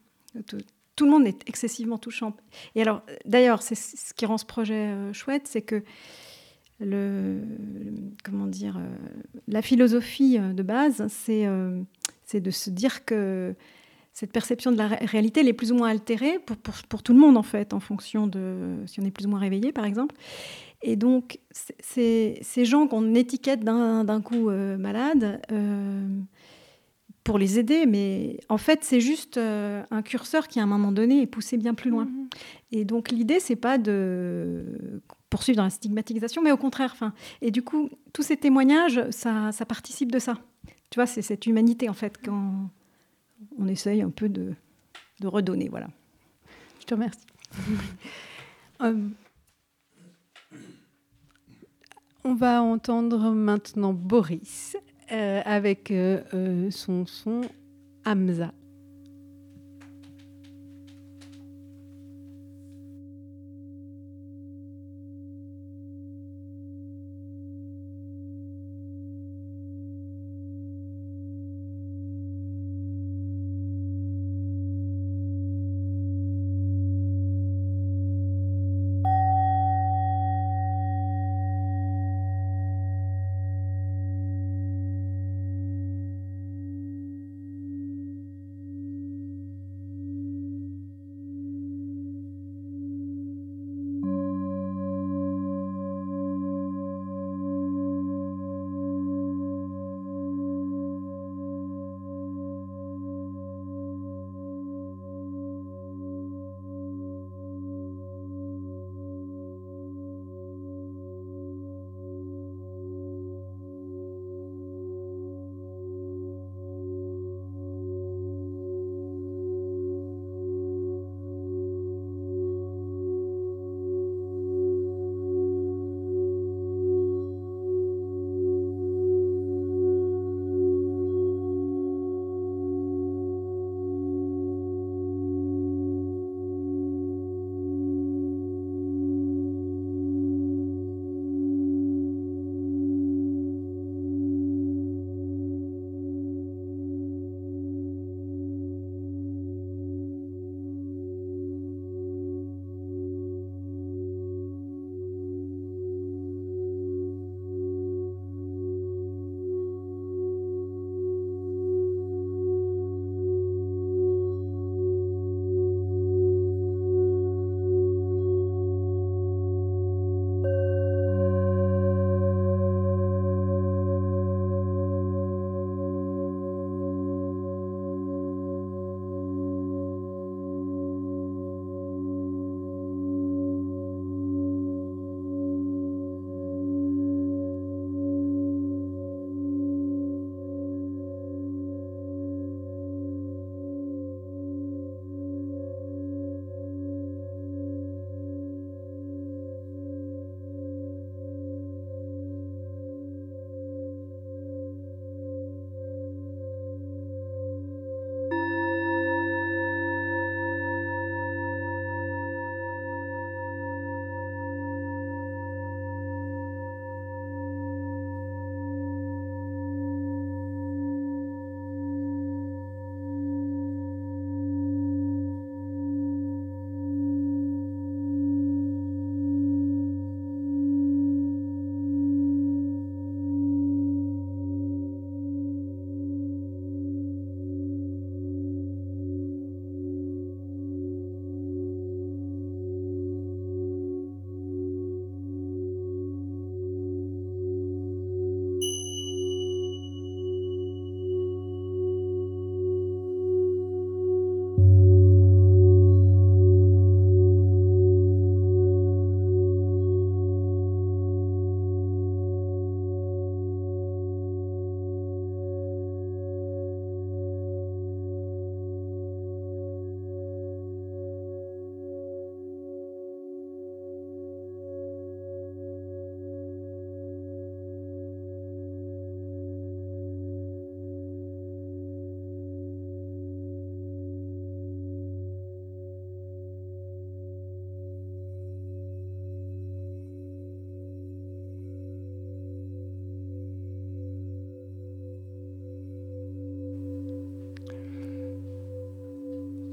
Tout, 0.48 0.58
tout, 0.96 1.06
le 1.06 1.12
monde 1.12 1.28
est 1.28 1.48
excessivement 1.48 1.98
touchant. 1.98 2.36
Et 2.74 2.82
alors, 2.82 3.04
d'ailleurs, 3.26 3.62
c'est 3.62 3.76
ce 3.76 4.14
qui 4.14 4.26
rend 4.26 4.38
ce 4.38 4.46
projet 4.46 4.88
euh, 4.88 5.14
chouette, 5.14 5.48
c'est 5.48 5.62
que 5.62 5.84
le, 6.80 7.42
comment 8.24 8.48
dire, 8.48 8.78
euh, 8.78 8.96
la 9.48 9.62
philosophie 9.62 10.40
de 10.40 10.64
base, 10.64 11.06
c'est 11.10 11.46
euh, 11.48 11.82
c'est 12.24 12.42
de 12.42 12.52
se 12.52 12.70
dire 12.70 13.06
que 13.06 13.56
cette 14.14 14.32
perception 14.32 14.72
de 14.72 14.78
la 14.78 14.88
ré 14.88 14.98
réalité, 15.06 15.42
elle 15.42 15.48
est 15.50 15.54
plus 15.54 15.72
ou 15.72 15.76
moins 15.76 15.90
altérée 15.90 16.40
pour, 16.40 16.58
pour, 16.58 16.76
pour, 16.88 17.04
tout 17.04 17.14
le 17.14 17.20
monde, 17.20 17.38
en 17.38 17.44
fait, 17.44 17.74
en 17.74 17.80
fonction 17.80 18.28
de 18.28 18.78
si 18.86 19.00
on 19.00 19.04
est 19.04 19.12
plus 19.12 19.26
ou 19.26 19.30
moins 19.30 19.40
réveillé, 19.40 19.72
par 19.72 19.86
exemple. 19.86 20.16
Et 20.82 20.96
donc, 20.96 21.40
ces 21.80 22.66
gens 22.66 22.88
qu'on 22.88 23.16
étiquette 23.16 23.62
d'un 23.62 24.22
coup 24.22 24.50
euh, 24.50 24.78
malades, 24.78 25.42
euh, 25.52 26.08
pour 27.24 27.40
les 27.40 27.58
aider, 27.58 27.88
mais 27.88 28.40
en 28.50 28.60
fait, 28.60 28.84
c'est 28.84 29.02
juste 29.02 29.38
euh, 29.38 29.84
un 29.90 30.04
curseur 30.04 30.48
qui, 30.48 30.60
à 30.60 30.64
un 30.64 30.68
moment 30.68 30.92
donné, 30.92 31.24
est 31.24 31.28
poussé 31.28 31.58
bien 31.58 31.74
plus 31.74 31.90
loin. 31.90 32.06
Mmh. 32.06 32.30
Et 32.72 32.86
donc, 32.86 33.10
l'idée, 33.10 33.40
c'est 33.40 33.56
pas 33.56 33.80
de 33.80 34.64
poursuivre 35.30 35.58
dans 35.58 35.64
la 35.64 35.70
stigmatisation, 35.70 36.42
mais 36.42 36.52
au 36.52 36.58
contraire. 36.58 36.96
Fin, 36.96 37.14
et 37.42 37.52
du 37.52 37.62
coup, 37.64 37.90
tous 38.14 38.24
ces 38.24 38.38
témoignages, 38.38 39.10
ça, 39.12 39.52
ça 39.52 39.66
participe 39.66 40.12
de 40.12 40.20
ça. 40.20 40.38
Tu 40.90 40.96
vois, 40.96 41.06
c'est 41.06 41.22
cette 41.22 41.46
humanité, 41.46 41.90
en 41.90 41.94
fait, 41.94 42.18
quand 42.24 42.70
on 43.58 43.68
essaye 43.68 44.02
un 44.02 44.10
peu 44.10 44.30
de, 44.30 44.54
de 45.20 45.28
redonner. 45.28 45.70
Voilà. 45.70 45.88
Je 46.80 46.86
te 46.86 46.94
remercie. 46.94 47.26
um, 48.80 49.14
on 52.24 52.34
va 52.34 52.62
entendre 52.62 53.32
maintenant 53.32 53.94
Boris 53.94 54.76
euh, 55.12 55.42
avec 55.46 55.92
euh, 55.92 56.22
euh, 56.34 56.72
son 56.72 57.06
son 57.06 57.42
Hamza. 58.06 58.52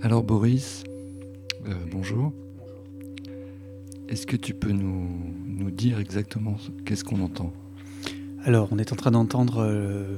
Alors 0.04 0.24
Boris, 0.24 0.82
euh, 1.68 1.74
bonjour. 1.92 2.32
Est-ce 4.08 4.26
que 4.26 4.36
tu 4.36 4.52
peux 4.52 4.72
nous, 4.72 5.70
dire 5.70 6.00
exactement 6.00 6.58
ce- 6.58 6.72
qu'est-ce 6.84 7.04
qu'on 7.04 7.22
entend? 7.22 7.52
Alors, 8.44 8.66
on 8.72 8.78
est 8.78 8.92
en 8.92 8.96
train 8.96 9.12
d'entendre 9.12 9.62
euh, 9.62 10.16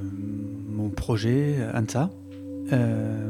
mon 0.71 0.89
projet, 0.89 1.57
ANSA. 1.75 2.09
Euh, 2.73 3.29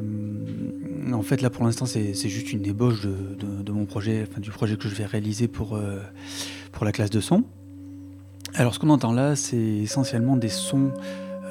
en 1.12 1.22
fait, 1.24 1.42
là, 1.42 1.50
pour 1.50 1.66
l'instant, 1.66 1.86
c'est 1.86 2.14
juste 2.14 2.54
une 2.54 2.66
ébauche 2.66 3.02
de, 3.02 3.72
mon 3.74 3.86
projet, 3.86 4.26
enfin, 4.28 4.40
du 4.40 4.50
projet 4.50 4.78
que 4.78 4.88
je 4.88 4.96
vais 4.96 5.06
réaliser 5.06 5.50
pour, 5.50 5.78
la 6.82 6.92
classe 6.94 7.10
de 7.10 7.20
son. 7.20 7.44
Alors, 8.54 8.74
ce 8.74 8.80
qu'on 8.80 8.90
entend 8.92 9.12
là, 9.12 9.36
c'est 9.36 9.58
essentiellement 9.58 10.38
des 10.38 10.50
sons 10.50 10.94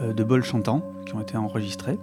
de 0.02 0.24
bols 0.24 0.44
chantants 0.44 0.82
qui 1.06 1.14
ont 1.14 1.20
été 1.20 1.36
enregistrés 1.36 1.98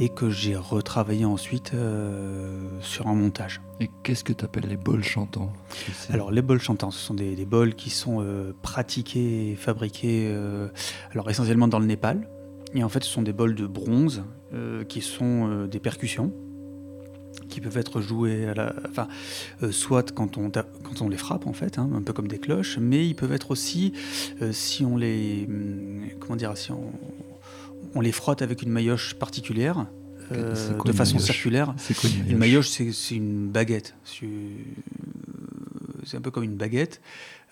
et 0.00 0.08
que 0.08 0.30
j'ai 0.30 0.56
retravaillé 0.56 1.24
ensuite 1.24 1.72
euh, 1.74 2.58
sur 2.80 3.06
un 3.06 3.14
montage. 3.14 3.60
Et 3.78 3.88
qu'est-ce 4.02 4.24
que 4.24 4.32
tu 4.32 4.44
appelles 4.44 4.66
les 4.66 4.76
bols 4.76 5.04
chantants 5.04 5.52
Alors 6.10 6.32
les 6.32 6.42
bols 6.42 6.60
chantants, 6.60 6.90
ce 6.90 6.98
sont 6.98 7.14
des, 7.14 7.36
des 7.36 7.44
bols 7.44 7.74
qui 7.74 7.90
sont 7.90 8.20
euh, 8.20 8.52
pratiqués 8.62 9.52
et 9.52 9.56
fabriqués 9.56 10.28
euh, 10.28 10.68
alors 11.12 11.30
essentiellement 11.30 11.68
dans 11.68 11.78
le 11.78 11.86
Népal. 11.86 12.28
Et 12.74 12.82
en 12.82 12.88
fait, 12.88 13.04
ce 13.04 13.10
sont 13.10 13.22
des 13.22 13.32
bols 13.32 13.54
de 13.54 13.66
bronze 13.66 14.24
qui 14.88 15.00
sont 15.00 15.66
des 15.66 15.78
percussions 15.78 16.32
qui 17.48 17.60
peuvent 17.60 17.76
être 17.76 18.00
joués 18.00 18.46
à 18.46 18.54
la, 18.54 18.74
enfin, 18.88 19.08
euh, 19.62 19.72
soit 19.72 20.12
quand 20.12 20.38
on, 20.38 20.50
quand 20.50 21.02
on 21.02 21.08
les 21.08 21.16
frappe 21.16 21.46
en 21.46 21.52
fait, 21.52 21.78
hein, 21.78 21.90
un 21.94 22.02
peu 22.02 22.12
comme 22.12 22.28
des 22.28 22.38
cloches, 22.38 22.78
mais 22.78 23.06
ils 23.06 23.14
peuvent 23.14 23.32
être 23.32 23.50
aussi, 23.50 23.92
euh, 24.40 24.52
si 24.52 24.84
on 24.84 24.96
les, 24.96 25.46
hum, 25.48 26.04
comment 26.18 26.36
dire, 26.36 26.56
si 26.56 26.72
on, 26.72 26.92
on 27.94 28.00
les 28.00 28.12
frotte 28.12 28.42
avec 28.42 28.62
une 28.62 28.70
maillotche 28.70 29.14
particulière, 29.14 29.86
euh, 30.32 30.54
de 30.54 30.92
maillotche 31.14 31.24
circulaire. 31.26 31.74
Quoi 32.00 32.10
une 32.30 32.38
maillotche 32.38 32.68
c'est 32.70 33.14
une 33.16 33.48
baguette. 33.48 33.94
C'est 34.04 34.28
c'est 36.04 36.16
un 36.16 36.20
peu 36.20 36.30
comme 36.30 36.44
une 36.44 36.56
baguette 36.56 37.00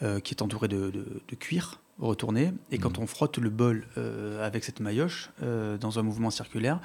euh, 0.02 0.20
qui 0.20 0.32
est 0.34 0.42
entourée 0.42 0.68
de, 0.68 0.90
de- 0.90 1.22
de 1.28 1.34
cuir 1.36 1.80
retourné. 1.98 2.52
Et 2.70 2.78
quand 2.78 2.98
on 2.98 3.06
frotte 3.06 3.38
le 3.38 3.50
bol 3.50 3.84
euh, 3.98 4.46
avec 4.46 4.64
cette 4.64 4.80
maillotche 4.80 5.30
euh, 5.42 5.76
dans 5.76 5.98
un 5.98 6.02
mouvement 6.02 6.30
circulaire, 6.30 6.80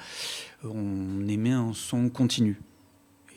on 0.64 1.26
émet 1.28 1.52
un 1.52 1.72
son 1.72 2.08
continu. 2.10 2.60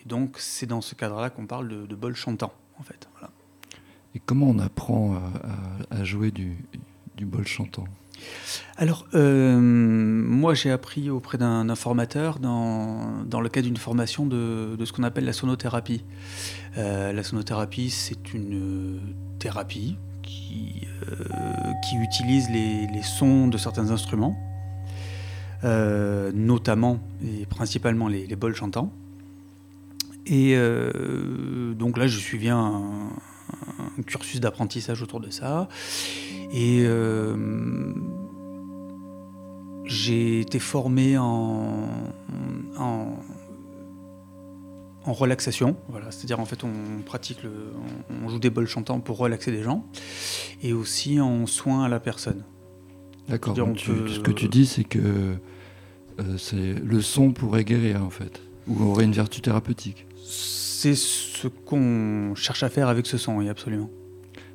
Et 0.04 0.08
donc, 0.08 0.38
c'est 0.40 0.66
dans 0.66 0.82
ce 0.82 0.96
cadre-là 0.96 1.30
qu'on 1.30 1.46
parle 1.46 1.68
de, 1.70 1.86
de 1.86 1.96
bol 1.96 2.16
chantant, 2.16 2.54
en 2.80 2.84
fait. 2.84 3.08
Voilà. 3.14 3.32
Et 4.16 4.20
comment 4.26 4.50
on 4.50 4.60
apprend 4.60 5.14
à, 5.16 5.94
à- 5.94 6.00
à 6.00 6.04
jouer 6.04 6.32
du, 6.32 6.58
du 7.16 7.26
bol 7.26 7.46
chantant? 7.48 7.86
Alors, 8.78 9.08
euh, 9.16 9.60
moi, 9.60 10.54
j'ai 10.54 10.72
appris 10.72 11.10
auprès 11.10 11.40
d'un 11.40 11.76
formateur 11.76 12.38
dans, 12.38 13.24
dans 13.26 13.42
le 13.42 13.50
cadre 13.50 13.66
d'une 13.66 13.78
formation 13.78 14.26
de, 14.26 14.76
de 14.78 14.86
ce 14.86 14.94
qu'on 14.94 15.04
appelle 15.04 15.26
la 15.26 15.34
sonothérapie. 15.34 16.04
Euh, 16.78 17.12
la 17.12 17.24
sonothérapie, 17.24 17.90
c'est 17.90 18.36
une 18.36 18.54
euh, 18.54 19.00
thérapie 19.40 19.98
qui, 20.22 20.82
qui 21.88 21.96
utilise 21.96 22.50
les, 22.50 23.02
sons 23.02 23.48
de 23.48 23.58
certains 23.58 23.92
instruments, 23.92 24.36
notamment 25.64 27.00
et 27.24 27.46
principalement 27.46 28.08
les, 28.10 28.36
bols 28.36 28.56
chantants. 28.56 28.92
Et 30.26 30.58
donc 31.78 31.98
là, 31.98 32.08
j'ai 32.08 32.20
suivi 32.20 32.50
un 32.50 33.10
cursus 34.06 34.42
d'apprentissage 34.42 35.02
autour 35.02 35.22
de 35.22 35.30
ça. 35.30 35.70
Et 36.52 36.84
euh, 36.86 37.36
j'ai 39.86 40.42
été 40.42 40.60
formé 40.60 41.18
en, 41.18 41.88
en, 42.78 43.16
en 45.06 45.14
relaxation. 45.14 45.76
Voilà, 45.90 46.12
C'est-à-dire, 46.12 46.40
en 46.40 46.46
fait, 46.46 46.64
on 46.64 47.02
pratique, 47.06 47.44
le, 47.44 47.52
on, 48.24 48.30
joue 48.30 48.40
des 48.40 48.50
bols 48.50 48.68
chantants 48.68 49.00
pour 49.00 49.18
relaxer 49.18 49.52
des 49.52 49.64
gens. 49.64 49.86
Et 50.62 50.74
aussi 50.74 51.20
en 51.20 51.46
soins 51.46 51.84
à 51.86 51.90
la 51.90 52.00
personne. 52.00 52.44
D'accord. 53.30 53.56
Peut- 53.56 54.08
Ce 54.08 54.20
que 54.20 54.32
tu 54.32 54.48
dis, 54.48 54.66
c'est 54.66 54.84
que 54.86 55.00
euh, 56.20 56.38
c'est 56.38 56.74
le 56.74 57.02
son 57.02 57.32
pourrait 57.32 57.64
guérir 57.66 58.04
en 58.04 58.10
fait, 58.10 58.42
ou 58.68 58.82
aurait 58.84 59.04
une 59.04 59.12
vertu 59.12 59.42
thérapeutique. 59.42 60.06
C'est 60.26 60.96
ce 60.96 61.48
qu'on 61.48 62.34
cherche 62.36 62.64
à 62.64 62.70
faire 62.70 62.88
avec 62.88 63.06
ce 63.06 63.18
son, 63.18 63.38
oui, 63.38 63.50
absolument. 63.50 63.90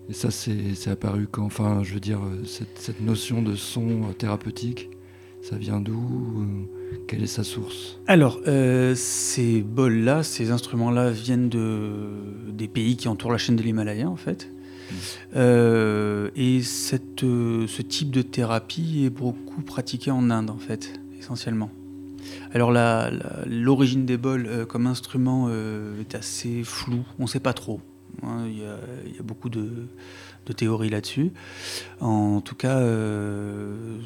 Et 0.09 0.13
ça, 0.13 0.31
c'est 0.31 0.89
apparu 0.91 1.27
quand 1.31 1.45
Enfin, 1.45 1.83
je 1.83 1.95
veux 1.95 2.01
dire, 2.01 2.21
euh, 2.21 2.45
cette, 2.45 2.77
cette 2.79 3.01
notion 3.01 3.43
de 3.43 3.55
son 3.55 4.03
euh, 4.03 4.13
thérapeutique, 4.17 4.91
ça 5.41 5.57
vient 5.57 5.81
d'où 5.81 5.93
euh, 6.41 6.99
Quelle 7.07 7.23
est 7.23 7.27
sa 7.27 7.45
source? 7.45 7.99
Alors, 8.07 8.41
euh, 8.47 8.95
ces 8.97 9.63
bols-là, 9.63 10.23
ces 10.23 10.51
instruments-là 10.51 11.11
viennent 11.11 11.49
de, 11.49 12.11
des 12.49 12.69
pays 12.69 12.97
qui 12.97 13.09
entourent 13.09 13.33
la 13.33 13.39
chaîne 13.39 13.57
de 13.57 13.63
l'Himalaya, 13.63 14.09
en 14.09 14.17
fait. 14.17 14.51
Euh, 15.37 16.31
et 16.37 16.63
cette, 16.63 17.25
euh, 17.25 17.67
ce 17.67 17.83
type 17.83 18.11
de 18.11 18.23
thérapie 18.23 19.05
est 19.05 19.11
beaucoup 19.11 19.63
pratiqué 19.63 20.11
en 20.11 20.31
Inde, 20.31 20.51
en 20.51 20.59
fait, 20.59 21.01
essentiellement. 21.19 21.71
Alors, 22.53 22.73
l'origine 23.47 24.05
des 24.05 24.17
bols 24.17 24.47
euh, 24.47 24.65
comme 24.67 24.87
instrument 24.87 25.47
euh, 25.49 26.01
est 26.01 26.15
assez 26.15 26.63
floue, 26.65 27.05
on 27.19 27.23
ne 27.23 27.29
sait 27.29 27.41
pas 27.41 27.53
trop. 27.53 27.81
Hein. 28.23 28.47
Il 28.47 28.59
y, 28.59 28.65
a, 28.65 28.77
il 29.07 29.17
y 29.17 29.19
a 29.19 29.23
beaucoup 29.23 29.49
de, 29.49 29.71
de 30.47 30.53
théories 30.53 30.91
là-dessus. 30.91 31.33
En 32.01 32.41
tout 32.41 32.55
cas, 32.55 32.79
euh, 32.79 33.99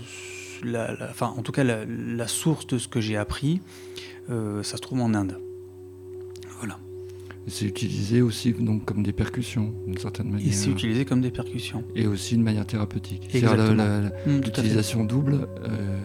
la, 0.65 0.93
la- 0.95 1.11
enfin, 1.11 1.35
en 1.37 1.43
tout 1.43 1.53
cas 1.53 1.65
la, 1.65 1.85
la 1.85 2.27
source 2.27 2.67
de 2.67 2.79
ce 2.79 2.89
que 2.89 3.01
j'ai 3.01 3.17
appris, 3.17 3.61
euh, 4.31 4.63
ça 4.63 4.77
se 4.77 4.83
trouve 4.83 5.01
en 5.01 5.15
Inde. 5.15 5.39
Voilà. 6.59 6.79
C'est 7.49 7.67
utilisé 7.67 8.23
aussi 8.23 8.53
donc 8.53 8.85
comme 8.85 9.05
des 9.05 9.13
percussions, 9.13 9.73
d'une 9.87 9.99
certaine 9.99 10.31
manière. 10.31 10.49
Et 10.49 10.53
c'est 10.53 10.71
utilisé 10.71 11.05
comme 11.05 11.21
des 11.21 11.31
percussions. 11.31 11.85
Et 11.95 12.09
aussi 12.09 12.37
de 12.37 12.43
manière 12.43 12.67
thérapeutique. 12.67 13.29
Exactement. 13.33 14.11
Mm. 14.27 14.39
L'utilisation 14.41 15.05
double 15.05 15.47
euh, 15.63 16.01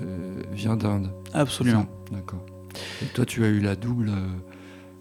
vient 0.54 0.76
d'Inde. 0.76 1.10
Absolument. 1.34 1.88
D'accord. 2.12 2.46
Et 3.02 3.06
toi, 3.08 3.26
tu 3.26 3.44
as 3.44 3.48
eu 3.48 3.60
la 3.60 3.76
double, 3.76 4.12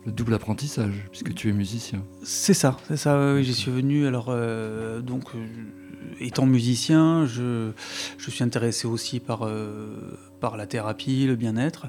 le 0.07 0.13
double 0.13 0.35
apprentissage, 0.35 1.07
puisque 1.11 1.35
tu 1.35 1.49
es 1.49 1.53
musicien. 1.53 2.03
C'est 2.23 2.55
ça, 2.55 2.77
c'est 2.89 2.97
ça. 2.97 3.35
oui, 3.35 3.45
J'y 3.45 3.55
suis 3.55 3.71
venu. 3.71 4.07
Alors, 4.07 4.27
euh, 4.31 5.01
donc, 5.03 5.25
euh, 5.35 5.47
étant 6.21 6.47
musicien, 6.47 7.27
je, 7.27 7.73
je 8.19 8.31
suis 8.31 8.43
intéressé 8.43 8.87
aussi 8.87 9.21
par, 9.21 9.43
euh, 9.43 10.19
par 10.41 10.57
la 10.57 10.67
thérapie, 10.67 11.27
le 11.27 11.37
bien-être. 11.37 11.87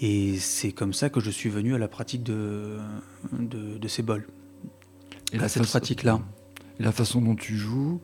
Et 0.00 0.36
c'est 0.38 0.72
comme 0.72 0.92
ça 0.92 1.10
que 1.10 1.20
je 1.20 1.30
suis 1.30 1.48
venu 1.48 1.74
à 1.74 1.78
la 1.78 1.86
pratique 1.86 2.24
de, 2.24 2.78
de, 3.38 3.78
de 3.78 3.88
ces 3.88 4.02
bols. 4.02 4.26
Et 5.32 5.36
à 5.38 5.42
la 5.42 5.48
cette 5.48 5.64
pratique-là. 5.66 6.20
Et 6.80 6.82
la 6.82 6.90
façon 6.92 7.20
dont 7.22 7.36
tu 7.36 7.56
joues, 7.56 8.00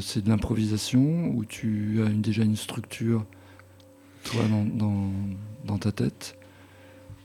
c'est 0.00 0.24
de 0.24 0.30
l'improvisation 0.30 1.28
ou 1.34 1.44
tu 1.44 2.00
as 2.02 2.08
une- 2.08 2.22
déjà 2.22 2.42
une 2.42 2.56
structure, 2.56 3.26
toi, 4.24 4.40
dans, 4.48 4.64
dans- 4.64 5.12
dans 5.66 5.76
ta 5.76 5.92
tête? 5.92 6.38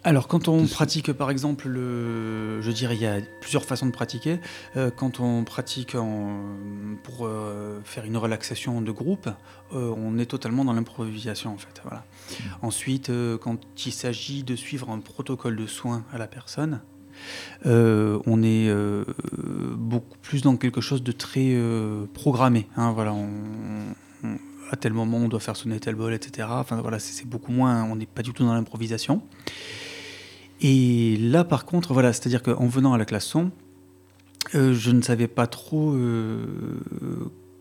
Alors, 0.08 0.28
quand 0.28 0.48
on 0.48 0.68
pratique, 0.68 1.12
par 1.14 1.32
exemple, 1.32 1.68
le, 1.68 2.62
je 2.62 2.70
dirais, 2.70 2.96
il 2.96 3.02
y 3.02 3.08
a 3.08 3.18
plusieurs 3.42 3.66
façons 3.66 3.88
de 3.88 3.92
pratiquer. 3.92 4.40
Euh, 4.78 4.92
quand 4.96 5.20
on 5.20 5.44
pratique 5.44 5.96
en- 5.96 6.42
pour 7.02 7.26
euh, 7.26 7.80
faire 7.84 8.06
une 8.06 8.16
relaxation 8.16 8.82
de 8.82 8.92
groupe, 8.92 9.28
euh, 9.74 9.92
on 9.98 10.20
est 10.20 10.28
totalement 10.28 10.64
dans 10.64 10.74
l'improvisation, 10.74 11.52
en 11.54 11.58
fait. 11.58 11.82
Voilà. 11.84 12.04
Ensuite, 12.62 13.12
quand 13.42 13.58
il 13.84 13.92
s'agit 13.92 14.44
de 14.44 14.56
suivre 14.56 14.92
un 14.92 15.00
protocole 15.00 15.56
de 15.56 15.66
soins 15.66 16.04
à 16.14 16.20
la 16.20 16.28
personne, 16.28 16.82
euh, 17.66 18.20
on 18.28 18.44
est 18.44 18.70
euh, 18.70 19.06
beaucoup 19.76 20.18
plus 20.22 20.44
dans 20.44 20.56
quelque 20.56 20.82
chose 20.82 21.02
de 21.02 21.12
très 21.14 21.54
euh, 21.56 22.06
programmé. 22.14 22.68
hein, 22.78 22.92
voilà, 22.92 23.12
on- 23.14 23.28
on- 24.24 24.38
à 24.72 24.76
tel 24.76 24.94
moment, 24.94 25.18
on 25.18 25.28
doit 25.30 25.40
faire 25.40 25.56
sonner 25.56 25.80
tel 25.80 25.96
bol, 25.96 26.14
etc. 26.14 26.48
Enfin, 26.52 26.80
voilà, 26.82 27.00
c'est 27.00 27.26
beaucoup 27.28 27.52
moins. 27.52 27.84
On 27.86 27.96
n'est 27.96 28.08
pas 28.08 28.22
du 28.24 28.34
tout 28.34 28.44
dans 28.44 28.54
l'improvisation. 28.54 29.22
Et 30.62 31.18
là, 31.18 31.44
par 31.44 31.66
contre, 31.66 31.94
voilà, 31.94 32.14
c'est-à-dire 32.14 32.42
qu'en 32.42 32.68
venant 32.68 32.94
à 32.94 32.98
la 32.98 33.06
classe 33.06 33.26
son, 33.26 33.52
euh, 34.56 34.74
je 34.74 34.92
ne 34.92 35.02
savais 35.02 35.28
pas 35.28 35.48
trop 35.48 35.92
euh, 35.94 36.46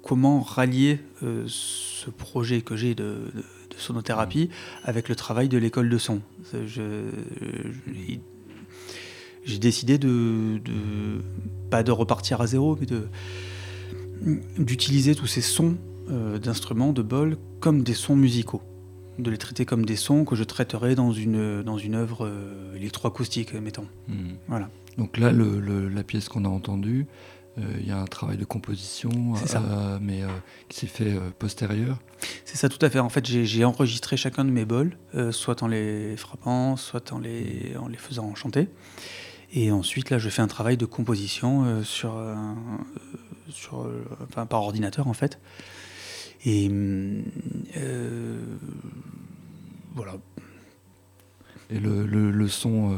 comment 0.02 0.40
rallier 0.40 1.00
euh, 1.22 1.44
ce 1.46 2.10
projet 2.10 2.60
que 2.60 2.76
j'ai 2.76 2.94
de, 2.94 3.04
de- 3.34 3.44
de 3.70 3.76
sonothérapie 3.78 4.50
avec 4.84 5.08
le 5.08 5.16
travail 5.16 5.48
de 5.48 5.58
l'école 5.58 5.88
de 5.88 5.98
son. 5.98 6.20
J'ai 9.44 9.58
décidé 9.58 9.98
de, 9.98 10.58
de- 10.64 11.22
pas 11.70 11.82
de 11.82 11.90
repartir 11.90 12.40
à 12.40 12.46
zéro, 12.46 12.78
mais 12.80 12.86
d'utiliser 14.58 15.14
tous 15.14 15.26
ces 15.26 15.40
sons 15.40 15.76
d'instruments, 16.42 16.92
de 16.92 17.02
bols, 17.02 17.36
comme 17.60 17.82
des 17.82 17.94
sons 17.94 18.14
musicaux. 18.16 18.62
De 19.18 19.30
les 19.30 19.38
traiter 19.38 19.64
comme 19.64 19.84
des 19.86 19.96
sons 19.96 20.24
que 20.24 20.34
je 20.34 20.42
traiterais 20.44 20.94
dans 20.96 21.12
une, 21.12 21.62
dans 21.62 21.78
une 21.78 21.94
œuvre 21.94 22.26
euh, 22.26 22.74
électroacoustique, 22.74 23.54
mettons. 23.54 23.86
Hmm. 24.08 24.32
Voilà. 24.48 24.68
Donc 24.98 25.18
là, 25.18 25.30
le- 25.30 25.60
le- 25.60 25.88
la 25.88 26.02
pièce 26.02 26.28
qu'on 26.28 26.44
a 26.44 26.48
entendue, 26.48 27.06
euh, 27.58 27.62
il 27.78 27.86
y 27.86 27.92
a 27.92 27.98
un 28.00 28.06
travail 28.06 28.36
de 28.36 28.44
composition, 28.44 29.10
euh, 29.54 29.98
mais 30.00 30.22
qui 30.68 30.80
s'est 30.80 30.86
fait 30.88 31.14
postérieur. 31.38 31.98
C'est 32.44 32.56
ça, 32.56 32.68
tout 32.68 32.84
à 32.84 32.90
fait. 32.90 32.98
En 32.98 33.08
fait, 33.08 33.24
j'ai 33.24 33.64
enregistré 33.64 34.16
chacun 34.16 34.44
de 34.44 34.50
mes 34.50 34.64
bols, 34.64 34.96
soit 35.30 35.62
en 35.62 35.68
les 35.68 36.16
frappant, 36.16 36.76
soit 36.76 37.12
en 37.12 37.18
les, 37.18 37.76
en 37.80 37.86
les 37.86 37.96
faisant 37.98 38.34
chanter. 38.34 38.68
Et 39.52 39.70
ensuite, 39.70 40.10
là, 40.10 40.18
je 40.18 40.28
fais 40.28 40.42
un 40.42 40.48
travail 40.48 40.76
de 40.76 40.86
composition 40.86 41.84
sur, 41.84 42.16
sur, 43.48 43.86
enfin, 44.28 44.46
par 44.46 44.62
ordinateur, 44.62 45.06
en 45.06 45.12
fait. 45.14 45.38
Et 46.46 46.70
euh, 47.76 48.38
voilà. 49.94 50.14
Et 51.70 51.78
le, 51.78 52.06
le- 52.06 52.30
le 52.30 52.48
son, 52.48 52.92
euh, 52.92 52.96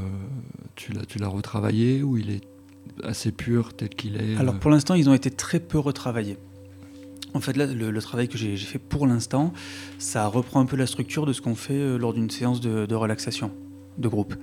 tu 0.75 0.93
l'as 0.93 1.05
tu 1.07 1.19
l'as 1.19 1.29
retravaillé 1.29 2.03
ou 2.03 2.17
il 2.19 2.31
est 2.31 2.43
assez 3.05 3.31
pur 3.33 3.75
tel 3.75 3.89
qu'il 3.91 4.17
est 4.17 4.37
Alors 4.37 4.55
euh, 4.55 4.59
pour 4.59 4.71
l'instant, 4.71 4.95
ils 4.95 5.09
ont 5.09 5.15
été 5.15 5.31
très 5.31 5.61
peu 5.61 5.79
retravaillés. 5.79 6.39
En 7.35 7.41
fait, 7.41 7.57
là, 7.57 7.67
le, 7.67 7.91
le 7.91 8.03
travail 8.03 8.29
que 8.29 8.39
j'ai 8.39 8.57
fait 8.57 8.79
pour 8.79 9.07
l'instant, 9.07 9.53
ça 9.99 10.27
reprend 10.27 10.61
un 10.61 10.67
peu 10.67 10.77
la 10.77 10.87
structure 10.87 11.27
de 11.27 11.33
ce 11.33 11.43
qu'on 11.43 11.55
fait 11.55 11.99
lors 11.99 12.15
d'une 12.15 12.31
séance 12.31 12.61
de, 12.61 12.87
de 12.87 12.95
relaxation 12.95 13.51
de 13.99 14.09
groupe. 14.09 14.35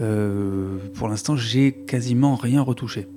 Euh, 0.00 0.78
pour 0.94 1.08
l'instant, 1.08 1.36
j'ai 1.36 1.72
quasiment 1.72 2.36
rien 2.36 2.60
retouché. 2.60 3.08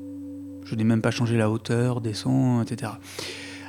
Je 0.64 0.76
n'ai 0.76 0.84
même 0.84 1.02
pas 1.02 1.12
changé 1.12 1.38
la 1.38 1.50
hauteur 1.52 2.00
des 2.02 2.14
sons, 2.14 2.62
etc. 2.62 2.94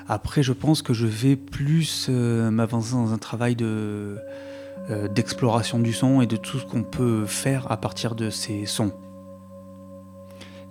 Après, 0.09 0.43
je 0.43 0.53
pense 0.53 0.83
que 0.83 0.95
je 0.95 1.07
vais 1.07 1.37
plus 1.37 2.07
euh, 2.09 2.51
m'avancer 2.51 2.93
dans 2.93 3.12
un 3.12 3.19
travail 3.19 3.57
de 3.57 4.19
euh, 4.89 5.09
d'exploration 5.09 5.81
du 5.81 5.93
son 5.93 6.20
et 6.20 6.27
de 6.27 6.37
tout 6.37 6.59
ce 6.59 6.65
qu'on 6.65 6.85
peut 6.85 7.27
faire 7.27 7.70
à 7.73 7.77
partir 7.77 8.15
de 8.15 8.31
ces 8.31 8.66
sons. 8.66 8.93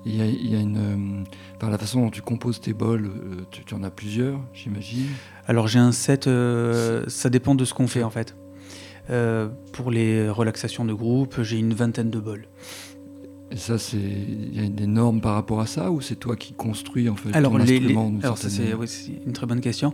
Il 0.06 0.16
y 0.16 0.22
a, 0.22 0.26
il 0.26 0.49
y 0.49 0.56
a 0.56 0.60
une. 0.60 0.78
euh, 0.78 1.24
par 1.60 1.70
la 1.70 1.78
façon 1.78 2.02
dont 2.02 2.12
tu 2.12 2.22
composes 2.22 2.62
tes 2.62 2.74
bols, 2.74 3.12
tu, 3.52 3.66
tu 3.66 3.74
en 3.74 3.84
as 3.84 3.90
plusieurs, 3.90 4.40
j'imagine. 4.53 5.07
Alors 5.48 5.68
j'ai 5.68 5.80
un 5.80 5.91
set, 5.91 6.30
ça 7.07 7.30
dépend 7.30 7.56
de 7.56 7.66
ce 7.66 7.74
qu'on 7.74 7.88
fait 7.88 8.03
en 8.03 8.10
fait. 8.10 8.36
Pour 9.74 9.91
les 9.91 10.30
relaxations 10.30 10.86
de 10.86 10.94
groupe, 10.94 11.41
j'ai 11.41 11.57
une 11.57 11.74
vingtaine 11.74 12.10
de 12.10 12.20
bols. 12.20 12.48
Et 13.51 13.57
ça, 13.57 13.77
c'est. 13.77 13.97
Il 13.97 14.59
y 14.59 14.65
a 14.65 14.67
des 14.69 14.88
normes 14.88 15.22
par 15.22 15.35
rapport 15.35 15.59
à 15.59 15.67
ça 15.67 15.91
ou 15.91 16.01
c'est 16.01 16.15
toi 16.15 16.35
qui 16.35 16.53
construis 16.53 17.09
en 17.09 17.15
fait 17.15 17.31
Alors, 17.34 17.51
ton 17.51 17.57
les, 17.59 17.65
les- 17.65 17.76
instrument 17.77 18.09
d'une 18.09 18.23
alors 18.23 18.38
ça 18.38 18.49
c'est 18.49 18.73
oui, 18.73 18.88
une 19.26 19.34
très 19.34 19.45
bonne 19.45 19.61
question. 19.61 19.93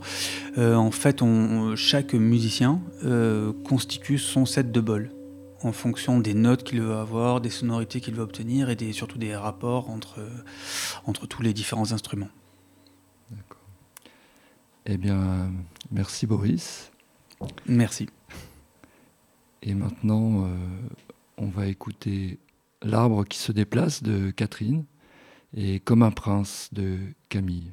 Euh, 0.57 0.75
en 0.75 0.91
fait, 0.91 1.21
on, 1.21 1.75
chaque 1.75 2.13
musicien 2.13 2.79
euh, 3.03 3.51
constitue 3.65 4.17
son 4.17 4.45
set 4.45 4.71
de 4.71 4.79
bols 4.79 5.11
en 5.63 5.73
fonction 5.73 6.19
des 6.19 6.33
notes 6.33 6.63
qu'il 6.63 6.81
veut 6.81 6.95
avoir, 6.95 7.41
des 7.41 7.49
sonorités 7.49 7.99
qu'il 8.01 8.15
veut 8.15 8.23
obtenir 8.23 8.69
et 8.69 8.75
des, 8.75 8.93
surtout 8.93 9.17
des 9.19 9.35
rapports 9.35 9.89
entre, 9.89 10.19
entre 11.05 11.27
tous 11.27 11.41
les 11.43 11.53
différents 11.53 11.91
instruments. 11.91 12.29
Eh 14.87 14.97
bien, 14.97 15.51
merci 15.91 16.25
Boris. 16.25 16.91
Merci. 17.67 18.07
Et 19.61 19.75
maintenant, 19.75 20.45
euh, 20.45 20.55
on 21.37 21.47
va 21.47 21.67
écouter 21.67 22.39
L'arbre 22.83 23.25
qui 23.25 23.37
se 23.37 23.51
déplace 23.51 24.01
de 24.01 24.31
Catherine 24.31 24.85
et 25.55 25.79
Comme 25.79 26.01
un 26.01 26.11
prince 26.11 26.69
de 26.71 26.97
Camille. 27.29 27.71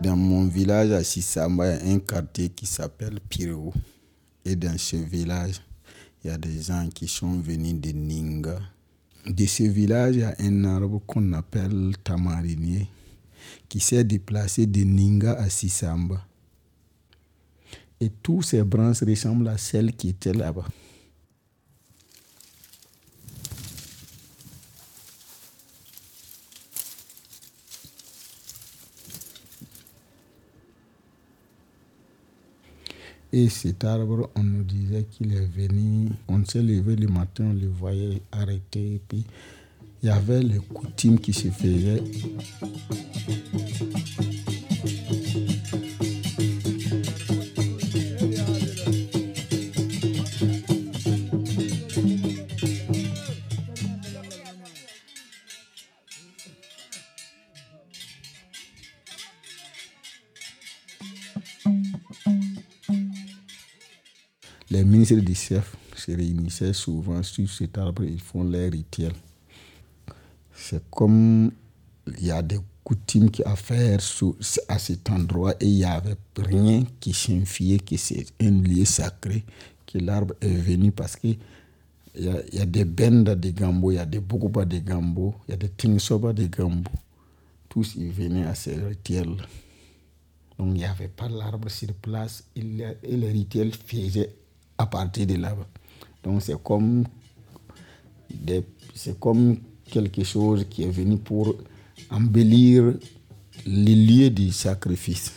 Dans 0.00 0.16
mon 0.16 0.46
village 0.46 0.92
à 0.92 1.02
Sissamba, 1.02 1.66
il 1.66 1.88
y 1.88 1.90
a 1.90 1.94
un 1.94 1.98
quartier 1.98 2.50
qui 2.50 2.66
s'appelle 2.66 3.18
Pirou. 3.28 3.74
Et 4.44 4.54
dans 4.54 4.78
ce 4.78 4.96
village, 4.96 5.60
il 6.22 6.28
y 6.28 6.30
a 6.30 6.38
des 6.38 6.62
gens 6.62 6.88
qui 6.94 7.08
sont 7.08 7.40
venus 7.40 7.74
de 7.74 7.90
Ninga. 7.90 8.60
De 9.28 9.44
ce 9.44 9.64
village, 9.64 10.16
il 10.16 10.20
y 10.20 10.22
a 10.22 10.34
un 10.40 10.64
arbre 10.64 11.02
qu'on 11.06 11.34
appelle 11.34 11.92
tamarinier 12.02 12.88
qui 13.68 13.78
s'est 13.78 14.04
déplacé 14.04 14.66
de 14.66 14.80
Ninga 14.80 15.32
à 15.32 15.50
Sissamba. 15.50 16.24
Et 18.00 18.10
tous 18.22 18.40
ces 18.40 18.62
branches 18.62 19.02
ressemblent 19.02 19.48
à 19.48 19.58
celles 19.58 19.92
qui 19.92 20.10
étaient 20.10 20.32
là-bas. 20.32 20.64
Et 33.30 33.50
cet 33.50 33.84
arbre, 33.84 34.30
on 34.36 34.42
nous 34.42 34.64
disait 34.64 35.04
qu'il 35.10 35.34
est 35.34 35.48
venu, 35.54 36.08
on 36.28 36.42
s'est 36.46 36.62
levé 36.62 36.96
le 36.96 37.08
matin, 37.08 37.44
on 37.50 37.52
le 37.52 37.68
voyait 37.68 38.22
arrêté, 38.32 38.94
et 38.94 39.00
puis 39.06 39.22
il 40.02 40.06
y 40.06 40.10
avait 40.10 40.42
les 40.42 40.58
coutumes 40.58 41.18
qui 41.20 41.34
se 41.34 41.48
faisaient. 41.48 42.02
Les 64.70 64.84
ministres 64.84 65.16
du 65.16 65.34
chef 65.34 65.76
se 65.96 66.12
réunissaient 66.12 66.74
souvent 66.74 67.22
sur 67.22 67.48
cet 67.48 67.78
arbre, 67.78 68.04
ils 68.04 68.20
font 68.20 68.44
les 68.44 68.68
rituels. 68.68 69.14
C'est 70.52 70.82
comme 70.90 71.50
il 72.18 72.26
y 72.26 72.30
a 72.30 72.42
des 72.42 72.58
coutumes 72.84 73.30
à 73.46 73.56
faire 73.56 73.98
à 74.68 74.78
cet 74.78 75.10
endroit 75.10 75.54
et 75.60 75.66
il 75.66 75.76
n'y 75.76 75.84
avait 75.84 76.16
rien 76.36 76.84
qui 77.00 77.14
signifiait 77.14 77.78
que 77.78 77.96
c'est 77.96 78.26
un 78.40 78.50
lieu 78.50 78.84
sacré, 78.84 79.42
que 79.86 79.98
l'arbre 79.98 80.34
est 80.42 80.48
venu 80.48 80.92
parce 80.92 81.16
que 81.16 81.28
il 82.14 82.24
y, 82.24 82.28
a, 82.28 82.64
y 82.64 82.66
des 82.66 82.84
bendas 82.84 83.36
de 83.36 83.50
Gambo, 83.50 83.92
il 83.92 83.94
y 83.94 83.98
a 83.98 84.04
des 84.04 84.18
Bokuba 84.20 84.64
de 84.64 84.78
Gambo, 84.78 85.34
il 85.46 85.52
y 85.52 85.54
a 85.54 85.56
des 85.56 85.68
Tingsoba 85.68 86.32
de 86.32 86.46
Gambo. 86.46 86.90
Tous 87.68 87.94
ils 87.96 88.10
venaient 88.10 88.46
à 88.46 88.54
ces 88.54 88.74
rituels. 88.74 89.36
Donc 90.58 90.68
il 90.68 90.72
n'y 90.74 90.84
avait 90.84 91.08
pas 91.08 91.28
l'arbre 91.28 91.68
sur 91.70 91.92
place 91.94 92.44
et 92.56 92.62
les 92.62 93.30
rituels 93.30 93.72
faisaient 93.72 94.34
à 94.78 94.86
partir 94.86 95.26
de 95.26 95.34
là-bas. 95.34 95.66
Donc 96.22 96.42
c'est 96.42 96.60
comme, 96.62 97.04
c'est 98.94 99.18
comme 99.18 99.58
quelque 99.90 100.24
chose 100.24 100.64
qui 100.70 100.84
est 100.84 100.90
venu 100.90 101.18
pour 101.18 101.54
embellir 102.10 102.94
les 103.66 103.94
lieux 103.94 104.30
du 104.30 104.50
sacrifice. 104.52 105.32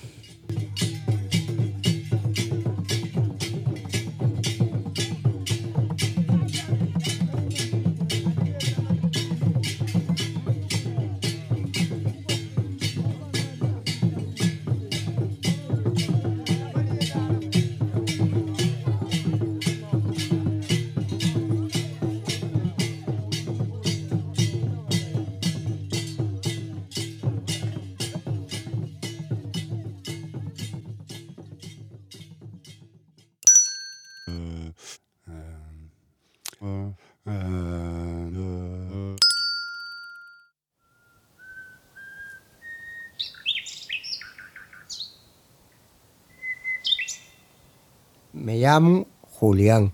Me 48.62 48.68
llamo 48.68 49.08
Julián. 49.40 49.92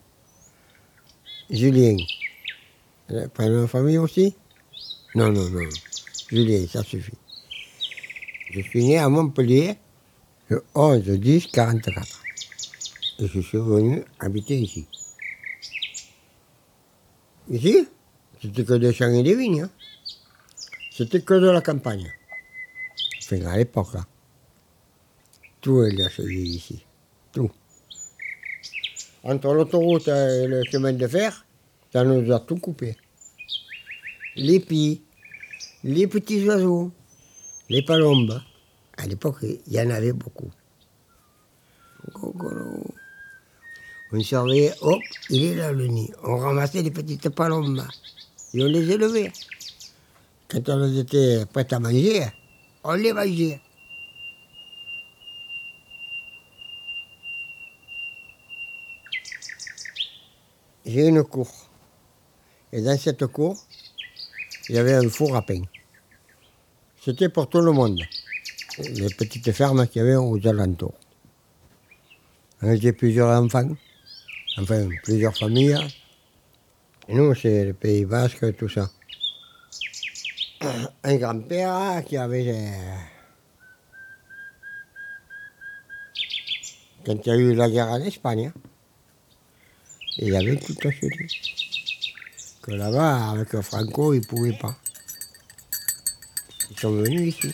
Julien. 1.49 1.95
Prénom 3.33 3.61
de 3.61 3.67
famille 3.67 3.97
aussi? 3.97 4.35
Non, 5.15 5.31
non, 5.31 5.49
non. 5.49 5.69
Julien, 6.29 6.67
ça 6.67 6.83
suffit. 6.83 7.17
Je 8.51 8.59
suis 8.59 8.83
né 8.83 8.97
à 8.97 9.07
Montpellier 9.07 9.77
le 10.49 10.65
11 10.75 11.01
10 11.01 11.47
44. 11.47 12.21
Et 13.19 13.27
je 13.27 13.39
suis 13.39 13.57
venu 13.57 14.03
habiter 14.19 14.59
ici. 14.59 14.85
Ici, 17.49 17.87
c'était 18.41 18.65
que 18.65 18.73
des 18.73 18.91
champs 18.91 19.13
et 19.13 19.23
des 19.23 19.35
vignes. 19.35 19.61
hein. 19.61 19.69
C'était 20.91 21.21
que 21.21 21.35
de 21.35 21.49
la 21.49 21.61
campagne. 21.61 22.11
Enfin, 23.23 23.45
à 23.45 23.55
l'époque, 23.55 23.93
là. 23.93 24.05
Tout 25.61 25.83
est 25.83 26.03
achevé 26.03 26.35
ici. 26.35 26.83
Tout. 27.31 27.49
Entre 29.27 29.53
l'autoroute 29.53 30.07
et 30.07 30.47
le 30.47 30.63
chemin 30.63 30.93
de 30.93 31.05
fer, 31.05 31.45
ça 31.91 32.05
nous 32.05 32.31
a 32.31 32.39
tout 32.39 32.55
coupé. 32.55 32.95
Les 34.37 34.61
pies, 34.61 35.01
les 35.83 36.07
petits 36.07 36.47
oiseaux, 36.47 36.91
les 37.69 37.81
palombes. 37.81 38.41
À 38.95 39.05
l'époque, 39.05 39.39
il 39.43 39.73
y 39.73 39.81
en 39.81 39.89
avait 39.89 40.13
beaucoup. 40.13 40.49
On 44.13 44.21
surveillait, 44.21 44.73
hop, 44.79 45.01
il 45.29 45.43
est 45.43 45.55
là 45.55 45.73
le 45.73 45.87
nid. 45.87 46.09
On 46.23 46.37
ramassait 46.37 46.81
les 46.81 46.91
petites 46.91 47.27
palombes 47.27 47.83
et 48.53 48.63
on 48.63 48.67
les 48.67 48.89
élevait. 48.89 49.33
Quand 50.47 50.69
elles 50.69 50.99
étaient 50.99 51.45
prêtes 51.51 51.73
à 51.73 51.79
manger, 51.79 52.25
on 52.85 52.93
les 52.93 53.11
mangeait. 53.11 53.59
J'ai 60.87 61.07
une 61.07 61.23
cour. 61.23 61.49
Et 62.71 62.81
dans 62.81 62.97
cette 62.97 63.25
cour, 63.27 63.57
il 64.69 64.75
y 64.75 64.77
avait 64.77 64.93
un 64.93 65.09
four 65.09 65.35
à 65.35 65.41
pain. 65.41 65.61
C'était 67.03 67.27
pour 67.27 67.49
tout 67.49 67.59
le 67.59 67.73
monde. 67.73 67.99
Les 68.79 69.09
petites 69.09 69.51
fermes 69.51 69.85
qu'il 69.87 70.01
y 70.01 70.05
avait 70.05 70.15
aux 70.15 70.47
alentours. 70.47 70.93
J'ai 72.61 72.93
plusieurs 72.93 73.29
enfants, 73.29 73.69
enfin 74.57 74.87
plusieurs 75.03 75.37
familles. 75.37 75.77
Et 77.09 77.15
nous, 77.15 77.35
c'est 77.35 77.65
le 77.65 77.73
Pays 77.73 78.05
Basque, 78.05 78.55
tout 78.55 78.69
ça. 78.69 78.89
Un 81.03 81.15
grand-père 81.15 82.03
qui 82.05 82.17
avait. 82.17 82.71
Quand 87.05 87.25
il 87.25 87.27
y 87.27 87.31
a 87.31 87.35
eu 87.35 87.53
la 87.53 87.69
guerre 87.69 87.87
en 87.87 88.01
Espagne, 88.01 88.51
il 90.19 90.35
avait 90.35 90.57
tout 90.57 90.75
acheté. 90.87 91.27
Que 92.61 92.71
là-bas, 92.71 93.31
avec 93.31 93.59
Franco, 93.61 94.13
ils 94.13 94.21
ne 94.21 94.25
pouvaient 94.25 94.57
pas. 94.57 94.75
Ils 96.71 96.79
sont 96.79 96.91
venus 96.91 97.35
ici. 97.35 97.53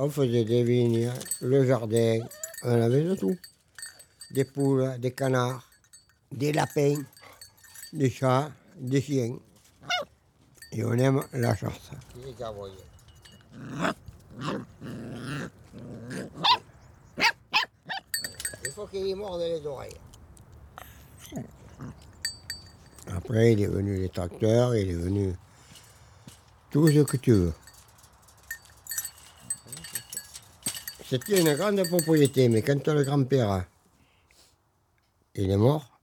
On 0.00 0.08
faisait 0.10 0.44
des 0.44 0.62
vignes, 0.62 1.10
le 1.40 1.66
jardin, 1.66 2.20
on 2.62 2.80
avait 2.80 3.02
de 3.02 3.16
tout. 3.16 3.36
Des 4.30 4.44
poules, 4.44 4.98
des 4.98 5.12
canards, 5.12 5.66
des 6.30 6.52
lapins, 6.52 7.02
des 7.92 8.10
chats, 8.10 8.50
des 8.76 9.00
chiens. 9.00 9.38
Et 10.72 10.84
on 10.84 10.92
aime 10.92 11.24
la 11.32 11.56
chasse. 11.56 11.90
Il 18.64 18.70
faut 18.74 18.86
qu'il 18.86 19.06
y 19.06 19.14
morde 19.14 19.40
les 19.40 19.66
oreilles. 19.66 19.96
Après, 23.06 23.52
il 23.54 23.62
est 23.62 23.66
venu 23.66 23.98
les 23.98 24.10
tracteurs, 24.10 24.76
il 24.76 24.90
est 24.90 24.94
venu 24.94 25.34
tout 26.70 26.86
ce 26.88 27.00
que 27.00 27.16
tu 27.16 27.32
veux. 27.32 27.54
C'était 31.08 31.40
une 31.40 31.54
grande 31.54 31.82
propriété, 31.88 32.50
mais 32.50 32.60
quand 32.60 32.86
le 32.88 33.02
grand-père 33.02 33.64
il 35.40 35.52
est 35.52 35.56
mort, 35.56 36.00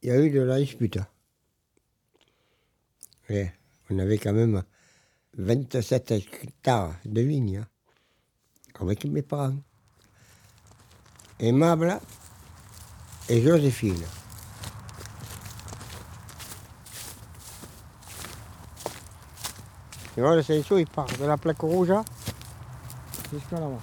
il 0.00 0.08
y 0.08 0.12
a 0.12 0.18
eu 0.18 0.30
de 0.30 0.40
la 0.40 0.58
dispute. 0.58 0.98
On 3.90 3.98
avait 3.98 4.16
quand 4.18 4.32
même 4.32 4.62
27 5.36 6.10
hectares 6.10 6.94
de 7.04 7.20
vignes 7.20 7.58
hein, 7.58 7.66
avec 8.80 9.04
mes 9.04 9.20
parents. 9.22 9.56
Aimable 11.38 11.98
et 13.28 13.42
Joséphine. 13.42 14.04
Tu 20.14 20.20
vois, 20.20 20.36
le 20.36 20.42
cinceau, 20.42 20.78
il 20.78 20.86
part 20.86 21.06
de 21.18 21.24
la 21.24 21.36
plaque 21.36 21.60
rouge 21.60 21.90
hein, 21.90 22.04
jusqu'à 23.32 23.60
là-bas. 23.60 23.80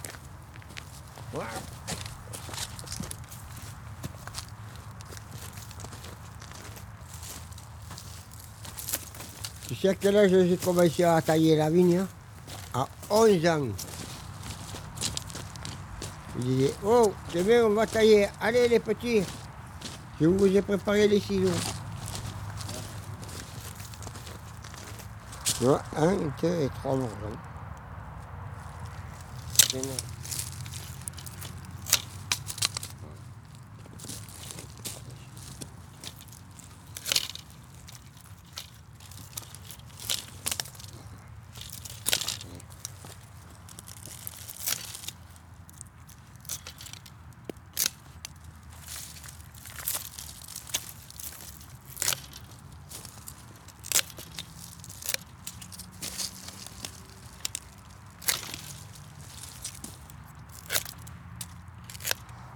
À 9.88 9.94
quel 9.94 10.16
âge 10.16 10.30
j'ai 10.30 10.56
commencé 10.56 11.04
à 11.04 11.20
tailler 11.22 11.56
la 11.56 11.70
vigne 11.70 11.98
hein 11.98 12.08
À 12.74 12.86
11 13.10 13.46
ans. 13.46 13.66
Je 16.38 16.42
disais, 16.44 16.74
oh, 16.84 17.12
demain 17.34 17.64
on 17.64 17.74
va 17.74 17.86
tailler. 17.86 18.28
Allez 18.40 18.68
les 18.68 18.78
petits, 18.78 19.22
je 20.20 20.26
vous 20.26 20.46
ai 20.46 20.62
préparé 20.62 21.08
les 21.08 21.20
ciseaux. 21.20 21.50
Un, 25.96 26.16
deux 26.40 26.62
et 26.62 26.70
trois 26.80 26.96
morceaux. 26.96 27.36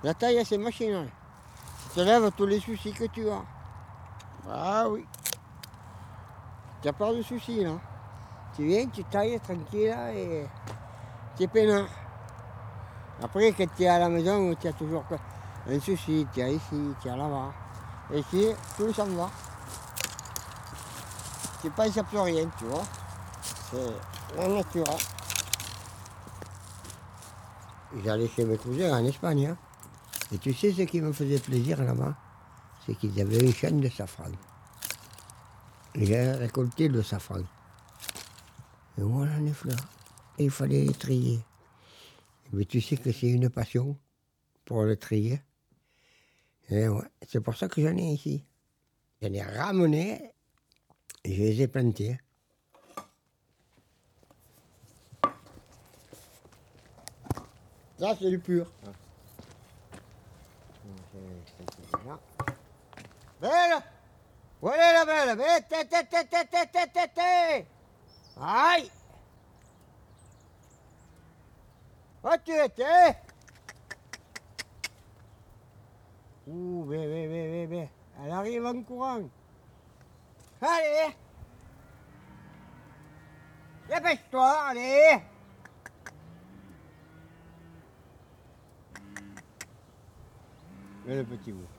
La 0.05 0.13
taille, 0.13 0.45
c'est 0.45 0.59
machinal. 0.59 1.09
Tu 1.95 2.05
lèves 2.05 2.31
tous 2.37 2.45
les 2.45 2.61
soucis 2.61 2.93
que 2.93 3.05
tu 3.05 3.27
as. 3.31 3.43
Ah 4.51 4.85
oui. 4.87 5.07
Tu 6.83 6.89
n'as 6.89 6.93
pas 6.93 7.11
de 7.15 7.23
soucis, 7.23 7.65
là. 7.65 7.71
Tu 8.55 8.67
viens, 8.67 8.87
tu 8.87 9.03
tailles 9.05 9.41
tranquille 9.41 9.97
et 10.15 10.47
tu 11.39 11.45
es 11.45 11.47
peinard. 11.49 11.87
Après, 13.23 13.51
quand 13.53 13.65
tu 13.75 13.85
es 13.85 13.89
à 13.89 13.99
la 13.99 14.11
maison, 14.11 14.55
tu 14.61 14.69
as 14.69 14.75
toujours 14.75 15.05
un 15.71 15.81
souci. 15.81 16.27
Tu 16.35 16.41
es 16.41 16.55
ici, 16.55 16.95
tu 17.01 17.09
là-bas. 17.09 17.55
Et 18.13 18.19
ici, 18.19 18.49
tout 18.77 18.93
s'en 18.93 19.07
va. 19.07 19.31
Tu 21.63 21.71
penses 21.71 21.97
à 21.97 22.05
plus 22.05 22.19
rien, 22.19 22.47
tu 22.59 22.67
vois. 22.67 22.83
C'est 23.71 24.37
la 24.37 24.49
nature. 24.49 24.85
hein. 24.87 24.97
J'allais 28.05 28.29
chez 28.29 28.45
mes 28.45 28.59
cousins 28.59 28.93
en 28.93 29.05
Espagne. 29.07 29.47
hein. 29.47 29.57
Et 30.33 30.39
tu 30.39 30.53
sais 30.53 30.73
ce 30.73 30.83
qui 30.83 31.01
me 31.01 31.13
faisait 31.13 31.39
plaisir 31.39 31.83
là-bas? 31.83 32.17
C'est 32.87 32.95
qu'ils 32.97 33.21
avaient 33.21 33.39
une 33.39 33.55
chaîne 33.55 33.81
de 33.81 33.89
safran. 33.89 34.31
J'ai 35.95 36.33
récolté 36.33 36.89
le 36.89 37.03
safran. 37.03 37.41
Et 38.99 39.03
voilà 39.03 39.39
les 39.39 39.53
fleurs. 39.53 39.89
Et 40.39 40.45
il 40.45 40.51
fallait 40.51 40.85
les 40.85 40.93
trier. 40.93 41.41
Mais 42.53 42.65
tu 42.65 42.81
sais 42.81 42.97
que 42.97 43.13
c'est 43.13 43.29
une 43.29 43.49
passion 43.49 43.99
pour 44.65 44.83
le 44.83 44.97
trier. 44.97 45.41
Et 46.69 46.89
ouais, 46.89 47.05
c'est 47.29 47.41
pour 47.41 47.57
ça 47.57 47.69
que 47.69 47.83
j'en 47.83 47.97
ai 47.97 48.13
ici. 48.13 48.45
J'en 49.23 49.33
ai 49.33 49.43
ramené 49.43 50.33
et 51.25 51.35
je 51.35 51.43
les 51.43 51.63
ai 51.63 51.69
plantés. 51.69 52.19
Ça, 57.99 58.17
c'est 58.19 58.31
du 58.31 58.39
pur. 58.39 58.71
Bien. 62.03 62.19
Belle 63.41 63.83
Voilà 64.61 64.93
la 64.93 65.05
belle 65.05 65.39
Vite, 65.39 65.69
té, 65.69 66.05
té, 66.05 66.25
té, 66.73 67.09
té, 67.15 67.67
Aïe 68.41 68.91
Où 72.25 72.37
tu 72.45 72.53
étais 72.53 73.17
Ouh, 76.47 76.85
bé, 76.85 76.99
bé, 76.99 77.27
bé, 77.27 77.49
bé, 77.49 77.67
bé. 77.67 77.89
Elle 78.23 78.31
arrive 78.31 78.67
en 78.67 78.83
courant. 78.83 79.23
Allez 80.61 81.17
Dépêche-toi, 83.89 84.61
allez 84.69 85.23
Et 91.07 91.15
le 91.15 91.25
petit 91.25 91.53
bout. 91.53 91.74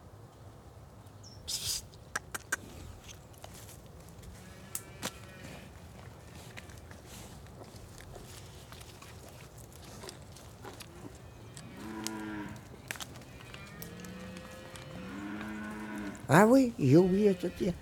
Ah 16.27 16.47
oui, 16.47 16.73
j'ai 16.79 16.97
oublié 16.97 17.29
de 17.33 17.47
te 17.47 17.47
dire. 17.47 17.73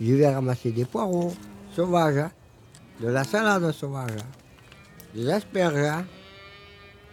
Je 0.00 0.14
vais 0.14 0.28
ramasser 0.28 0.72
des 0.72 0.84
poireaux 0.84 1.32
sauvages, 1.74 2.18
hein. 2.18 2.30
de 3.00 3.08
la 3.08 3.22
salade 3.22 3.70
sauvage, 3.70 4.10
hein. 4.18 4.26
des 5.14 5.30
asperges, 5.30 5.76
hein. 5.76 6.04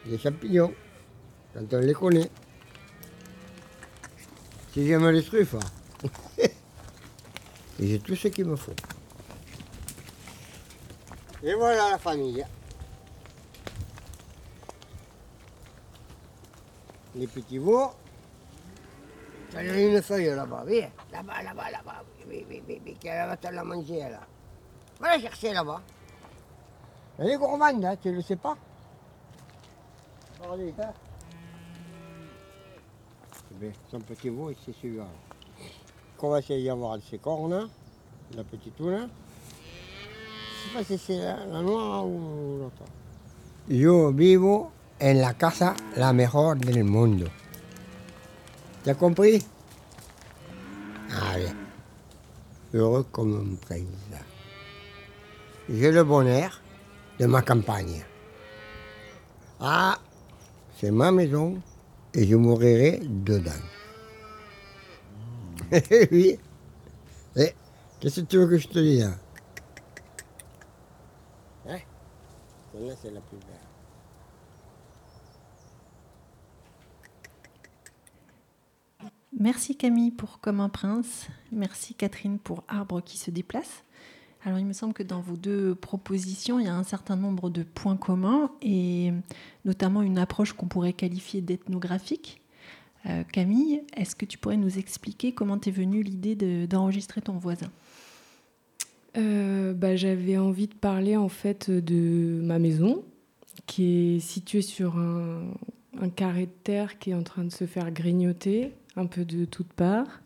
des 0.06 0.18
champignons, 0.18 0.74
quand 1.54 1.74
on 1.74 1.80
les 1.80 1.94
connaît. 1.94 2.30
Si 4.74 4.88
j'aime 4.88 5.08
les 5.10 5.24
truffes, 5.24 5.56
j'ai 7.80 8.00
tout 8.00 8.16
ce 8.16 8.28
qu'il 8.30 8.46
me 8.46 8.56
faut. 8.56 8.74
Et 11.44 11.54
voilà 11.54 11.92
la 11.92 11.98
famille. 12.00 12.46
Les 17.16 17.28
petits 17.28 17.60
veaux. 17.60 17.92
Il 19.54 19.66
y 19.66 19.70
a 19.70 19.88
une 19.88 20.02
feuille 20.02 20.28
là-bas, 20.36 20.64
oui. 20.68 20.84
Là-bas, 21.12 21.42
là-bas, 21.44 21.72
là-bas. 21.72 22.04
Oui, 22.28 22.46
oui, 22.50 22.62
oui, 22.68 22.82
oui, 22.86 22.96
qu'elle 23.00 23.28
va 23.28 23.36
te 23.36 23.48
la 23.48 23.64
manger, 23.64 24.00
là. 24.00 24.20
Va 25.00 25.16
la 25.16 25.22
chercher 25.22 25.54
là-bas. 25.54 25.82
Elle 27.18 27.32
est 27.32 27.38
gourmande, 27.38 27.84
hein, 27.84 27.96
tu 28.02 28.12
le 28.12 28.22
sais 28.22 28.36
pas. 28.36 28.56
Regardez, 30.40 30.74
hein. 30.80 30.94
Bien, 33.60 33.72
son 33.90 34.00
petit 34.00 34.30
veau, 34.30 34.52
c'est 34.64 34.74
celui-là. 34.80 35.08
Qu'on 36.18 36.30
va 36.30 36.40
essayer 36.40 36.68
d'avoir 36.68 36.98
ses 37.10 37.18
cornes, 37.18 37.68
la 38.36 38.44
petite 38.44 38.76
toune. 38.78 39.10
Je 39.10 40.70
sais 40.70 40.78
pas 40.78 40.84
si 40.84 40.98
c'est 40.98 41.18
la, 41.18 41.46
la 41.46 41.62
noire 41.62 42.06
ou 42.06 42.60
l'autre. 42.60 42.84
Yo 43.68 44.12
vivo 44.12 44.72
en 45.00 45.22
la 45.22 45.34
casa 45.34 45.76
la 45.96 46.12
mejor 46.12 46.56
del 46.56 46.84
mundo. 46.84 47.28
T'as 48.90 48.96
compris? 48.96 49.46
Allez. 51.12 51.54
Heureux 52.74 53.06
comme 53.12 53.54
un 53.54 53.56
prince. 53.64 53.86
J'ai 55.70 55.92
le 55.92 56.04
bonheur 56.04 56.60
de 57.20 57.28
ma 57.28 57.44
campagne. 57.44 58.04
Ah, 59.60 60.00
c'est 60.80 60.90
ma 60.90 61.12
maison 61.12 61.62
et 62.16 62.26
je 62.26 62.36
mourrai 62.36 63.00
dedans. 63.04 63.52
oui. 66.12 66.40
Eh, 67.36 67.54
Qu'est-ce 68.00 68.22
que 68.22 68.26
tu 68.26 68.38
veux 68.38 68.48
que 68.48 68.58
je 68.58 68.70
te 68.70 68.80
dise? 68.80 69.12
Hein 71.68 71.78
Celle-là, 72.74 72.94
c'est 73.00 73.12
la 73.12 73.22
plus 73.22 73.38
belle. 73.38 73.70
Merci 79.40 79.76
Camille 79.78 80.12
pour 80.12 80.40
Comme 80.40 80.60
un 80.60 80.70
prince. 80.70 81.28
Merci 81.52 81.94
Catherine 81.94 82.40
pour 82.40 82.64
Arbre 82.68 83.02
qui 83.02 83.18
se 83.18 83.32
déplace. 83.32 83.84
Alors 84.44 84.60
il 84.60 84.66
me 84.66 84.74
semble 84.74 84.94
que 84.94 85.04
dans 85.04 85.22
vos 85.22 85.36
deux 85.36 85.76
propositions, 85.76 86.60
il 86.60 86.66
y 86.66 86.70
a 86.70 86.76
un 86.76 86.84
certain 86.84 87.16
nombre 87.16 87.50
de 87.50 87.64
points 87.64 87.98
communs 87.98 88.52
et 88.62 89.12
notamment 89.66 90.02
une 90.02 90.18
approche 90.18 90.54
qu'on 90.54 90.68
pourrait 90.68 90.94
qualifier 90.94 91.42
d'ethnographique. 91.42 92.42
Euh, 93.06 93.24
Camille, 93.24 93.82
est-ce 93.96 94.16
que 94.16 94.26
tu 94.26 94.38
pourrais 94.38 94.58
nous 94.58 94.78
expliquer 94.78 95.32
comment 95.34 95.58
t'es 95.58 95.72
venue 95.72 96.04
l'idée 96.04 96.36
de- 96.36 96.66
d'enregistrer 96.66 97.22
ton 97.22 97.38
voisin? 97.38 97.72
Euh, 99.18 99.74
bah, 99.74 99.96
J'avais 99.96 100.38
envie 100.38 100.68
de 100.68 100.74
parler 100.74 101.16
en 101.16 101.30
fait 101.30 101.70
de 101.72 102.42
ma 102.44 102.60
maison, 102.60 103.04
qui 103.68 104.16
est 104.16 104.20
située 104.20 104.62
sur 104.62 104.98
un 104.98 106.10
carré 106.10 106.46
de 106.46 106.52
terre 106.64 107.00
qui 107.00 107.12
est 107.12 107.14
en 107.14 107.24
train 107.24 107.44
de 107.46 107.50
se 107.52 107.66
faire 107.66 107.92
grignoter 107.92 108.74
un 108.96 109.06
peu 109.06 109.26
de 109.26 109.46
toutes 109.46 109.74
parts. 109.74 110.22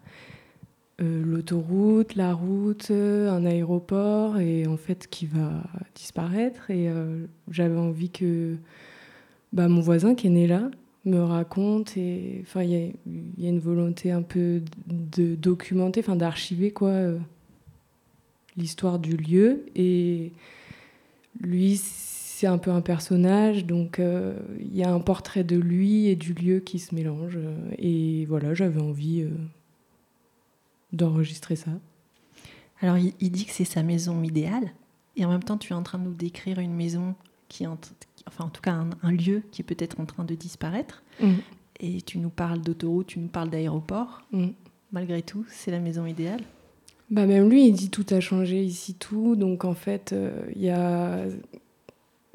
Euh, 1.02 1.24
L'autoroute, 1.24 2.16
la 2.16 2.34
route, 2.34 2.90
euh, 2.92 3.32
un 3.32 3.46
aéroport, 3.46 4.38
et 4.40 4.68
en 4.68 4.78
fait 4.78 5.08
qui 5.10 5.26
va 5.26 5.64
disparaître. 5.96 6.70
Et 6.70 6.88
euh, 6.90 7.26
j'avais 7.50 7.78
envie 7.78 8.10
que 8.10 8.56
bah, 9.54 9.68
mon 9.68 9.82
voisin 9.82 10.16
qui 10.16 10.28
est 10.28 10.32
né 10.32 10.48
là 10.48 10.70
me 11.06 11.20
raconte. 11.20 11.98
Et 11.98 12.44
il 12.64 12.70
y, 12.70 13.46
a- 13.46 13.50
une 13.50 13.60
volonté 13.60 14.12
un 14.12 14.22
peu 14.22 14.62
de 14.88 15.36
documenter, 15.36 16.02
d'archiver 16.16 16.72
quoi. 16.72 16.94
l'histoire 18.56 19.00
du 19.00 19.18
lieu 19.18 19.66
et 19.76 20.32
lui 21.42 21.82
c'est 22.44 22.48
un 22.48 22.58
peu 22.58 22.72
un 22.72 22.82
personnage 22.82 23.66
donc 23.66 24.00
euh, 24.00 24.38
il 24.60 24.76
y 24.76 24.84
a 24.84 24.94
un 24.94 25.00
portrait 25.00 25.46
de 25.46 25.56
lui 25.56 26.08
et 26.08 26.18
du 26.18 26.34
lieu 26.34 26.60
qui 26.60 26.78
se 26.78 26.94
mélangent 26.94 27.38
euh, 27.38 27.56
et 27.78 28.26
voilà 28.26 28.54
j'avais 28.54 28.82
envie 28.82 29.22
euh, 29.22 29.30
d'enregistrer 30.92 31.56
ça 31.56 31.72
Alors 32.82 32.98
il, 32.98 33.14
il 33.22 33.32
dit 33.32 33.46
que 33.46 33.54
c'est 33.54 33.64
sa 33.64 33.82
maison 33.82 34.24
idéale 34.24 34.74
et 35.16 35.24
en 35.24 35.30
même 35.30 35.44
temps 35.44 35.58
tu 35.58 35.72
es 35.72 35.76
en 35.76 35.84
train 35.84 36.00
de 36.00 36.04
nous 36.04 36.14
décrire 36.14 36.60
une 36.60 36.74
maison 36.74 37.16
qui 37.48 37.66
enfin 37.66 38.44
en 38.44 38.50
tout 38.50 38.62
cas 38.62 38.74
un, 38.74 38.90
un 39.04 39.12
lieu 39.14 39.44
qui 39.52 39.62
est 39.62 39.66
peut-être 39.66 40.02
en 40.02 40.06
train 40.06 40.26
de 40.26 40.36
disparaître 40.36 41.02
Mm. 41.22 41.34
et 41.80 42.02
tu 42.02 42.18
nous 42.20 42.30
parles 42.30 42.62
d'autoroute, 42.62 43.08
tu 43.08 43.20
nous 43.20 43.28
parles 43.28 43.50
d'aéroport. 43.50 44.22
Mm. 44.32 44.50
Malgré 44.92 45.22
tout, 45.22 45.46
c'est 45.50 45.72
la 45.72 45.80
maison 45.80 46.06
idéale? 46.06 46.42
Bah 47.10 47.26
même 47.26 47.50
lui, 47.50 47.68
il 47.68 47.74
dit 47.74 47.90
tout 47.90 48.06
a 48.12 48.20
changé 48.20 48.64
ici, 48.64 48.94
tout. 48.94 49.36
Donc 49.36 49.66
en 49.66 49.74
fait, 49.74 50.14
euh, 50.14 50.46
il 50.56 50.62
y 50.62 50.70
a 50.70 51.26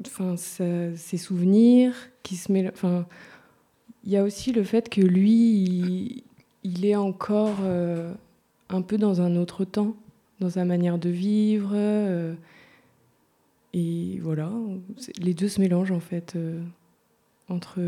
enfin, 0.05 0.35
ses 0.37 1.17
souvenirs 1.17 1.95
qui 2.23 2.35
se 2.35 2.51
mêlent. 2.51 2.71
Enfin, 2.73 3.05
il 4.03 4.11
y 4.11 4.17
a 4.17 4.23
aussi 4.23 4.51
le 4.51 4.63
fait 4.63 4.89
que 4.89 5.01
lui, 5.01 6.23
il, 6.63 6.85
est 6.85 6.95
encore 6.95 7.57
euh, 7.61 8.13
un 8.69 8.81
peu 8.81 8.97
dans 8.97 9.21
un 9.21 9.35
autre 9.35 9.65
temps, 9.65 9.95
dans 10.39 10.49
sa 10.49 10.65
manière 10.65 10.97
de 10.97 11.09
vivre. 11.09 11.71
euh, 11.73 12.33
et 13.73 14.19
voilà, 14.21 14.51
les 15.19 15.33
deux 15.33 15.49
se 15.49 15.61
mélangent 15.61 15.91
en 15.91 15.99
fait. 15.99 16.35
euh, 16.35 16.61
entre, 17.49 17.79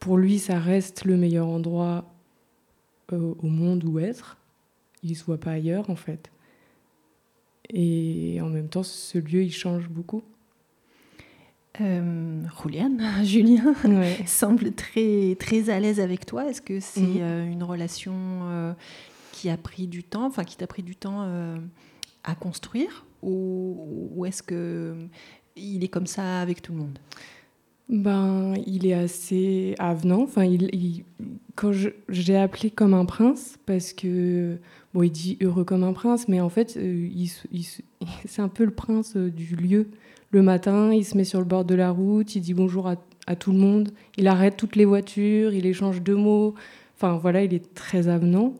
pour 0.00 0.16
lui, 0.16 0.38
ça 0.38 0.58
reste 0.58 1.04
le 1.04 1.16
meilleur 1.16 1.46
endroit 1.46 2.06
au 3.10 3.46
monde 3.46 3.84
où 3.84 3.98
être 3.98 4.38
il 5.02 5.10
ne 5.10 5.14
se 5.14 5.24
voit 5.24 5.38
pas 5.38 5.52
ailleurs 5.52 5.90
en 5.90 5.96
fait. 5.96 6.30
Et 7.70 8.40
en 8.40 8.48
même 8.48 8.68
temps, 8.68 8.82
ce 8.82 9.18
lieu, 9.18 9.42
il 9.42 9.52
change 9.52 9.88
beaucoup. 9.88 10.22
Euh, 11.80 12.40
Julien 13.24 13.74
semble 14.26 14.72
très, 14.72 15.36
très 15.38 15.70
à 15.70 15.80
l'aise 15.80 16.00
avec 16.00 16.26
toi. 16.26 16.48
Est-ce 16.48 16.60
que 16.62 16.80
c'est 16.80 17.00
Mhm. 17.00 17.18
euh, 17.20 17.50
une 17.52 17.62
relation 17.62 18.12
euh, 18.14 18.72
qui 19.32 19.48
a 19.48 19.56
pris 19.56 19.86
du 19.86 20.02
temps, 20.04 20.26
enfin 20.26 20.44
qui 20.44 20.56
t'a 20.56 20.66
pris 20.66 20.82
du 20.82 20.96
temps 20.96 21.22
euh, 21.22 21.56
à 22.24 22.34
construire, 22.34 23.06
ou, 23.22 24.10
ou 24.14 24.26
est-ce 24.26 24.42
que 24.42 24.94
il 25.56 25.82
est 25.84 25.88
comme 25.88 26.06
ça 26.06 26.40
avec 26.40 26.60
tout 26.62 26.72
le 26.72 26.78
monde? 26.78 26.98
Ben, 27.88 28.54
il 28.66 28.86
est 28.86 28.94
assez 28.94 29.74
avenant. 29.78 30.22
Enfin, 30.22 30.44
il, 30.44 30.68
il- 30.74 31.04
quand 31.56 31.72
je- 31.72 31.90
j'ai 32.08 32.36
appelé 32.36 32.70
comme 32.70 32.94
un 32.94 33.04
prince, 33.04 33.58
parce 33.66 33.92
que 33.92 34.56
bon, 34.94 35.02
il 35.02 35.10
dit 35.10 35.36
heureux 35.42 35.64
comme 35.64 35.84
un 35.84 35.92
prince, 35.92 36.28
mais 36.28 36.40
en 36.40 36.48
fait, 36.48 36.76
il 36.76 37.28
c'est 38.26 38.40
un 38.42 38.48
peu 38.48 38.64
le 38.64 38.70
prince 38.70 39.16
du 39.16 39.56
lieu. 39.56 39.88
Le 40.32 40.40
matin, 40.40 40.94
il 40.94 41.04
se 41.04 41.14
met 41.14 41.24
sur 41.24 41.40
le 41.40 41.44
bord 41.44 41.66
de 41.66 41.74
la 41.74 41.90
route, 41.90 42.34
il 42.34 42.40
dit 42.40 42.54
bonjour 42.54 42.88
à, 42.88 43.36
tout 43.36 43.52
le 43.52 43.58
monde, 43.58 43.90
il 44.16 44.26
arrête 44.26 44.56
toutes 44.56 44.76
les 44.76 44.86
voitures, 44.86 45.52
il 45.52 45.66
échange 45.66 46.00
deux 46.00 46.16
mots. 46.16 46.54
Enfin, 46.96 47.18
voilà, 47.18 47.44
il 47.44 47.52
est 47.52 47.74
très 47.74 48.08
avenant. 48.08 48.54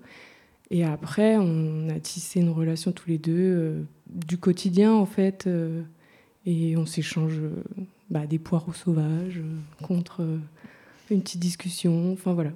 Et 0.71 0.85
après, 0.85 1.39
on 1.39 1.89
a 1.89 1.99
tissé 1.99 2.41
une 2.41 2.51
relation 2.51 2.93
tous 2.93 3.09
les 3.09 3.17
deux 3.19 3.33
euh, 3.37 3.83
du 4.07 4.37
quotidien, 4.37 4.93
en 4.93 5.07
fait. 5.07 5.47
euh, 5.47 5.83
et 6.45 6.77
on 6.77 6.85
s'échange 6.85 7.39
euh, 7.39 7.63
bah, 8.11 8.27
des 8.27 8.39
poireaux 8.39 8.73
sauvages 8.75 9.39
euh, 9.39 9.87
contre 9.87 10.27
une 11.11 11.23
petite 11.23 11.41
discussion. 11.41 12.13
Enfin, 12.13 12.35
voilà. 12.35 12.53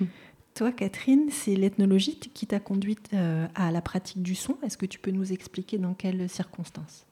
Toi, 0.54 0.72
Catherine, 0.72 1.28
c'est 1.30 1.56
l'ethnologie 1.56 2.18
qui 2.18 2.46
t'a 2.46 2.58
conduite 2.58 3.10
à 3.54 3.70
la 3.70 3.80
pratique 3.80 4.22
du 4.22 4.34
son. 4.34 4.56
Est-ce 4.62 4.76
que 4.76 4.86
tu 4.86 4.98
peux 4.98 5.12
nous 5.12 5.32
expliquer 5.32 5.78
dans 5.78 5.94
quelles 5.94 6.28
circonstances? 6.28 7.07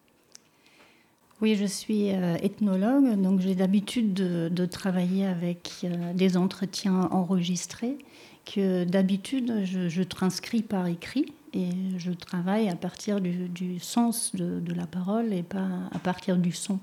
Oui, 1.43 1.55
je 1.55 1.67
suis 1.67 2.13
euh, 2.13 2.37
ethnologue, 2.43 3.21
donc 3.21 3.41
j'ai 3.41 3.55
l'habitude 3.55 4.15
de, 4.15 4.67
travailler 4.67 5.27
avec 5.27 5.71
euh, 5.85 6.15
des 6.15 6.39
entretiens 6.39 7.11
enregistrés 7.11 7.99
que 8.47 8.85
d'habitude 8.85 9.65
je, 9.65 10.03
transcris 10.03 10.63
par 10.63 10.87
écrit 10.87 11.27
et 11.53 11.69
je 11.99 12.11
travaille 12.13 12.71
à 12.71 12.75
partir 12.75 13.21
du, 13.21 13.79
sens 13.81 14.35
de, 14.35 14.61
de 14.61 14.73
la 14.73 14.87
parole 14.87 15.35
et 15.35 15.43
pas 15.43 15.67
à 15.93 15.99
partir 15.99 16.39
du 16.39 16.53
son. 16.53 16.79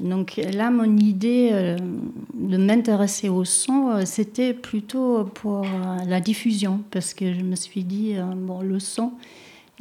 Donc 0.00 0.38
là, 0.52 0.70
mon 0.70 0.98
idée 0.98 1.48
euh, 1.52 1.78
de 2.34 2.56
m'intéresser 2.58 3.30
au 3.30 3.46
son, 3.46 4.04
c'était 4.04 4.52
plutôt 4.52 5.24
pour 5.24 5.64
la 6.06 6.20
diffusion, 6.20 6.82
parce 6.90 7.14
que 7.14 7.32
je 7.32 7.40
me 7.40 7.56
suis 7.56 7.84
dit, 7.84 8.16
bon, 8.36 8.60
le 8.60 8.80
son 8.80 9.12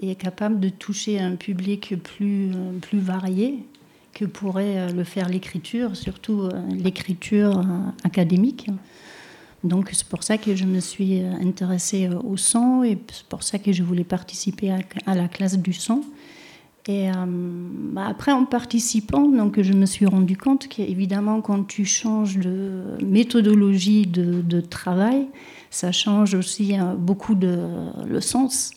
est 0.01 0.15
capable 0.15 0.61
de 0.61 0.69
toucher 0.69 1.19
un 1.19 1.35
public 1.35 1.95
plus, 2.01 2.51
plus 2.81 2.99
varié 2.99 3.65
que 4.21 4.25
pourrait 4.25 4.93
le 4.93 5.03
faire 5.03 5.27
l'écriture, 5.27 5.95
surtout 5.95 6.47
l'écriture 6.71 7.63
académique. 8.03 8.69
Donc 9.63 9.89
c'est 9.93 10.07
pour 10.07 10.21
ça 10.21 10.37
que 10.37 10.55
je 10.55 10.65
me 10.65 10.79
suis 10.79 11.21
intéressée 11.21 12.07
au 12.23 12.37
son 12.37 12.83
et 12.83 12.99
c'est 13.11 13.25
pour 13.25 13.41
ça 13.41 13.57
que 13.57 13.71
je 13.71 13.81
voulais 13.81 14.03
participer 14.03 14.71
à, 15.05 15.15
la 15.15 15.27
classe 15.27 15.57
du 15.57 15.73
son. 15.73 16.03
Et 16.87 17.09
euh, 17.09 17.13
bah, 17.93 18.05
après, 18.07 18.31
en 18.31 18.45
participant, 18.45 19.27
donc, 19.27 19.61
je 19.61 19.73
me 19.73 19.85
suis 19.85 20.07
rendu 20.07 20.35
compte 20.35 20.67
qu'évidemment, 20.67 21.41
quand 21.41 21.63
tu 21.63 21.85
changes 21.85 22.37
de 22.37 22.97
méthodologie 23.03 24.07
de, 24.07 24.61
travail, 24.61 25.27
ça 25.69 25.91
change 25.91 26.33
aussi 26.33 26.79
euh, 26.79 26.95
beaucoup 26.95 27.35
de, 27.35 27.59
le 28.07 28.19
sens 28.19 28.71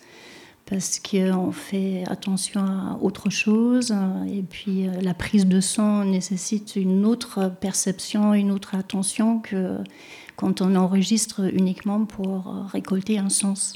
parce 0.67 0.99
qu'on 0.99 1.53
fait 1.53 2.05
attention 2.09 2.61
à 2.61 2.99
autre 3.03 3.31
chose 3.31 3.95
et 4.33 4.43
puis 4.43 4.89
euh, 4.89 5.01
la 5.03 5.15
prise 5.15 5.47
de 5.47 5.61
son 5.61 6.05
nécessite 6.05 6.77
une 6.77 7.05
autre 7.05 7.51
perception, 7.61 8.35
une 8.35 8.51
autre 8.51 8.75
attention 8.75 9.41
que 9.41 9.79
quand 10.37 10.63
on 10.63 10.75
enregistre 10.75 11.43
uniquement 11.53 12.05
pour 12.05 12.67
récolter 12.73 13.19
un 13.19 13.29
sens. 13.29 13.75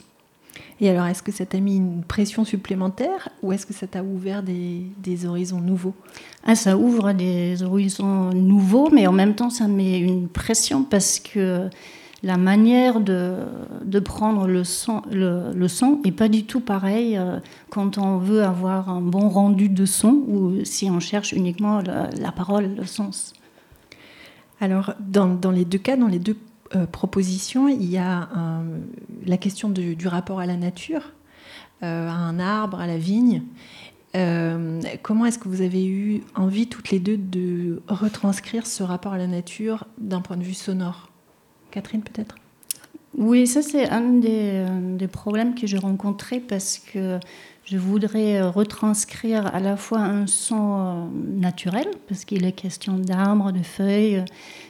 Et 0.81 0.89
alors, 0.89 1.07
est-ce 1.07 1.23
que 1.23 1.33
ça 1.33 1.45
t'a 1.45 1.59
mis 1.59 1.77
une 1.77 2.05
pression 2.05 2.45
supplémentaire 2.45 3.29
ou 3.43 3.53
est-ce 3.53 3.67
que 3.67 3.73
ça 3.73 3.87
t'a 3.87 4.03
ouvert 4.03 4.43
des, 4.43 4.83
des, 4.99 5.27
horizons 5.27 5.61
nouveaux? 5.61 5.95
Ah, 6.45 6.55
Ça 6.55 6.77
ouvre 6.77 7.13
des 7.13 7.63
horizons 7.63 8.33
nouveaux, 8.33 8.91
mais 8.91 9.07
en 9.07 9.13
même 9.13 9.35
temps, 9.35 9.51
ça 9.51 9.67
met 9.67 9.99
une 9.99 10.29
pression 10.29 10.85
parce 10.85 11.19
que 11.19 11.69
la 12.23 12.37
manière 12.37 13.01
de, 13.01 13.37
prendre 14.05 14.47
le 14.47 14.65
son, 14.65 15.03
le, 15.11 15.53
n'est 16.05 16.13
pas 16.13 16.29
du 16.29 16.45
tout 16.45 16.61
pareil 16.61 17.17
euh, 17.17 17.39
quand 17.71 17.99
on 17.99 18.19
veut 18.19 18.43
avoir 18.43 18.89
un 18.89 19.01
bon 19.01 19.29
rendu 19.29 19.69
de 19.69 19.85
son 19.85 20.25
ou 20.27 20.65
si 20.65 20.91
on 20.91 21.01
cherche 21.01 21.33
uniquement 21.33 21.81
la, 21.81 22.33
parole, 22.33 22.75
le 22.77 22.87
sens. 22.87 23.33
Alors, 24.61 24.95
dans, 25.01 25.51
les 25.53 25.65
deux 25.65 25.79
cas, 25.79 25.97
dans 25.97 26.09
les 26.09 26.19
deux 26.19 26.37
euh, 26.75 26.87
proposition, 26.87 27.69
il 27.69 27.89
y 27.89 27.99
a 27.99 28.29
la 29.25 29.37
question 29.37 29.69
du 29.69 30.09
rapport 30.09 30.41
à 30.41 30.47
la 30.47 30.57
nature, 30.57 31.13
euh, 31.85 32.09
à 32.09 32.13
un 32.13 32.41
arbre, 32.41 32.81
à 32.81 32.89
la 32.89 32.99
vigne. 32.99 33.45
Euh, 34.17 34.81
comment 35.03 35.27
est-ce 35.27 35.39
que 35.39 35.49
vous 35.49 35.61
avez 35.61 35.87
eu 35.87 36.23
envie 36.35 36.67
toutes 36.67 36.91
les 36.91 36.99
deux 36.99 37.17
de 37.17 37.83
retranscrire 37.87 38.67
ce 38.67 38.83
rapport 38.83 39.13
à 39.13 39.19
la 39.19 39.29
nature 39.29 39.87
d'un 39.99 40.21
point 40.21 40.37
de 40.37 40.43
vue 40.43 40.55
sonore? 40.55 41.08
Catherine, 41.71 42.03
peut-être? 42.03 42.37
Oui, 43.17 43.47
ça 43.47 43.63
c'est 43.63 43.89
un 43.89 44.13
des, 44.19 45.09
problèmes 45.11 45.55
que 45.55 45.67
j'ai 45.67 45.79
rencontrés 45.79 46.41
parce 46.41 46.79
que 46.79 47.19
je 47.65 47.77
voudrais 47.77 48.41
retranscrire 48.43 49.53
à 49.55 49.61
la 49.61 49.77
fois 49.77 49.99
un 49.99 50.27
son 50.27 51.11
naturel, 51.11 51.87
parce 52.07 52.25
qu'il 52.25 52.47
est 52.47 52.53
question 52.53 52.95
d'arbres, 52.97 53.53
de 53.53 53.63
feuilles, 53.63 54.25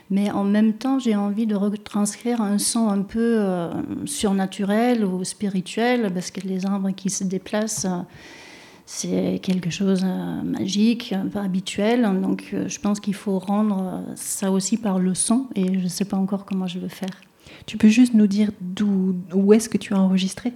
mais 0.09 0.31
en 0.31 0.43
même 0.43 0.73
temps, 0.73 0.99
j'ai 0.99 1.15
envie 1.15 1.45
de 1.45 1.55
retranscrire 1.55 2.41
un 2.41 2.57
son 2.57 2.89
un 2.89 3.03
peu 3.03 3.37
euh, 3.39 3.71
surnaturel 4.05 5.05
ou 5.05 5.23
spirituel, 5.23 6.11
parce 6.13 6.31
que 6.31 6.41
les 6.41 6.65
arbres 6.65 6.91
qui 6.91 7.09
se 7.09 7.23
déplacent, 7.23 7.85
euh, 7.85 8.01
c'est 8.91 9.39
quelque 9.43 9.69
chose 9.69 10.01
de 10.01 10.07
euh, 10.07 10.41
magique, 10.41 11.13
un 11.13 11.27
peu 11.27 11.39
habituel. 11.39 12.01
Donc 12.21 12.55
je 12.67 12.79
pense 12.79 12.99
qu'il 12.99 13.13
faut 13.13 13.37
rendre 13.39 14.03
ça 14.15 14.51
aussi 14.51 14.77
par 14.77 14.97
le 14.99 15.13
son, 15.13 15.47
et 15.55 15.65
je 15.75 15.83
ne 15.83 15.87
sais 15.87 16.05
pas 16.05 16.17
encore 16.17 16.45
comment 16.45 16.67
je 16.67 16.79
vais 16.79 16.89
faire. 16.89 17.21
Tu 17.65 17.77
peux 17.77 17.89
juste 17.89 18.13
nous 18.13 18.27
dire 18.27 18.51
d'où, 18.61 19.15
où 19.33 19.53
est-ce 19.53 19.69
que 19.69 19.77
tu 19.77 19.93
as 19.93 19.99
enregistré? 19.99 20.53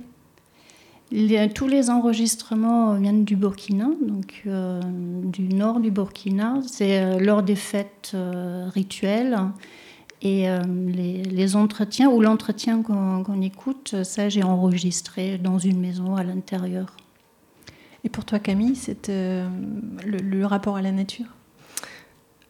Tous 1.54 1.68
les 1.68 1.92
enregistrements 1.92 2.96
viennent 2.96 3.24
du 3.24 3.36
Burkina, 3.36 3.90
donc 4.02 4.42
euh, 4.48 4.82
du 4.84 5.48
nord 5.50 5.80
du 5.80 5.92
Burkina. 5.92 6.56
C'est 6.66 7.04
euh, 7.04 7.20
lors 7.20 7.44
des 7.44 7.56
fêtes 7.56 8.14
euh, 8.16 8.68
rituelles. 8.74 9.38
Et 10.24 10.48
les, 10.88 11.56
entretiens 11.58 12.10
ou 12.10 12.22
l'entretien 12.22 12.82
qu'on 12.82 13.42
écoute, 13.42 14.04
ça 14.04 14.30
j'ai 14.30 14.42
enregistré 14.42 15.38
dans 15.38 15.60
une 15.60 15.82
maison 15.82 16.16
à 16.16 16.24
l'intérieur. 16.24 16.96
Et 18.04 18.10
pour 18.10 18.26
toi 18.26 18.40
Camille, 18.40 18.76
c'est 18.76 19.10
le, 19.10 20.44
rapport 20.46 20.76
à 20.76 20.82
la 20.82 20.92
nature? 20.92 21.26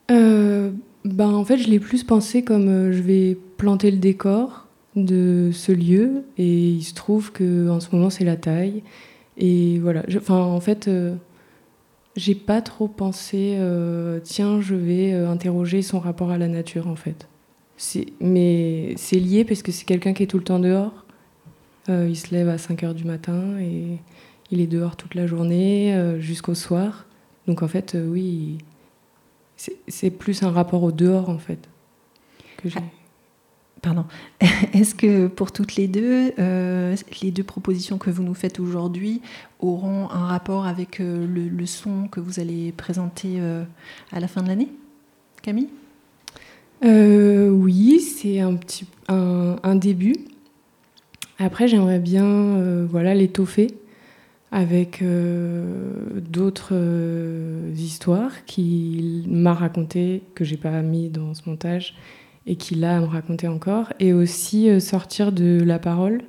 Ben, 0.09 1.33
En 1.33 1.43
fait, 1.43 1.57
je 1.57 1.69
l'ai 1.69 1.79
plus 1.79 2.03
pensé 2.03 2.43
comme 2.43 2.91
je 2.91 3.01
vais 3.01 3.37
planter 3.57 3.91
le 3.91 3.97
décor 3.97 4.63
de 4.95 5.49
ce 5.51 5.71
lieu 5.71 6.23
et 6.37 6.69
il 6.69 6.83
se 6.83 6.93
trouve 6.93 7.31
que 7.31 7.69
en 7.69 7.79
ce 7.79 7.93
moment 7.95 8.09
c'est 8.09 8.25
la 8.25 8.35
taille. 8.35 8.83
Et 9.37 9.79
voilà. 9.79 10.03
Enfin 10.15 10.39
en 10.39 10.59
fait 10.59 10.87
euh, 10.87 11.15
j'ai 12.15 12.35
pas 12.35 12.61
trop 12.61 12.87
pensé 12.87 13.55
euh, 13.57 14.19
tiens 14.23 14.61
je 14.61 14.75
vais 14.75 15.13
euh, 15.13 15.29
interroger 15.29 15.81
son 15.81 15.99
rapport 15.99 16.29
à 16.29 16.37
la 16.37 16.47
nature 16.47 16.87
en 16.87 16.95
fait. 16.95 17.27
Mais 18.21 18.93
c'est 18.97 19.19
lié 19.19 19.43
parce 19.43 19.61
que 19.61 19.71
c'est 19.71 19.85
quelqu'un 19.85 20.13
qui 20.13 20.23
est 20.23 20.27
tout 20.27 20.37
le 20.37 20.43
temps 20.43 20.59
dehors. 20.59 21.05
Il 21.89 22.15
se 22.15 22.33
lève 22.33 22.47
à 22.47 22.57
5 22.57 22.81
heures 22.83 22.93
du 22.93 23.03
matin 23.03 23.59
et 23.59 23.97
il 24.53 24.61
est 24.61 24.67
dehors 24.67 24.95
toute 24.95 25.15
la 25.15 25.27
journée 25.27 26.17
jusqu'au 26.19 26.55
soir 26.55 27.05
donc 27.47 27.63
en 27.63 27.67
fait 27.67 27.97
oui 27.99 28.57
c'est 29.87 30.11
plus 30.11 30.43
un 30.43 30.51
rapport 30.51 30.83
au 30.83 30.91
dehors 30.91 31.29
en 31.29 31.39
fait 31.39 31.67
que 32.57 32.69
j'ai 32.69 32.79
Pardon. 33.83 34.05
Est-ce 34.73 34.95
que 34.95 35.27
pour 35.27 35.51
toutes 35.51 35.75
les 35.75 35.89
deux, 35.89 36.31
euh, 36.39 36.95
les 37.21 37.31
deux 37.31 37.43
propositions 37.43 37.97
que 37.97 38.09
vous 38.09 38.23
nous 38.23 38.33
faites 38.33 38.61
aujourd'hui 38.61 39.21
auront 39.59 40.09
un 40.09 40.25
rapport 40.25 40.65
avec 40.65 41.01
euh, 41.01 41.27
le, 41.27 41.65
son 41.65 42.07
que 42.07 42.21
vous 42.21 42.39
allez 42.39 42.71
présenter 42.71 43.35
euh, 43.39 43.65
à 44.13 44.21
la 44.21 44.29
fin 44.29 44.41
de 44.41 44.47
l'année 44.47 44.69
Camille? 45.43 45.67
Oui, 46.81 47.99
c'est 47.99 48.39
un, 48.39 48.55
petit, 48.55 48.85
un, 49.09 49.75
début. 49.75 50.15
Après, 51.37 51.67
j'aimerais 51.67 51.99
bien 51.99 52.85
voilà, 52.85 53.13
l'étoffer 53.13 53.67
avec 54.53 55.03
d'autres 56.29 56.73
histoires 57.75 58.45
qu'il 58.45 59.25
m'a 59.27 59.53
racontées, 59.53 60.21
que 60.35 60.45
j'ai 60.45 60.57
pas 60.57 60.81
mis 60.81 61.09
dans 61.09 61.33
ce 61.33 61.49
montage 61.49 61.95
et 62.45 62.55
qu'il 62.55 62.83
a 62.83 62.97
à 62.97 62.99
me 62.99 63.05
raconter 63.05 63.47
encore, 63.47 63.93
et 63.99 64.13
aussi 64.13 64.69
euh, 64.69 64.79
sortir 64.79 65.31
de 65.31 65.61
la 65.63 65.79
parole, 65.79 66.23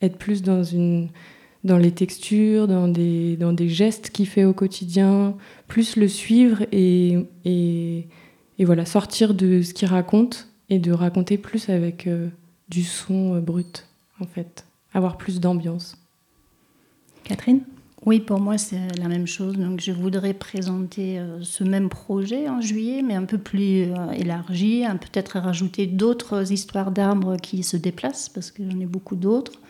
être 0.00 0.16
plus 0.16 0.42
dans, 0.42 0.62
une, 0.62 1.08
dans 1.64 1.78
les 1.78 1.90
textures, 1.90 2.68
dans 2.68 2.88
des, 2.88 3.36
dans 3.36 3.52
des 3.52 3.68
gestes 3.68 4.10
qu'il 4.10 4.26
fait 4.26 4.44
au 4.44 4.52
quotidien, 4.52 5.36
plus 5.66 5.96
le 5.96 6.08
suivre 6.08 6.62
et, 6.72 7.18
et, 7.44 8.06
et 8.58 8.64
voilà, 8.64 8.84
sortir 8.84 9.34
de 9.34 9.62
ce 9.62 9.74
qu'il 9.74 9.88
raconte 9.88 10.48
et 10.68 10.78
de 10.78 10.92
raconter 10.92 11.38
plus 11.38 11.68
avec 11.68 12.06
euh, 12.06 12.28
du 12.68 12.82
son 12.82 13.34
euh, 13.34 13.40
brut, 13.40 13.86
en 14.20 14.26
fait, 14.26 14.66
avoir 14.92 15.16
plus 15.16 15.40
d'ambiance. 15.40 15.96
Catherine? 17.26 17.62
Oui, 18.04 18.20
pour 18.20 18.38
moi, 18.38 18.56
c'est 18.56 18.78
la 18.98 19.08
même 19.08 19.26
chose. 19.26 19.56
Donc, 19.56 19.80
je 19.80 19.90
voudrais 19.90 20.32
présenter 20.32 21.18
euh, 21.18 21.42
ce 21.42 21.64
même 21.64 21.88
projet 21.88 22.48
en 22.48 22.60
juillet, 22.60 23.02
mais 23.02 23.14
un 23.14 23.24
peu 23.24 23.38
plus 23.38 23.90
euh, 23.90 24.12
élargi, 24.12 24.84
peut-être 25.00 25.40
rajouter 25.40 25.88
d'autres 25.88 26.52
histoires 26.52 26.92
d'arbres 26.92 27.36
qui 27.36 27.64
se 27.64 27.76
déplacent, 27.76 28.28
parce 28.28 28.52
que 28.52 28.62
j'en 28.62 28.78
ai 28.78 28.86
beaucoup 28.86 29.16
d'autres. 29.16 29.60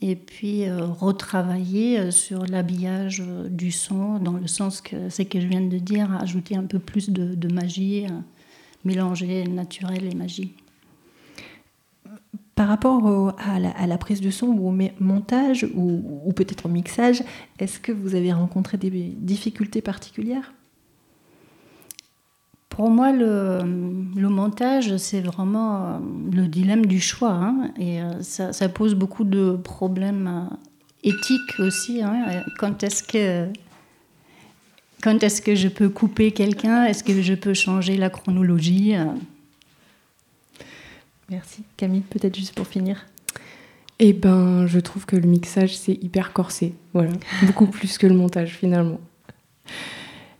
Et 0.00 0.16
puis, 0.16 0.66
euh, 0.66 0.86
retravailler 0.86 2.10
sur 2.10 2.46
l'habillage 2.46 3.22
du 3.50 3.72
son, 3.72 4.18
dans 4.18 4.38
le 4.38 4.46
sens 4.46 4.80
que 4.80 5.10
c'est 5.10 5.26
que 5.26 5.38
je 5.38 5.46
viens 5.46 5.60
de 5.60 5.78
dire, 5.78 6.10
ajouter 6.18 6.56
un 6.56 6.64
peu 6.64 6.78
plus 6.78 7.10
de, 7.10 7.34
de 7.34 7.52
magie, 7.52 8.06
mélanger 8.86 9.44
naturel 9.44 10.10
et 10.10 10.14
magie. 10.14 10.54
Par 12.56 12.68
rapport 12.68 13.34
à, 13.38 13.86
la, 13.86 13.98
prise 13.98 14.22
de 14.22 14.30
son 14.30 14.46
ou 14.46 14.70
au 14.70 14.74
montage 14.98 15.68
ou, 15.74 16.32
peut-être 16.34 16.64
au 16.64 16.70
mixage, 16.70 17.22
est-ce 17.58 17.78
que 17.78 17.92
vous 17.92 18.14
avez 18.14 18.32
rencontré 18.32 18.78
des 18.78 18.90
difficultés 18.90 19.82
particulières? 19.82 20.54
Pour 22.70 22.88
moi, 22.88 23.12
le, 23.12 23.62
montage, 24.16 24.96
c'est 24.96 25.20
vraiment 25.20 25.76
euh, 25.76 25.98
le 26.32 26.46
dilemme 26.46 26.86
du 26.86 26.98
choix. 26.98 27.32
Hein, 27.32 27.72
et 27.78 28.00
euh, 28.00 28.22
ça, 28.22 28.68
pose 28.70 28.94
beaucoup 28.94 29.24
de 29.24 29.58
problèmes 29.62 30.48
euh, 30.50 30.56
éthiques 31.04 31.58
aussi. 31.58 32.02
Hein, 32.02 32.42
quand 32.58 32.82
est-ce 32.82 33.02
que 33.02 33.52
quand 35.02 35.22
est-ce 35.22 35.42
que 35.42 35.54
je 35.54 35.68
peux 35.68 35.90
couper 35.90 36.32
quelqu'un? 36.32 36.84
Est-ce 36.84 37.04
que 37.04 37.20
je 37.20 37.34
peux 37.34 37.54
changer 37.54 37.98
la 37.98 38.08
chronologie? 38.08 38.94
Merci. 41.28 41.64
Camille, 41.76 42.02
peut-être 42.02 42.36
juste 42.36 42.54
pour 42.54 42.66
finir. 42.66 43.06
Eh 43.98 44.12
ben, 44.12 44.66
je 44.66 44.78
trouve 44.78 45.06
que 45.06 45.16
le 45.16 45.26
mixage, 45.26 45.76
c'est 45.76 45.94
hyper 45.94 46.32
corsé. 46.32 46.74
Voilà. 46.92 47.12
Beaucoup 47.42 47.66
plus 47.66 47.98
que 47.98 48.06
le 48.06 48.14
montage, 48.14 48.54
finalement. 48.54 49.00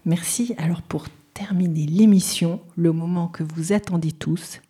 Merci. 0.05 0.55
Alors, 0.59 0.83
pour 0.83 1.07
terminer 1.35 1.87
l'émission, 1.87 2.61
le 2.77 2.93
moment 2.93 3.29
que 3.29 3.43
vous 3.43 3.73
attendez 3.73 4.13
tous, 4.13 4.61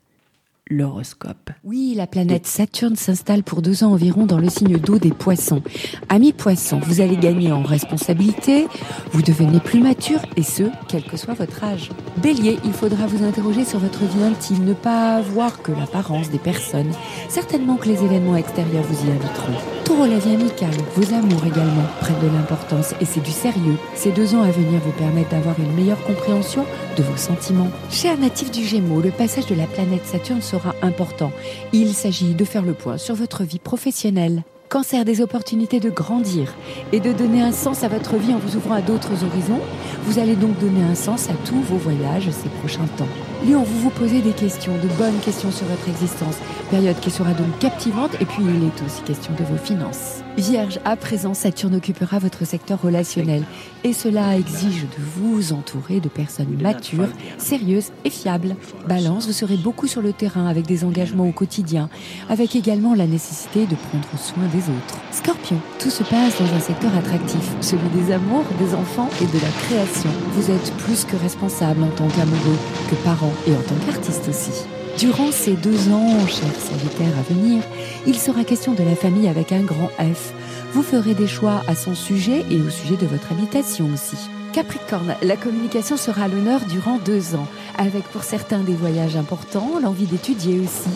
l'horoscope. 0.68 1.50
Oui, 1.62 1.94
la 1.96 2.06
planète 2.06 2.46
Saturne 2.46 2.96
s'installe 2.96 3.44
pour 3.44 3.62
deux 3.62 3.84
ans 3.84 3.92
environ 3.92 4.26
dans 4.26 4.38
le 4.38 4.48
signe 4.48 4.78
d'eau 4.78 4.98
des 4.98 5.10
poissons. 5.10 5.62
Amis 6.08 6.32
poissons, 6.32 6.80
vous 6.80 7.00
allez 7.00 7.16
gagner 7.16 7.52
en 7.52 7.62
responsabilité, 7.62 8.66
vous 9.12 9.22
devenez 9.22 9.60
plus 9.60 9.80
mature 9.80 10.20
et 10.36 10.42
ce, 10.42 10.64
quel 10.88 11.04
que 11.04 11.16
soit 11.16 11.34
votre 11.34 11.62
âge. 11.62 11.90
Bélier, 12.16 12.58
il 12.64 12.72
faudra 12.72 13.06
vous 13.06 13.24
interroger 13.24 13.64
sur 13.64 13.78
votre 13.78 14.04
vie 14.04 14.24
intime, 14.24 14.64
ne 14.64 14.74
pas 14.74 15.20
voir 15.20 15.62
que 15.62 15.70
l'apparence 15.70 16.30
des 16.30 16.38
personnes. 16.38 16.92
Certainement 17.28 17.76
que 17.76 17.88
les 17.88 18.02
événements 18.02 18.36
extérieurs 18.36 18.84
vous 18.84 19.06
y 19.06 19.12
inviteront. 19.12 19.60
Taureau, 19.84 20.06
la 20.06 20.18
vie 20.18 20.34
amicale, 20.34 20.74
vos 20.96 21.14
amours 21.14 21.46
également 21.46 21.86
prennent 22.00 22.20
de 22.20 22.34
l'importance 22.34 22.92
et 23.00 23.04
c'est 23.04 23.22
du 23.22 23.30
sérieux. 23.30 23.76
Ces 23.94 24.10
deux 24.10 24.34
ans 24.34 24.42
à 24.42 24.50
venir 24.50 24.80
vous 24.80 24.92
permettent 24.92 25.30
d'avoir 25.30 25.54
une 25.60 25.72
meilleure 25.74 26.02
compréhension 26.02 26.64
de 26.96 27.02
vos 27.02 27.16
sentiments. 27.16 27.70
Cher 27.90 28.18
natif 28.18 28.50
du 28.50 28.64
Gémeaux, 28.64 29.00
le 29.00 29.10
passage 29.10 29.46
de 29.46 29.54
la 29.54 29.66
planète 29.66 30.06
Saturne 30.06 30.42
sera 30.42 30.74
important. 30.82 31.30
Il 31.72 31.94
s'agit 31.94 32.34
de 32.34 32.44
faire 32.44 32.62
le 32.62 32.72
point 32.72 32.98
sur 32.98 33.14
votre 33.14 33.44
vie 33.44 33.58
professionnelle. 33.58 34.42
Cancer 34.68 35.04
des 35.04 35.20
opportunités 35.20 35.78
de 35.78 35.90
grandir 35.90 36.52
et 36.92 36.98
de 36.98 37.12
donner 37.12 37.40
un 37.40 37.52
sens 37.52 37.84
à 37.84 37.88
votre 37.88 38.16
vie 38.16 38.34
en 38.34 38.38
vous 38.38 38.56
ouvrant 38.56 38.74
à 38.74 38.82
d'autres 38.82 39.24
horizons. 39.24 39.60
Vous 40.02 40.18
allez 40.18 40.34
donc 40.34 40.58
donner 40.58 40.82
un 40.82 40.96
sens 40.96 41.30
à 41.30 41.34
tous 41.44 41.60
vos 41.60 41.76
voyages 41.76 42.30
ces 42.30 42.48
prochains 42.48 42.86
temps. 42.96 43.08
Lion, 43.46 43.62
vous 43.62 43.80
vous 43.80 43.90
posez 43.90 44.22
des 44.22 44.32
questions, 44.32 44.72
de 44.82 44.88
bonnes 44.98 45.20
questions 45.20 45.52
sur 45.52 45.66
votre 45.66 45.88
existence, 45.88 46.36
période 46.70 46.98
qui 46.98 47.10
sera 47.10 47.32
donc 47.32 47.58
captivante 47.60 48.14
et 48.20 48.24
puis 48.24 48.42
il 48.42 48.64
est 48.64 48.84
aussi 48.84 49.02
question 49.02 49.32
de 49.38 49.44
vos 49.44 49.58
finances. 49.58 50.25
Vierge, 50.36 50.78
à 50.84 50.96
présent, 50.96 51.32
Saturne 51.32 51.76
occupera 51.76 52.18
votre 52.18 52.44
secteur 52.44 52.82
relationnel 52.82 53.42
et 53.84 53.94
cela 53.94 54.36
exige 54.36 54.82
de 54.82 55.02
vous 55.16 55.54
entourer 55.54 55.98
de 55.98 56.10
personnes 56.10 56.58
matures, 56.60 57.08
sérieuses 57.38 57.90
et 58.04 58.10
fiables. 58.10 58.54
Balance, 58.86 59.26
vous 59.26 59.32
serez 59.32 59.56
beaucoup 59.56 59.86
sur 59.86 60.02
le 60.02 60.12
terrain 60.12 60.46
avec 60.46 60.66
des 60.66 60.84
engagements 60.84 61.26
au 61.26 61.32
quotidien, 61.32 61.88
avec 62.28 62.54
également 62.54 62.94
la 62.94 63.06
nécessité 63.06 63.66
de 63.66 63.74
prendre 63.74 64.08
soin 64.18 64.44
des 64.52 64.64
autres. 64.64 65.00
Scorpion, 65.10 65.58
tout 65.78 65.90
se 65.90 66.02
passe 66.02 66.38
dans 66.38 66.54
un 66.54 66.60
secteur 66.60 66.94
attractif, 66.94 67.54
celui 67.62 67.88
des 67.88 68.12
amours, 68.12 68.44
des 68.58 68.74
enfants 68.74 69.08
et 69.22 69.26
de 69.26 69.42
la 69.42 69.50
création. 69.62 70.10
Vous 70.32 70.50
êtes 70.50 70.72
plus 70.74 71.04
que 71.06 71.16
responsable 71.16 71.82
en 71.82 71.90
tant 71.90 72.08
qu'amoureux, 72.08 72.58
que 72.90 72.94
parent 72.96 73.32
et 73.46 73.52
en 73.52 73.62
tant 73.62 73.86
qu'artiste 73.86 74.28
aussi. 74.28 74.66
Durant 74.98 75.30
ces 75.30 75.52
deux 75.52 75.90
ans, 75.90 76.26
cher 76.26 76.48
Sagittaire 76.58 77.12
à 77.18 77.32
venir, 77.34 77.62
il 78.06 78.14
sera 78.18 78.44
question 78.44 78.72
de 78.72 78.82
la 78.82 78.96
famille 78.96 79.28
avec 79.28 79.52
un 79.52 79.60
grand 79.60 79.90
F. 79.98 80.32
Vous 80.72 80.82
ferez 80.82 81.12
des 81.12 81.26
choix 81.26 81.60
à 81.68 81.74
son 81.74 81.94
sujet 81.94 82.46
et 82.50 82.62
au 82.62 82.70
sujet 82.70 82.96
de 82.96 83.04
votre 83.04 83.30
habitation 83.30 83.90
aussi. 83.92 84.16
Capricorne, 84.54 85.14
la 85.20 85.36
communication 85.36 85.98
sera 85.98 86.22
à 86.22 86.28
l'honneur 86.28 86.60
durant 86.64 86.96
deux 86.96 87.34
ans, 87.34 87.46
avec 87.76 88.04
pour 88.04 88.22
certains 88.22 88.60
des 88.60 88.72
voyages 88.72 89.16
importants, 89.16 89.80
l'envie 89.82 90.06
d'étudier 90.06 90.60
aussi. 90.60 90.88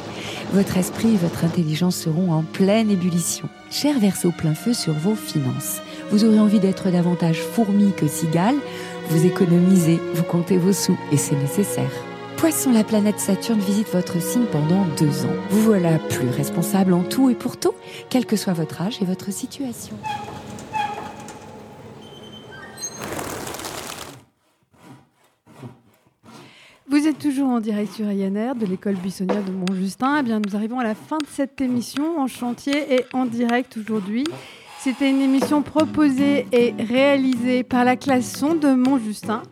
Votre 0.55 0.79
esprit 0.79 1.13
et 1.13 1.19
votre 1.19 1.45
intelligence 1.45 1.97
seront 1.97 2.33
en 2.33 2.43
pleine 2.43 2.91
ébullition. 2.91 3.51
Cher 3.71 3.99
Verseau 3.99 4.33
plein 4.33 4.55
feu 4.55 4.73
sur 4.73 4.95
vos 4.95 5.15
finances. 5.15 5.83
Vous 6.11 6.25
aurez 6.25 6.41
envie 6.41 6.59
d'être 6.59 6.91
davantage 6.91 7.43
fourmi 7.43 7.93
que 7.93 8.09
cigale. 8.09 8.57
Vous 9.11 9.27
économisez, 9.27 10.01
vous 10.15 10.25
comptez 10.25 10.57
vos 10.57 10.73
sous 10.73 10.97
et 11.13 11.19
c'est 11.19 11.37
nécessaire. 11.37 12.10
Poisson, 12.41 12.73
la 12.73 12.85
planète 12.85 13.21
Saturne 13.21 13.59
visite 13.59 13.89
votre 13.93 14.19
signe 14.19 14.47
pendant 14.47 14.87
deux 14.99 15.27
ans. 15.27 15.37
Vous 15.51 15.61
voilà 15.61 15.99
plus 15.99 16.31
responsable 16.31 16.95
en 16.95 17.03
tout 17.03 17.29
et 17.29 17.35
pour 17.35 17.59
tout, 17.59 17.75
quel 18.09 18.25
que 18.25 18.35
soit 18.35 18.55
votre 18.55 18.81
âge 18.81 19.03
et 19.03 19.05
votre 19.05 19.31
situation. 19.31 19.95
Vous 26.89 27.07
êtes 27.07 27.19
toujours 27.19 27.51
en 27.51 27.61
direct 27.61 27.93
sur 27.93 28.07
Ryanair 28.07 28.55
de 28.55 28.65
l'école 28.65 28.95
buissonnière 28.95 29.45
de 29.45 29.53
Montjustin. 29.53 30.21
Eh 30.21 30.23
bien, 30.23 30.41
nous 30.41 30.57
arrivons 30.57 30.79
à 30.79 30.85
la 30.85 30.95
fin 30.95 31.19
de 31.19 31.27
cette 31.31 31.61
émission 31.61 32.19
en 32.19 32.27
chantier 32.27 32.95
et 32.95 33.05
en 33.13 33.27
direct 33.27 33.77
aujourd'hui. 33.77 34.25
C'était 34.79 35.11
une 35.11 35.21
émission 35.21 35.61
proposée 35.61 36.47
et 36.53 36.73
réalisée 36.79 37.65
par 37.65 37.85
la 37.85 37.97
classe 37.97 38.35
son 38.35 38.55
de 38.55 38.73
Montjustin. 38.73 39.43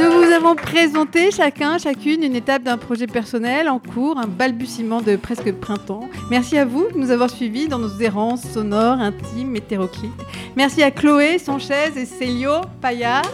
Nous 0.00 0.10
vous 0.10 0.32
avons 0.32 0.56
présenté 0.56 1.30
chacun, 1.30 1.78
chacune 1.78 2.24
une 2.24 2.34
étape 2.34 2.64
d'un 2.64 2.78
projet 2.78 3.06
personnel 3.06 3.68
en 3.68 3.78
cours, 3.78 4.18
un 4.18 4.26
balbutiement 4.26 5.00
de 5.00 5.14
presque 5.14 5.52
printemps. 5.52 6.08
Merci 6.30 6.58
à 6.58 6.64
vous 6.64 6.88
de 6.92 6.98
nous 6.98 7.12
avoir 7.12 7.30
suivis 7.30 7.68
dans 7.68 7.78
nos 7.78 8.00
errances 8.00 8.42
sonores, 8.42 8.98
intimes, 8.98 9.54
hétéroclites. 9.54 10.10
Merci 10.56 10.82
à 10.82 10.90
Chloé 10.90 11.38
Sanchez 11.38 11.92
et 11.96 12.06
Célio 12.06 12.62
Payard, 12.80 13.30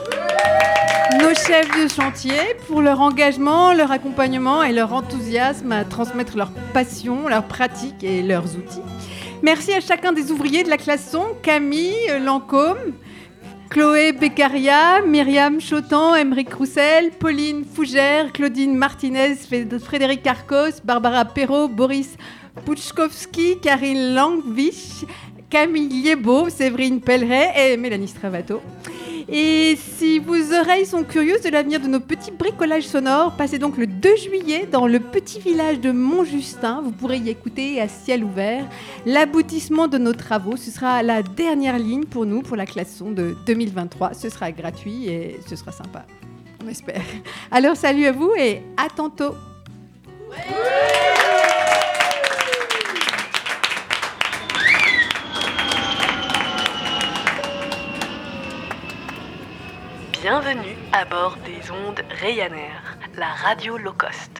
nos 1.20 1.30
chefs 1.30 1.82
de 1.82 1.88
chantier, 1.88 2.38
pour 2.66 2.82
leur 2.82 3.00
engagement, 3.00 3.72
leur 3.72 3.90
accompagnement 3.90 4.62
et 4.62 4.72
leur 4.72 4.92
enthousiasme 4.92 5.72
à 5.72 5.84
transmettre 5.84 6.36
leur 6.36 6.50
passion, 6.74 7.26
leurs 7.28 7.44
pratiques 7.44 8.04
et 8.04 8.22
leurs 8.22 8.56
outils. 8.56 8.82
Merci 9.42 9.72
à 9.72 9.80
chacun 9.80 10.12
des 10.12 10.30
ouvriers 10.30 10.62
de 10.64 10.68
la 10.68 10.76
classe 10.76 11.10
son, 11.10 11.24
Camille 11.42 11.94
Lancôme, 12.22 12.92
Chloé 13.70 14.10
Beccaria, 14.10 15.00
Myriam 15.00 15.60
Chotan, 15.60 16.16
Emeric 16.16 16.52
Roussel, 16.54 17.12
Pauline 17.12 17.64
Fougère, 17.64 18.32
Claudine 18.32 18.74
Martinez, 18.74 19.36
Frédéric 19.78 20.24
Carcos, 20.24 20.80
Barbara 20.82 21.24
Perrault, 21.24 21.68
Boris 21.68 22.16
Pouchkowski, 22.64 23.60
Karine 23.60 24.12
Langvich, 24.12 25.06
Camille 25.48 26.02
Liebo, 26.02 26.50
Séverine 26.50 27.00
Pelleret 27.00 27.52
et 27.54 27.76
Mélanie 27.76 28.08
Stravato. 28.08 28.60
Et 29.28 29.76
si 29.76 30.18
vos 30.18 30.52
oreilles 30.52 30.86
sont 30.86 31.04
curieuses 31.04 31.42
de 31.42 31.50
l'avenir 31.50 31.80
de 31.80 31.86
nos 31.86 32.00
petits 32.00 32.30
bricolages 32.30 32.86
sonores, 32.86 33.36
passez 33.36 33.58
donc 33.58 33.76
le 33.76 33.86
2 33.86 34.16
juillet 34.16 34.68
dans 34.70 34.86
le 34.86 35.00
petit 35.00 35.40
village 35.40 35.80
de 35.80 35.90
Montjustin. 35.92 36.80
Vous 36.82 36.92
pourrez 36.92 37.18
y 37.18 37.30
écouter 37.30 37.80
à 37.80 37.88
ciel 37.88 38.24
ouvert 38.24 38.64
l'aboutissement 39.06 39.88
de 39.88 39.98
nos 39.98 40.12
travaux. 40.12 40.56
Ce 40.56 40.70
sera 40.70 41.02
la 41.02 41.22
dernière 41.22 41.78
ligne 41.78 42.04
pour 42.04 42.26
nous, 42.26 42.42
pour 42.42 42.56
la 42.56 42.66
classe 42.66 42.96
son 42.96 43.10
de 43.10 43.36
2023. 43.46 44.14
Ce 44.14 44.28
sera 44.28 44.52
gratuit 44.52 45.08
et 45.08 45.40
ce 45.48 45.56
sera 45.56 45.72
sympa. 45.72 46.04
On 46.64 46.68
espère. 46.68 47.02
Alors 47.50 47.76
salut 47.76 48.06
à 48.06 48.12
vous 48.12 48.32
et 48.38 48.62
à 48.76 48.88
tantôt. 48.88 49.34
Bienvenue 60.22 60.76
à 60.92 61.06
bord 61.06 61.38
des 61.46 61.70
ondes 61.70 62.02
Ryanair, 62.20 62.98
la 63.16 63.28
radio 63.28 63.78
low 63.78 63.94
cost. 63.94 64.39